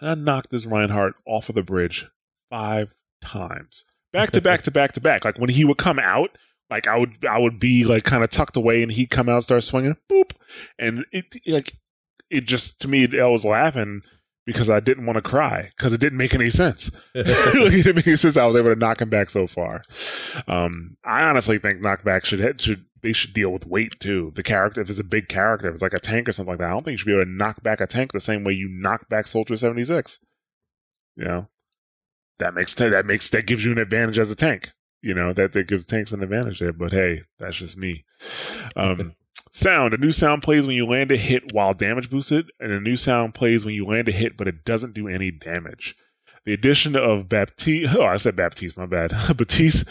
and 0.00 0.10
I 0.10 0.14
knocked 0.14 0.50
this 0.50 0.66
Reinhardt 0.66 1.14
off 1.26 1.48
of 1.48 1.54
the 1.54 1.62
bridge 1.62 2.06
five 2.50 2.92
times, 3.22 3.84
back 4.12 4.30
to 4.32 4.42
back 4.42 4.62
to 4.62 4.70
back 4.70 4.92
to 4.92 5.00
back. 5.00 5.24
Like 5.24 5.38
when 5.38 5.48
he 5.48 5.64
would 5.64 5.78
come 5.78 5.98
out, 5.98 6.36
like 6.68 6.86
I 6.86 6.98
would 6.98 7.24
I 7.28 7.38
would 7.38 7.58
be 7.58 7.84
like 7.84 8.04
kind 8.04 8.22
of 8.22 8.30
tucked 8.30 8.56
away, 8.56 8.82
and 8.82 8.92
he'd 8.92 9.10
come 9.10 9.28
out, 9.28 9.44
start 9.44 9.62
swinging, 9.62 9.96
boop, 10.10 10.32
and 10.78 11.06
it 11.12 11.24
like 11.46 11.78
it 12.28 12.42
just 12.42 12.80
to 12.80 12.88
me 12.88 13.08
I 13.18 13.26
was 13.26 13.44
laughing 13.44 14.02
because 14.52 14.70
I 14.70 14.80
didn't 14.80 15.06
want 15.06 15.16
to 15.16 15.22
cry 15.22 15.70
because 15.76 15.92
it 15.92 16.00
didn't 16.00 16.18
make 16.18 16.34
any 16.34 16.50
sense. 16.50 16.90
like, 17.14 17.26
it 17.26 17.82
didn't 17.84 17.96
make 17.96 18.06
any 18.06 18.16
sense. 18.16 18.36
I 18.36 18.46
was 18.46 18.56
able 18.56 18.70
to 18.72 18.78
knock 18.78 19.00
him 19.00 19.10
back 19.10 19.30
so 19.30 19.46
far. 19.46 19.82
Um, 20.48 20.96
I 21.04 21.22
honestly 21.22 21.58
think 21.58 21.80
knockback 21.82 22.24
should 22.24 22.60
should 22.60 22.84
they 23.02 23.12
should 23.12 23.32
deal 23.32 23.50
with 23.50 23.66
weight 23.66 23.98
too. 24.00 24.32
The 24.34 24.42
character, 24.42 24.80
if 24.80 24.90
it's 24.90 24.98
a 24.98 25.04
big 25.04 25.28
character, 25.28 25.68
if 25.68 25.74
it's 25.74 25.82
like 25.82 25.94
a 25.94 26.00
tank 26.00 26.28
or 26.28 26.32
something 26.32 26.52
like 26.52 26.58
that, 26.58 26.68
I 26.68 26.70
don't 26.70 26.84
think 26.84 26.92
you 26.92 26.96
should 26.98 27.06
be 27.06 27.12
able 27.14 27.24
to 27.24 27.30
knock 27.30 27.62
back 27.62 27.80
a 27.80 27.86
tank 27.86 28.12
the 28.12 28.20
same 28.20 28.44
way 28.44 28.52
you 28.52 28.68
knock 28.70 29.08
back 29.08 29.26
Soldier 29.26 29.56
seventy 29.56 29.84
six. 29.84 30.18
You 31.16 31.24
know, 31.24 31.48
that 32.38 32.54
makes 32.54 32.74
that 32.74 33.06
makes 33.06 33.30
that 33.30 33.46
gives 33.46 33.64
you 33.64 33.72
an 33.72 33.78
advantage 33.78 34.18
as 34.18 34.30
a 34.30 34.36
tank. 34.36 34.72
you 35.02 35.14
know 35.14 35.32
that 35.32 35.52
that 35.52 35.66
gives 35.68 35.84
tanks 35.86 36.12
an 36.12 36.22
advantage 36.22 36.60
there. 36.60 36.72
But 36.72 36.92
hey, 36.92 37.22
that's 37.38 37.56
just 37.56 37.76
me. 37.76 38.04
Um, 38.76 39.14
sound: 39.50 39.94
a 39.94 39.98
new 39.98 40.12
sound 40.12 40.42
plays 40.42 40.66
when 40.66 40.76
you 40.76 40.86
land 40.86 41.12
a 41.12 41.16
hit 41.16 41.52
while 41.52 41.74
damage 41.74 42.10
boosted, 42.10 42.50
and 42.58 42.72
a 42.72 42.80
new 42.80 42.96
sound 42.96 43.34
plays 43.34 43.64
when 43.64 43.74
you 43.74 43.86
land 43.86 44.08
a 44.08 44.12
hit 44.12 44.36
but 44.36 44.48
it 44.48 44.64
doesn't 44.64 44.94
do 44.94 45.08
any 45.08 45.30
damage. 45.30 45.96
The 46.46 46.54
addition 46.54 46.96
of 46.96 47.28
Baptiste, 47.28 47.94
oh, 47.94 48.02
I 48.02 48.16
said 48.16 48.34
Baptiste, 48.34 48.76
my 48.76 48.86
bad. 48.86 49.10
Baptiste, 49.36 49.84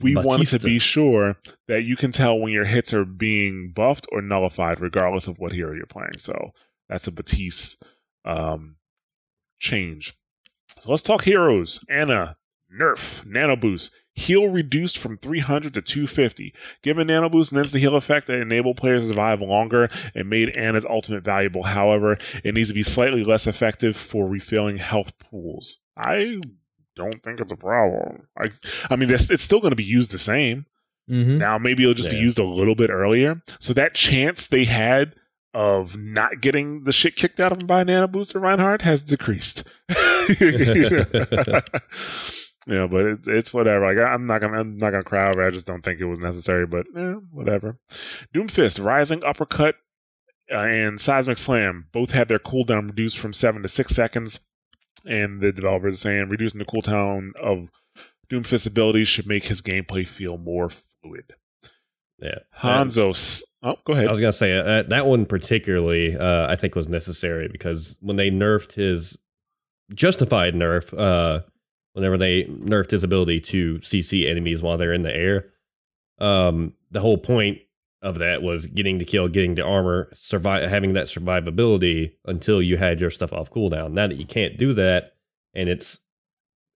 we 0.00 0.16
wanted 0.16 0.48
to 0.48 0.58
be 0.58 0.78
sure 0.80 1.36
that 1.68 1.84
you 1.84 1.96
can 1.96 2.10
tell 2.10 2.38
when 2.38 2.52
your 2.52 2.64
hits 2.64 2.92
are 2.92 3.04
being 3.04 3.72
buffed 3.72 4.08
or 4.10 4.20
nullified, 4.20 4.80
regardless 4.80 5.28
of 5.28 5.38
what 5.38 5.52
hero 5.52 5.74
you're 5.74 5.86
playing. 5.86 6.18
So 6.18 6.50
that's 6.88 7.06
a 7.06 7.12
Baptiste 7.12 7.82
um, 8.24 8.76
change. 9.60 10.14
So 10.80 10.90
let's 10.90 11.02
talk 11.02 11.22
heroes. 11.22 11.84
Ana, 11.88 12.36
nerf, 12.76 13.24
nano 13.24 13.54
boost. 13.54 13.92
Heal 14.14 14.48
reduced 14.48 14.98
from 14.98 15.16
300 15.16 15.72
to 15.74 15.82
250. 15.82 16.54
Given 16.82 17.06
nano 17.06 17.30
boost 17.30 17.52
and 17.52 17.58
instant 17.58 17.80
heal 17.80 17.96
effect 17.96 18.26
that 18.26 18.40
enable 18.40 18.74
players 18.74 19.02
to 19.02 19.08
survive 19.08 19.40
longer 19.40 19.88
and 20.14 20.28
made 20.28 20.50
Ana's 20.50 20.84
ultimate 20.84 21.24
valuable. 21.24 21.62
However, 21.62 22.18
it 22.44 22.54
needs 22.54 22.68
to 22.68 22.74
be 22.74 22.82
slightly 22.82 23.24
less 23.24 23.46
effective 23.46 23.96
for 23.96 24.28
refilling 24.28 24.76
health 24.76 25.18
pools. 25.18 25.78
I 25.96 26.40
don't 26.94 27.22
think 27.22 27.40
it's 27.40 27.52
a 27.52 27.56
problem. 27.56 28.28
I, 28.38 28.50
I 28.90 28.96
mean, 28.96 29.10
it's, 29.10 29.30
it's 29.30 29.42
still 29.42 29.60
going 29.60 29.72
to 29.72 29.76
be 29.76 29.84
used 29.84 30.10
the 30.10 30.18
same. 30.18 30.66
Mm-hmm. 31.10 31.38
Now 31.38 31.58
maybe 31.58 31.82
it'll 31.82 31.94
just 31.94 32.10
be 32.10 32.16
used 32.16 32.38
a 32.38 32.44
little 32.44 32.74
bit 32.74 32.90
earlier. 32.90 33.42
So 33.60 33.72
that 33.72 33.94
chance 33.94 34.46
they 34.46 34.64
had 34.64 35.14
of 35.54 35.96
not 35.96 36.40
getting 36.40 36.84
the 36.84 36.92
shit 36.92 37.16
kicked 37.16 37.40
out 37.40 37.52
of 37.52 37.58
them 37.58 37.66
by 37.66 37.82
Nano 37.82 38.08
Booster 38.08 38.38
Reinhardt 38.38 38.82
has 38.82 39.02
decreased. 39.02 39.64
yeah, 42.66 42.86
but 42.86 43.04
it, 43.04 43.18
it's 43.26 43.52
whatever. 43.52 43.86
Like 43.86 43.98
I'm 43.98 44.26
not 44.26 44.40
gonna, 44.40 44.60
I'm 44.60 44.76
not 44.76 44.90
gonna 44.90 45.02
cry 45.02 45.30
over. 45.30 45.44
it. 45.44 45.48
I 45.48 45.50
just 45.50 45.66
don't 45.66 45.82
think 45.82 46.00
it 46.00 46.06
was 46.06 46.20
necessary. 46.20 46.66
But 46.66 46.86
eh, 46.96 47.14
whatever. 47.30 47.78
Doomfist, 48.34 48.84
Rising 48.84 49.24
Uppercut, 49.24 49.76
uh, 50.52 50.58
and 50.58 51.00
Seismic 51.00 51.38
Slam 51.38 51.88
both 51.92 52.12
had 52.12 52.28
their 52.28 52.38
cooldown 52.38 52.88
reduced 52.88 53.18
from 53.18 53.32
seven 53.32 53.62
to 53.62 53.68
six 53.68 53.94
seconds. 53.94 54.40
And 55.04 55.40
the 55.40 55.50
developers 55.50 55.94
are 55.94 55.98
saying 55.98 56.28
reducing 56.28 56.60
the 56.60 56.64
cooldown 56.64 57.34
of 57.34 57.68
Doomfist 58.30 58.66
abilities 58.66 59.08
should 59.08 59.26
make 59.26 59.44
his 59.44 59.60
gameplay 59.60 60.06
feel 60.06 60.38
more 60.38 60.68
fluid. 60.68 61.34
Yeah. 62.20 62.38
Hanzo, 62.56 63.42
oh, 63.64 63.76
go 63.84 63.94
ahead. 63.94 64.06
I 64.06 64.10
was 64.10 64.20
gonna 64.20 64.32
say 64.32 64.56
uh, 64.56 64.84
that 64.84 65.06
one 65.06 65.26
particularly, 65.26 66.16
uh, 66.16 66.46
I 66.48 66.54
think 66.54 66.76
was 66.76 66.88
necessary 66.88 67.48
because 67.50 67.98
when 68.00 68.14
they 68.14 68.30
nerfed 68.30 68.74
his 68.74 69.18
justified 69.92 70.54
nerf, 70.54 70.96
uh, 70.96 71.42
whenever 71.92 72.16
they 72.16 72.44
nerfed 72.44 72.90
his 72.90 73.04
ability 73.04 73.40
to 73.40 73.76
CC 73.78 74.28
enemies 74.28 74.62
while 74.62 74.78
they're 74.78 74.92
in 74.92 75.02
the 75.02 75.14
air, 75.14 75.46
um, 76.18 76.72
the 76.90 77.00
whole 77.00 77.18
point 77.18 77.58
of 78.02 78.18
that 78.18 78.42
was 78.42 78.66
getting 78.66 78.98
the 78.98 79.04
kill, 79.04 79.28
getting 79.28 79.54
the 79.54 79.62
armor, 79.62 80.08
survive, 80.12 80.68
having 80.68 80.94
that 80.94 81.06
survivability 81.06 82.12
until 82.24 82.60
you 82.60 82.76
had 82.76 83.00
your 83.00 83.10
stuff 83.10 83.32
off 83.32 83.50
cooldown. 83.50 83.92
Now 83.92 84.08
that 84.08 84.16
you 84.16 84.26
can't 84.26 84.58
do 84.58 84.74
that, 84.74 85.14
and 85.54 85.68
it's 85.68 86.00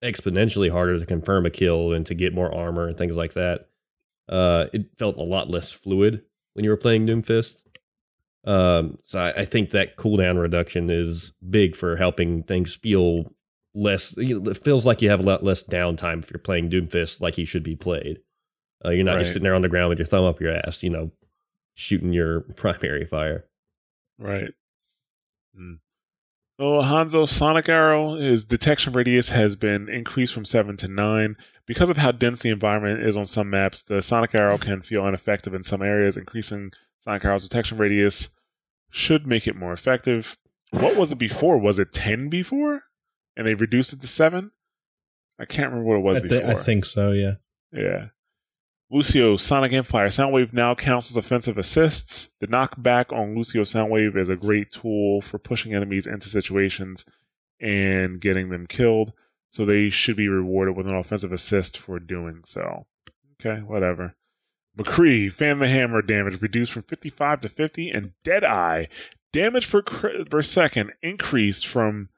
exponentially 0.03 0.71
harder 0.71 0.99
to 0.99 1.05
confirm 1.05 1.45
a 1.45 1.49
kill 1.49 1.93
and 1.93 2.05
to 2.05 2.13
get 2.13 2.33
more 2.33 2.53
armor 2.53 2.87
and 2.87 2.97
things 2.97 3.17
like 3.17 3.33
that. 3.33 3.67
Uh, 4.29 4.65
it 4.73 4.85
felt 4.97 5.17
a 5.17 5.23
lot 5.23 5.49
less 5.49 5.71
fluid 5.71 6.21
when 6.53 6.63
you 6.63 6.69
were 6.69 6.77
playing 6.77 7.07
Doomfist. 7.07 7.63
Um, 8.45 8.97
so 9.03 9.19
I, 9.19 9.41
I 9.41 9.45
think 9.45 9.71
that 9.71 9.97
cooldown 9.97 10.39
reduction 10.39 10.89
is 10.89 11.33
big 11.49 11.75
for 11.75 11.95
helping 11.95 12.43
things 12.43 12.75
feel 12.75 13.31
less. 13.77 14.15
you 14.17 14.39
know, 14.39 14.49
It 14.51 14.57
feels 14.63 14.85
like 14.85 15.01
you 15.01 15.09
have 15.09 15.19
a 15.19 15.23
lot 15.23 15.43
less 15.43 15.63
downtime 15.63 16.23
if 16.23 16.31
you're 16.31 16.39
playing 16.39 16.69
Doomfist 16.69 17.21
like 17.21 17.35
he 17.35 17.45
should 17.45 17.63
be 17.63 17.75
played. 17.75 18.19
Uh, 18.83 18.89
you're 18.89 19.03
not 19.05 19.13
Right. 19.13 19.19
just 19.19 19.31
sitting 19.33 19.43
there 19.43 19.55
on 19.55 19.61
the 19.61 19.69
ground 19.69 19.89
with 19.89 19.99
your 19.99 20.05
thumb 20.05 20.25
up 20.25 20.39
your 20.41 20.53
ass, 20.55 20.83
you 20.83 20.89
know, 20.89 21.11
shooting 21.75 22.13
your 22.13 22.41
primary 22.57 23.05
fire. 23.05 23.45
Right. 24.19 24.51
Mm. 25.57 25.79
Oh, 26.59 26.81
Hanzo 26.81 27.27
Sonic 27.27 27.69
Arrow, 27.69 28.15
his 28.15 28.43
detection 28.43 28.93
radius 28.93 29.29
has 29.29 29.55
been 29.55 29.87
increased 29.89 30.33
from 30.33 30.43
7 30.45 30.75
to 30.77 30.87
9. 30.87 31.35
Because 31.67 31.89
of 31.89 31.97
how 31.97 32.11
dense 32.11 32.39
the 32.39 32.49
environment 32.49 33.03
is 33.05 33.15
on 33.15 33.25
some 33.27 33.49
maps, 33.51 33.81
the 33.81 34.01
Sonic 34.01 34.33
Arrow 34.33 34.57
can 34.57 34.81
feel 34.81 35.05
ineffective 35.07 35.53
in 35.53 35.63
some 35.63 35.83
areas. 35.83 36.17
Increasing 36.17 36.71
Sonic 37.03 37.23
Arrow's 37.25 37.43
detection 37.43 37.77
radius 37.77 38.29
should 38.89 39.27
make 39.27 39.47
it 39.47 39.55
more 39.55 39.73
effective. 39.73 40.37
What 40.71 40.95
was 40.95 41.11
it 41.11 41.19
before? 41.19 41.57
Was 41.59 41.77
it 41.77 41.93
10 41.93 42.29
before? 42.29 42.83
And 43.37 43.47
they 43.47 43.53
reduced 43.53 43.93
it 43.93 44.01
to 44.01 44.07
7? 44.07 44.51
I 45.39 45.45
can't 45.45 45.69
remember 45.71 45.87
what 45.87 45.97
it 45.97 46.03
was 46.03 46.17
I, 46.17 46.21
thi- 46.21 46.27
before. 46.39 46.49
I 46.49 46.53
think 46.55 46.83
so. 46.83 47.11
Yeah. 47.11 47.35
Yeah. 47.71 48.07
Lucio, 48.89 49.35
Sonic 49.35 49.73
Amplifier. 49.73 50.07
Soundwave 50.07 50.53
now 50.53 50.73
counts 50.73 51.11
as 51.11 51.17
offensive 51.17 51.57
assists. 51.57 52.31
The 52.39 52.47
knockback 52.47 53.13
on 53.15 53.35
Lucio 53.35 53.63
Soundwave 53.63 54.17
is 54.17 54.29
a 54.29 54.35
great 54.35 54.71
tool 54.71 55.21
for 55.21 55.37
pushing 55.37 55.73
enemies 55.73 56.07
into 56.07 56.29
situations 56.29 57.05
and 57.61 58.19
getting 58.19 58.49
them 58.49 58.65
killed. 58.65 59.13
So 59.49 59.65
they 59.65 59.89
should 59.89 60.17
be 60.17 60.27
rewarded 60.27 60.75
with 60.75 60.87
an 60.87 60.95
offensive 60.95 61.31
assist 61.31 61.77
for 61.77 61.99
doing 61.99 62.41
so. 62.45 62.87
Okay, 63.39 63.61
whatever. 63.61 64.15
McCree, 64.77 65.31
Fan 65.31 65.59
the 65.59 65.67
Hammer 65.67 66.01
damage 66.01 66.41
reduced 66.41 66.71
from 66.71 66.83
55 66.83 67.41
to 67.41 67.49
50, 67.49 67.89
and 67.89 68.11
Deadeye 68.23 68.85
damage 69.33 69.69
per, 69.69 69.81
cr- 69.81 70.23
per 70.29 70.41
second 70.41 70.93
increased 71.01 71.67
from 71.67 72.09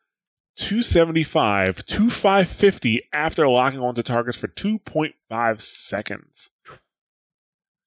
275 0.60 1.86
to 1.86 2.10
550 2.10 3.02
after 3.14 3.48
locking 3.48 3.80
onto 3.80 4.04
targets 4.04 4.38
for 4.38 4.48
2.5 4.50 5.62
seconds. 5.62 6.50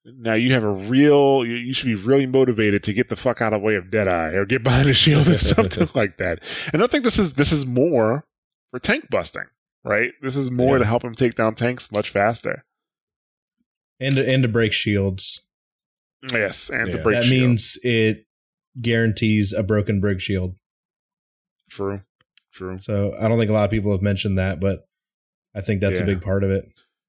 Now 0.04 0.34
you 0.34 0.52
have 0.52 0.64
a 0.64 0.70
real. 0.70 1.44
You, 1.46 1.72
should 1.72 1.86
be 1.86 1.94
really 1.94 2.26
motivated 2.26 2.82
to 2.84 2.92
get 2.92 3.08
the 3.08 3.14
fuck 3.14 3.40
out 3.40 3.52
of 3.52 3.60
the 3.60 3.64
way 3.64 3.76
of 3.76 3.90
Deadeye 3.90 4.32
or 4.32 4.44
get 4.44 4.64
behind 4.64 4.88
a 4.88 4.94
shield 4.94 5.28
or 5.28 5.38
something 5.38 5.88
like 5.94 6.16
that. 6.18 6.42
And 6.72 6.82
I 6.82 6.86
think 6.88 7.04
this 7.04 7.18
is 7.20 7.34
this 7.34 7.52
is 7.52 7.64
more 7.64 8.24
for 8.72 8.80
tank 8.80 9.08
busting, 9.10 9.44
right? 9.84 10.10
This 10.20 10.34
is 10.34 10.50
more 10.50 10.76
Yeah. 10.76 10.78
to 10.80 10.84
help 10.86 11.04
him 11.04 11.14
take 11.14 11.34
down 11.36 11.54
tanks 11.54 11.92
much 11.92 12.10
faster. 12.10 12.64
And 14.00 14.16
to, 14.16 14.28
and 14.28 14.42
to 14.42 14.48
break 14.48 14.72
shields. 14.72 15.42
Yes, 16.32 16.68
and 16.68 16.90
to 16.90 16.98
break 16.98 17.18
that 17.18 17.24
shield. 17.26 17.50
means 17.50 17.78
it 17.84 18.26
guarantees 18.80 19.52
a 19.52 19.62
broken 19.62 20.00
brick 20.00 20.20
shield. 20.20 20.56
true, 21.70 22.00
true. 22.52 22.78
So 22.80 23.14
I 23.18 23.28
don't 23.28 23.38
think 23.38 23.50
a 23.50 23.54
lot 23.54 23.64
of 23.64 23.70
people 23.70 23.92
have 23.92 24.02
mentioned 24.02 24.38
that, 24.38 24.60
but 24.60 24.86
I 25.54 25.60
think 25.60 25.80
that's 25.80 26.00
Yeah. 26.00 26.04
a 26.04 26.06
big 26.06 26.22
part 26.22 26.44
of 26.44 26.50
it. 26.50 26.66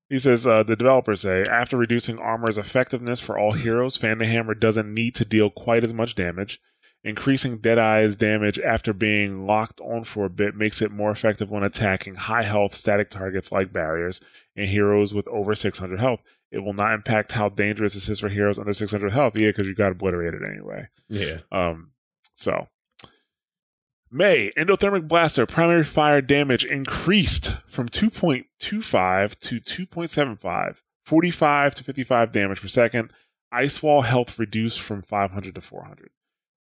He 0.10 0.20
says 0.20 0.46
uh, 0.46 0.64
the 0.64 0.76
developers 0.76 1.22
say 1.22 1.44
after 1.44 1.76
reducing 1.78 2.20
armor's 2.20 2.58
effectiveness 2.58 3.20
for 3.20 3.38
all 3.38 3.54
heroes, 3.54 3.98
Fan 3.98 4.18
the 4.20 4.26
Hammer 4.28 4.54
doesn't 4.54 4.94
need 4.94 5.16
to 5.16 5.26
deal 5.26 5.50
quite 5.50 5.84
as 5.84 5.94
much 5.94 6.14
damage. 6.16 6.60
Increasing 7.06 7.58
Deadeye's 7.60 8.16
damage 8.16 8.60
after 8.60 8.94
being 8.94 9.46
locked 9.46 9.82
on 9.82 10.04
for 10.06 10.26
a 10.26 10.30
bit 10.30 10.56
makes 10.56 10.82
it 10.82 10.92
more 10.92 11.12
effective 11.12 11.50
when 11.50 11.64
attacking 11.64 12.16
high 12.16 12.44
health 12.44 12.74
static 12.76 13.10
targets 13.10 13.52
like 13.52 13.74
barriers 13.74 14.22
and 14.56 14.70
heroes 14.70 15.14
with 15.14 15.28
over 15.28 15.54
600 15.56 16.00
health. 16.00 16.22
It 16.52 16.60
will 16.60 16.74
not 16.74 16.94
impact 16.94 17.32
how 17.34 17.50
dangerous 17.50 17.96
this 17.96 18.08
is 18.08 18.20
for 18.22 18.30
heroes 18.30 18.60
under 18.60 18.72
600 18.74 19.12
health, 19.12 19.36
yeah, 19.36 19.50
because 19.50 19.68
you 19.68 19.76
got 19.76 19.92
obliterated 19.92 20.44
anyway. 20.44 20.88
Yeah. 21.10 21.40
Um, 21.52 21.92
so 22.36 22.68
Mei 24.16 24.52
endothermic 24.56 25.08
blaster 25.08 25.48
primary 25.48 25.84
fire 25.84 26.22
damage 26.22 26.64
increased 26.64 27.54
from 27.66 27.90
2.25 27.90 29.40
to 29.40 29.60
2.75, 29.60 30.82
45 31.04 31.74
to 31.74 31.84
55 31.84 32.32
damage 32.32 32.62
per 32.62 32.68
second. 32.68 33.12
Ice 33.52 33.82
wall 33.82 34.04
health 34.04 34.38
reduced 34.38 34.80
from 34.82 35.02
500 35.02 35.56
to 35.56 35.62
400. 35.62 36.12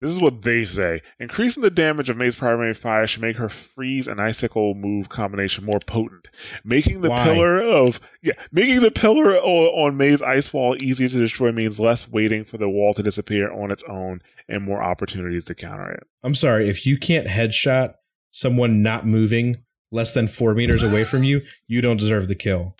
This 0.01 0.11
is 0.11 0.21
what 0.21 0.43
they 0.43 0.63
say. 0.63 1.01
Increasing 1.19 1.61
the 1.61 1.69
damage 1.69 2.09
of 2.09 2.15
Mei's 2.15 2.35
primary 2.35 2.73
fire 2.73 3.05
should 3.05 3.21
make 3.21 3.35
her 3.35 3.49
freeze 3.49 4.07
and 4.07 4.21
icicle 4.21 4.73
move 4.73 5.09
combination 5.09 5.65
more 5.65 5.79
potent, 5.81 6.29
making 6.63 7.01
the 7.01 7.09
Why? 7.09 7.23
pillar 7.23 7.61
of 7.61 7.99
yeah, 8.21 8.33
making 8.51 8.79
the 8.79 8.91
pillar 8.91 9.35
on 9.35 9.97
Mei's 9.97 10.21
ice 10.21 10.53
wall 10.53 10.81
easier 10.81 11.09
to 11.09 11.17
destroy 11.17 11.51
means 11.51 11.79
less 11.81 12.09
waiting 12.09 12.45
for 12.45 12.57
the 12.57 12.69
wall 12.69 12.93
to 12.93 13.03
disappear 13.03 13.51
on 13.51 13.71
its 13.71 13.83
own 13.83 14.21
and 14.47 14.63
more 14.63 14.81
opportunities 14.81 15.45
to 15.45 15.55
counter 15.55 15.91
it. 15.91 16.03
I'm 16.23 16.35
sorry, 16.35 16.69
if 16.69 16.85
you 16.85 16.97
can't 16.97 17.27
headshot 17.27 17.95
someone 18.31 18.81
not 18.81 19.05
moving 19.05 19.57
less 19.91 20.13
than 20.13 20.27
four 20.27 20.53
meters 20.53 20.83
away 20.83 21.03
from 21.03 21.23
you, 21.23 21.41
you 21.67 21.81
don't 21.81 21.97
deserve 21.97 22.27
the 22.27 22.35
kill. 22.35 22.75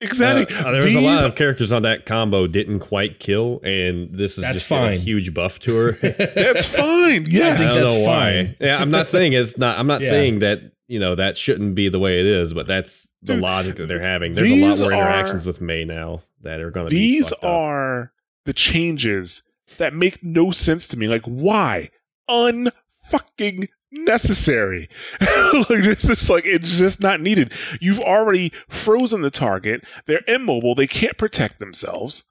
Exactly. 0.00 0.54
Uh, 0.56 0.70
there 0.72 0.82
was 0.84 0.94
a 0.94 1.00
lot 1.00 1.24
of 1.24 1.34
characters 1.36 1.72
on 1.72 1.82
that 1.82 2.04
combo 2.04 2.46
didn't 2.46 2.80
quite 2.80 3.18
kill, 3.18 3.60
and 3.62 4.12
this 4.12 4.36
is 4.36 4.42
That's 4.42 4.56
just 4.56 4.66
fine. 4.66 4.92
a 4.92 4.96
huge 4.96 5.32
buff 5.32 5.58
to 5.60 5.74
her. 5.74 5.92
That's 6.02 6.66
fine. 6.66 7.22
I 7.22 7.24
Yes. 7.26 7.58
think 7.58 7.70
I 7.70 7.74
don't 7.78 7.82
that's 7.82 7.94
know 7.94 8.04
fine. 8.04 8.46
why. 8.46 8.56
Yeah, 8.60 8.78
I'm 8.78 8.90
not 8.90 9.08
saying 9.08 9.32
it's 9.32 9.56
not. 9.56 9.78
I'm 9.78 9.86
not 9.86 10.00
Yeah. 10.02 10.10
saying 10.10 10.40
that 10.40 10.60
you 10.88 10.98
know 11.00 11.14
that 11.14 11.36
shouldn't 11.38 11.74
be 11.74 11.88
the 11.88 11.98
way 11.98 12.20
it 12.20 12.26
is, 12.26 12.52
but 12.52 12.66
that's 12.66 13.08
the 13.22 13.34
Dude, 13.34 13.42
logic 13.42 13.76
that 13.76 13.86
they're 13.88 14.00
having. 14.02 14.34
There's 14.34 14.50
a 14.50 14.56
lot 14.56 14.78
more 14.78 14.92
are- 14.92 14.96
interactions 15.00 15.46
with 15.46 15.60
Mei 15.62 15.84
now 15.84 16.22
that 16.42 16.60
are 16.60 16.70
going 16.70 16.86
to 16.86 16.90
be. 16.90 16.96
These 16.98 17.32
up. 17.32 17.42
are 17.42 18.12
the 18.44 18.52
changes 18.52 19.42
that 19.78 19.94
make 19.94 20.22
no 20.22 20.50
sense 20.50 20.86
to 20.88 20.98
me. 20.98 21.08
Like, 21.08 21.24
why? 21.24 21.90
Unfucking 22.30 23.68
necessary. 24.04 24.88
like 25.20 25.84
it's 25.84 26.06
just 26.06 26.28
like 26.30 26.44
it's 26.46 26.76
just 26.78 27.00
not 27.00 27.20
needed. 27.20 27.52
You've 27.80 28.00
already 28.00 28.52
frozen 28.68 29.22
the 29.22 29.30
target. 29.30 29.84
They're 30.06 30.24
immobile. 30.28 30.74
They 30.74 30.86
can't 30.86 31.18
protect 31.18 31.58
themselves, 31.58 32.24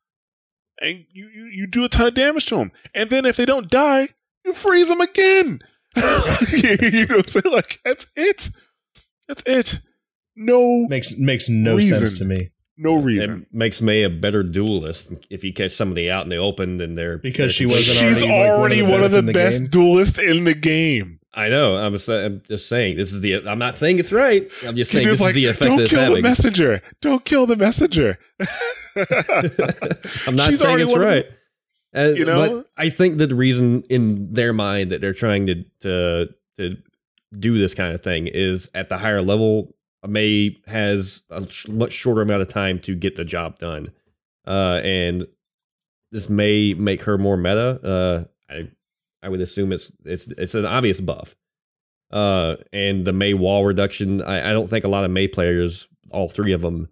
and 0.79 1.05
you 1.11 1.27
you, 1.33 1.45
you 1.45 1.67
do 1.67 1.85
a 1.85 1.89
ton 1.89 2.07
of 2.07 2.13
damage 2.13 2.45
to 2.47 2.55
them. 2.57 2.71
And 2.93 3.09
then 3.09 3.25
if 3.25 3.37
they 3.37 3.45
don't 3.45 3.69
die, 3.69 4.09
you 4.45 4.53
freeze 4.53 4.87
them 4.89 5.01
again. 5.01 5.59
you 6.51 7.05
know, 7.07 7.21
so 7.27 7.41
like 7.45 7.79
that's 7.83 8.07
it. 8.15 8.49
That's 9.27 9.43
it. 9.45 9.79
No, 10.35 10.85
Makes 10.89 11.13
makes 11.17 11.47
no 11.47 11.77
Reason. 11.77 11.97
sense 11.99 12.17
to 12.19 12.25
me 12.25 12.49
no 12.77 12.95
reason. 12.95 13.41
It 13.43 13.53
makes 13.55 13.81
Mei 13.81 14.03
a 14.03 14.09
better 14.09 14.43
duelist 14.43 15.11
if 15.29 15.43
you 15.43 15.53
catch 15.53 15.71
somebody 15.71 16.09
out 16.11 16.23
in 16.23 16.29
the 16.29 16.37
open. 16.37 16.77
Then 16.77 16.95
they're 16.95 17.17
Because 17.17 17.37
they're 17.45 17.49
she 17.49 17.65
wasn't 17.65 17.97
She's 17.97 18.23
already, 18.23 18.31
already 18.51 18.81
like, 18.81 18.91
one 18.91 19.03
of 19.03 19.11
the, 19.11 19.19
in 19.19 19.25
the 19.27 19.33
best 19.33 19.59
game? 19.61 19.67
duelists 19.69 20.19
in 20.19 20.43
the 20.43 20.53
game. 20.53 21.19
I 21.33 21.49
know. 21.49 21.75
I'm, 21.75 21.93
I'm 22.09 22.41
just 22.47 22.69
saying. 22.69 22.95
This 22.97 23.11
is 23.11 23.19
the. 23.21 23.45
I'm 23.47 23.59
not 23.59 23.77
saying 23.77 23.99
it's 23.99 24.11
right. 24.13 24.49
I'm 24.65 24.75
just 24.77 24.91
saying 24.91 25.05
this 25.07 25.19
like, 25.19 25.31
is 25.31 25.35
the 25.35 25.45
effect 25.47 25.61
don't 25.69 25.79
it's 25.81 25.89
kill 25.89 26.13
the 26.15 26.21
messenger. 26.21 26.81
Don't 27.01 27.25
kill 27.25 27.45
the 27.45 27.57
messenger. 27.57 28.17
I'm 28.95 30.35
not 30.35 30.49
She's 30.49 30.59
saying 30.59 30.79
it's 30.79 30.91
one 30.91 31.01
of 31.01 31.05
the- 31.05 31.05
right. 31.07 31.25
Uh, 31.95 32.09
You 32.09 32.25
know? 32.25 32.59
but 32.59 32.67
I 32.77 32.89
think 32.89 33.17
that 33.19 33.27
the 33.27 33.35
reason 33.35 33.83
in 33.89 34.33
their 34.33 34.53
mind 34.53 34.91
that 34.91 35.01
they're 35.01 35.13
trying 35.13 35.47
to 35.47 35.63
to 35.81 36.27
to 36.57 36.77
do 37.37 37.57
this 37.57 37.73
kind 37.73 37.93
of 37.93 38.01
thing 38.01 38.27
is 38.27 38.69
at 38.73 38.89
the 38.89 38.97
higher 38.97 39.21
level, 39.21 39.73
Mei 40.07 40.57
has 40.67 41.21
a 41.29 41.49
sh- 41.49 41.67
much 41.67 41.93
shorter 41.93 42.21
amount 42.21 42.41
of 42.41 42.49
time 42.49 42.79
to 42.79 42.95
get 42.95 43.15
the 43.15 43.25
job 43.25 43.59
done, 43.59 43.91
uh, 44.47 44.79
and 44.83 45.27
this 46.11 46.29
may 46.29 46.73
make 46.73 47.03
her 47.03 47.17
more 47.17 47.37
meta. 47.37 48.27
Uh, 48.49 48.53
I 48.53 48.69
I 49.23 49.29
would 49.29 49.41
assume 49.41 49.71
it's 49.71 49.91
it's 50.03 50.27
it's 50.27 50.55
an 50.55 50.65
obvious 50.65 50.99
buff. 50.99 51.35
Uh, 52.11 52.55
and 52.71 53.05
the 53.05 53.11
Mei 53.11 53.33
wall 53.33 53.65
reduction, 53.65 54.21
I, 54.21 54.51
I 54.51 54.53
don't 54.53 54.69
think 54.69 54.85
a 54.85 54.87
lot 54.87 55.03
of 55.03 55.11
Mei 55.11 55.27
players, 55.27 55.87
all 56.11 56.29
three 56.29 56.53
of 56.53 56.61
them, 56.61 56.87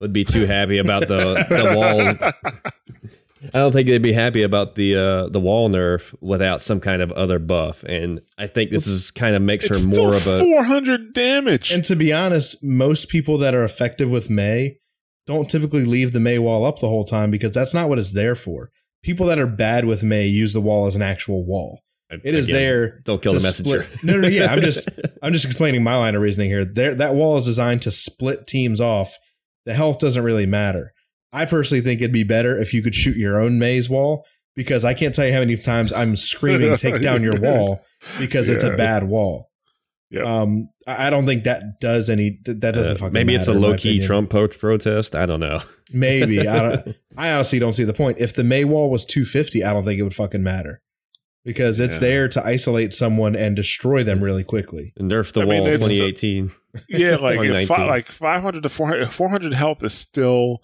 would 0.00 0.12
be 0.12 0.24
too 0.24 0.46
happy 0.46 0.78
about 0.78 1.08
the 1.08 1.44
the 1.48 1.74
wall 1.76 2.32
I 3.42 3.58
don't 3.58 3.72
think 3.72 3.88
they'd 3.88 3.98
be 4.02 4.12
happy 4.12 4.42
about 4.42 4.74
the 4.74 4.96
uh, 4.96 5.28
the 5.28 5.40
wall 5.40 5.70
nerf 5.70 6.14
without 6.20 6.60
some 6.60 6.80
kind 6.80 7.02
of 7.02 7.12
other 7.12 7.38
buff, 7.38 7.82
and 7.84 8.20
I 8.36 8.46
think 8.46 8.70
this 8.70 8.86
is 8.86 9.10
kind 9.10 9.36
of 9.36 9.42
makes 9.42 9.66
it's 9.66 9.82
her 9.82 9.88
more 9.88 10.14
of 10.14 10.26
a 10.26 10.40
400 10.40 11.12
damage. 11.12 11.70
And 11.70 11.84
to 11.84 11.96
be 11.96 12.12
honest, 12.12 12.62
most 12.62 13.08
people 13.08 13.38
that 13.38 13.54
are 13.54 13.64
effective 13.64 14.10
with 14.10 14.28
Mei 14.30 14.78
don't 15.26 15.48
typically 15.48 15.84
leave 15.84 16.12
the 16.12 16.20
Mei 16.20 16.38
wall 16.38 16.64
up 16.64 16.78
the 16.78 16.88
whole 16.88 17.04
time 17.04 17.30
because 17.30 17.52
that's 17.52 17.74
not 17.74 17.88
what 17.88 17.98
it's 17.98 18.14
there 18.14 18.34
for. 18.34 18.70
People 19.02 19.26
that 19.26 19.38
are 19.38 19.46
bad 19.46 19.84
with 19.84 20.02
Mei 20.02 20.26
use 20.26 20.52
the 20.52 20.60
wall 20.60 20.86
as 20.86 20.96
an 20.96 21.02
actual 21.02 21.44
wall. 21.44 21.80
It 22.10 22.34
is 22.34 22.48
Again, 22.48 22.60
there. 22.60 23.00
Don't 23.04 23.20
kill 23.20 23.34
to 23.34 23.38
the 23.38 23.42
messenger. 23.42 23.82
split- 23.84 24.02
No, 24.04 24.14
no, 24.14 24.20
no, 24.22 24.28
yeah. 24.28 24.50
I'm 24.50 24.62
just, 24.62 24.88
I'm 25.22 25.32
just 25.34 25.44
explaining 25.44 25.82
my 25.82 25.94
line 25.96 26.14
of 26.14 26.22
reasoning 26.22 26.48
here. 26.48 26.64
There, 26.64 26.94
that 26.94 27.14
wall 27.14 27.36
is 27.36 27.44
designed 27.44 27.82
to 27.82 27.90
split 27.90 28.46
teams 28.46 28.80
off. 28.80 29.18
The 29.66 29.74
health 29.74 29.98
doesn't 29.98 30.22
really 30.24 30.46
matter. 30.46 30.94
I 31.32 31.44
personally 31.44 31.82
think 31.82 32.00
it'd 32.00 32.12
be 32.12 32.24
better 32.24 32.58
if 32.58 32.72
you 32.72 32.82
could 32.82 32.94
shoot 32.94 33.16
your 33.16 33.40
own 33.40 33.58
Mei's 33.58 33.88
wall 33.88 34.24
because 34.56 34.84
I 34.84 34.94
can't 34.94 35.14
tell 35.14 35.26
you 35.26 35.32
how 35.32 35.40
many 35.40 35.56
times 35.56 35.92
I'm 35.92 36.16
screaming 36.16 36.74
"take 36.76 37.00
down 37.02 37.22
your 37.22 37.38
wall" 37.40 37.82
because 38.18 38.48
it's 38.48 38.64
a 38.64 38.76
bad 38.76 39.04
wall. 39.04 39.50
Yep. 40.10 40.24
Um, 40.24 40.70
I 40.86 41.08
I 41.08 41.10
don't 41.10 41.26
think 41.26 41.44
that 41.44 41.80
does 41.80 42.08
any. 42.08 42.38
That 42.46 42.62
that 42.62 42.74
doesn't 42.74 42.96
Uh, 42.96 42.98
fucking. 42.98 43.12
maybe 43.12 43.34
it's 43.34 43.46
a 43.46 43.50
matter, 43.50 43.58
in 43.58 43.62
my 43.62 43.68
low 43.68 43.76
key 43.76 43.88
opinion. 43.90 44.06
Trump 44.06 44.30
po- 44.30 44.48
protest. 44.48 45.14
I 45.14 45.26
don't 45.26 45.40
know. 45.40 45.60
Maybe 45.92 46.46
I 46.48 46.58
don't. 46.62 46.96
I 47.16 47.32
honestly 47.32 47.58
don't 47.58 47.72
see 47.74 47.84
the 47.84 47.92
point. 47.94 48.18
If 48.18 48.34
the 48.34 48.44
Mei 48.44 48.64
wall 48.64 48.90
was 48.90 49.04
250, 49.04 49.64
I 49.64 49.72
don't 49.72 49.84
think 49.84 49.98
it 50.00 50.02
would 50.02 50.14
fucking 50.14 50.42
matter 50.42 50.80
because 51.44 51.78
it's 51.80 51.94
Yeah. 51.96 52.00
there 52.00 52.28
to 52.30 52.44
isolate 52.44 52.92
someone 52.94 53.34
and 53.36 53.54
destroy 53.56 54.02
them 54.02 54.22
really 54.24 54.44
quickly. 54.44 54.92
Nerf 54.98 55.32
the 55.32 55.42
I 55.42 55.44
wall 55.44 55.66
it's- 55.66 55.78
2018. 55.88 56.50
yeah, 56.88 57.16
like 57.16 57.38
fi- 57.68 57.86
like 57.86 58.10
500 58.10 58.62
to 58.62 58.68
400, 58.70 59.10
400 59.12 59.52
health 59.54 59.82
is 59.82 59.92
still 59.94 60.58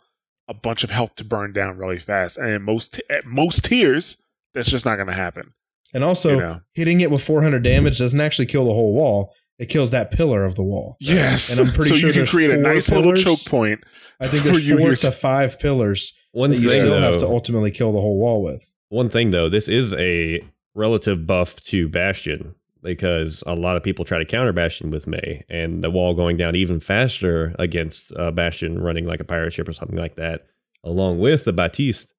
a 0.48 0.54
bunch 0.54 0.84
of 0.84 0.90
health 0.90 1.14
to 1.16 1.24
burn 1.24 1.52
down 1.52 1.76
really 1.78 1.98
fast, 1.98 2.36
and 2.38 2.64
most 2.64 3.00
at 3.10 3.24
most 3.26 3.64
tiers, 3.64 4.16
that's 4.54 4.68
just 4.70 4.84
not 4.84 4.96
going 4.96 5.08
to 5.08 5.14
happen. 5.14 5.52
And 5.92 6.02
also, 6.04 6.30
you 6.30 6.36
know? 6.40 6.60
hitting 6.72 7.00
it 7.00 7.10
with 7.10 7.22
400 7.22 7.62
damage 7.62 7.98
doesn't 7.98 8.20
actually 8.20 8.46
kill 8.46 8.64
the 8.64 8.72
whole 8.72 8.94
wall. 8.94 9.32
It 9.58 9.66
kills 9.66 9.90
that 9.90 10.10
pillar 10.10 10.44
of 10.44 10.56
the 10.56 10.64
wall. 10.64 10.96
Yes, 11.00 11.50
And 11.56 11.68
I'm 11.68 11.72
pretty 11.72 11.90
so 11.90 11.96
sure 11.96 12.08
you 12.08 12.14
can 12.14 12.26
create 12.26 12.50
a 12.50 12.56
nice 12.56 12.90
pillars. 12.90 13.06
little 13.24 13.36
choke 13.36 13.46
point. 13.48 13.80
I 14.18 14.26
think 14.26 14.42
For 14.42 14.48
there's 14.50 14.68
you 14.68 14.76
four 14.76 14.88
here 14.88 14.96
to 14.96 15.00
to- 15.02 15.12
five 15.12 15.58
pillars 15.60 16.12
One 16.32 16.50
that 16.50 16.58
you 16.58 16.68
thing, 16.68 16.80
still 16.80 17.00
have 17.00 17.18
to 17.18 17.26
ultimately 17.26 17.70
kill 17.70 17.92
the 17.92 18.00
whole 18.00 18.18
wall 18.18 18.42
with. 18.42 18.68
one 18.88 19.08
thing 19.08 19.30
though, 19.30 19.48
this 19.48 19.68
is 19.68 19.94
a 19.94 20.40
relative 20.74 21.24
buff 21.26 21.54
to 21.66 21.88
Bastion 21.88 22.56
because 22.85 23.43
a 23.47 23.55
lot 23.55 23.77
of 23.77 23.82
people 23.82 24.05
try 24.05 24.19
to 24.19 24.24
counter 24.24 24.52
Bastion 24.52 24.90
with 24.90 25.06
Mei, 25.06 25.44
and 25.48 25.82
the 25.82 25.90
wall 25.90 26.15
going 26.15 26.36
down 26.36 26.55
even 26.55 26.78
faster 26.78 27.55
against 27.59 28.12
uh, 28.16 28.31
Bastion 28.31 28.81
running 28.81 29.06
like 29.06 29.20
a 29.20 29.24
pirate 29.24 29.52
ship 29.52 29.69
or 29.69 29.73
something 29.73 29.98
like 29.98 30.15
that, 30.16 30.47
along 30.85 31.19
with 31.19 31.44
the 31.44 31.52
Baptiste. 31.52 32.12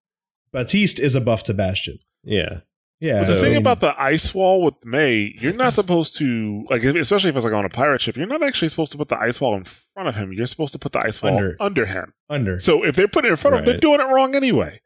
Baptiste 0.51 0.99
is 0.99 1.15
a 1.15 1.21
buff 1.21 1.43
to 1.43 1.53
Bastion. 1.53 1.99
Yeah, 2.23 2.61
Yeah. 2.99 3.19
But 3.19 3.27
the 3.27 3.37
I 3.37 3.41
thing 3.41 3.55
about 3.55 3.81
the 3.81 3.93
ice 4.01 4.33
wall 4.33 4.63
with 4.63 4.73
Mei, 4.83 5.35
you're 5.39 5.53
not 5.53 5.73
supposed 5.73 6.17
to 6.17 6.65
like, 6.69 6.83
especially 6.83 7.29
if 7.29 7.35
it's 7.35 7.45
like 7.45 7.53
on 7.53 7.65
a 7.65 7.69
pirate 7.69 8.01
ship. 8.01 8.17
You're 8.17 8.25
not 8.25 8.41
actually 8.41 8.69
supposed 8.69 8.91
to 8.93 8.97
put 8.97 9.09
the 9.09 9.19
ice 9.19 9.39
wall 9.39 9.55
in 9.55 9.63
front 9.63 10.09
of 10.09 10.15
him. 10.15 10.33
You're 10.33 10.47
supposed 10.47 10.73
to 10.73 10.79
put 10.79 10.93
the 10.93 10.99
ice 11.05 11.21
wall 11.21 11.37
Under. 11.37 11.57
under, 11.59 11.85
him. 11.85 12.13
under. 12.29 12.59
So 12.59 12.83
if 12.83 12.95
they're 12.95 13.07
putting 13.07 13.29
it 13.29 13.33
in 13.33 13.37
front 13.37 13.55
of 13.55 13.59
him, 13.59 13.65
they're 13.65 13.79
doing 13.79 13.99
it 13.99 14.11
wrong 14.11 14.35
anyway. 14.35 14.81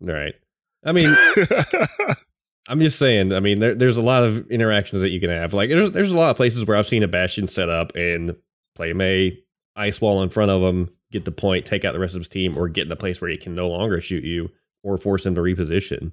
right. 0.00 0.34
I 0.84 0.92
mean, 0.92 1.14
I'm 2.70 2.80
just 2.80 2.98
saying. 2.98 3.32
I 3.32 3.40
mean, 3.40 3.58
there, 3.58 3.74
there's 3.74 3.96
a 3.96 4.02
lot 4.02 4.22
of 4.24 4.48
interactions 4.50 5.02
that 5.02 5.10
you 5.10 5.20
can 5.20 5.30
have. 5.30 5.52
Like, 5.52 5.68
there's 5.70 5.90
there's 5.92 6.12
a 6.12 6.16
lot 6.16 6.30
of 6.30 6.36
places 6.36 6.64
where 6.64 6.76
I've 6.76 6.86
seen 6.86 7.02
a 7.02 7.08
Bastion 7.08 7.46
set 7.46 7.68
up 7.68 7.92
and 7.96 8.34
play 8.76 8.92
Mei 8.92 9.38
ice 9.76 10.00
wall 10.00 10.22
in 10.22 10.28
front 10.28 10.50
of 10.50 10.62
him, 10.62 10.88
get 11.12 11.24
the 11.24 11.32
point, 11.32 11.66
take 11.66 11.84
out 11.84 11.92
the 11.92 11.98
rest 11.98 12.14
of 12.14 12.20
his 12.20 12.28
team, 12.28 12.56
or 12.56 12.68
get 12.68 12.82
in 12.82 12.88
the 12.88 12.96
place 12.96 13.20
where 13.20 13.30
he 13.30 13.36
can 13.36 13.54
no 13.54 13.68
longer 13.68 14.00
shoot 14.00 14.24
you, 14.24 14.50
or 14.82 14.96
force 14.98 15.26
him 15.26 15.34
to 15.34 15.40
reposition. 15.40 16.12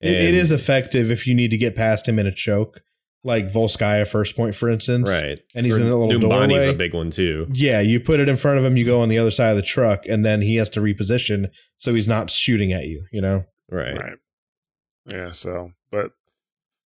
It- 0.00 0.34
it 0.34 0.34
And- 0.34 0.50
effective 0.52 1.10
if 1.12 1.26
you 1.26 1.34
need 1.34 1.50
to 1.52 1.56
get 1.58 1.76
past 1.76 2.08
him 2.08 2.18
in 2.18 2.26
a 2.26 2.32
choke, 2.32 2.82
like 3.24 3.52
Volskaya 3.52 4.06
first 4.06 4.34
point, 4.34 4.54
for 4.54 4.68
instance. 4.68 5.08
right, 5.08 5.38
And 5.54 5.64
he's 5.66 5.76
Or 5.76 5.80
in 5.80 5.84
the 5.88 5.96
little 5.96 6.08
Numbani's 6.20 6.54
doorway. 6.56 6.68
a 6.70 6.72
big 6.74 6.92
one 6.94 7.10
too. 7.12 7.46
Yeah, 7.52 7.80
you 7.80 8.00
put 8.00 8.18
it 8.18 8.28
in 8.28 8.36
front 8.36 8.58
of 8.58 8.64
him, 8.64 8.76
you 8.76 8.84
go 8.84 9.00
on 9.00 9.08
the 9.08 9.18
other 9.18 9.30
side 9.30 9.50
of 9.50 9.56
the 9.56 9.62
truck, 9.62 10.04
and 10.08 10.24
then 10.24 10.40
he 10.42 10.56
has 10.56 10.68
to 10.70 10.80
reposition 10.80 11.50
so 11.76 11.94
he's 11.94 12.08
not 12.08 12.30
shooting 12.30 12.72
at 12.72 12.86
you, 12.88 13.04
you 13.12 13.20
know? 13.20 13.44
Right. 13.70 13.94
Right. 13.96 14.14
Yeah, 15.06 15.30
so 15.30 15.72
but 15.90 16.12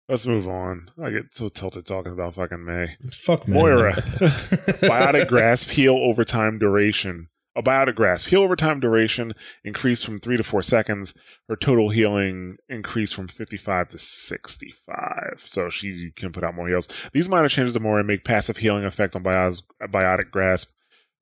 let's 0.08 0.26
move 0.26 0.48
on. 0.48 0.90
I 1.02 1.10
get 1.10 1.34
so 1.34 1.48
tilted 1.48 1.86
talking 1.86 2.12
about 2.12 2.34
fucking 2.34 2.64
Mei. 2.64 2.96
Fuck 3.12 3.46
man. 3.46 3.58
Moira. 3.58 3.92
Biotic 4.82 5.28
grasp, 5.28 5.68
heal 5.68 5.94
over 5.96 6.24
time 6.24 6.58
duration. 6.58 7.28
A 7.54 7.62
biotic 7.62 7.94
grasp, 7.94 8.28
heal 8.28 8.42
over 8.42 8.54
time 8.54 8.80
duration 8.80 9.32
increased 9.64 10.04
from 10.04 10.18
three 10.18 10.36
to 10.36 10.42
four 10.42 10.60
seconds. 10.62 11.14
Her 11.48 11.56
total 11.56 11.88
healing 11.88 12.58
increased 12.68 13.14
from 13.14 13.28
55 13.28 13.88
to 13.90 13.98
65. 13.98 15.42
So 15.42 15.70
she 15.70 16.10
can 16.16 16.32
put 16.32 16.44
out 16.44 16.54
more 16.54 16.68
heals. 16.68 16.86
These 17.14 17.30
minor 17.30 17.48
changes 17.48 17.72
to 17.72 17.80
Moira 17.80 18.04
make 18.04 18.24
passive 18.24 18.58
healing 18.58 18.84
effect 18.84 19.16
on 19.16 19.22
bios- 19.22 19.62
biotic 19.82 20.30
grasp 20.30 20.68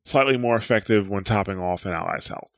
slightly 0.05 0.37
more 0.37 0.57
effective 0.57 1.09
when 1.09 1.25
topping 1.25 1.59
off 1.59 1.87
an 1.87 1.93
ally's 1.93 2.27
health. 2.27 2.51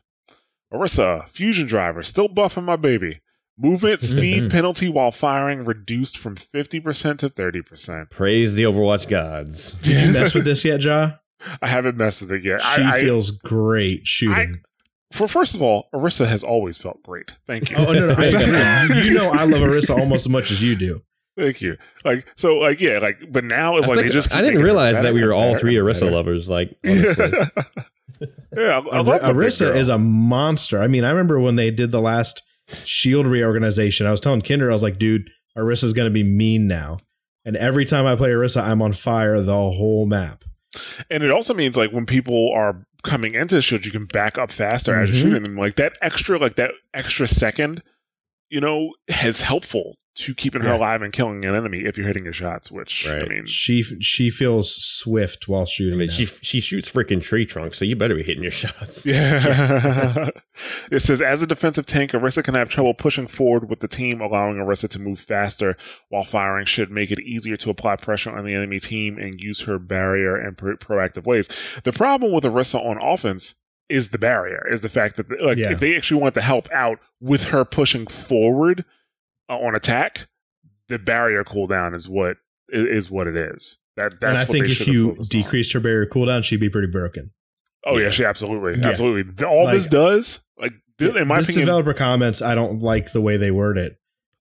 Orisa, 0.72 1.28
fusion 1.28 1.66
driver, 1.66 2.02
still 2.02 2.28
buffing 2.28 2.64
my 2.64 2.76
baby. 2.76 3.20
Movement 3.58 4.02
speed 4.02 4.50
penalty 4.50 4.88
while 4.88 5.10
firing 5.10 5.64
reduced 5.64 6.18
from 6.18 6.36
50% 6.36 7.18
to 7.18 7.30
30%. 7.30 8.10
Praise 8.10 8.54
the 8.54 8.64
Overwatch 8.64 9.08
gods. 9.08 9.72
Did 9.82 10.06
you 10.06 10.12
mess 10.12 10.34
with 10.34 10.44
this 10.44 10.64
yet, 10.64 10.82
Ja? 10.82 11.12
I 11.62 11.68
haven't 11.68 11.96
messed 11.96 12.20
with 12.20 12.32
it 12.32 12.44
yet. 12.44 12.60
She 12.60 12.82
I, 12.82 12.96
I, 12.96 13.00
feels 13.00 13.30
great 13.30 14.06
shooting. 14.06 14.60
for 15.12 15.26
first 15.26 15.54
of 15.54 15.62
all, 15.62 15.88
Orisa 15.94 16.26
has 16.26 16.42
always 16.42 16.76
felt 16.76 17.02
great. 17.02 17.38
Thank 17.46 17.70
you. 17.70 17.76
oh, 17.76 17.92
no, 17.92 18.08
no. 18.08 18.14
I, 18.18 18.84
you, 18.94 19.02
you 19.04 19.14
know 19.14 19.30
I 19.30 19.44
love 19.44 19.62
Orisa 19.62 19.96
almost 19.96 20.26
as 20.26 20.28
much 20.28 20.50
as 20.50 20.62
you 20.62 20.76
do. 20.76 21.02
Thank 21.38 21.60
you. 21.60 21.76
Like 22.04 22.26
so, 22.36 22.56
like 22.56 22.80
yeah, 22.80 22.98
like 22.98 23.30
but 23.30 23.44
now 23.44 23.76
it's 23.76 23.86
I, 23.86 23.94
like 23.94 24.06
they 24.06 24.08
just. 24.10 24.32
I 24.34 24.40
didn't 24.40 24.62
realize 24.62 25.00
that 25.02 25.12
we 25.12 25.22
were 25.22 25.34
all 25.34 25.56
three 25.58 25.78
and 25.78 25.86
Orisa 25.86 26.00
better. 26.00 26.12
lovers. 26.12 26.48
Like, 26.48 26.76
honestly. 26.84 27.30
yeah, 28.56 28.80
I, 28.90 28.96
I 28.96 29.00
love 29.00 29.20
Orisa 29.20 29.76
is 29.76 29.88
a 29.88 29.98
monster. 29.98 30.80
I 30.80 30.86
mean, 30.86 31.04
I 31.04 31.10
remember 31.10 31.38
when 31.38 31.56
they 31.56 31.70
did 31.70 31.92
the 31.92 32.00
last 32.00 32.42
Shield 32.84 33.26
reorganization. 33.26 34.06
I 34.06 34.10
was 34.10 34.20
telling 34.20 34.42
Kender, 34.42 34.70
I 34.70 34.72
was 34.74 34.82
like, 34.82 34.98
dude, 34.98 35.30
Orisa's 35.56 35.92
going 35.92 36.06
to 36.08 36.12
be 36.14 36.22
mean 36.24 36.66
now. 36.66 36.98
And 37.44 37.56
every 37.56 37.84
time 37.84 38.06
I 38.06 38.16
play 38.16 38.30
Arissa, 38.30 38.62
I'm 38.62 38.82
on 38.82 38.92
fire 38.92 39.40
the 39.40 39.52
whole 39.54 40.06
map. 40.06 40.44
and 41.10 41.22
it 41.22 41.30
also 41.30 41.54
means 41.54 41.74
like 41.76 41.90
when 41.92 42.04
people 42.04 42.50
are 42.52 42.84
coming 43.02 43.34
into 43.34 43.54
the 43.54 43.62
shield, 43.62 43.86
you 43.86 43.92
can 43.92 44.04
back 44.06 44.36
up 44.36 44.50
faster 44.50 44.94
as 44.94 45.08
Mhm. 45.08 45.12
you're 45.12 45.22
shooting 45.22 45.42
them. 45.44 45.56
Like 45.56 45.76
that 45.76 45.92
extra, 46.02 46.38
like 46.38 46.56
that 46.56 46.72
extra 46.92 47.26
second, 47.26 47.82
you 48.50 48.60
know, 48.60 48.92
is 49.24 49.40
helpful 49.40 49.96
to 50.16 50.34
keeping 50.34 50.62
her 50.62 50.72
alive 50.72 51.02
and 51.02 51.12
killing 51.12 51.44
an 51.44 51.54
enemy 51.54 51.80
if 51.84 51.96
you're 51.98 52.06
hitting 52.06 52.24
your 52.24 52.32
shots. 52.32 52.70
Which 52.70 53.06
I 53.08 53.24
mean, 53.26 53.46
She 53.46 53.82
she 53.82 54.30
feels 54.30 54.74
swift 54.74 55.46
while 55.48 55.62
I 55.62 55.64
shooting. 55.66 55.98
mean, 55.98 56.08
now. 56.08 56.14
she 56.14 56.26
she 56.26 56.60
shoots 56.60 56.90
freaking 56.90 57.20
tree 57.22 57.44
trunks, 57.46 57.78
so 57.78 57.84
you 57.84 57.96
better 57.96 58.14
be 58.14 58.22
hitting 58.22 58.42
your 58.42 58.50
shots. 58.62 59.04
Yeah. 59.04 60.30
it 60.90 61.00
says 61.00 61.20
as 61.20 61.42
a 61.42 61.46
defensive 61.46 61.86
tank, 61.86 62.12
Orisa 62.12 62.42
can 62.42 62.54
have 62.54 62.68
trouble 62.68 62.94
pushing 62.94 63.26
forward 63.26 63.68
with 63.68 63.80
the 63.80 63.88
team, 63.88 64.20
allowing 64.20 64.56
Orisa 64.56 64.88
to 64.90 64.98
move 64.98 65.20
faster 65.20 65.76
while 66.08 66.24
firing 66.24 66.66
should 66.66 66.90
make 66.90 67.10
it 67.10 67.20
easier 67.20 67.56
to 67.58 67.70
apply 67.70 67.96
pressure 67.96 68.30
on 68.36 68.44
the 68.44 68.54
enemy 68.54 68.80
team 68.80 69.18
and 69.18 69.40
use 69.40 69.62
her 69.62 69.78
barrier 69.78 70.40
in 70.40 70.54
pro- 70.54 70.76
proactive 70.76 71.24
ways. 71.24 71.48
The 71.84 71.92
problem 71.92 72.32
with 72.32 72.44
Orisa 72.44 72.84
on 72.84 72.98
offense 73.02 73.54
is 73.88 74.08
the 74.08 74.18
barrier, 74.18 74.66
is 74.72 74.80
the 74.80 74.88
fact 74.88 75.16
that 75.16 75.30
like 75.42 75.58
Yeah. 75.58 75.70
if 75.72 75.78
they 75.78 75.94
actually 75.94 76.20
want 76.20 76.34
to 76.34 76.40
help 76.40 76.68
out 76.72 76.98
with 77.20 77.44
her 77.44 77.64
pushing 77.64 78.06
forward 78.06 78.84
on 79.48 79.74
attack, 79.74 80.26
the 80.88 80.98
barrier 80.98 81.44
cooldown 81.44 81.94
is 81.94 82.08
what 82.08 82.36
is 82.68 83.10
what 83.10 83.26
it 83.26 83.36
is. 83.36 83.78
That 83.96 84.20
that's 84.20 84.24
and 84.30 84.38
I 84.38 84.40
what 84.42 84.48
think 84.48 84.66
if 84.68 84.86
you 84.86 85.10
focused 85.12 85.34
on. 85.34 85.40
decreased 85.42 85.72
her 85.72 85.80
barrier 85.80 86.06
cooldown, 86.06 86.42
she'd 86.44 86.60
be 86.60 86.68
pretty 86.68 86.88
broken. 86.88 87.30
Oh 87.84 87.96
yeah, 87.96 88.04
Yeah. 88.04 88.10
she 88.10 88.24
absolutely, 88.24 88.80
Yeah. 88.80 88.88
absolutely. 88.88 89.44
All 89.46 89.64
Like- 89.64 89.74
this 89.78 89.86
does, 89.86 90.40
like, 90.58 90.72
th- 90.98 91.14
in 91.16 91.28
my 91.28 91.38
this 91.38 91.46
opinion, 91.48 91.66
developer 91.66 91.94
comments, 91.94 92.42
I 92.42 92.54
don't 92.54 92.80
like 92.80 93.12
the 93.12 93.20
way 93.20 93.36
they 93.36 93.50
word 93.52 93.78
it 93.78 93.96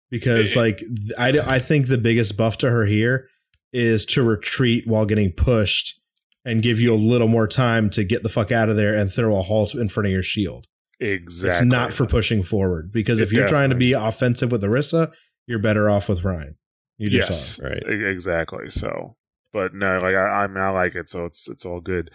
because, 0.10 0.56
Eh. 0.56 0.60
like, 0.60 0.84
I, 1.18 1.30
I 1.40 1.60
think 1.60 1.88
the 1.88 1.98
biggest 1.99 2.36
buff 2.38 2.57
to 2.60 2.72
her 2.72 2.86
here 2.86 3.27
is 3.72 4.06
to 4.07 4.23
retreat 4.23 4.88
while 4.88 5.06
getting 5.06 5.32
pushed 5.32 5.99
and 6.44 6.64
give 6.64 6.80
you 6.80 6.94
a 6.94 6.95
little 6.95 7.27
more 7.27 7.48
time 7.48 7.90
to 7.91 8.03
get 8.03 8.23
the 8.23 8.30
fuck 8.30 8.52
out 8.52 8.69
of 8.69 8.76
there 8.77 8.95
and 8.95 9.11
throw 9.14 9.38
a 9.38 9.41
halt 9.44 9.76
in 9.76 9.90
front 9.90 10.07
of 10.07 10.11
your 10.14 10.23
shield. 10.23 10.65
Exactly. 10.99 11.49
It's 11.49 11.65
not 11.65 11.93
for 11.93 12.05
pushing 12.05 12.43
forward 12.43 12.91
because 12.91 13.19
if 13.19 13.31
you're 13.34 13.47
trying 13.47 13.69
to 13.69 13.76
be 13.76 13.93
offensive 13.93 14.51
with 14.51 14.63
Orisa, 14.63 15.11
you're 15.45 15.59
better 15.59 15.89
off 15.89 16.09
with 16.09 16.23
Rein. 16.23 16.55
You 16.97 17.09
just 17.09 17.30
yes, 17.30 17.55
saw. 17.57 17.65
Right. 17.65 17.84
exactly. 17.88 18.69
So, 18.69 19.17
but 19.51 19.73
no, 19.73 19.99
like 19.99 20.15
I, 20.15 20.43
I 20.43 20.47
mean, 20.47 20.57
I 20.57 20.69
like 20.69 20.95
it, 20.95 21.09
so 21.09 21.26
it's 21.26 21.49
it's 21.49 21.65
all 21.65 21.81
good. 21.81 22.11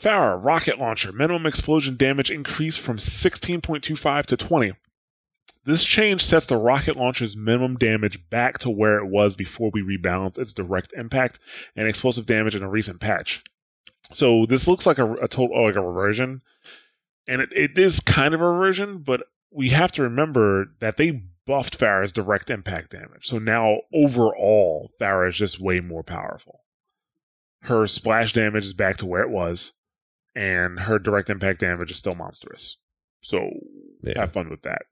Pharah 0.00 0.44
rocket 0.44 0.78
launcher 0.78 1.12
minimum 1.12 1.46
explosion 1.46 1.96
damage 1.96 2.30
increased 2.30 2.80
from 2.80 2.98
sixteen 2.98 3.60
point 3.60 3.84
two 3.84 3.96
five 3.96 4.26
to 4.26 4.36
twenty. 4.36 4.72
This 5.64 5.84
change 5.84 6.24
sets 6.24 6.46
the 6.46 6.56
rocket 6.56 6.96
launcher's 6.96 7.36
minimum 7.36 7.76
damage 7.76 8.28
back 8.28 8.58
to 8.58 8.70
where 8.70 8.98
it 8.98 9.06
was 9.06 9.36
before 9.36 9.70
we 9.72 9.80
rebalance 9.80 10.36
its 10.36 10.52
direct 10.52 10.92
impact 10.96 11.38
and 11.76 11.86
explosive 11.86 12.26
damage 12.26 12.56
in 12.56 12.64
a 12.64 12.68
recent 12.68 13.00
patch. 13.00 13.44
So 14.12 14.44
this 14.44 14.66
looks 14.66 14.86
like 14.86 14.98
a, 14.98 15.12
a 15.14 15.28
total 15.28 15.56
oh, 15.56 15.62
like 15.62 15.76
a 15.76 15.80
reversion, 15.80 16.42
and 17.28 17.40
it, 17.40 17.50
it 17.52 17.78
is 17.78 18.00
kind 18.00 18.34
of 18.34 18.40
a 18.40 18.48
reversion, 18.48 18.98
but 18.98 19.22
we 19.50 19.68
have 19.70 19.92
to 19.92 20.02
remember 20.02 20.66
that 20.80 20.96
they 20.96 21.22
buffed 21.46 21.78
Pharah's 21.78 22.12
direct 22.12 22.50
impact 22.50 22.90
damage. 22.90 23.26
So 23.26 23.38
now 23.38 23.80
overall, 23.92 24.90
Farah 25.00 25.28
is 25.28 25.36
just 25.36 25.60
way 25.60 25.80
more 25.80 26.02
powerful. 26.02 26.60
Her 27.62 27.86
splash 27.86 28.32
damage 28.32 28.64
is 28.64 28.72
back 28.72 28.96
to 28.98 29.06
where 29.06 29.22
it 29.22 29.30
was, 29.30 29.72
and 30.34 30.80
her 30.80 30.98
direct 30.98 31.30
impact 31.30 31.60
damage 31.60 31.90
is 31.90 31.96
still 31.98 32.14
monstrous. 32.14 32.78
So 33.22 33.50
Yeah. 34.02 34.20
have 34.20 34.32
fun 34.32 34.48
with 34.50 34.62
that. 34.62 34.82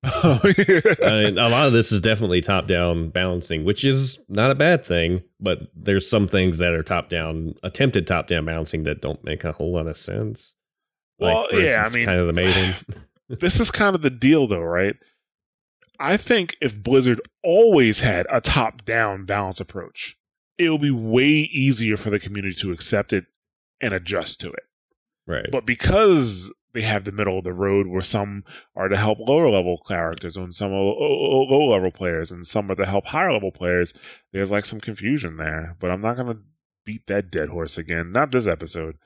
I 0.04 1.22
mean, 1.24 1.38
a 1.38 1.48
lot 1.48 1.66
of 1.66 1.72
this 1.72 1.90
is 1.90 2.00
definitely 2.00 2.40
top 2.40 2.66
down 2.66 3.10
balancing, 3.10 3.64
which 3.64 3.84
is 3.84 4.18
not 4.28 4.50
a 4.50 4.54
bad 4.54 4.84
thing, 4.84 5.22
but 5.40 5.58
there's 5.74 6.08
some 6.08 6.28
things 6.28 6.58
that 6.58 6.72
are 6.74 6.82
top 6.82 7.08
down, 7.08 7.54
attempted 7.62 8.06
top 8.06 8.28
down 8.28 8.44
balancing 8.44 8.84
that 8.84 9.00
don't 9.00 9.22
make 9.24 9.44
a 9.44 9.52
whole 9.52 9.72
lot 9.74 9.86
of 9.88 9.96
sense. 9.96 10.54
Well, 11.18 11.46
for 11.50 11.60
yeah, 11.60 11.84
I 11.84 11.94
mean- 11.94 12.04
kind 12.04 12.20
of 12.20 12.26
the 12.26 12.32
maiden. 12.32 12.74
this 13.28 13.60
is 13.60 13.70
kind 13.70 13.94
of 13.96 14.02
the 14.02 14.10
deal, 14.10 14.46
though, 14.46 14.60
right? 14.60 14.96
I 16.00 16.16
think 16.16 16.56
if 16.60 16.80
Blizzard 16.80 17.20
always 17.42 17.98
had 18.00 18.26
a 18.30 18.40
top 18.40 18.84
down 18.84 19.24
balance 19.24 19.58
approach, 19.58 20.16
it 20.56 20.68
will 20.68 20.78
be 20.78 20.92
way 20.92 21.26
easier 21.26 21.96
for 21.96 22.10
the 22.10 22.20
community 22.20 22.54
to 22.60 22.70
accept 22.70 23.12
it 23.12 23.24
and 23.80 23.92
adjust 23.92 24.40
to 24.40 24.50
it. 24.52 24.64
right. 25.26 25.46
But 25.50 25.66
because 25.66 26.52
they 26.72 26.82
have 26.82 27.04
the 27.04 27.12
middle 27.12 27.38
of 27.38 27.44
the 27.44 27.52
road 27.52 27.86
where 27.88 28.02
some 28.02 28.44
are 28.76 28.88
to 28.88 28.96
help 28.96 29.18
lower 29.18 29.48
level 29.50 29.78
characters 29.78 30.36
and 30.36 30.54
some 30.54 30.72
are 30.72 30.80
low 30.80 31.68
level 31.68 31.90
players 31.90 32.30
and 32.30 32.46
some 32.46 32.70
are 32.70 32.74
to 32.76 32.86
help 32.86 33.06
higher 33.06 33.32
level 33.32 33.50
players, 33.50 33.92
there's 34.32 34.52
like 34.52 34.64
some 34.64 34.80
confusion 34.80 35.36
there. 35.36 35.76
But 35.80 35.90
I'm 35.90 36.00
not 36.00 36.16
going 36.16 36.28
to 36.28 36.42
beat 36.84 37.06
that 37.08 37.30
dead 37.30 37.48
horse 37.48 37.76
again. 37.78 38.12
Not 38.12 38.30
this 38.30 38.46
episode. 38.46 38.96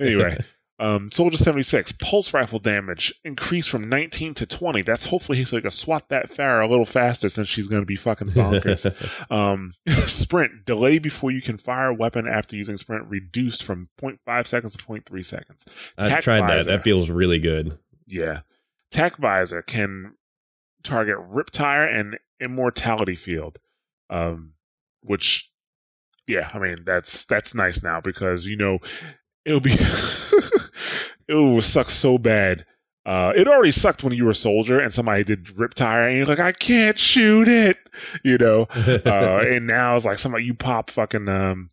Anyway. 0.00 0.44
Um, 0.80 1.10
Soldier 1.10 1.36
76, 1.36 1.92
pulse 2.00 2.32
rifle 2.32 2.58
damage 2.58 3.12
increased 3.22 3.68
from 3.68 3.86
19 3.90 4.32
to 4.34 4.46
20. 4.46 4.80
That's 4.80 5.04
hopefully 5.04 5.44
so 5.44 5.56
he 5.56 5.62
can 5.62 5.70
swat 5.70 6.08
that 6.08 6.30
Pharah 6.30 6.64
a 6.64 6.70
little 6.70 6.86
faster 6.86 7.28
since 7.28 7.50
she's 7.50 7.68
going 7.68 7.82
to 7.82 7.86
be 7.86 7.96
fucking 7.96 8.30
bonkers. 8.30 8.90
um, 9.30 9.74
sprint, 10.06 10.64
delay 10.64 10.98
before 10.98 11.30
you 11.30 11.42
can 11.42 11.58
fire 11.58 11.88
a 11.88 11.94
weapon 11.94 12.26
after 12.26 12.56
using 12.56 12.78
sprint 12.78 13.04
reduced 13.10 13.62
from 13.62 13.90
0.5 14.00 14.46
seconds 14.46 14.74
to 14.74 14.82
0.3 14.82 15.26
seconds. 15.26 15.66
I've 15.98 16.10
Tac 16.10 16.22
tried 16.22 16.40
that. 16.44 16.48
visor. 16.48 16.70
That 16.70 16.82
feels 16.82 17.10
really 17.10 17.38
good. 17.38 17.78
Yeah. 18.06 18.40
Tac 18.90 19.18
visor 19.18 19.60
can 19.60 20.14
target 20.82 21.18
Riptire 21.18 21.94
and 21.94 22.18
Immortality 22.40 23.16
Field, 23.16 23.58
um, 24.08 24.54
which, 25.02 25.50
yeah, 26.26 26.50
I 26.54 26.58
mean 26.58 26.78
that's 26.86 27.26
that's 27.26 27.54
nice 27.54 27.82
now 27.82 28.00
because 28.00 28.46
you 28.46 28.56
know 28.56 28.78
it'll 29.44 29.60
be 29.60 29.76
it 31.28 31.64
sucks 31.64 31.94
so 31.94 32.18
bad. 32.18 32.64
Uh, 33.06 33.32
it 33.34 33.48
already 33.48 33.72
sucked 33.72 34.04
when 34.04 34.12
you 34.12 34.24
were 34.24 34.30
a 34.30 34.34
soldier 34.34 34.78
and 34.78 34.92
somebody 34.92 35.24
did 35.24 35.58
rip 35.58 35.74
tire 35.74 36.06
and 36.06 36.16
you're 36.16 36.26
like, 36.26 36.38
I 36.38 36.52
can't 36.52 36.98
shoot 36.98 37.48
it, 37.48 37.78
you 38.24 38.38
know. 38.38 38.68
Uh, 38.76 39.40
and 39.40 39.66
now 39.66 39.96
it's 39.96 40.04
like 40.04 40.18
somebody 40.18 40.44
you 40.44 40.54
pop 40.54 40.90
fucking 40.90 41.28
um, 41.28 41.70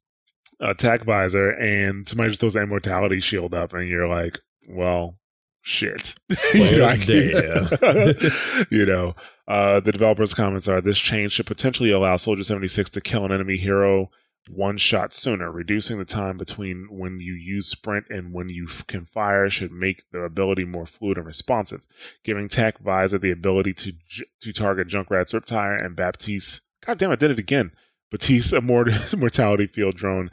attack 0.60 1.04
visor 1.04 1.50
and 1.50 2.08
somebody 2.08 2.30
just 2.30 2.40
throws 2.40 2.54
the 2.54 2.62
Immortality 2.62 3.20
Shield 3.20 3.54
up 3.54 3.74
and 3.74 3.88
you're 3.88 4.08
like, 4.08 4.40
well, 4.70 5.18
shit. 5.62 6.16
you 6.54 6.78
know, 6.78 6.94
you 8.72 8.86
know, 8.86 9.16
uh, 9.48 9.80
the 9.80 9.92
developers' 9.92 10.34
comments 10.34 10.68
are 10.68 10.82
this 10.82 10.98
change 10.98 11.34
should 11.34 11.46
potentially 11.46 11.92
allow 11.92 12.18
Soldier 12.18 12.44
76 12.44 12.90
to 12.92 13.02
kill 13.02 13.26
an 13.26 13.32
enemy 13.32 13.58
hero 13.58 14.10
one 14.50 14.78
shot 14.78 15.14
sooner. 15.14 15.52
Reducing 15.52 15.98
the 15.98 16.06
time 16.06 16.38
between 16.38 16.88
when 16.90 17.20
you 17.20 17.34
use 17.34 17.68
sprint 17.68 18.06
and 18.10 18.34
when 18.34 18.50
you 18.50 18.66
f- 18.70 18.86
can 18.88 19.06
fire 19.06 19.50
should 19.50 19.72
make 19.72 20.04
the 20.12 20.20
ability 20.22 20.66
more 20.66 20.86
fluid 20.86 21.18
and 21.18 21.26
responsive. 21.28 21.86
Giving 22.24 22.48
Tac 22.48 22.80
Visor 22.80 23.18
the 23.18 23.32
ability 23.32 23.74
to 23.74 23.92
j- 24.08 24.26
to 24.42 24.54
target 24.54 24.88
Junkrat's 24.88 25.34
Riptire 25.34 25.84
and 25.84 25.96
Baptiste. 25.96 26.62
God 26.86 26.98
damn, 26.98 27.12
I 27.12 27.16
did 27.16 27.32
it 27.32 27.40
again. 27.40 27.72
Baptiste, 28.12 28.54
a 28.54 28.62
mort- 28.62 29.14
mortality 29.18 29.68
field 29.68 29.96
drone, 29.96 30.30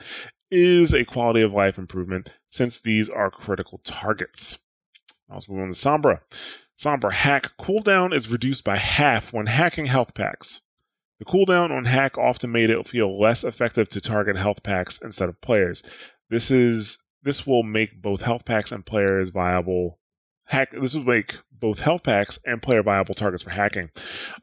is 0.51 0.93
a 0.95 1.05
quality 1.05 1.43
of 1.43 1.53
life 1.53 1.79
improvement 1.79 2.31
since 2.49 2.81
these 2.81 3.11
are 3.11 3.31
critical 3.31 3.81
targets. 3.85 4.59
Now 5.29 5.37
let's 5.37 5.49
move 5.49 5.61
on 5.61 5.69
to 5.69 5.75
Sombra. 5.75 6.21
Sombra 6.79 7.13
hack 7.13 7.53
cooldown 7.59 8.15
is 8.15 8.31
reduced 8.31 8.65
by 8.65 8.77
half 8.77 9.33
when 9.33 9.47
hacking 9.47 9.87
health 9.87 10.15
packs. 10.15 10.61
The 11.19 11.25
cooldown 11.25 11.71
on 11.71 11.85
hack 11.85 12.19
often 12.19 12.51
made 12.53 12.71
it 12.71 12.89
feel 12.89 13.19
less 13.19 13.45
effective 13.45 13.89
to 13.91 14.01
target 14.01 14.37
health 14.37 14.63
packs 14.63 14.99
instead 15.03 15.29
of 15.29 15.41
players. 15.41 15.83
This 16.31 16.51
is 16.51 16.99
this 17.23 17.47
will 17.47 17.63
make 17.63 18.03
both 18.03 18.23
health 18.23 18.45
packs 18.45 18.73
and 18.73 18.85
players 18.85 19.31
viable. 19.31 19.99
Hack 20.47 20.71
this 20.79 20.95
will 20.95 21.05
make 21.05 21.37
both 21.53 21.81
health 21.81 22.03
packs 22.03 22.39
and 22.45 22.61
player 22.61 22.83
viable 22.83 23.15
targets 23.15 23.43
for 23.43 23.51
hacking. 23.51 23.91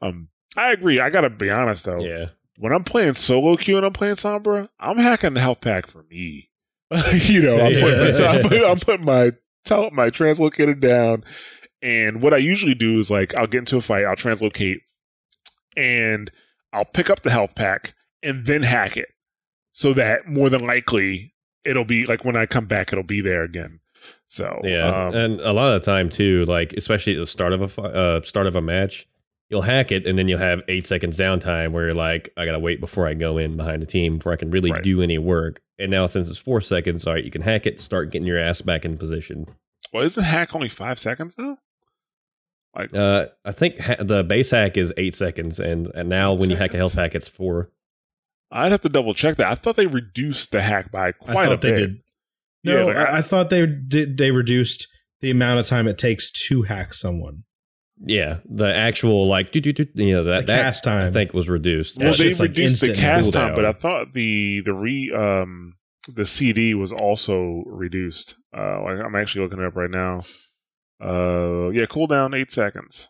Um, 0.00 0.28
I 0.56 0.72
agree. 0.72 0.98
I 0.98 1.10
gotta 1.10 1.30
be 1.30 1.50
honest 1.50 1.84
though. 1.84 2.00
yeah. 2.00 2.26
When 2.58 2.72
I'm 2.72 2.84
playing 2.84 3.14
solo 3.14 3.56
queue 3.56 3.76
and 3.78 3.86
I'm 3.86 3.92
playing 3.94 4.16
Sombra, 4.16 4.68
I'm 4.78 4.98
hacking 4.98 5.34
the 5.34 5.40
health 5.40 5.60
pack 5.62 5.86
for 5.86 6.04
me. 6.10 6.50
you 7.14 7.42
know, 7.42 7.58
I'm 7.58 7.72
putting, 7.80 8.14
Yeah. 8.14 8.26
I'm 8.28 8.42
putting, 8.42 8.64
I'm 8.70 8.78
putting 8.78 9.06
my 9.06 9.32
tel- 9.64 9.90
my 9.90 10.10
translocator 10.10 10.78
down, 10.78 11.24
and 11.80 12.20
what 12.20 12.34
I 12.34 12.38
usually 12.38 12.74
do 12.74 12.98
is 12.98 13.10
like 13.10 13.34
I'll 13.34 13.46
get 13.46 13.58
into 13.60 13.76
a 13.78 13.80
fight, 13.80 14.04
I'll 14.04 14.16
translocate, 14.16 14.80
and 15.76 16.30
I'll 16.72 16.84
pick 16.84 17.10
up 17.10 17.22
the 17.22 17.30
health 17.30 17.54
pack 17.54 17.94
and 18.22 18.46
then 18.46 18.62
hack 18.62 18.96
it, 18.96 19.08
so 19.72 19.92
that 19.94 20.26
more 20.28 20.48
than 20.50 20.64
likely 20.64 21.34
it'll 21.64 21.84
be 21.84 22.06
like 22.06 22.24
when 22.24 22.36
I 22.36 22.46
come 22.46 22.66
back, 22.66 22.92
it'll 22.92 23.04
be 23.04 23.20
there 23.20 23.42
again. 23.42 23.80
So 24.28 24.60
Yeah, 24.64 25.06
um, 25.08 25.14
and 25.14 25.40
a 25.40 25.52
lot 25.52 25.74
of 25.74 25.80
the 25.82 25.86
time 25.90 26.08
too, 26.08 26.44
like 26.46 26.72
especially 26.74 27.14
at 27.14 27.18
the 27.18 27.26
start 27.26 27.52
of 27.52 27.78
a 27.78 27.82
uh, 27.82 28.22
start 28.22 28.46
of 28.46 28.56
a 28.56 28.60
match, 28.62 29.06
you'll 29.48 29.62
hack 29.62 29.92
it, 29.92 30.06
and 30.06 30.18
then 30.18 30.26
you'll 30.28 30.38
have 30.38 30.62
eight 30.68 30.86
seconds 30.86 31.18
downtime 31.18 31.72
where 31.72 31.86
you're 31.86 31.94
like, 31.94 32.30
I 32.36 32.44
gotta 32.46 32.58
wait 32.58 32.80
before 32.80 33.06
I 33.06 33.14
go 33.14 33.38
in 33.38 33.56
behind 33.56 33.80
the 33.82 33.86
team 33.86 34.18
before 34.18 34.32
I 34.32 34.36
can 34.36 34.50
really 34.50 34.72
Right. 34.72 34.82
do 34.82 35.02
any 35.02 35.18
work. 35.18 35.60
And 35.78 35.90
now 35.90 36.06
since 36.06 36.28
it's 36.28 36.38
four 36.38 36.60
seconds, 36.60 37.06
all 37.06 37.12
right, 37.14 37.24
you 37.24 37.30
can 37.30 37.42
hack 37.42 37.66
it, 37.66 37.78
start 37.80 38.10
getting 38.10 38.26
your 38.26 38.38
ass 38.38 38.60
back 38.62 38.84
in 38.84 38.96
position. 38.96 39.46
well, 39.92 40.02
isn't 40.04 40.22
hack 40.24 40.54
only 40.54 40.68
five 40.68 40.98
seconds 40.98 41.36
now? 41.38 41.58
Like 42.74 42.94
Uh, 42.94 43.26
I 43.44 43.52
think 43.52 43.78
ha- 43.80 43.96
the 44.00 44.24
base 44.24 44.50
hack 44.50 44.76
is 44.76 44.92
eight 44.96 45.14
seconds, 45.14 45.60
and, 45.60 45.88
and 45.94 46.08
now 46.08 46.32
Eight 46.32 46.40
when 46.40 46.50
you 46.50 46.56
hack 46.56 46.72
a 46.74 46.76
health 46.78 46.92
seconds? 46.92 47.12
pack, 47.12 47.14
it's 47.14 47.28
four. 47.28 47.70
I'd 48.50 48.72
have 48.72 48.80
to 48.82 48.88
double 48.88 49.14
check 49.14 49.36
that. 49.36 49.46
I 49.46 49.54
thought 49.54 49.76
they 49.76 49.86
reduced 49.86 50.52
the 50.52 50.62
hack 50.62 50.90
by 50.92 51.08
I 51.08 51.12
quite 51.12 51.44
a 51.46 51.48
thought 51.50 51.60
they 51.62 51.70
bit. 51.72 51.76
did. 51.78 52.00
No, 52.64 52.78
Yeah, 52.78 52.84
like, 52.84 52.96
I, 52.96 53.18
I 53.18 53.22
thought 53.22 53.50
they 53.50 53.66
did. 53.66 54.16
They 54.18 54.30
reduced 54.30 54.86
the 55.20 55.30
amount 55.30 55.60
of 55.60 55.66
time 55.66 55.86
it 55.88 55.98
takes 55.98 56.30
to 56.48 56.62
hack 56.62 56.94
someone. 56.94 57.44
Yeah, 58.04 58.38
the 58.48 58.74
actual 58.74 59.26
like 59.28 59.52
do 59.52 59.60
do 59.60 59.72
do 59.72 59.86
you 59.94 60.14
know 60.14 60.24
that 60.24 60.40
The 60.46 60.52
that 60.52 60.62
cast 60.62 60.84
time. 60.84 61.06
I 61.06 61.10
think 61.10 61.32
was 61.34 61.48
reduced. 61.48 61.98
That 61.98 62.04
well, 62.04 62.12
they 62.12 62.24
shit's, 62.24 62.40
like, 62.40 62.48
reduced 62.50 62.80
the 62.80 62.88
instant 62.88 62.98
cast 63.04 63.32
time, 63.32 63.54
but 63.54 63.64
I 63.64 63.72
thought 63.72 64.12
the 64.12 64.60
the 64.64 64.72
re 64.74 65.12
um 65.16 65.74
the 66.12 66.24
CD 66.26 66.74
was 66.74 66.90
also 66.92 67.62
reduced. 67.66 68.36
Uh, 68.56 68.82
like 68.82 68.98
I'm 69.04 69.14
actually 69.14 69.44
looking 69.44 69.60
it 69.60 69.66
up 69.66 69.76
right 69.76 69.90
now. 69.90 70.22
Uh, 71.02 71.70
yeah, 71.70 71.86
cooldown 71.86 72.36
eight 72.38 72.50
seconds. 72.50 73.08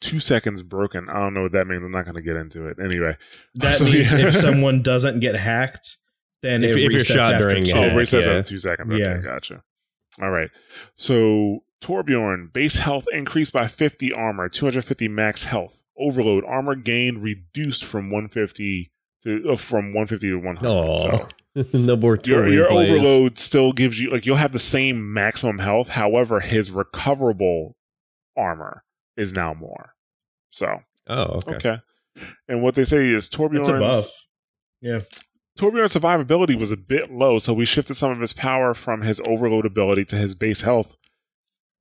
Two 0.00 0.20
seconds 0.20 0.62
broken. 0.62 1.08
I 1.08 1.14
don't 1.14 1.34
know 1.34 1.42
what 1.42 1.52
that 1.52 1.66
means. 1.66 1.82
I'm 1.82 1.90
not 1.90 2.04
going 2.04 2.14
to 2.14 2.22
get 2.22 2.36
into 2.36 2.68
it. 2.68 2.76
Anyway, 2.82 3.16
That 3.56 3.74
So, 3.76 3.84
means 3.84 4.12
yeah. 4.12 4.28
if 4.28 4.34
someone 4.36 4.82
doesn't 4.82 5.18
get 5.20 5.34
hacked, 5.34 5.96
then 6.42 6.62
If- 6.62 6.76
it 6.76 6.84
if 6.84 6.92
you're 6.92 7.00
resets 7.00 7.06
shot 7.06 7.32
after 7.34 7.48
during 7.48 7.64
two. 7.64 7.70
Yeah, 7.70 7.86
oh, 7.92 7.96
resets 7.96 8.24
yeah. 8.24 8.30
after 8.38 8.42
two 8.50 8.58
seconds. 8.60 8.92
Okay, 8.92 9.00
Yeah. 9.02 9.18
gotcha. 9.18 9.62
All 10.22 10.30
right. 10.30 10.50
So 10.96 11.64
Torbjorn 11.80 12.52
base 12.52 12.76
health 12.76 13.06
increased 13.12 13.52
by 13.52 13.66
50 13.66 14.12
armor, 14.12 14.48
250 14.48 15.08
max 15.08 15.42
health. 15.44 15.82
Overload 15.98 16.44
armor 16.44 16.76
gain 16.76 17.18
reduced 17.18 17.84
from 17.84 18.10
150 18.10 18.92
to 19.24 19.50
uh, 19.50 19.56
from 19.56 19.86
150 19.94 20.28
to 20.30 20.36
100. 20.36 20.68
Oh, 20.68 20.98
So 21.02 21.28
no 21.72 21.96
more 21.96 22.18
your 22.24 22.48
your 22.48 22.68
plays. 22.68 22.90
overload 22.90 23.38
still 23.38 23.72
gives 23.72 23.98
you 23.98 24.10
like 24.10 24.26
you'll 24.26 24.36
have 24.36 24.52
the 24.52 24.58
same 24.58 25.12
maximum 25.12 25.58
health. 25.58 25.88
However, 25.88 26.40
his 26.40 26.70
recoverable 26.70 27.76
armor 28.36 28.84
is 29.16 29.32
now 29.32 29.54
more. 29.54 29.94
So 30.50 30.80
Oh, 31.08 31.42
okay. 31.46 31.54
okay. 31.56 31.78
And 32.48 32.62
what 32.62 32.74
they 32.74 32.84
say 32.84 33.08
is 33.08 33.28
Torbjorn's 33.28 33.60
It's 33.60 33.68
a 33.68 33.78
buff. 33.78 34.26
Yeah. 34.80 35.00
Torbjorn's 35.58 35.94
survivability 35.94 36.58
was 36.58 36.70
a 36.70 36.76
bit 36.76 37.10
low, 37.10 37.38
so 37.38 37.52
we 37.52 37.64
shifted 37.64 37.94
some 37.94 38.12
of 38.12 38.20
his 38.20 38.32
power 38.32 38.74
from 38.74 39.02
his 39.02 39.20
overload 39.24 39.66
ability 39.66 40.04
to 40.06 40.16
his 40.16 40.34
base 40.34 40.60
health. 40.60 40.96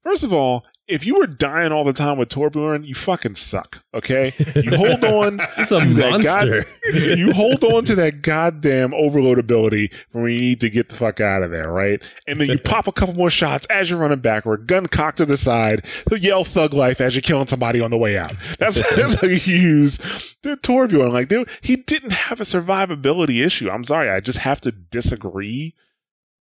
First 0.03 0.23
of 0.23 0.33
all, 0.33 0.65
if 0.87 1.05
you 1.05 1.15
were 1.15 1.27
dying 1.27 1.71
all 1.71 1.83
the 1.83 1.93
time 1.93 2.17
with 2.17 2.29
Torbjorn, 2.29 2.85
you 2.85 2.95
fucking 2.95 3.35
suck. 3.35 3.83
Okay, 3.93 4.33
you 4.55 4.75
hold 4.75 5.03
on. 5.03 5.41
It's 5.57 5.71
a 5.71 5.79
to 5.79 5.93
that 5.95 6.21
god- 6.21 6.65
you 7.17 7.33
hold 7.33 7.63
on 7.63 7.83
to 7.85 7.95
that 7.95 8.21
goddamn 8.21 8.93
overload 8.93 9.39
ability 9.39 9.91
when 10.11 10.31
you 10.31 10.39
need 10.39 10.59
to 10.61 10.69
get 10.69 10.89
the 10.89 10.95
fuck 10.95 11.19
out 11.19 11.43
of 11.43 11.49
there, 11.49 11.71
right? 11.71 12.01
And 12.27 12.39
then 12.39 12.49
you 12.49 12.59
pop 12.59 12.87
a 12.87 12.91
couple 12.91 13.15
more 13.15 13.29
shots 13.29 13.65
as 13.69 13.89
you're 13.89 13.99
running 13.99 14.19
backward, 14.19 14.67
gun 14.67 14.87
cocked 14.87 15.17
to 15.17 15.25
the 15.25 15.37
side, 15.37 15.85
yell 16.11 16.43
thug 16.43 16.73
life 16.73 17.01
as 17.01 17.15
you're 17.15 17.21
killing 17.21 17.47
somebody 17.47 17.81
on 17.81 17.91
the 17.91 17.97
way 17.97 18.17
out. 18.17 18.33
That's, 18.59 18.77
that's 18.95 19.15
how 19.15 19.27
you 19.27 19.35
use 19.35 19.97
the 20.43 20.57
Torbjorn. 20.57 21.11
Like, 21.11 21.27
dude, 21.27 21.49
he 21.61 21.75
didn't 21.77 22.11
have 22.13 22.39
a 22.39 22.45
survivability 22.45 23.43
issue. 23.45 23.69
I'm 23.69 23.83
sorry, 23.83 24.09
I 24.09 24.19
just 24.19 24.39
have 24.39 24.61
to 24.61 24.71
disagree. 24.71 25.73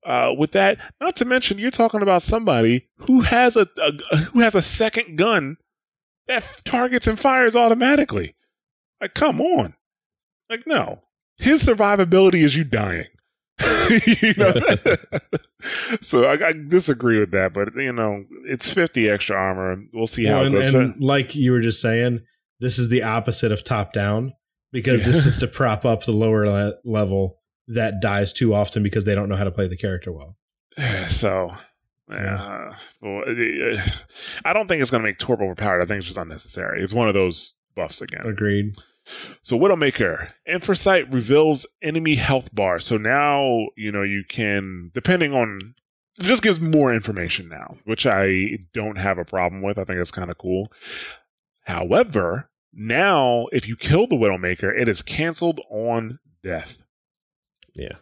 Uh, 0.06 0.32
with 0.38 0.52
that, 0.52 0.78
not 1.00 1.16
to 1.16 1.24
mention, 1.24 1.58
you're 1.58 1.70
talking 1.72 2.00
about 2.00 2.22
somebody 2.22 2.86
who 2.98 3.22
has 3.22 3.56
a, 3.56 3.66
a 3.82 4.16
who 4.18 4.38
has 4.40 4.54
a 4.54 4.62
second 4.62 5.16
gun 5.18 5.56
that 6.28 6.44
f- 6.44 6.62
targets 6.62 7.08
and 7.08 7.18
fires 7.18 7.56
automatically. 7.56 8.36
Like, 9.00 9.14
come 9.14 9.40
on. 9.40 9.74
Like, 10.48 10.64
no. 10.66 11.02
His 11.38 11.66
survivability 11.66 12.44
is 12.44 12.56
you 12.56 12.62
dying. 12.64 13.06
you 14.06 14.34
know? 14.36 14.54
so 16.00 16.24
I, 16.24 16.48
I 16.48 16.52
disagree 16.52 17.18
with 17.18 17.32
that, 17.32 17.52
but 17.52 17.74
you 17.74 17.92
know, 17.92 18.24
it's 18.46 18.70
50 18.70 19.08
extra 19.10 19.36
armor. 19.36 19.82
We'll 19.92 20.06
see 20.06 20.24
how 20.26 20.36
Well, 20.36 20.42
it 20.42 20.46
and, 20.46 20.54
goes. 20.54 20.74
and 20.74 21.02
like 21.02 21.34
you 21.34 21.52
were 21.52 21.60
just 21.60 21.80
saying, 21.80 22.20
this 22.60 22.78
is 22.78 22.88
the 22.88 23.02
opposite 23.02 23.52
of 23.52 23.64
top 23.64 23.92
down 23.92 24.34
because 24.72 25.04
this 25.04 25.26
is 25.26 25.36
to 25.38 25.46
prop 25.48 25.84
up 25.84 26.04
the 26.04 26.12
lower 26.12 26.46
le- 26.46 26.74
level 26.84 27.38
that 27.68 28.00
dies 28.00 28.32
too 28.32 28.54
often 28.54 28.82
because 28.82 29.04
they 29.04 29.14
don't 29.14 29.28
know 29.28 29.36
how 29.36 29.44
to 29.44 29.50
play 29.50 29.68
the 29.68 29.76
character 29.76 30.12
well. 30.12 30.36
so, 31.08 31.54
yeah. 32.10 32.72
uh, 33.02 33.82
I 34.44 34.52
don't 34.52 34.68
think 34.68 34.82
it's 34.82 34.90
going 34.90 35.02
to 35.02 35.08
make 35.08 35.18
Torb 35.18 35.42
overpowered. 35.42 35.82
I 35.82 35.86
think 35.86 35.98
it's 35.98 36.06
just 36.06 36.18
unnecessary. 36.18 36.82
It's 36.82 36.94
one 36.94 37.08
of 37.08 37.14
those 37.14 37.54
buffs 37.74 38.00
again. 38.00 38.26
Agreed. 38.26 38.74
So 39.42 39.58
Widowmaker, 39.58 40.30
Infrasight 40.48 41.12
reveals 41.12 41.66
enemy 41.82 42.16
health 42.16 42.54
bar. 42.54 42.80
So 42.80 42.96
now, 42.96 43.68
you 43.76 43.92
know, 43.92 44.02
you 44.02 44.24
can, 44.28 44.90
depending 44.94 45.32
on, 45.32 45.74
it 46.18 46.24
just 46.24 46.42
gives 46.42 46.60
more 46.60 46.92
information 46.92 47.48
now, 47.48 47.76
which 47.84 48.06
I 48.06 48.58
don't 48.72 48.98
have 48.98 49.18
a 49.18 49.24
problem 49.24 49.62
with. 49.62 49.78
I 49.78 49.84
think 49.84 49.98
that's 49.98 50.10
kind 50.10 50.30
of 50.30 50.38
cool. 50.38 50.72
However, 51.64 52.50
now 52.72 53.46
if 53.52 53.68
you 53.68 53.76
kill 53.76 54.06
the 54.06 54.16
Widowmaker, 54.16 54.72
it 54.76 54.88
is 54.88 55.02
canceled 55.02 55.60
on 55.70 56.18
death. 56.42 56.78
Yeah. 57.76 57.96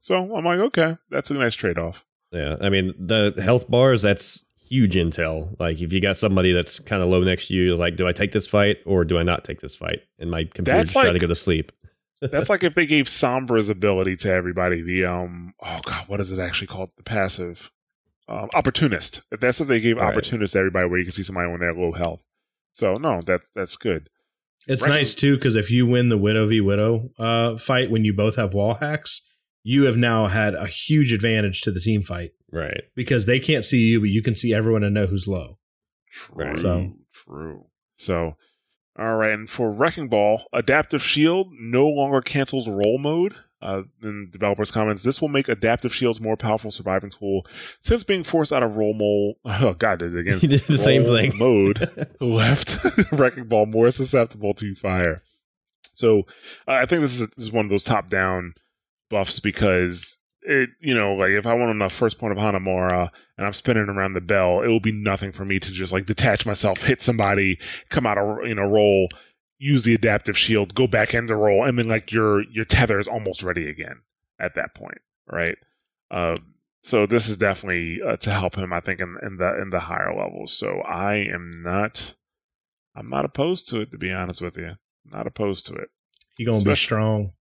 So 0.00 0.34
I'm 0.36 0.44
like, 0.44 0.58
okay, 0.58 0.96
that's 1.10 1.30
a 1.30 1.34
nice 1.34 1.54
trade 1.54 1.78
off. 1.78 2.04
Yeah, 2.32 2.56
I 2.60 2.70
mean 2.70 2.94
the 2.98 3.34
health 3.42 3.68
bars. 3.68 4.02
That's 4.02 4.44
huge 4.56 4.94
intel. 4.94 5.54
Like 5.60 5.80
if 5.80 5.92
you 5.92 6.00
got 6.00 6.16
somebody 6.16 6.52
that's 6.52 6.78
kind 6.80 7.02
of 7.02 7.08
low 7.08 7.20
next 7.20 7.48
to 7.48 7.54
you, 7.54 7.76
like, 7.76 7.96
do 7.96 8.08
I 8.08 8.12
take 8.12 8.32
this 8.32 8.46
fight 8.46 8.78
or 8.86 9.04
do 9.04 9.18
I 9.18 9.22
not 9.22 9.44
take 9.44 9.60
this 9.60 9.76
fight? 9.76 10.00
And 10.18 10.30
my 10.30 10.44
computer's 10.44 10.80
That's 10.80 10.92
just 10.92 11.04
try 11.04 11.12
to 11.12 11.18
go 11.18 11.26
to 11.26 11.34
sleep. 11.34 11.72
That's 12.20 12.48
like 12.48 12.62
if 12.62 12.74
they 12.74 12.86
gave 12.86 13.06
Sombra's 13.06 13.68
ability 13.68 14.16
to 14.18 14.30
everybody. 14.30 14.80
The 14.80 15.04
um, 15.04 15.54
oh 15.62 15.80
god, 15.84 16.08
what 16.08 16.20
is 16.20 16.30
it 16.30 16.38
actually 16.38 16.68
called? 16.68 16.90
The 16.96 17.02
passive, 17.02 17.70
um, 18.28 18.48
opportunist. 18.54 19.22
If 19.32 19.40
that's 19.40 19.60
if 19.60 19.66
they 19.66 19.80
gave 19.80 19.96
Right. 19.96 20.08
opportunist 20.08 20.52
to 20.52 20.60
everybody, 20.60 20.88
where 20.88 20.98
you 21.00 21.04
can 21.04 21.12
see 21.12 21.24
somebody 21.24 21.50
when 21.50 21.58
they're 21.60 21.74
low 21.74 21.90
health. 21.92 22.22
So 22.72 22.94
no, 22.94 23.20
that's 23.26 23.50
that's 23.56 23.76
good. 23.76 24.08
It's 24.66 24.86
nice 24.86 25.14
too 25.14 25.34
because 25.36 25.56
if 25.56 25.70
you 25.70 25.86
win 25.86 26.08
the 26.08 26.18
Widow 26.18 26.46
v 26.46 26.60
Widow 26.60 27.10
uh, 27.18 27.56
fight 27.56 27.90
when 27.90 28.04
you 28.04 28.12
both 28.12 28.36
have 28.36 28.54
wall 28.54 28.74
hacks, 28.74 29.22
you 29.64 29.84
have 29.84 29.96
now 29.96 30.26
had 30.28 30.54
a 30.54 30.66
huge 30.66 31.12
advantage 31.12 31.60
to 31.62 31.70
the 31.70 31.80
team 31.80 32.02
fight 32.02 32.30
Right. 32.50 32.82
because 32.94 33.26
they 33.26 33.40
can't 33.40 33.64
see 33.64 33.78
you, 33.78 34.00
but 34.00 34.08
you 34.10 34.22
can 34.22 34.34
see 34.34 34.52
everyone 34.54 34.84
and 34.84 34.94
know 34.94 35.06
who's 35.06 35.26
low. 35.26 35.58
True, 36.10 36.56
So- 36.56 36.92
true. 37.12 37.66
So, 37.96 38.36
all 38.98 39.16
right, 39.16 39.32
and 39.32 39.48
for 39.48 39.72
Wrecking 39.72 40.08
Ball, 40.08 40.42
Adaptive 40.52 41.02
Shield 41.02 41.48
no 41.58 41.86
longer 41.86 42.20
cancels 42.20 42.68
roll 42.68 42.98
mode. 42.98 43.34
Uh, 43.62 43.82
in 44.02 44.28
developers' 44.30 44.72
comments, 44.72 45.02
this 45.02 45.20
will 45.20 45.28
make 45.28 45.48
Adaptive 45.48 45.94
Shield's 45.94 46.20
more 46.20 46.36
powerful 46.36 46.72
surviving 46.72 47.10
tool 47.10 47.46
since 47.80 48.02
being 48.02 48.24
forced 48.24 48.52
out 48.52 48.62
of 48.62 48.76
roll 48.76 48.92
mode. 48.92 49.36
Oh 49.62 49.74
God, 49.74 50.00
did 50.00 50.14
it 50.14 50.20
again. 50.20 50.38
He 50.40 50.48
did 50.48 50.62
the 50.62 50.78
same 50.78 51.04
thing. 51.04 51.38
mode. 51.38 52.08
left 52.20 52.84
Wrecking 53.12 53.44
Ball 53.44 53.66
more 53.66 53.90
susceptible 53.92 54.54
to 54.54 54.74
fire. 54.74 55.22
So 55.94 56.20
uh, 56.66 56.72
I 56.72 56.86
think 56.86 57.02
this 57.02 57.20
is, 57.20 57.28
this 57.36 57.46
is 57.46 57.52
one 57.52 57.64
of 57.66 57.70
those 57.70 57.84
top 57.84 58.08
down 58.10 58.54
buffs 59.10 59.38
because 59.38 60.18
it, 60.42 60.70
you 60.80 60.94
know, 60.94 61.14
like 61.14 61.30
if 61.30 61.46
I 61.46 61.54
went 61.54 61.70
on 61.70 61.78
the 61.78 61.88
first 61.88 62.18
point 62.18 62.32
of 62.32 62.38
Hanamura 62.38 63.10
and 63.38 63.46
I'm 63.46 63.52
spinning 63.52 63.88
around 63.88 64.14
the 64.14 64.20
bell, 64.20 64.62
it 64.62 64.68
will 64.68 64.80
be 64.80 64.92
nothing 64.92 65.30
for 65.30 65.44
me 65.44 65.60
to 65.60 65.70
just 65.70 65.92
like 65.92 66.06
detach 66.06 66.44
myself, 66.46 66.82
hit 66.82 67.00
somebody, 67.00 67.58
come 67.90 68.06
out 68.06 68.18
of 68.18 68.46
you 68.46 68.54
know 68.54 68.64
roll, 68.64 69.08
use 69.62 69.84
the 69.84 69.94
adaptive 69.94 70.36
shield, 70.36 70.74
go 70.74 70.88
back 70.88 71.14
into 71.14 71.36
roll, 71.36 71.64
and 71.64 71.78
then 71.78 71.86
like 71.88 72.10
your 72.10 72.42
your 72.50 72.64
tether 72.64 72.98
is 72.98 73.06
almost 73.06 73.42
ready 73.42 73.68
again 73.68 74.00
at 74.40 74.56
that 74.56 74.74
point, 74.74 75.00
right? 75.30 75.56
Um, 76.10 76.54
so 76.82 77.06
this 77.06 77.28
is 77.28 77.36
definitely 77.36 78.00
uh, 78.02 78.16
to 78.16 78.30
help 78.30 78.56
him, 78.56 78.72
I 78.72 78.80
think, 78.80 79.00
in, 79.00 79.16
in 79.22 79.36
the 79.36 79.62
in 79.62 79.70
the 79.70 79.78
higher 79.78 80.12
levels. 80.14 80.52
So 80.52 80.80
I 80.80 81.14
am 81.14 81.52
not, 81.54 82.16
I'm 82.96 83.06
not 83.06 83.24
opposed 83.24 83.68
to 83.68 83.80
it, 83.80 83.92
to 83.92 83.98
be 83.98 84.12
honest 84.12 84.40
with 84.40 84.56
you. 84.56 84.72
Not 85.04 85.28
opposed 85.28 85.66
to 85.66 85.74
it. 85.74 85.90
You're 86.38 86.50
gonna 86.50 86.64
be 86.64 86.74
strong. 86.74 87.32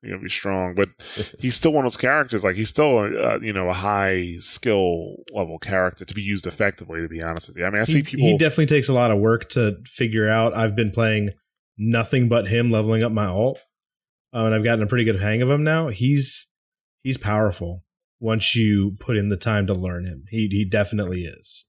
You're 0.00 0.12
gonna 0.12 0.22
be 0.22 0.30
strong, 0.30 0.76
but 0.76 0.90
he's 1.40 1.56
still 1.56 1.72
one 1.72 1.84
of 1.84 1.92
those 1.92 2.00
characters. 2.00 2.44
Like 2.44 2.54
he's 2.54 2.68
still, 2.68 2.98
uh, 2.98 3.40
you 3.40 3.52
know, 3.52 3.68
a 3.68 3.74
high 3.74 4.36
skill 4.38 5.16
level 5.32 5.58
character 5.58 6.04
to 6.04 6.14
be 6.14 6.22
used 6.22 6.46
effectively. 6.46 7.00
To 7.00 7.08
be 7.08 7.20
honest 7.20 7.48
with 7.48 7.56
you, 7.56 7.64
I 7.64 7.70
mean, 7.70 7.82
I 7.82 7.84
see 7.84 8.04
people. 8.04 8.26
he 8.26 8.38
definitely 8.38 8.66
takes 8.66 8.88
a 8.88 8.92
lot 8.92 9.10
of 9.10 9.18
work 9.18 9.48
to 9.50 9.78
figure 9.86 10.28
out. 10.28 10.56
I've 10.56 10.76
been 10.76 10.92
playing 10.92 11.30
nothing 11.76 12.28
but 12.28 12.46
him 12.46 12.70
leveling 12.70 13.02
up 13.02 13.12
my 13.12 13.26
alt, 13.26 13.60
um, 14.32 14.46
and 14.46 14.54
I've 14.54 14.64
gotten 14.64 14.82
a 14.82 14.86
pretty 14.86 15.04
good 15.04 15.20
hang 15.20 15.42
of 15.42 15.50
him 15.50 15.64
now. 15.64 15.88
He's 15.88 16.46
he's 17.02 17.16
powerful 17.18 17.84
once 18.20 18.54
you 18.54 18.96
put 19.00 19.16
in 19.16 19.28
the 19.28 19.36
time 19.36 19.66
to 19.66 19.74
learn 19.74 20.04
him. 20.06 20.24
He 20.30 20.48
he 20.50 20.64
definitely 20.64 21.24
is. 21.24 21.66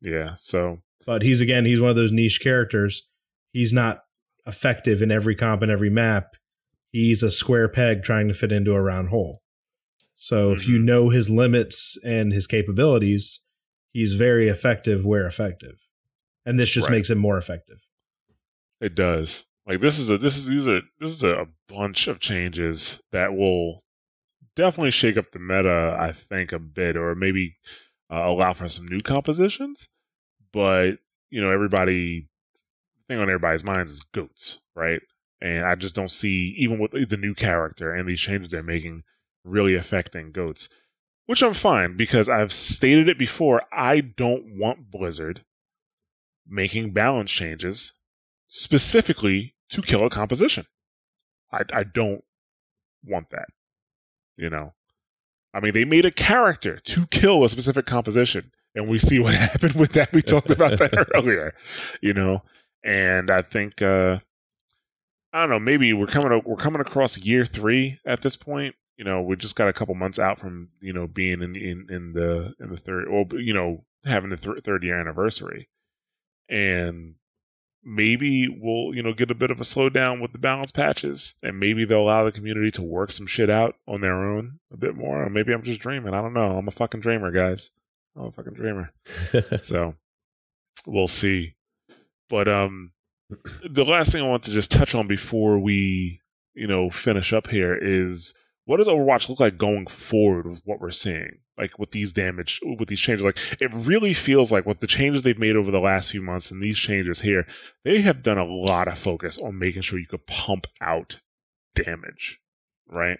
yeah. 0.00 0.34
So 0.38 0.78
But 1.06 1.22
he's 1.22 1.40
again 1.40 1.64
he's 1.64 1.80
one 1.80 1.90
of 1.90 1.96
those 1.96 2.12
niche 2.12 2.40
characters. 2.40 3.08
He's 3.52 3.72
not 3.72 4.00
effective 4.46 5.02
in 5.02 5.10
every 5.10 5.34
comp 5.34 5.62
and 5.62 5.70
every 5.72 5.90
map. 5.90 6.36
He's 6.92 7.22
a 7.22 7.30
square 7.30 7.68
peg 7.68 8.02
trying 8.02 8.28
to 8.28 8.34
fit 8.34 8.52
into 8.52 8.72
a 8.72 8.80
round 8.80 9.08
hole. 9.08 9.42
So 10.14 10.52
if 10.52 10.66
you 10.66 10.78
Mhm. 10.78 10.84
know 10.84 11.08
his 11.10 11.28
limits 11.28 11.98
and 12.04 12.32
his 12.32 12.46
capabilities, 12.46 13.40
he's 13.92 14.14
very 14.14 14.48
effective 14.48 15.04
where 15.04 15.26
effective. 15.26 15.78
And 16.46 16.58
this 16.58 16.70
just 16.70 16.86
Right. 16.88 16.96
makes 16.96 17.10
him 17.10 17.18
more 17.18 17.36
effective. 17.38 17.78
It 18.80 18.94
does. 18.94 19.44
Like 19.66 19.80
this 19.80 19.98
is 19.98 20.10
a 20.10 20.18
this 20.18 20.36
is 20.36 20.46
these 20.46 20.68
are 20.68 20.80
this 21.00 21.10
is 21.10 21.24
a 21.24 21.46
bunch 21.68 22.06
of 22.06 22.20
changes 22.20 23.00
that 23.12 23.34
will 23.34 23.82
definitely 24.54 24.92
shake 24.92 25.16
up 25.16 25.32
the 25.32 25.38
meta. 25.38 25.96
I 25.98 26.12
think 26.12 26.52
a 26.52 26.58
bit, 26.58 26.96
or 26.96 27.14
maybe 27.14 27.56
uh, 28.10 28.28
allow 28.28 28.52
for 28.52 28.68
some 28.68 28.86
new 28.86 29.00
compositions. 29.00 29.88
But 30.52 30.98
you 31.30 31.40
know, 31.40 31.50
everybody 31.50 32.28
thing 33.08 33.18
on 33.18 33.28
everybody's 33.28 33.64
minds 33.64 33.92
is 33.92 34.00
goats, 34.00 34.60
right? 34.74 35.00
And 35.40 35.64
I 35.64 35.74
just 35.74 35.94
don't 35.94 36.10
see 36.10 36.54
even 36.58 36.78
with 36.78 37.08
the 37.08 37.16
new 37.16 37.34
character 37.34 37.92
and 37.92 38.08
these 38.08 38.20
changes 38.20 38.50
they're 38.50 38.62
making 38.62 39.02
really 39.44 39.74
affecting 39.74 40.32
goats. 40.32 40.68
Which 41.26 41.42
I'm 41.42 41.54
fine 41.54 41.96
because 41.96 42.28
I've 42.28 42.52
stated 42.52 43.08
it 43.08 43.18
before. 43.18 43.62
I 43.72 44.00
don't 44.00 44.56
want 44.56 44.92
Blizzard 44.92 45.42
making 46.48 46.92
balance 46.92 47.32
changes 47.32 47.92
specifically 48.48 49.54
to 49.70 49.82
kill 49.82 50.04
a 50.04 50.10
composition. 50.10 50.66
I, 51.52 51.62
I 51.72 51.84
don't 51.84 52.22
want 53.04 53.30
that. 53.30 53.48
You 54.36 54.50
know, 54.50 54.74
I 55.54 55.60
mean, 55.60 55.72
they 55.72 55.84
made 55.84 56.04
a 56.04 56.10
character 56.10 56.76
to 56.76 57.06
kill 57.06 57.42
a 57.44 57.48
specific 57.48 57.86
composition, 57.86 58.52
and 58.74 58.88
we 58.88 58.98
see 58.98 59.18
what 59.18 59.34
happened 59.52 59.74
with 59.74 59.92
that. 59.92 60.12
We 60.12 60.22
talked 60.22 60.50
about 60.50 60.78
that 60.78 61.08
earlier, 61.14 61.54
you 62.02 62.12
know, 62.12 62.42
and 62.84 63.30
I 63.30 63.42
think 63.42 63.80
uh 63.80 64.18
I 65.32 65.40
don't 65.40 65.50
know. 65.50 65.58
Maybe 65.58 65.92
we're 65.92 66.06
coming 66.06 66.32
up 66.32 66.46
we're 66.46 66.56
coming 66.56 66.80
across 66.80 67.18
year 67.18 67.44
three 67.44 67.98
at 68.06 68.22
this 68.22 68.36
point. 68.36 68.74
You 68.96 69.04
know, 69.04 69.20
we 69.20 69.36
just 69.36 69.56
got 69.56 69.68
a 69.68 69.72
couple 69.72 69.94
months 69.94 70.18
out 70.18 70.38
from 70.38 70.68
you 70.80 70.92
know 70.92 71.06
being 71.06 71.42
in 71.42 71.56
in, 71.56 71.86
in 71.90 72.12
the 72.12 72.54
in 72.60 72.70
the 72.70 72.76
third, 72.78 73.10
well, 73.10 73.26
you 73.32 73.52
know, 73.52 73.84
having 74.04 74.30
the 74.30 74.36
th- 74.36 74.64
third 74.64 74.82
year 74.82 74.98
anniversary, 74.98 75.68
and 76.48 77.14
maybe 77.88 78.48
we'll 78.48 78.92
you 78.92 79.02
know 79.02 79.12
get 79.12 79.30
a 79.30 79.34
bit 79.34 79.52
of 79.52 79.60
a 79.60 79.64
slowdown 79.64 80.20
with 80.20 80.32
the 80.32 80.38
balance 80.38 80.72
patches 80.72 81.36
and 81.40 81.60
maybe 81.60 81.84
they'll 81.84 82.02
allow 82.02 82.24
the 82.24 82.32
community 82.32 82.70
to 82.72 82.82
work 82.82 83.12
some 83.12 83.28
shit 83.28 83.48
out 83.48 83.76
on 83.86 84.00
their 84.00 84.24
own 84.24 84.58
a 84.72 84.76
bit 84.76 84.96
more. 84.96 85.24
Or 85.24 85.30
maybe 85.30 85.52
i'm 85.52 85.62
just 85.62 85.80
dreaming. 85.80 86.12
I 86.12 86.20
don't 86.20 86.34
know. 86.34 86.58
I'm 86.58 86.66
a 86.66 86.72
fucking 86.72 87.00
dreamer 87.00 87.30
guys. 87.30 87.70
I'm 88.16 88.26
a 88.26 88.32
fucking 88.32 88.54
dreamer. 88.54 88.92
So 89.62 89.94
we'll 90.84 91.06
see. 91.06 91.54
But 92.28 92.48
um 92.48 92.92
the 93.64 93.84
last 93.84 94.12
thing 94.12 94.22
i 94.22 94.26
want 94.26 94.44
to 94.44 94.52
just 94.52 94.70
touch 94.70 94.94
on 94.94 95.08
before 95.08 95.58
we 95.58 96.20
you 96.54 96.66
know 96.66 96.90
finish 96.90 97.32
up 97.32 97.48
here 97.48 97.76
is 97.76 98.34
what 98.66 98.78
does 98.78 98.88
overwatch 98.88 99.28
look 99.28 99.40
like 99.40 99.56
going 99.56 99.86
forward 99.86 100.46
with 100.46 100.60
what 100.64 100.80
we're 100.80 100.90
seeing 100.90 101.38
like 101.56 101.78
with 101.78 101.92
these 101.92 102.12
damage 102.12 102.60
with 102.78 102.88
these 102.88 103.00
changes? 103.00 103.24
Like 103.24 103.38
it 103.60 103.72
really 103.72 104.12
feels 104.12 104.52
like 104.52 104.66
with 104.66 104.80
the 104.80 104.88
changes 104.88 105.22
they've 105.22 105.38
made 105.38 105.56
over 105.56 105.70
the 105.70 105.80
last 105.80 106.10
few 106.10 106.20
months 106.20 106.50
and 106.50 106.60
these 106.60 106.76
changes 106.76 107.22
here 107.22 107.46
they 107.84 108.02
have 108.02 108.22
done 108.22 108.38
a 108.38 108.44
lot 108.44 108.88
of 108.88 108.98
focus 108.98 109.38
on 109.38 109.58
making 109.58 109.82
sure 109.82 109.98
you 109.98 110.06
could 110.06 110.26
pump 110.26 110.66
out 110.80 111.20
damage 111.74 112.40
right? 112.88 113.18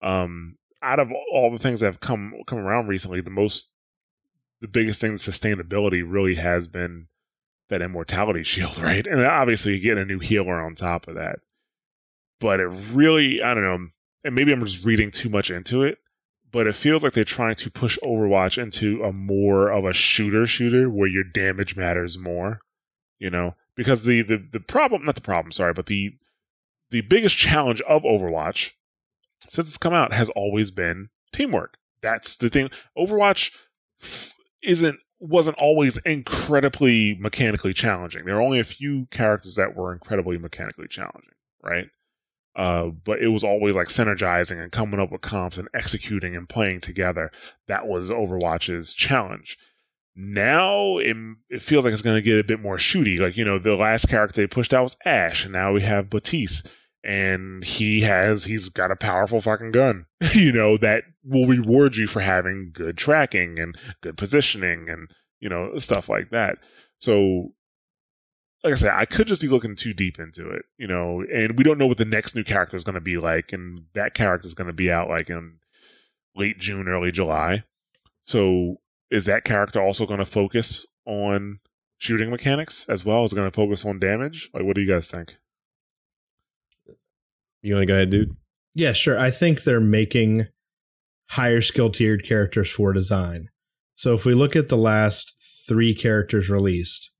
Um 0.00 0.56
out 0.80 1.00
of 1.00 1.10
all 1.32 1.50
the 1.50 1.58
things 1.58 1.80
that 1.80 1.86
have 1.86 2.00
come 2.00 2.32
come 2.46 2.58
around 2.58 2.86
recently 2.86 3.20
the 3.20 3.30
most 3.30 3.70
the 4.60 4.68
biggest 4.68 5.00
thing 5.00 5.14
sustainability 5.14 6.04
really 6.06 6.36
has 6.36 6.68
been 6.68 7.08
that 7.68 7.82
immortality 7.82 8.42
shield 8.44 8.78
right? 8.78 9.08
And 9.08 9.20
obviously 9.24 9.74
you 9.74 9.80
get 9.80 9.98
a 9.98 10.04
new 10.04 10.20
healer 10.20 10.60
on 10.60 10.76
top 10.76 11.08
of 11.08 11.16
that. 11.16 11.40
But 12.38 12.60
it 12.60 12.68
really 12.92 13.42
i 13.42 13.54
don't 13.54 13.64
know 13.64 13.88
and 14.24 14.34
maybe 14.34 14.52
i'm 14.52 14.64
just 14.64 14.84
reading 14.84 15.10
too 15.10 15.28
much 15.28 15.50
into 15.50 15.82
it 15.82 15.98
but 16.52 16.66
it 16.66 16.76
feels 16.76 17.02
like 17.02 17.14
they're 17.14 17.24
trying 17.24 17.54
to 17.56 17.70
push 17.70 17.98
Overwatch 18.04 18.62
into 18.62 19.02
a 19.02 19.10
more 19.10 19.70
of 19.70 19.86
a 19.86 19.94
shooter 19.94 20.46
shooter 20.46 20.88
where 20.88 21.08
your 21.08 21.24
damage 21.24 21.76
matters 21.76 22.18
more, 22.18 22.60
you 23.18 23.30
know? 23.30 23.56
Because 23.74 24.02
the 24.02 24.20
the 24.20 24.36
the 24.52 24.60
problem, 24.60 25.02
not 25.02 25.14
the 25.14 25.22
problem, 25.22 25.50
sorry, 25.50 25.72
but 25.72 25.86
the 25.86 26.12
the 26.90 27.00
biggest 27.00 27.38
challenge 27.38 27.80
of 27.82 28.02
Overwatch 28.02 28.72
since 29.48 29.68
it's 29.68 29.78
come 29.78 29.94
out 29.94 30.12
has 30.12 30.28
always 30.30 30.70
been 30.70 31.08
teamwork. 31.32 31.78
That's 32.02 32.36
the 32.36 32.50
thing. 32.50 32.70
Overwatch 32.96 33.50
isn't 34.62 34.98
wasn't 35.18 35.56
always 35.56 35.96
incredibly 35.98 37.14
mechanically 37.14 37.72
challenging. 37.72 38.26
There 38.26 38.36
are 38.36 38.42
only 38.42 38.60
a 38.60 38.64
few 38.64 39.06
characters 39.10 39.54
that 39.54 39.74
were 39.74 39.92
incredibly 39.92 40.36
mechanically 40.36 40.88
challenging, 40.88 41.32
right? 41.62 41.86
Uh, 42.54 42.88
but 43.04 43.22
it 43.22 43.28
was 43.28 43.44
always 43.44 43.74
like 43.74 43.88
synergizing 43.88 44.62
and 44.62 44.72
coming 44.72 45.00
up 45.00 45.10
with 45.10 45.22
comps 45.22 45.56
and 45.56 45.68
executing 45.74 46.36
and 46.36 46.48
playing 46.48 46.80
together. 46.80 47.30
That 47.66 47.86
was 47.86 48.10
Overwatch's 48.10 48.92
challenge. 48.92 49.56
Now 50.14 50.98
it, 50.98 51.16
it 51.48 51.62
feels 51.62 51.84
like 51.84 51.94
it's 51.94 52.02
going 52.02 52.16
to 52.16 52.22
get 52.22 52.38
a 52.38 52.44
bit 52.44 52.60
more 52.60 52.76
shooty. 52.76 53.18
Like, 53.18 53.36
you 53.36 53.44
know, 53.44 53.58
the 53.58 53.74
last 53.74 54.08
character 54.08 54.42
they 54.42 54.46
pushed 54.46 54.74
out 54.74 54.82
was 54.82 54.96
Ashe, 55.06 55.44
and 55.44 55.54
now 55.54 55.72
we 55.72 55.82
have 55.82 56.10
Baptiste. 56.10 56.68
And 57.04 57.64
he 57.64 58.02
has, 58.02 58.44
he's 58.44 58.68
got 58.68 58.92
a 58.92 58.96
powerful 58.96 59.40
fucking 59.40 59.72
gun, 59.72 60.06
you 60.34 60.52
know, 60.52 60.76
that 60.76 61.02
will 61.24 61.48
reward 61.48 61.96
you 61.96 62.06
for 62.06 62.20
having 62.20 62.70
good 62.72 62.96
tracking 62.96 63.58
and 63.58 63.76
good 64.02 64.16
positioning 64.16 64.88
and, 64.88 65.10
you 65.40 65.48
know, 65.48 65.78
stuff 65.78 66.08
like 66.08 66.30
that. 66.30 66.58
So 67.00 67.54
like 68.64 68.72
I 68.72 68.76
said, 68.76 68.92
I 68.94 69.04
could 69.04 69.26
just 69.26 69.40
be 69.40 69.48
looking 69.48 69.74
too 69.74 69.92
deep 69.92 70.18
into 70.18 70.48
it, 70.48 70.64
you 70.78 70.86
know, 70.86 71.24
and 71.32 71.56
we 71.56 71.64
don't 71.64 71.78
know 71.78 71.86
what 71.86 71.98
the 71.98 72.04
next 72.04 72.34
new 72.34 72.44
character 72.44 72.76
is 72.76 72.84
going 72.84 72.94
to 72.94 73.00
be 73.00 73.18
like, 73.18 73.52
and 73.52 73.86
that 73.94 74.14
character 74.14 74.46
is 74.46 74.54
going 74.54 74.68
to 74.68 74.72
be 74.72 74.90
out 74.90 75.08
like 75.08 75.30
in 75.30 75.58
late 76.36 76.58
June, 76.58 76.88
early 76.88 77.10
July. 77.10 77.64
So, 78.26 78.76
is 79.10 79.24
that 79.24 79.44
character 79.44 79.82
also 79.82 80.06
going 80.06 80.20
to 80.20 80.24
focus 80.24 80.86
on 81.06 81.58
shooting 81.98 82.30
mechanics 82.30 82.86
as 82.88 83.04
well? 83.04 83.24
Is 83.24 83.32
it 83.32 83.36
going 83.36 83.50
to 83.50 83.54
focus 83.54 83.84
on 83.84 83.98
damage? 83.98 84.48
Like, 84.54 84.64
what 84.64 84.76
do 84.76 84.80
you 84.80 84.88
guys 84.88 85.08
think? 85.08 85.36
you 87.62 87.74
want 87.74 87.82
to 87.82 87.86
go 87.86 87.94
ahead, 87.94 88.10
dude? 88.10 88.36
Yeah, 88.74 88.92
sure. 88.92 89.18
I 89.18 89.30
think 89.30 89.62
they're 89.62 89.80
making 89.80 90.48
higher 91.30 91.60
skill 91.60 91.90
tiered 91.90 92.24
characters 92.24 92.70
for 92.70 92.92
design. 92.92 93.48
So 93.94 94.14
if 94.14 94.24
we 94.24 94.34
look 94.34 94.56
at 94.56 94.68
the 94.68 94.76
last 94.76 95.36
three 95.68 95.94
characters 95.94 96.50
released, 96.50 97.12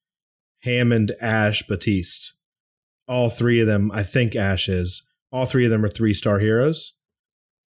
Hammond, 0.63 1.13
Ashe, 1.21 1.67
Baptiste. 1.67 2.35
All 3.09 3.29
three 3.29 3.61
of 3.61 3.67
them, 3.67 3.91
I 3.93 4.03
think 4.03 4.37
Ashe 4.37 4.69
is. 4.69 5.03
All 5.31 5.45
three 5.45 5.65
of 5.65 5.71
them 5.71 5.85
are 5.85 5.89
three 5.89 6.15
star 6.15 6.39
heroes. 6.39 6.95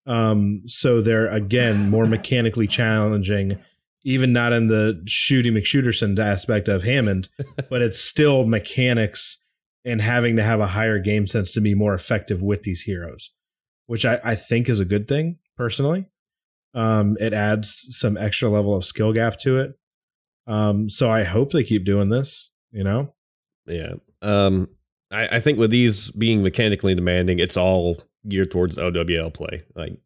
Um, 0.07 0.63
so 0.67 1.01
they're 1.01 1.27
again 1.27 1.89
more 1.89 2.05
mechanically 2.05 2.67
challenging, 2.67 3.59
even 4.03 4.33
not 4.33 4.53
in 4.53 4.67
the 4.67 5.01
shooty 5.05 5.47
McShooterson 5.47 6.17
aspect 6.19 6.67
of 6.67 6.83
Hammond, 6.83 7.29
but 7.69 7.81
it's 7.81 7.99
still 7.99 8.45
mechanics 8.45 9.39
and 9.83 10.01
having 10.01 10.35
to 10.35 10.43
have 10.43 10.59
a 10.59 10.67
higher 10.67 10.99
game 10.99 11.27
sense 11.27 11.51
to 11.51 11.61
be 11.61 11.75
more 11.75 11.93
effective 11.93 12.41
with 12.41 12.63
these 12.63 12.81
heroes, 12.81 13.31
which 13.87 14.05
I, 14.05 14.19
I 14.23 14.35
think 14.35 14.69
is 14.69 14.79
a 14.79 14.85
good 14.85 15.07
thing 15.07 15.37
personally. 15.57 16.05
Um, 16.73 17.17
it 17.19 17.33
adds 17.33 17.87
some 17.97 18.17
extra 18.17 18.49
level 18.49 18.75
of 18.75 18.85
skill 18.85 19.13
gap 19.13 19.39
to 19.39 19.57
it. 19.59 19.73
Um, 20.47 20.89
so 20.89 21.09
I 21.09 21.23
hope 21.23 21.51
they 21.51 21.63
keep 21.63 21.85
doing 21.85 22.09
this 22.09 22.51
you 22.75 22.83
know? 22.83 23.13
Yeah. 23.65 23.93
Um, 24.21 24.67
I, 25.09 25.37
I 25.37 25.39
think 25.39 25.57
with 25.57 25.71
these 25.71 26.11
being 26.11 26.43
mechanically 26.43 26.93
demanding, 26.93 27.39
it's 27.39 27.57
all 27.57 27.97
geared 28.27 28.51
towards 28.51 28.77
OWL 28.77 29.31
play. 29.31 29.63
Like 29.75 29.97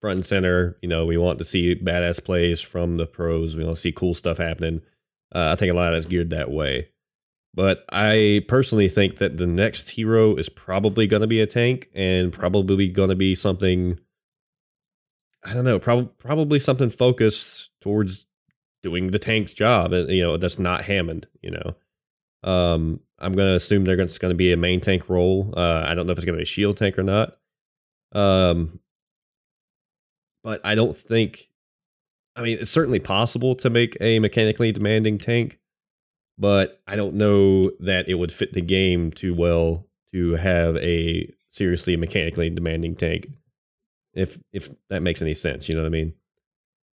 front 0.00 0.18
and 0.18 0.24
center, 0.24 0.78
you 0.82 0.88
know, 0.88 1.04
we 1.04 1.16
want 1.16 1.38
to 1.38 1.44
see 1.44 1.74
badass 1.74 2.22
plays 2.22 2.60
from 2.60 2.96
the 2.96 3.06
pros. 3.06 3.56
We 3.56 3.64
want 3.64 3.76
to 3.76 3.80
see 3.80 3.92
cool 3.92 4.14
stuff 4.14 4.38
happening. 4.38 4.80
Uh, 5.34 5.50
I 5.52 5.56
think 5.56 5.72
a 5.72 5.74
lot 5.74 5.92
of 5.92 5.98
it's 5.98 6.06
geared 6.06 6.30
that 6.30 6.50
way. 6.50 6.88
But 7.54 7.84
I 7.92 8.44
personally 8.48 8.88
think 8.88 9.18
that 9.18 9.36
the 9.36 9.46
next 9.46 9.90
hero 9.90 10.36
is 10.36 10.48
probably 10.48 11.06
going 11.06 11.20
to 11.20 11.26
be 11.26 11.40
a 11.40 11.46
tank 11.46 11.90
and 11.94 12.32
probably 12.32 12.88
going 12.88 13.10
to 13.10 13.16
be 13.16 13.34
something. 13.34 13.98
I 15.44 15.52
don't 15.52 15.64
know, 15.64 15.80
prob- 15.80 16.16
probably 16.18 16.60
something 16.60 16.88
focused 16.88 17.70
towards 17.80 18.26
doing 18.82 19.10
the 19.10 19.18
tank's 19.18 19.52
job. 19.52 19.92
You 19.92 20.22
know, 20.22 20.36
that's 20.36 20.58
not 20.58 20.84
Hammond. 20.84 21.26
You 21.42 21.50
know, 21.50 21.74
um, 22.44 23.00
I'm 23.18 23.34
going 23.34 23.48
to 23.48 23.54
assume 23.54 23.84
they're 23.84 23.96
going 23.96 24.08
to 24.08 24.34
be 24.34 24.52
a 24.52 24.56
main 24.56 24.80
tank 24.80 25.08
role. 25.08 25.54
Uh, 25.56 25.84
I 25.86 25.94
don't 25.94 26.06
know 26.06 26.12
if 26.12 26.18
it's 26.18 26.24
going 26.24 26.34
to 26.36 26.40
be 26.40 26.44
a 26.44 26.46
shield 26.46 26.76
tank 26.76 26.98
or 26.98 27.04
not. 27.04 27.36
Um, 28.12 28.80
but 30.42 30.60
I 30.64 30.74
don't 30.74 30.96
think. 30.96 31.48
I 32.34 32.42
mean, 32.42 32.58
it's 32.60 32.70
certainly 32.70 32.98
possible 32.98 33.54
to 33.56 33.70
make 33.70 33.96
a 34.00 34.18
mechanically 34.18 34.72
demanding 34.72 35.18
tank, 35.18 35.60
but 36.38 36.80
I 36.86 36.96
don't 36.96 37.14
know 37.14 37.70
that 37.80 38.08
it 38.08 38.14
would 38.14 38.32
fit 38.32 38.54
the 38.54 38.62
game 38.62 39.10
too 39.12 39.34
well 39.34 39.86
to 40.14 40.32
have 40.32 40.76
a 40.78 41.30
seriously 41.50 41.96
mechanically 41.96 42.48
demanding 42.48 42.96
tank. 42.96 43.28
If 44.14 44.38
if 44.52 44.70
that 44.88 45.02
makes 45.02 45.22
any 45.22 45.34
sense, 45.34 45.68
you 45.68 45.74
know 45.74 45.82
what 45.82 45.88
I 45.88 45.90
mean. 45.90 46.14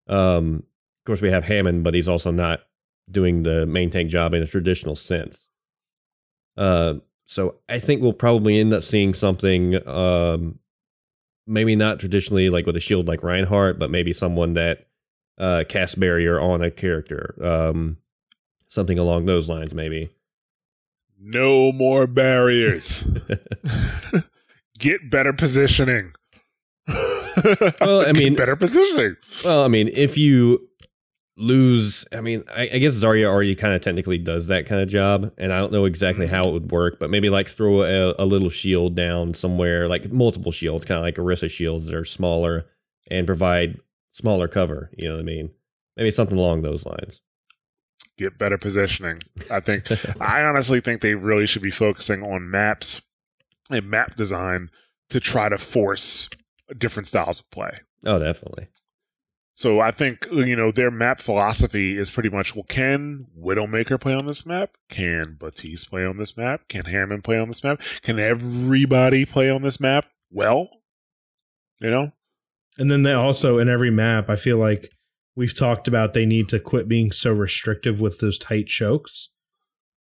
Um, 0.08 0.54
of 0.56 1.04
course, 1.06 1.20
we 1.20 1.30
have 1.30 1.44
Hammond, 1.44 1.84
but 1.84 1.94
he's 1.94 2.08
also 2.08 2.30
not 2.30 2.60
doing 3.10 3.42
the 3.42 3.66
main 3.66 3.90
tank 3.90 4.10
job 4.10 4.34
in 4.34 4.42
a 4.42 4.46
traditional 4.46 4.96
sense. 4.96 5.48
Uh, 6.56 6.94
so 7.26 7.56
I 7.68 7.78
think 7.78 8.02
we'll 8.02 8.12
probably 8.12 8.58
end 8.58 8.72
up 8.72 8.82
seeing 8.82 9.14
something, 9.14 9.86
um, 9.86 10.58
maybe 11.46 11.76
not 11.76 12.00
traditionally 12.00 12.50
like 12.50 12.66
with 12.66 12.76
a 12.76 12.80
shield 12.80 13.06
like 13.08 13.22
Reinhardt, 13.22 13.78
but 13.78 13.90
maybe 13.90 14.12
someone 14.12 14.54
that 14.54 14.86
uh, 15.38 15.64
casts 15.68 15.94
barrier 15.94 16.40
on 16.40 16.62
a 16.62 16.70
character, 16.70 17.34
um, 17.42 17.96
something 18.68 18.98
along 18.98 19.26
those 19.26 19.48
lines, 19.48 19.74
maybe. 19.74 20.10
No 21.20 21.72
more 21.72 22.06
barriers. 22.06 23.04
Get 24.78 25.10
better 25.10 25.32
positioning. 25.32 26.12
Well, 26.86 28.00
I 28.02 28.04
Get 28.12 28.16
mean- 28.16 28.34
better 28.36 28.56
positioning. 28.56 29.16
Well, 29.44 29.62
I 29.62 29.68
mean, 29.68 29.88
if 29.92 30.16
you 30.16 30.67
lose, 31.38 32.04
I 32.12 32.20
mean, 32.20 32.44
I, 32.54 32.68
I 32.74 32.78
guess 32.78 32.94
Zarya 32.94 33.26
already 33.26 33.54
kind 33.54 33.74
of 33.74 33.80
technically 33.80 34.18
does 34.18 34.48
that 34.48 34.66
kind 34.66 34.82
of 34.82 34.88
job, 34.88 35.32
and 35.38 35.52
I 35.52 35.58
don't 35.58 35.72
know 35.72 35.84
exactly 35.84 36.26
mm. 36.26 36.30
how 36.30 36.48
it 36.48 36.52
would 36.52 36.70
work, 36.72 36.98
but 36.98 37.10
maybe 37.10 37.30
like 37.30 37.48
throw 37.48 37.82
a, 37.82 38.14
a 38.18 38.26
little 38.26 38.50
shield 38.50 38.94
down 38.94 39.34
somewhere, 39.34 39.88
like 39.88 40.12
multiple 40.12 40.52
shields, 40.52 40.84
kind 40.84 40.98
of 40.98 41.04
like 41.04 41.16
Orisa 41.16 41.48
shields 41.48 41.86
that 41.86 41.94
are 41.94 42.04
smaller 42.04 42.66
and 43.10 43.26
provide 43.26 43.78
smaller 44.12 44.48
cover. 44.48 44.90
You 44.96 45.08
know 45.08 45.14
what 45.14 45.20
I 45.20 45.24
mean? 45.24 45.50
Maybe 45.96 46.10
something 46.10 46.36
along 46.38 46.62
those 46.62 46.84
lines. 46.84 47.20
get 48.16 48.38
better 48.38 48.58
positioning. 48.58 49.20
I 49.50 49.60
think 49.60 49.86
I 50.20 50.42
honestly 50.42 50.80
think 50.80 51.00
they 51.00 51.14
really 51.14 51.46
should 51.46 51.62
be 51.62 51.70
focusing 51.70 52.22
on 52.22 52.50
maps 52.50 53.00
and 53.70 53.88
map 53.88 54.16
design 54.16 54.70
to 55.10 55.20
try 55.20 55.48
to 55.48 55.58
force 55.58 56.28
different 56.76 57.06
styles 57.06 57.40
of 57.40 57.50
play. 57.50 57.78
Oh, 58.04 58.18
definitely. 58.18 58.68
So 59.58 59.80
I 59.80 59.90
think 59.90 60.24
you 60.30 60.54
know 60.54 60.70
their 60.70 60.92
map 60.92 61.18
philosophy 61.18 61.98
is 61.98 62.12
pretty 62.12 62.28
much 62.28 62.54
well, 62.54 62.62
can 62.62 63.26
Widowmaker 63.36 64.00
play 64.00 64.14
on 64.14 64.24
this 64.24 64.46
map? 64.46 64.76
Can 64.88 65.36
Baptiste 65.36 65.90
play 65.90 66.06
on 66.06 66.16
this 66.16 66.36
map? 66.36 66.68
Can 66.68 66.84
Hammond 66.84 67.24
play 67.24 67.40
on 67.40 67.48
this 67.48 67.64
map? 67.64 67.82
Can 68.02 68.20
everybody 68.20 69.24
play 69.24 69.50
on 69.50 69.62
this 69.62 69.80
map? 69.80 70.04
Well, 70.30 70.68
you 71.80 71.90
know, 71.90 72.12
And 72.78 72.88
then 72.88 73.02
they 73.02 73.12
also 73.14 73.58
in 73.58 73.68
every 73.68 73.90
map, 73.90 74.30
I 74.30 74.36
feel 74.36 74.58
like 74.58 74.92
we've 75.34 75.58
talked 75.58 75.88
about 75.88 76.14
they 76.14 76.24
need 76.24 76.48
to 76.50 76.60
quit 76.60 76.86
being 76.86 77.10
so 77.10 77.32
restrictive 77.32 78.00
with 78.00 78.20
those 78.20 78.38
tight 78.38 78.68
chokes. 78.68 79.30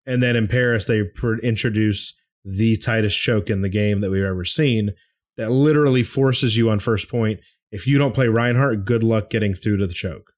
And 0.06 0.22
then 0.22 0.36
in 0.36 0.48
Paris, 0.48 0.86
they 0.86 1.02
pr- 1.02 1.40
introduce 1.40 2.14
the 2.46 2.78
tightest 2.78 3.20
choke 3.20 3.50
in 3.50 3.64
the 3.64 3.70
game 3.70 4.02
that 4.02 4.12
we've 4.12 4.24
ever 4.24 4.46
seen 4.46 4.92
that 5.36 5.50
literally 5.50 6.04
forces 6.04 6.58
you 6.58 6.70
on 6.70 6.78
first 6.78 7.10
point. 7.10 7.40
If 7.72 7.86
you 7.88 7.98
don't 7.98 8.14
play 8.14 8.28
Reinhardt, 8.28 8.86
good 8.86 9.04
luck 9.04 9.30
getting 9.30 9.54
through 9.54 9.78
to 9.78 9.88
the 9.88 9.94
choke. 9.94 10.32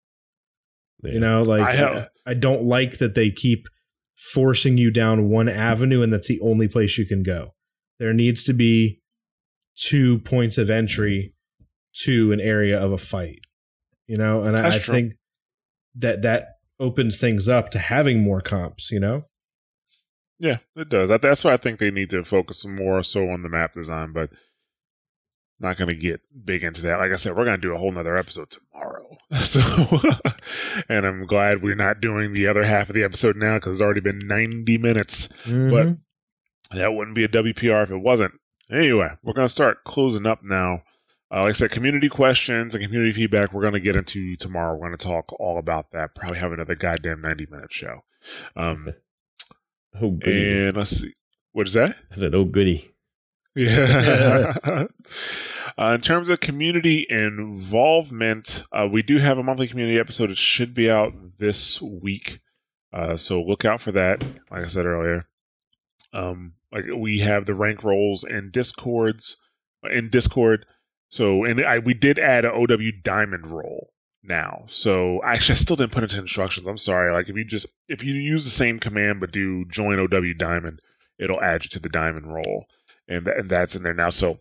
Yeah. 1.04 1.14
You 1.14 1.20
know, 1.20 1.42
like 1.44 1.62
I 1.62 1.70
I, 1.70 1.76
have- 1.76 2.10
I 2.26 2.34
don't 2.34 2.64
like 2.64 2.98
that 2.98 3.16
they 3.16 3.32
keep 3.32 3.68
forcing 4.18 4.78
you 4.78 4.92
down 4.92 5.30
one 5.30 5.48
avenue 5.48 6.02
and 6.02 6.12
that's 6.12 6.28
the 6.28 6.42
only 6.42 6.68
place 6.68 6.98
you 6.98 7.06
can 7.06 7.24
go. 7.24 7.54
There 8.00 8.14
needs 8.14 8.44
to 8.46 8.54
be 8.54 9.02
two 9.76 10.20
points 10.20 10.58
of 10.58 10.70
entry 10.70 11.34
to 12.04 12.32
an 12.32 12.42
area 12.42 12.78
of 12.80 12.92
a 12.92 12.98
fight. 12.98 13.40
You 14.08 14.18
know, 14.18 14.42
and 14.44 14.58
I, 14.58 14.68
I 14.68 14.80
think 14.80 15.14
that 15.96 16.24
that 16.24 16.48
opens 16.80 17.18
things 17.18 17.48
up 17.48 17.70
to 17.72 17.80
having 17.80 18.22
more 18.22 18.42
comps, 18.42 18.90
you 18.92 19.00
know? 19.00 19.24
Yeah, 20.40 20.58
it 20.76 20.90
does. 20.90 21.10
That's 21.10 21.44
why 21.44 21.54
I 21.54 21.58
think 21.58 21.80
they 21.80 21.92
need 21.92 22.10
to 22.12 22.24
focus 22.24 22.66
more 22.66 23.04
so 23.04 23.30
on 23.30 23.44
the 23.44 23.50
map 23.50 23.74
design, 23.74 24.14
but 24.14 24.30
not 25.60 25.78
going 25.78 25.90
to 25.90 25.96
get 25.96 26.22
big 26.46 26.64
into 26.64 26.82
that. 26.84 27.00
Like 27.00 27.12
I 27.12 27.16
said, 27.18 27.36
we're 27.36 27.46
going 27.46 27.60
to 27.60 27.68
do 27.68 27.74
a 27.74 27.78
whole 27.78 27.92
nother 27.92 28.18
episode 28.18 28.50
tomorrow. 28.50 29.06
So, 29.44 29.62
and 30.90 31.06
I'm 31.06 31.26
glad 31.28 31.62
we're 31.62 31.76
not 31.76 32.02
doing 32.02 32.34
the 32.34 32.48
other 32.48 32.64
half 32.64 32.90
of 32.90 32.96
the 32.96 33.04
episode 33.04 33.36
now 33.36 33.58
because 33.58 33.74
it's 33.74 33.82
already 33.82 34.00
been 34.02 34.20
90 34.24 34.78
minutes. 34.80 35.28
Mhm. 35.44 36.00
That 36.72 36.94
wouldn't 36.94 37.16
be 37.16 37.24
a 37.26 37.28
WPR 37.28 37.84
if 37.84 37.92
it 37.92 37.98
wasn't. 37.98 38.34
Anyway, 38.72 39.10
we're 39.24 39.34
going 39.34 39.46
to 39.48 39.52
start 39.52 39.84
closing 39.84 40.26
up 40.26 40.44
now. 40.44 40.82
Uh, 41.32 41.42
like 41.44 41.50
I 41.50 41.52
said, 41.54 41.70
community 41.72 42.10
questions 42.10 42.74
and 42.74 42.84
community 42.84 43.12
feedback 43.12 43.54
we're 43.54 43.62
going 43.62 43.74
to 43.74 43.80
get 43.80 43.96
into 43.96 44.36
tomorrow. 44.36 44.74
We're 44.76 44.88
going 44.88 44.98
to 44.98 45.06
talk 45.06 45.32
all 45.40 45.60
about 45.60 45.92
that. 45.92 46.16
Probably 46.16 46.40
have 46.40 46.52
another 46.52 46.74
goddamn 46.76 47.22
90 47.22 47.48
minute 47.52 47.72
show. 47.72 48.04
Um, 48.56 48.94
oh, 50.02 50.10
goody. 50.12 50.68
and 50.68 50.78
let's 50.78 50.90
see. 51.02 51.14
What 51.52 51.68
is 51.68 51.74
that? 51.74 51.96
I 52.12 52.16
said, 52.16 52.34
oh, 52.34 52.46
goody. 52.46 52.92
Yeah. 53.56 54.56
uh, 54.64 54.88
in 55.78 56.02
terms 56.02 56.30
of 56.30 56.40
community 56.40 57.06
involvement, 57.10 58.64
uh, 58.72 58.88
we 58.92 59.02
do 59.02 59.18
have 59.18 59.38
a 59.38 59.44
monthly 59.44 59.68
community 59.68 60.00
episode. 60.00 60.30
It 60.30 60.38
should 60.38 60.74
be 60.74 60.90
out 60.90 61.14
this 61.40 61.82
week. 61.82 62.40
Uh, 62.94 63.16
so 63.16 63.42
look 63.42 63.66
out 63.66 63.82
for 63.82 63.92
that. 63.92 64.24
Like 64.52 64.64
I 64.64 64.68
said 64.68 64.86
earlier, 64.86 65.28
um, 66.14 66.54
like 66.72 66.86
we 66.96 67.20
have 67.20 67.46
the 67.46 67.56
rank 67.56 67.84
roles 67.84 68.24
and 68.24 68.52
discords 68.52 69.38
in 69.84 70.10
Discord. 70.10 70.66
So 71.10 71.44
and 71.44 71.62
I 71.62 71.80
we 71.80 71.94
did 71.94 72.20
add 72.20 72.46
an 72.46 72.52
OW 72.52 72.92
diamond 73.04 73.48
role 73.48 73.92
now. 74.24 74.66
So 74.68 75.22
actually, 75.24 75.56
I 75.56 75.60
still 75.60 75.76
didn't 75.76 75.92
put 75.92 76.04
into 76.04 76.20
instructions. 76.20 76.68
I'm 76.68 76.78
sorry. 76.78 77.12
Like 77.12 77.30
if 77.30 77.36
you 77.36 77.46
just 77.46 77.68
if 77.88 78.04
you 78.04 78.14
use 78.14 78.44
the 78.44 78.52
same 78.52 78.80
command 78.80 79.20
but 79.20 79.32
do 79.32 79.66
join 79.66 80.00
OW 80.00 80.34
diamond, 80.38 80.82
it'll 81.20 81.42
add 81.42 81.64
you 81.64 81.70
to 81.70 81.80
the 81.80 81.90
diamond 81.90 82.34
role 82.34 82.66
and 83.10 83.28
and 83.28 83.50
that's 83.50 83.76
in 83.76 83.84
there 83.84 83.94
now. 83.94 84.12
So 84.12 84.40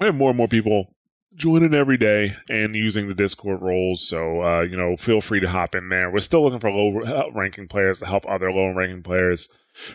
we 0.00 0.06
have 0.06 0.14
more 0.14 0.30
and 0.30 0.36
more 0.36 0.48
people 0.48 0.92
joining 1.34 1.74
every 1.74 1.96
day 1.96 2.34
and 2.48 2.74
using 2.74 3.08
the 3.08 3.14
Discord 3.14 3.62
roles. 3.62 4.06
So 4.06 4.42
uh, 4.42 4.60
you 4.62 4.76
know, 4.76 4.96
feel 4.96 5.20
free 5.20 5.40
to 5.40 5.48
hop 5.48 5.74
in 5.74 5.88
there. 5.88 6.10
We're 6.10 6.20
still 6.20 6.42
looking 6.42 6.60
for 6.60 6.70
low 6.70 7.00
uh, 7.00 7.30
ranking 7.32 7.68
players 7.68 8.00
to 8.00 8.06
help 8.06 8.28
other 8.28 8.52
low 8.52 8.70
ranking 8.70 9.02
players. 9.02 9.48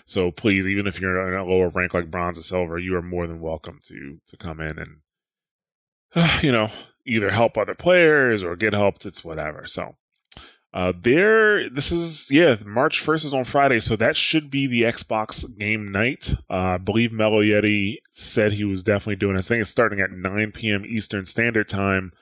So 0.05 0.31
please, 0.31 0.67
even 0.67 0.87
if 0.87 0.99
you're 0.99 1.33
in 1.33 1.39
a 1.39 1.43
lower 1.43 1.69
rank 1.69 1.93
like 1.93 2.09
bronze 2.09 2.39
or 2.39 2.43
silver, 2.43 2.79
you 2.79 2.95
are 2.95 3.01
more 3.01 3.27
than 3.27 3.41
welcome 3.41 3.79
to 3.85 4.19
to 4.27 4.37
come 4.37 4.59
in 4.61 4.79
and 4.79 4.97
uh, 6.15 6.39
you 6.41 6.51
know 6.51 6.71
either 7.05 7.31
help 7.31 7.57
other 7.57 7.75
players 7.75 8.43
or 8.43 8.55
get 8.55 8.73
helped. 8.73 9.05
It's 9.05 9.23
whatever. 9.23 9.65
So. 9.67 9.95
Uh, 10.73 10.93
there, 11.01 11.69
this 11.69 11.91
is 11.91 12.31
yeah. 12.31 12.55
March 12.65 13.01
first 13.01 13.25
is 13.25 13.33
on 13.33 13.43
Friday, 13.43 13.81
so 13.81 13.95
that 13.97 14.15
should 14.15 14.49
be 14.49 14.67
the 14.67 14.83
Xbox 14.83 15.45
game 15.57 15.91
night. 15.91 16.33
Uh, 16.49 16.53
I 16.53 16.77
believe 16.77 17.11
Mellow 17.11 17.41
Yeti 17.41 17.97
said 18.13 18.53
he 18.53 18.63
was 18.63 18.83
definitely 18.83 19.17
doing. 19.17 19.35
it. 19.35 19.39
I 19.39 19.41
think 19.41 19.61
it's 19.61 19.69
starting 19.69 19.99
at 19.99 20.11
9 20.11 20.51
p.m. 20.53 20.85
Eastern 20.85 21.25
Standard 21.25 21.67
Time. 21.67 22.13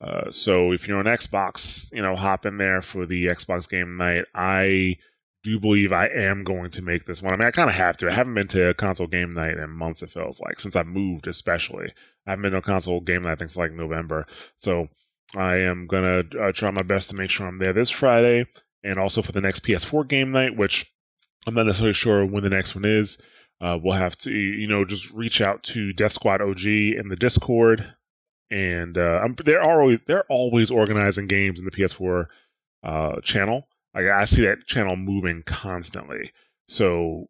Uh, 0.00 0.30
so 0.30 0.72
if 0.72 0.88
you're 0.88 0.98
on 0.98 1.04
Xbox, 1.04 1.92
you 1.92 2.02
know, 2.02 2.16
hop 2.16 2.46
in 2.46 2.58
there 2.58 2.82
for 2.82 3.06
the 3.06 3.26
Xbox 3.26 3.68
game 3.68 3.90
night. 3.90 4.24
I 4.34 4.96
do 5.44 5.60
believe 5.60 5.92
I 5.92 6.06
am 6.06 6.42
going 6.42 6.70
to 6.70 6.82
make 6.82 7.04
this 7.04 7.22
one. 7.22 7.32
I 7.32 7.36
mean, 7.36 7.46
I 7.46 7.52
kind 7.52 7.68
of 7.68 7.76
have 7.76 7.96
to. 7.98 8.08
I 8.08 8.12
haven't 8.12 8.34
been 8.34 8.48
to 8.48 8.70
a 8.70 8.74
console 8.74 9.06
game 9.06 9.30
night 9.30 9.56
in 9.56 9.70
months. 9.70 10.02
It 10.02 10.10
feels 10.10 10.40
like 10.40 10.58
since 10.58 10.74
I 10.74 10.82
moved, 10.82 11.26
especially. 11.26 11.92
I 12.26 12.30
haven't 12.30 12.42
been 12.42 12.52
to 12.52 12.58
a 12.58 12.62
console 12.62 13.00
game 13.00 13.22
night. 13.22 13.32
I 13.32 13.34
think 13.36 13.50
it's 13.50 13.56
like 13.56 13.72
November. 13.72 14.26
So 14.58 14.88
I 15.34 15.56
am 15.56 15.86
gonna 15.86 16.22
uh, 16.40 16.52
try 16.52 16.70
my 16.70 16.82
best 16.82 17.10
to 17.10 17.16
make 17.16 17.30
sure 17.30 17.46
I'm 17.46 17.58
there 17.58 17.72
this 17.72 17.90
Friday, 17.90 18.46
and 18.82 18.98
also 18.98 19.22
for 19.22 19.32
the 19.32 19.40
next 19.40 19.62
PS4 19.62 20.08
game 20.08 20.30
night, 20.30 20.56
which 20.56 20.92
I'm 21.46 21.54
not 21.54 21.66
necessarily 21.66 21.94
sure 21.94 22.24
when 22.24 22.42
the 22.44 22.50
next 22.50 22.74
one 22.74 22.84
is. 22.84 23.18
Uh, 23.60 23.78
we'll 23.82 23.94
have 23.94 24.16
to, 24.18 24.30
you 24.30 24.66
know, 24.66 24.84
just 24.84 25.10
reach 25.12 25.40
out 25.40 25.62
to 25.62 25.92
Death 25.92 26.12
Squad 26.12 26.42
OG 26.42 26.66
in 26.66 27.08
the 27.08 27.16
Discord, 27.16 27.94
and 28.50 28.98
uh, 28.98 29.26
they're 29.44 29.62
always 29.62 30.00
they're 30.06 30.24
always 30.28 30.70
organizing 30.70 31.26
games 31.26 31.58
in 31.58 31.64
the 31.64 31.70
PS4 31.70 32.26
uh, 32.82 33.20
channel. 33.22 33.68
Like 33.94 34.06
I 34.06 34.24
see 34.24 34.42
that 34.42 34.66
channel 34.66 34.96
moving 34.96 35.42
constantly. 35.44 36.32
So 36.68 37.28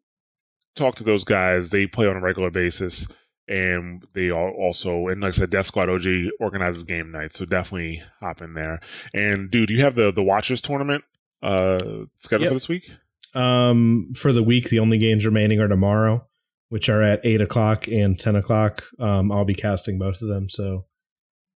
talk 0.77 0.97
to 0.97 1.05
those 1.05 1.25
guys. 1.25 1.71
They 1.71 1.87
play 1.87 2.07
on 2.07 2.16
a 2.16 2.21
regular 2.21 2.51
basis 2.51 3.07
and 3.49 4.05
they 4.15 4.31
all 4.31 4.51
also 4.51 5.09
and 5.09 5.21
like 5.21 5.29
I 5.29 5.33
said, 5.33 5.51
Death 5.51 5.66
Squad 5.66 5.89
OG 5.89 6.07
organizes 6.41 6.83
game 6.83 7.11
night, 7.11 7.35
so 7.35 7.45
definitely 7.45 8.03
hop 8.21 8.41
in 8.43 8.55
there. 8.55 8.81
And 9.12 9.51
dude, 9.51 9.71
you 9.71 9.81
have 9.83 9.95
the 9.95 10.12
the 10.12 10.23
Watchers 10.23 10.62
tournament 10.62 11.05
uh 11.43 12.05
scheduled 12.19 12.43
Yep. 12.43 12.51
for 12.51 12.55
this 12.55 12.69
week. 12.69 12.91
Um, 13.35 14.12
for 14.16 14.33
the 14.33 14.43
week, 14.45 14.69
the 14.71 14.79
only 14.79 14.97
games 14.97 15.27
remaining 15.27 15.61
are 15.61 15.66
tomorrow, 15.69 16.27
which 16.69 16.89
are 16.89 17.03
at 17.03 17.21
eight 17.25 17.41
o'clock 17.41 17.89
and 17.89 18.19
ten 18.19 18.37
o'clock. 18.37 18.85
Um, 18.99 19.33
I'll 19.33 19.45
be 19.45 19.55
casting 19.55 19.99
both 19.99 20.23
of 20.23 20.29
them, 20.29 20.49
so 20.49 20.87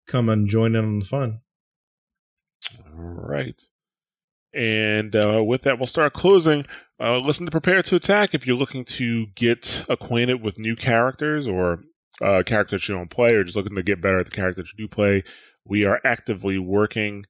come 0.07 0.27
and 0.29 0.47
join 0.47 0.75
in 0.75 0.83
on 0.83 0.99
the 0.99 1.05
fun. 1.05 1.41
All 2.87 2.95
right. 2.99 3.61
And 4.53 5.15
uh, 5.15 5.43
with 5.45 5.63
that, 5.63 5.77
we'll 5.77 5.87
start 5.87 6.13
closing. 6.13 6.65
Uh, 6.99 7.19
listen 7.19 7.45
to 7.45 7.51
Prepare 7.51 7.83
to 7.83 7.95
Attack 7.95 8.33
if 8.33 8.47
you're 8.47 8.57
looking 8.57 8.85
to 8.85 9.27
get 9.35 9.85
acquainted 9.87 10.41
with 10.41 10.57
new 10.57 10.75
characters 10.75 11.47
or 11.47 11.83
uh, 12.23 12.41
characters 12.43 12.87
you 12.87 12.95
don't 12.95 13.09
play, 13.09 13.35
or 13.35 13.43
just 13.43 13.55
looking 13.55 13.75
to 13.75 13.83
get 13.83 14.01
better 14.01 14.17
at 14.17 14.25
the 14.25 14.31
characters 14.31 14.73
you 14.75 14.85
do 14.85 14.87
play. 14.87 15.23
We 15.65 15.85
are 15.85 16.01
actively 16.03 16.57
working 16.57 17.25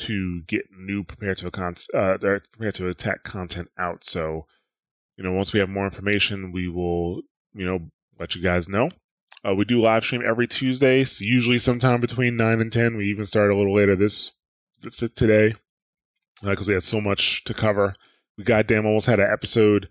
to 0.00 0.42
get 0.42 0.66
new 0.76 1.04
Prepare 1.04 1.34
to 1.36 1.50
Con- 1.50 1.76
uh, 1.94 2.18
Prepare 2.18 2.72
to 2.72 2.88
Attack 2.88 3.24
content 3.24 3.68
out. 3.78 4.04
So, 4.04 4.46
you 5.16 5.24
know, 5.24 5.32
once 5.32 5.52
we 5.52 5.60
have 5.60 5.70
more 5.70 5.84
information, 5.84 6.52
we 6.52 6.68
will, 6.68 7.22
you 7.54 7.64
know, 7.64 7.90
let 8.18 8.34
you 8.34 8.42
guys 8.42 8.68
know. 8.68 8.90
Uh, 9.46 9.54
we 9.54 9.64
do 9.64 9.80
live 9.80 10.04
stream 10.04 10.22
every 10.26 10.48
Tuesday, 10.48 11.06
usually 11.20 11.58
sometime 11.58 12.00
between 12.00 12.36
nine 12.36 12.60
and 12.60 12.72
ten. 12.72 12.96
We 12.96 13.06
even 13.06 13.24
start 13.24 13.50
a 13.50 13.56
little 13.56 13.74
later 13.74 13.96
this, 13.96 14.32
this 14.82 14.96
today 14.96 15.54
because 16.42 16.68
we 16.68 16.74
had 16.74 16.84
so 16.84 17.00
much 17.00 17.44
to 17.44 17.54
cover. 17.54 17.94
We 18.36 18.44
goddamn 18.44 18.86
almost 18.86 19.06
had 19.06 19.18
an 19.18 19.30
episode 19.30 19.88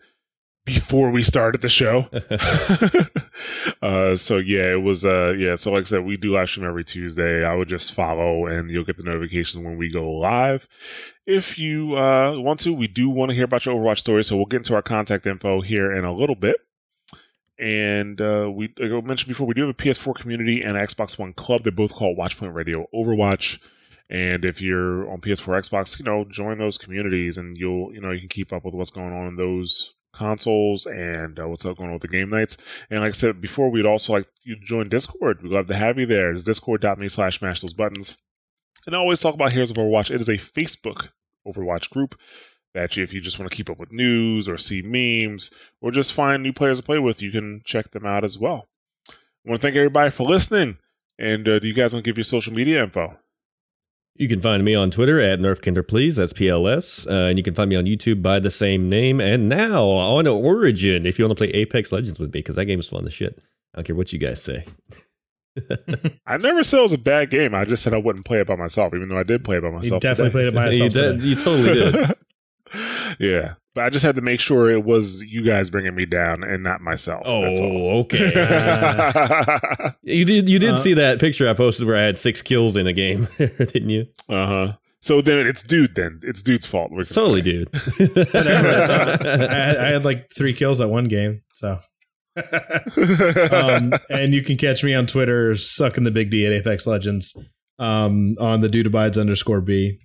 before 0.65 1.11
we 1.11 1.21
started 1.23 1.61
the 1.61 1.69
show. 1.69 2.07
uh, 3.81 4.15
so 4.15 4.37
yeah, 4.37 4.71
it 4.71 4.81
was 4.81 5.05
uh 5.05 5.33
yeah. 5.37 5.55
So 5.55 5.71
like 5.71 5.81
I 5.81 5.83
said, 5.85 6.05
we 6.05 6.17
do 6.17 6.33
live 6.33 6.49
stream 6.49 6.65
every 6.65 6.83
Tuesday. 6.83 7.45
I 7.45 7.55
would 7.55 7.69
just 7.69 7.93
follow, 7.93 8.47
and 8.47 8.69
you'll 8.69 8.83
get 8.83 8.97
the 8.97 9.03
notification 9.03 9.63
when 9.63 9.77
we 9.77 9.91
go 9.91 10.11
live. 10.11 10.67
If 11.25 11.57
you 11.57 11.95
uh 11.95 12.33
want 12.37 12.59
to, 12.61 12.73
we 12.73 12.87
do 12.87 13.09
want 13.09 13.29
to 13.29 13.35
hear 13.35 13.45
about 13.45 13.65
your 13.65 13.75
Overwatch 13.75 13.99
story. 13.99 14.23
So 14.23 14.35
we'll 14.35 14.45
get 14.45 14.57
into 14.57 14.75
our 14.75 14.81
contact 14.81 15.25
info 15.25 15.61
here 15.61 15.91
in 15.91 16.03
a 16.03 16.13
little 16.13 16.35
bit. 16.35 16.57
And 17.57 18.19
uh, 18.19 18.51
we, 18.53 18.73
like 18.77 18.91
I 18.91 18.99
mentioned 18.99 19.29
before, 19.29 19.47
we 19.47 19.53
do 19.53 19.61
have 19.61 19.69
a 19.69 19.73
PS4 19.73 20.15
community 20.15 20.61
and 20.61 20.73
Xbox 20.73 21.17
One 21.17 21.31
club. 21.31 21.63
They're 21.63 21.71
both 21.71 21.93
called 21.93 22.17
Watchpoint 22.17 22.53
Radio 22.53 22.87
Overwatch. 22.93 23.59
And 24.09 24.45
if 24.45 24.61
you're 24.61 25.09
on 25.09 25.21
PS4, 25.21 25.69
Xbox, 25.69 25.97
you 25.97 26.05
know, 26.05 26.25
join 26.25 26.57
those 26.59 26.77
communities, 26.77 27.37
and 27.37 27.57
you'll, 27.57 27.93
you 27.93 27.99
know, 27.99 28.11
you 28.11 28.19
can 28.19 28.29
keep 28.29 28.53
up 28.53 28.63
with 28.63 28.75
what's 28.75 28.91
going 28.91 29.13
on 29.13 29.27
in 29.27 29.35
those 29.35 29.95
consoles 30.13 30.85
and 30.85 31.39
uh, 31.39 31.47
what's 31.47 31.65
up 31.65 31.77
going 31.77 31.89
on 31.89 31.93
with 31.93 32.01
the 32.01 32.07
game 32.07 32.29
nights. 32.29 32.57
And 32.89 33.01
like 33.01 33.09
I 33.09 33.11
said 33.11 33.41
before, 33.41 33.69
we'd 33.69 33.85
also 33.85 34.13
like 34.13 34.27
you 34.43 34.55
to 34.55 34.65
join 34.65 34.89
Discord. 34.89 35.41
We'd 35.41 35.51
love 35.51 35.67
to 35.67 35.75
have 35.75 35.99
you 35.99 36.05
there. 36.05 36.31
It's 36.31 36.43
discord.me 36.43 37.09
slash 37.09 37.41
mash 37.41 37.61
those 37.61 37.73
buttons. 37.73 38.17
And 38.85 38.95
I 38.95 38.99
always 38.99 39.19
talk 39.19 39.33
about 39.33 39.51
Heroes 39.51 39.71
of 39.71 39.77
Overwatch. 39.77 40.11
It 40.11 40.21
is 40.21 40.29
a 40.29 40.37
Facebook 40.37 41.09
Overwatch 41.47 41.89
group. 41.89 42.19
that 42.73 42.95
you, 42.95 43.03
if 43.03 43.13
you 43.13 43.21
just 43.21 43.39
want 43.39 43.49
to 43.49 43.55
keep 43.55 43.69
up 43.69 43.79
with 43.79 43.91
news 43.91 44.47
or 44.47 44.57
see 44.57 44.81
memes 44.81 45.49
or 45.81 45.91
just 45.91 46.13
find 46.13 46.43
new 46.43 46.53
players 46.53 46.77
to 46.77 46.83
play 46.83 46.99
with, 46.99 47.21
you 47.21 47.31
can 47.31 47.61
check 47.65 47.91
them 47.91 48.05
out 48.05 48.23
as 48.23 48.37
well. 48.37 48.67
I 49.09 49.49
want 49.49 49.61
to 49.61 49.67
thank 49.67 49.75
everybody 49.75 50.11
for 50.11 50.23
listening. 50.23 50.77
And 51.17 51.47
uh, 51.47 51.59
do 51.59 51.67
you 51.67 51.73
guys 51.73 51.93
want 51.93 52.03
to 52.03 52.09
give 52.09 52.17
your 52.17 52.25
social 52.25 52.53
media 52.53 52.83
info? 52.83 53.17
You 54.17 54.29
can 54.29 54.41
find 54.41 54.63
me 54.63 54.73
on 54.73 54.91
Twitter 54.91 55.19
at 55.19 55.39
Nerfkinder, 55.39 55.85
please. 55.85 56.15
That's 56.15 56.31
PLS. 56.31 57.05
Uh, 57.05 57.27
and 57.29 57.37
you 57.37 57.43
can 57.43 57.53
find 57.53 57.69
me 57.69 57.75
on 57.75 57.83
YouTube 57.83 58.21
by 58.21 58.39
the 58.39 58.49
same 58.49 58.87
name. 58.87 59.19
And 59.19 59.49
now 59.49 59.83
on 59.83 60.25
Origin, 60.25 61.05
if 61.05 61.19
you 61.19 61.25
want 61.25 61.37
to 61.37 61.45
play 61.45 61.51
Apex 61.53 61.91
Legends 61.91 62.17
with 62.17 62.33
me, 62.33 62.39
because 62.39 62.55
that 62.55 62.65
game 62.65 62.79
is 62.79 62.87
fun 62.87 63.05
as 63.05 63.13
shit. 63.13 63.37
I 63.73 63.79
don't 63.79 63.87
care 63.87 63.95
what 63.95 64.13
you 64.13 64.19
guys 64.19 64.41
say. 64.41 64.65
I 66.25 66.37
never 66.37 66.63
said 66.63 66.79
it 66.79 66.83
was 66.83 66.93
a 66.93 66.97
bad 66.97 67.29
game. 67.29 67.53
I 67.53 67.65
just 67.65 67.83
said 67.83 67.93
I 67.93 67.97
wouldn't 67.97 68.25
play 68.25 68.39
it 68.39 68.47
by 68.47 68.55
myself, 68.55 68.93
even 68.93 69.09
though 69.09 69.19
I 69.19 69.23
did 69.23 69.43
play 69.43 69.57
it 69.57 69.61
by 69.61 69.69
myself. 69.69 70.01
You 70.03 70.09
myself. 70.09 70.17
definitely 70.17 70.31
played 70.31 70.47
it 70.47 70.55
by 70.55 70.69
you, 70.71 70.83
yourself. 70.83 70.93
did, 70.93 71.19
today. 71.19 71.27
you 71.27 71.35
totally 71.35 71.73
did. 71.73 72.13
yeah, 73.19 73.53
but 73.73 73.83
I 73.85 73.89
just 73.89 74.05
had 74.05 74.15
to 74.15 74.21
make 74.21 74.39
sure 74.39 74.69
it 74.69 74.83
was 74.83 75.23
you 75.23 75.43
guys 75.43 75.69
bringing 75.69 75.95
me 75.95 76.05
down 76.05 76.43
and 76.43 76.63
not 76.63 76.81
myself. 76.81 77.23
That's 77.25 77.59
all. 77.59 77.89
Oh, 77.89 77.99
okay. 78.01 78.31
you 80.03 80.25
did. 80.25 80.49
You 80.49 80.59
did 80.59 80.71
Uh, 80.75 80.79
see 80.79 80.93
that 80.95 81.19
picture 81.19 81.49
I 81.49 81.53
posted 81.53 81.87
where 81.87 81.97
I 81.97 82.03
had 82.03 82.17
six 82.17 82.41
kills 82.41 82.75
in 82.77 82.87
a 82.87 82.93
game, 82.93 83.27
didn't 83.37 83.89
you? 83.89 84.05
uh 84.29 84.45
huh. 84.47 84.73
So 85.01 85.21
then 85.21 85.45
it's 85.45 85.61
dude. 85.61 85.93
Then 85.95 86.19
it's 86.23 86.41
dude's 86.41 86.65
fault. 86.65 86.91
we 86.91 87.03
can 87.05 87.13
Totally, 87.13 87.41
say. 87.43 87.51
dude. 87.51 87.69
I, 88.35 89.53
had, 89.53 89.77
I 89.77 89.87
had 89.91 90.03
like 90.05 90.27
three 90.35 90.53
kills 90.53 90.81
at 90.81 90.89
one 90.89 91.07
game. 91.07 91.41
So, 91.53 91.77
um, 92.35 93.93
and 94.09 94.33
you 94.33 94.41
can 94.43 94.57
catch 94.57 94.83
me 94.83 94.93
on 94.93 95.05
Twitter, 95.05 95.55
sucking 95.55 96.03
the 96.03 96.11
big 96.11 96.31
D 96.31 96.45
at 96.45 96.53
Apex 96.53 96.87
Legends, 96.87 97.35
um, 97.79 98.33
on 98.39 98.61
the 98.61 98.69
dude 98.69 98.87
abides 98.87 99.17
underscore 99.17 99.61
B. 99.61 99.99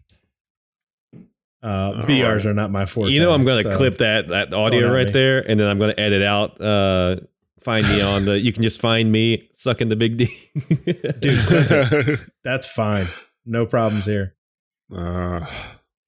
Uh, 1.62 2.06
BRs 2.06 2.46
are 2.46 2.54
not 2.54 2.70
my 2.70 2.86
forte. 2.86 3.12
you 3.12 3.20
know, 3.20 3.32
I'm 3.32 3.44
going 3.44 3.64
to 3.64 3.70
so- 3.70 3.76
clip 3.76 3.98
that 3.98 4.28
that 4.28 4.54
audio 4.54 4.90
right 4.92 5.06
me. 5.06 5.12
there, 5.12 5.38
and 5.48 5.60
then 5.60 5.68
I'm 5.68 5.78
going 5.78 5.94
to 5.94 6.00
edit 6.00 6.22
out. 6.22 6.60
Uh, 6.60 7.16
find 7.60 7.86
me 7.86 8.00
on 8.00 8.24
the. 8.24 8.38
You 8.40 8.52
can 8.52 8.62
just 8.62 8.80
find 8.80 9.12
me 9.12 9.48
sucking 9.52 9.88
the 9.90 9.96
big 9.96 10.16
D. 10.16 10.26
Dude, 11.20 12.20
That's 12.44 12.66
fine. 12.66 13.08
No 13.44 13.66
problems 13.66 14.06
here. 14.06 14.34
Uh, 14.94 15.46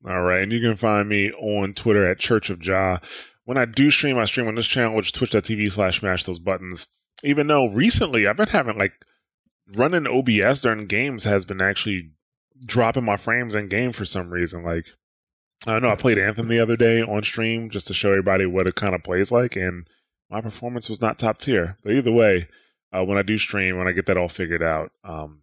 all 0.07 0.23
right. 0.23 0.43
And 0.43 0.53
you 0.53 0.61
can 0.61 0.77
find 0.77 1.09
me 1.09 1.31
on 1.33 1.74
Twitter 1.74 2.09
at 2.11 2.19
Church 2.19 2.51
of 2.51 2.59
Jah. 2.61 3.01
When 3.45 3.59
I 3.59 3.65
do 3.65 3.91
stream, 3.91 4.19
I 4.19 4.24
stream 4.24 4.49
on 4.49 4.55
this 4.55 4.66
channel, 4.66 4.95
which 4.95 5.07
is 5.07 5.12
twitch.tv 5.12 5.70
slash 5.73 6.03
mash 6.03 6.24
those 6.24 6.39
buttons. 6.39 6.87
Even 7.24 7.47
though 7.49 7.66
recently 7.69 8.27
I've 8.27 8.37
been 8.37 8.49
having 8.49 8.79
like 8.79 8.93
running 9.77 10.07
OBS 10.07 10.61
during 10.61 10.87
games 10.87 11.24
has 11.24 11.45
been 11.45 11.61
actually 11.61 12.11
dropping 12.65 13.05
my 13.05 13.16
frames 13.16 13.55
in 13.55 13.69
game 13.69 13.93
for 13.93 14.05
some 14.05 14.31
reason. 14.31 14.65
Like, 14.65 14.87
I 15.66 15.78
know. 15.78 15.90
I 15.90 15.94
played 15.94 16.18
Anthem 16.18 16.48
the 16.48 16.59
other 16.60 16.76
day 16.76 17.02
on 17.02 17.22
stream 17.22 17.70
just 17.70 17.86
to 17.86 17.94
show 17.94 18.10
everybody 18.10 18.47
what 18.47 18.66
it 18.66 18.74
kind 18.74 18.94
of 18.94 19.02
plays 19.05 19.30
like, 19.30 19.55
and 19.56 19.86
my 20.30 20.40
performance 20.40 20.89
was 20.89 21.01
not 21.01 21.18
top 21.18 21.39
tier. 21.39 21.76
But 21.84 21.93
either 21.93 22.10
way, 22.12 22.48
uh, 22.93 23.05
when 23.05 23.16
I 23.18 23.22
do 23.22 23.39
stream, 23.39 23.78
when 23.78 23.86
I 23.86 23.93
get 23.93 24.06
that 24.06 24.16
all 24.16 24.28
figured 24.28 24.62
out, 24.62 24.90
um, 25.05 25.43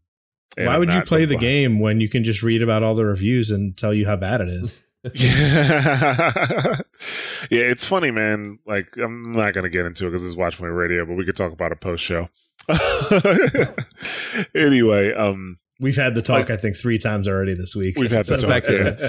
Why 0.57 0.77
would 0.77 0.91
you 0.93 1.01
play 1.03 1.25
the 1.25 1.37
game 1.37 1.79
when 1.79 2.01
you 2.01 2.09
can 2.09 2.23
just 2.23 2.43
read 2.43 2.61
about 2.61 2.83
all 2.83 2.95
the 2.95 3.05
reviews 3.05 3.49
and 3.49 3.77
tell 3.77 3.93
you 3.93 4.05
how 4.05 4.15
bad 4.17 4.41
it 4.41 4.49
is? 4.49 4.83
Yeah, 5.13 6.81
yeah, 7.49 7.61
it's 7.61 7.85
funny, 7.85 8.11
man. 8.11 8.59
Like, 8.65 8.97
I'm 8.97 9.31
not 9.31 9.53
gonna 9.53 9.69
get 9.69 9.85
into 9.85 10.05
it 10.07 10.09
because 10.09 10.25
it's 10.25 10.35
Watch 10.35 10.59
My 10.59 10.67
Radio, 10.67 11.05
but 11.05 11.15
we 11.15 11.23
could 11.23 11.37
talk 11.37 11.53
about 11.53 11.71
a 11.71 11.77
post 11.77 12.03
show. 12.03 12.27
anyway, 14.55 15.13
um, 15.13 15.57
We've 15.81 15.95
had 15.95 16.13
the 16.13 16.21
talk, 16.21 16.49
Like- 16.49 16.49
I 16.49 16.57
think, 16.57 16.75
three 16.75 16.97
times 16.97 17.25
already 17.25 17.53
this 17.53 17.73
week. 17.73 17.97
we've 17.97 18.11
had 18.11 18.25
the 18.25 18.35
So 18.35 18.41
talk. 18.41 18.49
back 18.49 18.63
to- 18.65 18.97
yeah, 18.99 19.07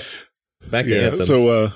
Back 0.69 0.85
to 0.87 0.91
yeah. 0.91 1.03
Anthem. 1.07 1.23
So, 1.23 1.49
uh, 1.49 1.70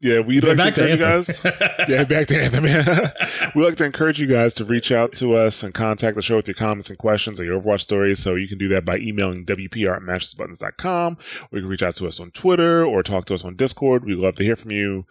yeah, 0.00 0.20
we'd 0.20 0.44
like 0.44 0.56
back 0.56 0.74
to 0.74 0.86
to 0.86 0.92
encourage 0.92 1.28
you 1.28 1.34
guys. 1.42 1.88
yeah, 1.88 2.04
back 2.04 2.28
to 2.28 2.40
Anthem. 2.40 2.62
we 3.54 3.64
like 3.64 3.76
to 3.76 3.84
encourage 3.84 4.20
you 4.20 4.28
guys 4.28 4.54
to 4.54 4.64
reach 4.64 4.92
out 4.92 5.12
to 5.14 5.34
us 5.34 5.64
and 5.64 5.74
contact 5.74 6.14
the 6.14 6.22
show 6.22 6.36
with 6.36 6.46
your 6.46 6.54
comments 6.54 6.88
and 6.88 6.98
questions 6.98 7.40
or 7.40 7.44
your 7.44 7.60
Overwatch 7.60 7.80
stories. 7.80 8.20
So 8.20 8.36
you 8.36 8.46
can 8.46 8.58
do 8.58 8.68
that 8.68 8.84
by 8.84 8.98
emailing 8.98 9.44
WPR 9.44 9.96
at 9.96 10.02
mashthosebuttons.com 10.02 11.16
or 11.50 11.58
you 11.58 11.62
can 11.62 11.68
reach 11.68 11.82
out 11.82 11.96
to 11.96 12.06
us 12.06 12.20
on 12.20 12.30
Twitter 12.30 12.84
or 12.84 13.02
talk 13.02 13.24
to 13.26 13.34
us 13.34 13.44
on 13.44 13.56
Discord. 13.56 14.04
We'd 14.04 14.18
love 14.18 14.36
to 14.36 14.44
hear 14.44 14.56
from 14.56 14.70
you. 14.70 15.04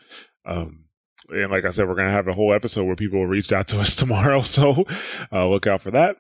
Um, 0.45 0.85
and 1.30 1.52
like 1.52 1.65
I 1.65 1.72
said, 1.72 1.89
we're 1.89 1.95
going 1.95 2.07
to 2.07 2.14
have 2.14 2.30
a 2.30 2.34
whole 2.34 2.53
episode 2.53 2.85
where 2.85 2.95
people 2.95 3.26
reached 3.27 3.52
out 3.52 3.68
to 3.69 3.80
us 3.80 3.94
tomorrow. 3.98 4.41
So 4.41 4.85
uh, 5.34 5.49
look 5.49 5.68
out 5.68 5.81
for 5.81 5.91
that. 5.91 6.18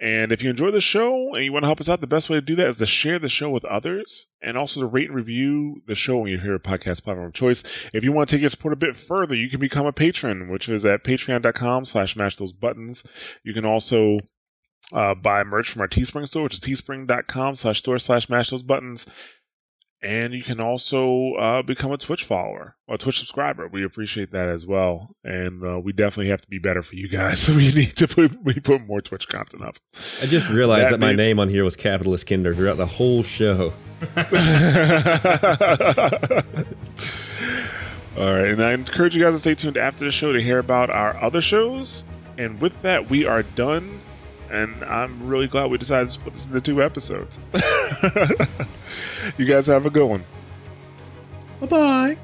And 0.00 0.30
if 0.30 0.42
you 0.42 0.50
enjoy 0.50 0.70
the 0.70 0.80
show 0.80 1.34
and 1.34 1.44
you 1.44 1.52
want 1.52 1.64
to 1.64 1.66
help 1.66 1.80
us 1.80 1.88
out, 1.88 2.00
the 2.00 2.06
best 2.06 2.30
way 2.30 2.36
to 2.36 2.40
do 2.40 2.54
that 2.56 2.68
is 2.68 2.78
to 2.78 2.86
share 2.86 3.18
the 3.18 3.28
show 3.28 3.50
with 3.50 3.64
others 3.64 4.28
and 4.40 4.56
also 4.56 4.80
to 4.80 4.86
rate 4.86 5.08
and 5.08 5.16
review 5.16 5.82
the 5.86 5.96
show 5.96 6.20
on 6.20 6.28
your 6.28 6.38
favorite 6.38 6.62
podcast 6.62 7.02
platform 7.02 7.26
of 7.26 7.34
choice. 7.34 7.64
If 7.92 8.04
you 8.04 8.12
want 8.12 8.28
to 8.28 8.36
take 8.36 8.42
your 8.42 8.50
support 8.50 8.72
a 8.72 8.76
bit 8.76 8.94
further, 8.94 9.34
you 9.34 9.50
can 9.50 9.58
become 9.58 9.86
a 9.86 9.92
patron, 9.92 10.48
which 10.48 10.68
is 10.68 10.84
at 10.84 11.02
patreon.com 11.02 11.84
slash 11.84 12.14
mash 12.14 12.36
those 12.36 12.52
buttons. 12.52 13.02
You 13.42 13.52
can 13.52 13.64
also 13.64 14.20
uh, 14.92 15.14
buy 15.14 15.42
merch 15.42 15.70
from 15.70 15.82
our 15.82 15.88
Teespring 15.88 16.28
store, 16.28 16.44
which 16.44 16.54
is 16.54 16.60
teespring.com 16.60 17.56
slash 17.56 17.80
store 17.80 17.98
slash 17.98 18.28
mash 18.28 18.50
those 18.50 18.62
buttons. 18.62 19.04
And 20.00 20.32
you 20.32 20.44
can 20.44 20.60
also 20.60 21.32
uh, 21.34 21.62
become 21.62 21.90
a 21.90 21.98
Twitch 21.98 22.22
follower 22.24 22.76
or 22.86 22.94
a 22.94 22.98
Twitch 22.98 23.18
subscriber. 23.18 23.66
We 23.66 23.84
appreciate 23.84 24.30
that 24.30 24.48
as 24.48 24.64
well. 24.64 25.16
And 25.24 25.64
uh, 25.64 25.80
we 25.80 25.92
definitely 25.92 26.28
have 26.28 26.40
to 26.42 26.48
be 26.48 26.60
better 26.60 26.82
for 26.82 26.94
you 26.94 27.08
guys. 27.08 27.40
So 27.40 27.52
we 27.56 27.72
need 27.72 27.96
to 27.96 28.06
put, 28.06 28.36
we 28.44 28.54
put 28.54 28.86
more 28.86 29.00
Twitch 29.00 29.28
content 29.28 29.64
up. 29.64 29.76
I 30.22 30.26
just 30.26 30.48
realized 30.48 30.86
That 30.86 31.00
that, 31.00 31.06
my 31.06 31.14
name 31.14 31.40
on 31.40 31.48
here 31.48 31.64
was 31.64 31.74
Capitalist 31.74 32.26
Kender 32.26 32.54
throughout 32.54 32.76
the 32.76 32.86
whole 32.86 33.24
show. 33.24 33.72
All 38.16 38.34
right, 38.34 38.48
and 38.48 38.62
I 38.64 38.72
encourage 38.72 39.14
you 39.16 39.22
guys 39.22 39.34
to 39.34 39.38
stay 39.38 39.54
tuned 39.54 39.76
after 39.76 40.04
the 40.04 40.10
show 40.10 40.32
to 40.32 40.42
hear 40.42 40.58
about 40.58 40.90
our 40.90 41.20
other 41.22 41.40
shows. 41.40 42.04
And 42.36 42.60
with 42.60 42.80
that, 42.82 43.10
we 43.10 43.24
are 43.26 43.42
done. 43.42 44.00
And 44.50 44.82
I'm 44.84 45.26
really 45.26 45.46
glad 45.46 45.70
we 45.70 45.78
decided 45.78 46.06
to 46.06 46.14
split 46.14 46.34
this 46.34 46.46
into 46.46 46.60
two 46.60 46.82
episodes. 46.82 47.38
you 49.36 49.44
guys 49.44 49.66
have 49.66 49.84
a 49.86 49.90
good 49.90 50.06
one. 50.06 50.24
Bye 51.60 51.66
bye. 51.66 52.18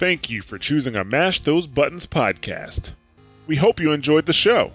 Thank 0.00 0.30
you 0.30 0.40
for 0.40 0.56
choosing 0.56 0.96
a 0.96 1.04
Mash 1.04 1.40
Those 1.40 1.66
Buttons 1.66 2.06
podcast. 2.06 2.92
We 3.46 3.56
hope 3.56 3.78
you 3.78 3.92
enjoyed 3.92 4.24
the 4.24 4.32
show. 4.32 4.72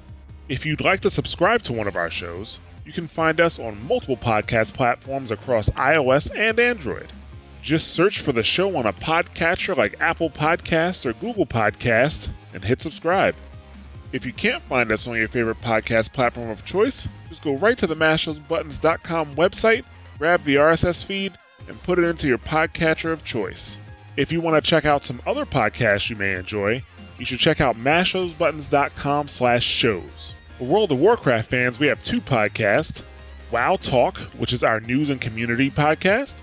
If 0.49 0.67
you'd 0.67 0.81
like 0.81 0.99
to 0.99 1.09
subscribe 1.09 1.63
to 1.63 1.73
one 1.73 1.87
of 1.87 1.95
our 1.95 2.11
shows, 2.11 2.59
you 2.85 2.93
can 2.93 3.07
find 3.07 3.41
us 3.41 3.57
on 3.57 3.87
multiple 3.87 4.17
podcast 4.17 4.73
platforms 4.73 5.31
across 5.31 5.71
iOS 5.71 6.29
and 6.37 6.59
Android. 6.59 7.07
Just 7.63 7.87
search 7.87 8.19
for 8.19 8.33
the 8.33 8.43
show 8.43 8.77
on 8.77 8.85
a 8.85 8.93
podcatcher 8.93 9.75
like 9.75 9.99
Apple 9.99 10.29
Podcasts 10.29 11.07
or 11.07 11.13
Google 11.13 11.47
Podcasts 11.47 12.29
and 12.53 12.63
hit 12.63 12.79
subscribe. 12.79 13.33
If 14.11 14.27
you 14.27 14.31
can't 14.31 14.61
find 14.65 14.91
us 14.91 15.07
on 15.07 15.15
your 15.15 15.27
favorite 15.27 15.59
podcast 15.59 16.13
platform 16.13 16.51
of 16.51 16.65
choice, 16.65 17.07
just 17.29 17.41
go 17.41 17.55
right 17.55 17.79
to 17.79 17.87
the 17.87 17.95
mashthosebuttons.com 17.95 19.33
website, 19.33 19.85
grab 20.19 20.43
the 20.43 20.57
RSS 20.57 21.03
feed, 21.03 21.33
and 21.67 21.81
put 21.81 21.97
it 21.97 22.03
into 22.03 22.27
your 22.27 22.37
podcatcher 22.37 23.11
of 23.11 23.25
choice. 23.25 23.79
If 24.17 24.31
you 24.31 24.39
want 24.39 24.63
to 24.63 24.69
check 24.69 24.85
out 24.85 25.03
some 25.03 25.21
other 25.25 25.45
podcasts 25.45 26.09
you 26.09 26.15
may 26.15 26.35
enjoy, 26.35 26.83
you 27.19 27.25
should 27.25 27.39
check 27.39 27.59
out 27.59 27.75
mashthosebuttons.com 27.75 29.27
slash 29.27 29.63
shows. 29.63 30.35
For 30.57 30.63
World 30.65 30.91
of 30.93 30.99
Warcraft 30.99 31.49
fans, 31.49 31.79
we 31.79 31.87
have 31.87 32.01
two 32.03 32.21
podcasts, 32.21 33.01
WoW 33.51 33.75
Talk, 33.75 34.17
which 34.37 34.53
is 34.53 34.63
our 34.63 34.79
news 34.79 35.09
and 35.09 35.19
community 35.19 35.69
podcast, 35.69 36.35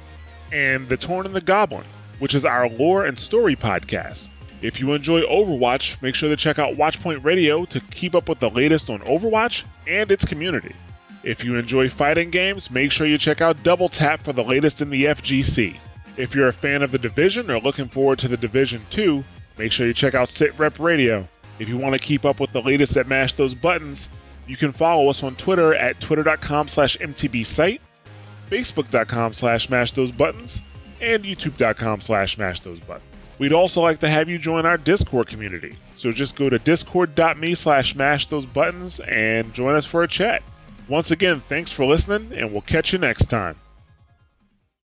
and 0.52 0.86
The 0.88 0.98
Torn 0.98 1.24
and 1.24 1.34
the 1.34 1.40
Goblin, 1.40 1.84
which 2.18 2.34
is 2.34 2.44
our 2.44 2.68
lore 2.68 3.06
and 3.06 3.18
story 3.18 3.56
podcast. 3.56 4.28
If 4.60 4.78
you 4.78 4.92
enjoy 4.92 5.22
Overwatch, 5.22 6.00
make 6.02 6.14
sure 6.14 6.28
to 6.28 6.36
check 6.36 6.58
out 6.58 6.76
Watchpoint 6.76 7.24
Radio 7.24 7.64
to 7.64 7.80
keep 7.80 8.14
up 8.14 8.28
with 8.28 8.38
the 8.38 8.50
latest 8.50 8.90
on 8.90 9.00
Overwatch 9.00 9.64
and 9.86 10.10
its 10.10 10.26
community. 10.26 10.74
If 11.24 11.42
you 11.42 11.56
enjoy 11.56 11.88
fighting 11.88 12.30
games, 12.30 12.70
make 12.70 12.92
sure 12.92 13.06
you 13.06 13.16
check 13.16 13.40
out 13.40 13.62
Double 13.62 13.88
Tap 13.88 14.22
for 14.22 14.32
the 14.34 14.44
latest 14.44 14.82
in 14.82 14.90
the 14.90 15.06
FGC. 15.06 15.78
If 16.16 16.34
you're 16.34 16.48
a 16.48 16.52
fan 16.52 16.82
of 16.82 16.90
The 16.90 16.98
Division 16.98 17.50
or 17.50 17.58
looking 17.58 17.88
forward 17.88 18.18
to 18.20 18.28
The 18.28 18.36
Division 18.36 18.82
2, 18.90 19.24
make 19.58 19.72
sure 19.72 19.86
you 19.86 19.94
check 19.94 20.14
out 20.14 20.28
Sit 20.28 20.58
Rep 20.58 20.78
Radio. 20.78 21.26
If 21.58 21.68
you 21.68 21.78
want 21.78 21.94
to 21.94 21.98
keep 21.98 22.24
up 22.24 22.40
with 22.40 22.52
the 22.52 22.60
latest 22.62 22.96
at 22.96 23.08
Mash 23.08 23.32
Those 23.34 23.54
Buttons, 23.54 24.08
you 24.46 24.56
can 24.56 24.72
follow 24.72 25.08
us 25.08 25.22
on 25.22 25.36
Twitter 25.36 25.74
at 25.74 26.00
twitter.com 26.00 26.68
slash 26.68 26.98
mtbsite, 26.98 27.80
facebook.com 28.50 29.32
slash 29.32 29.70
mash 29.70 29.92
those 29.92 30.10
buttons, 30.10 30.60
and 31.00 31.24
youtube.com 31.24 32.00
slash 32.00 32.36
mash 32.36 32.60
those 32.60 32.80
buttons. 32.80 33.06
We'd 33.38 33.52
also 33.52 33.80
like 33.80 34.00
to 34.00 34.08
have 34.08 34.28
you 34.28 34.38
join 34.38 34.66
our 34.66 34.76
Discord 34.76 35.26
community. 35.28 35.76
So 35.94 36.12
just 36.12 36.36
go 36.36 36.50
to 36.50 36.58
discord.me 36.58 37.54
slash 37.54 37.94
mash 37.94 38.26
those 38.26 38.46
buttons 38.46 39.00
and 39.00 39.52
join 39.54 39.74
us 39.74 39.86
for 39.86 40.02
a 40.02 40.08
chat. 40.08 40.42
Once 40.88 41.10
again, 41.10 41.40
thanks 41.48 41.72
for 41.72 41.84
listening, 41.84 42.36
and 42.36 42.52
we'll 42.52 42.60
catch 42.60 42.92
you 42.92 42.98
next 42.98 43.26
time. 43.26 43.56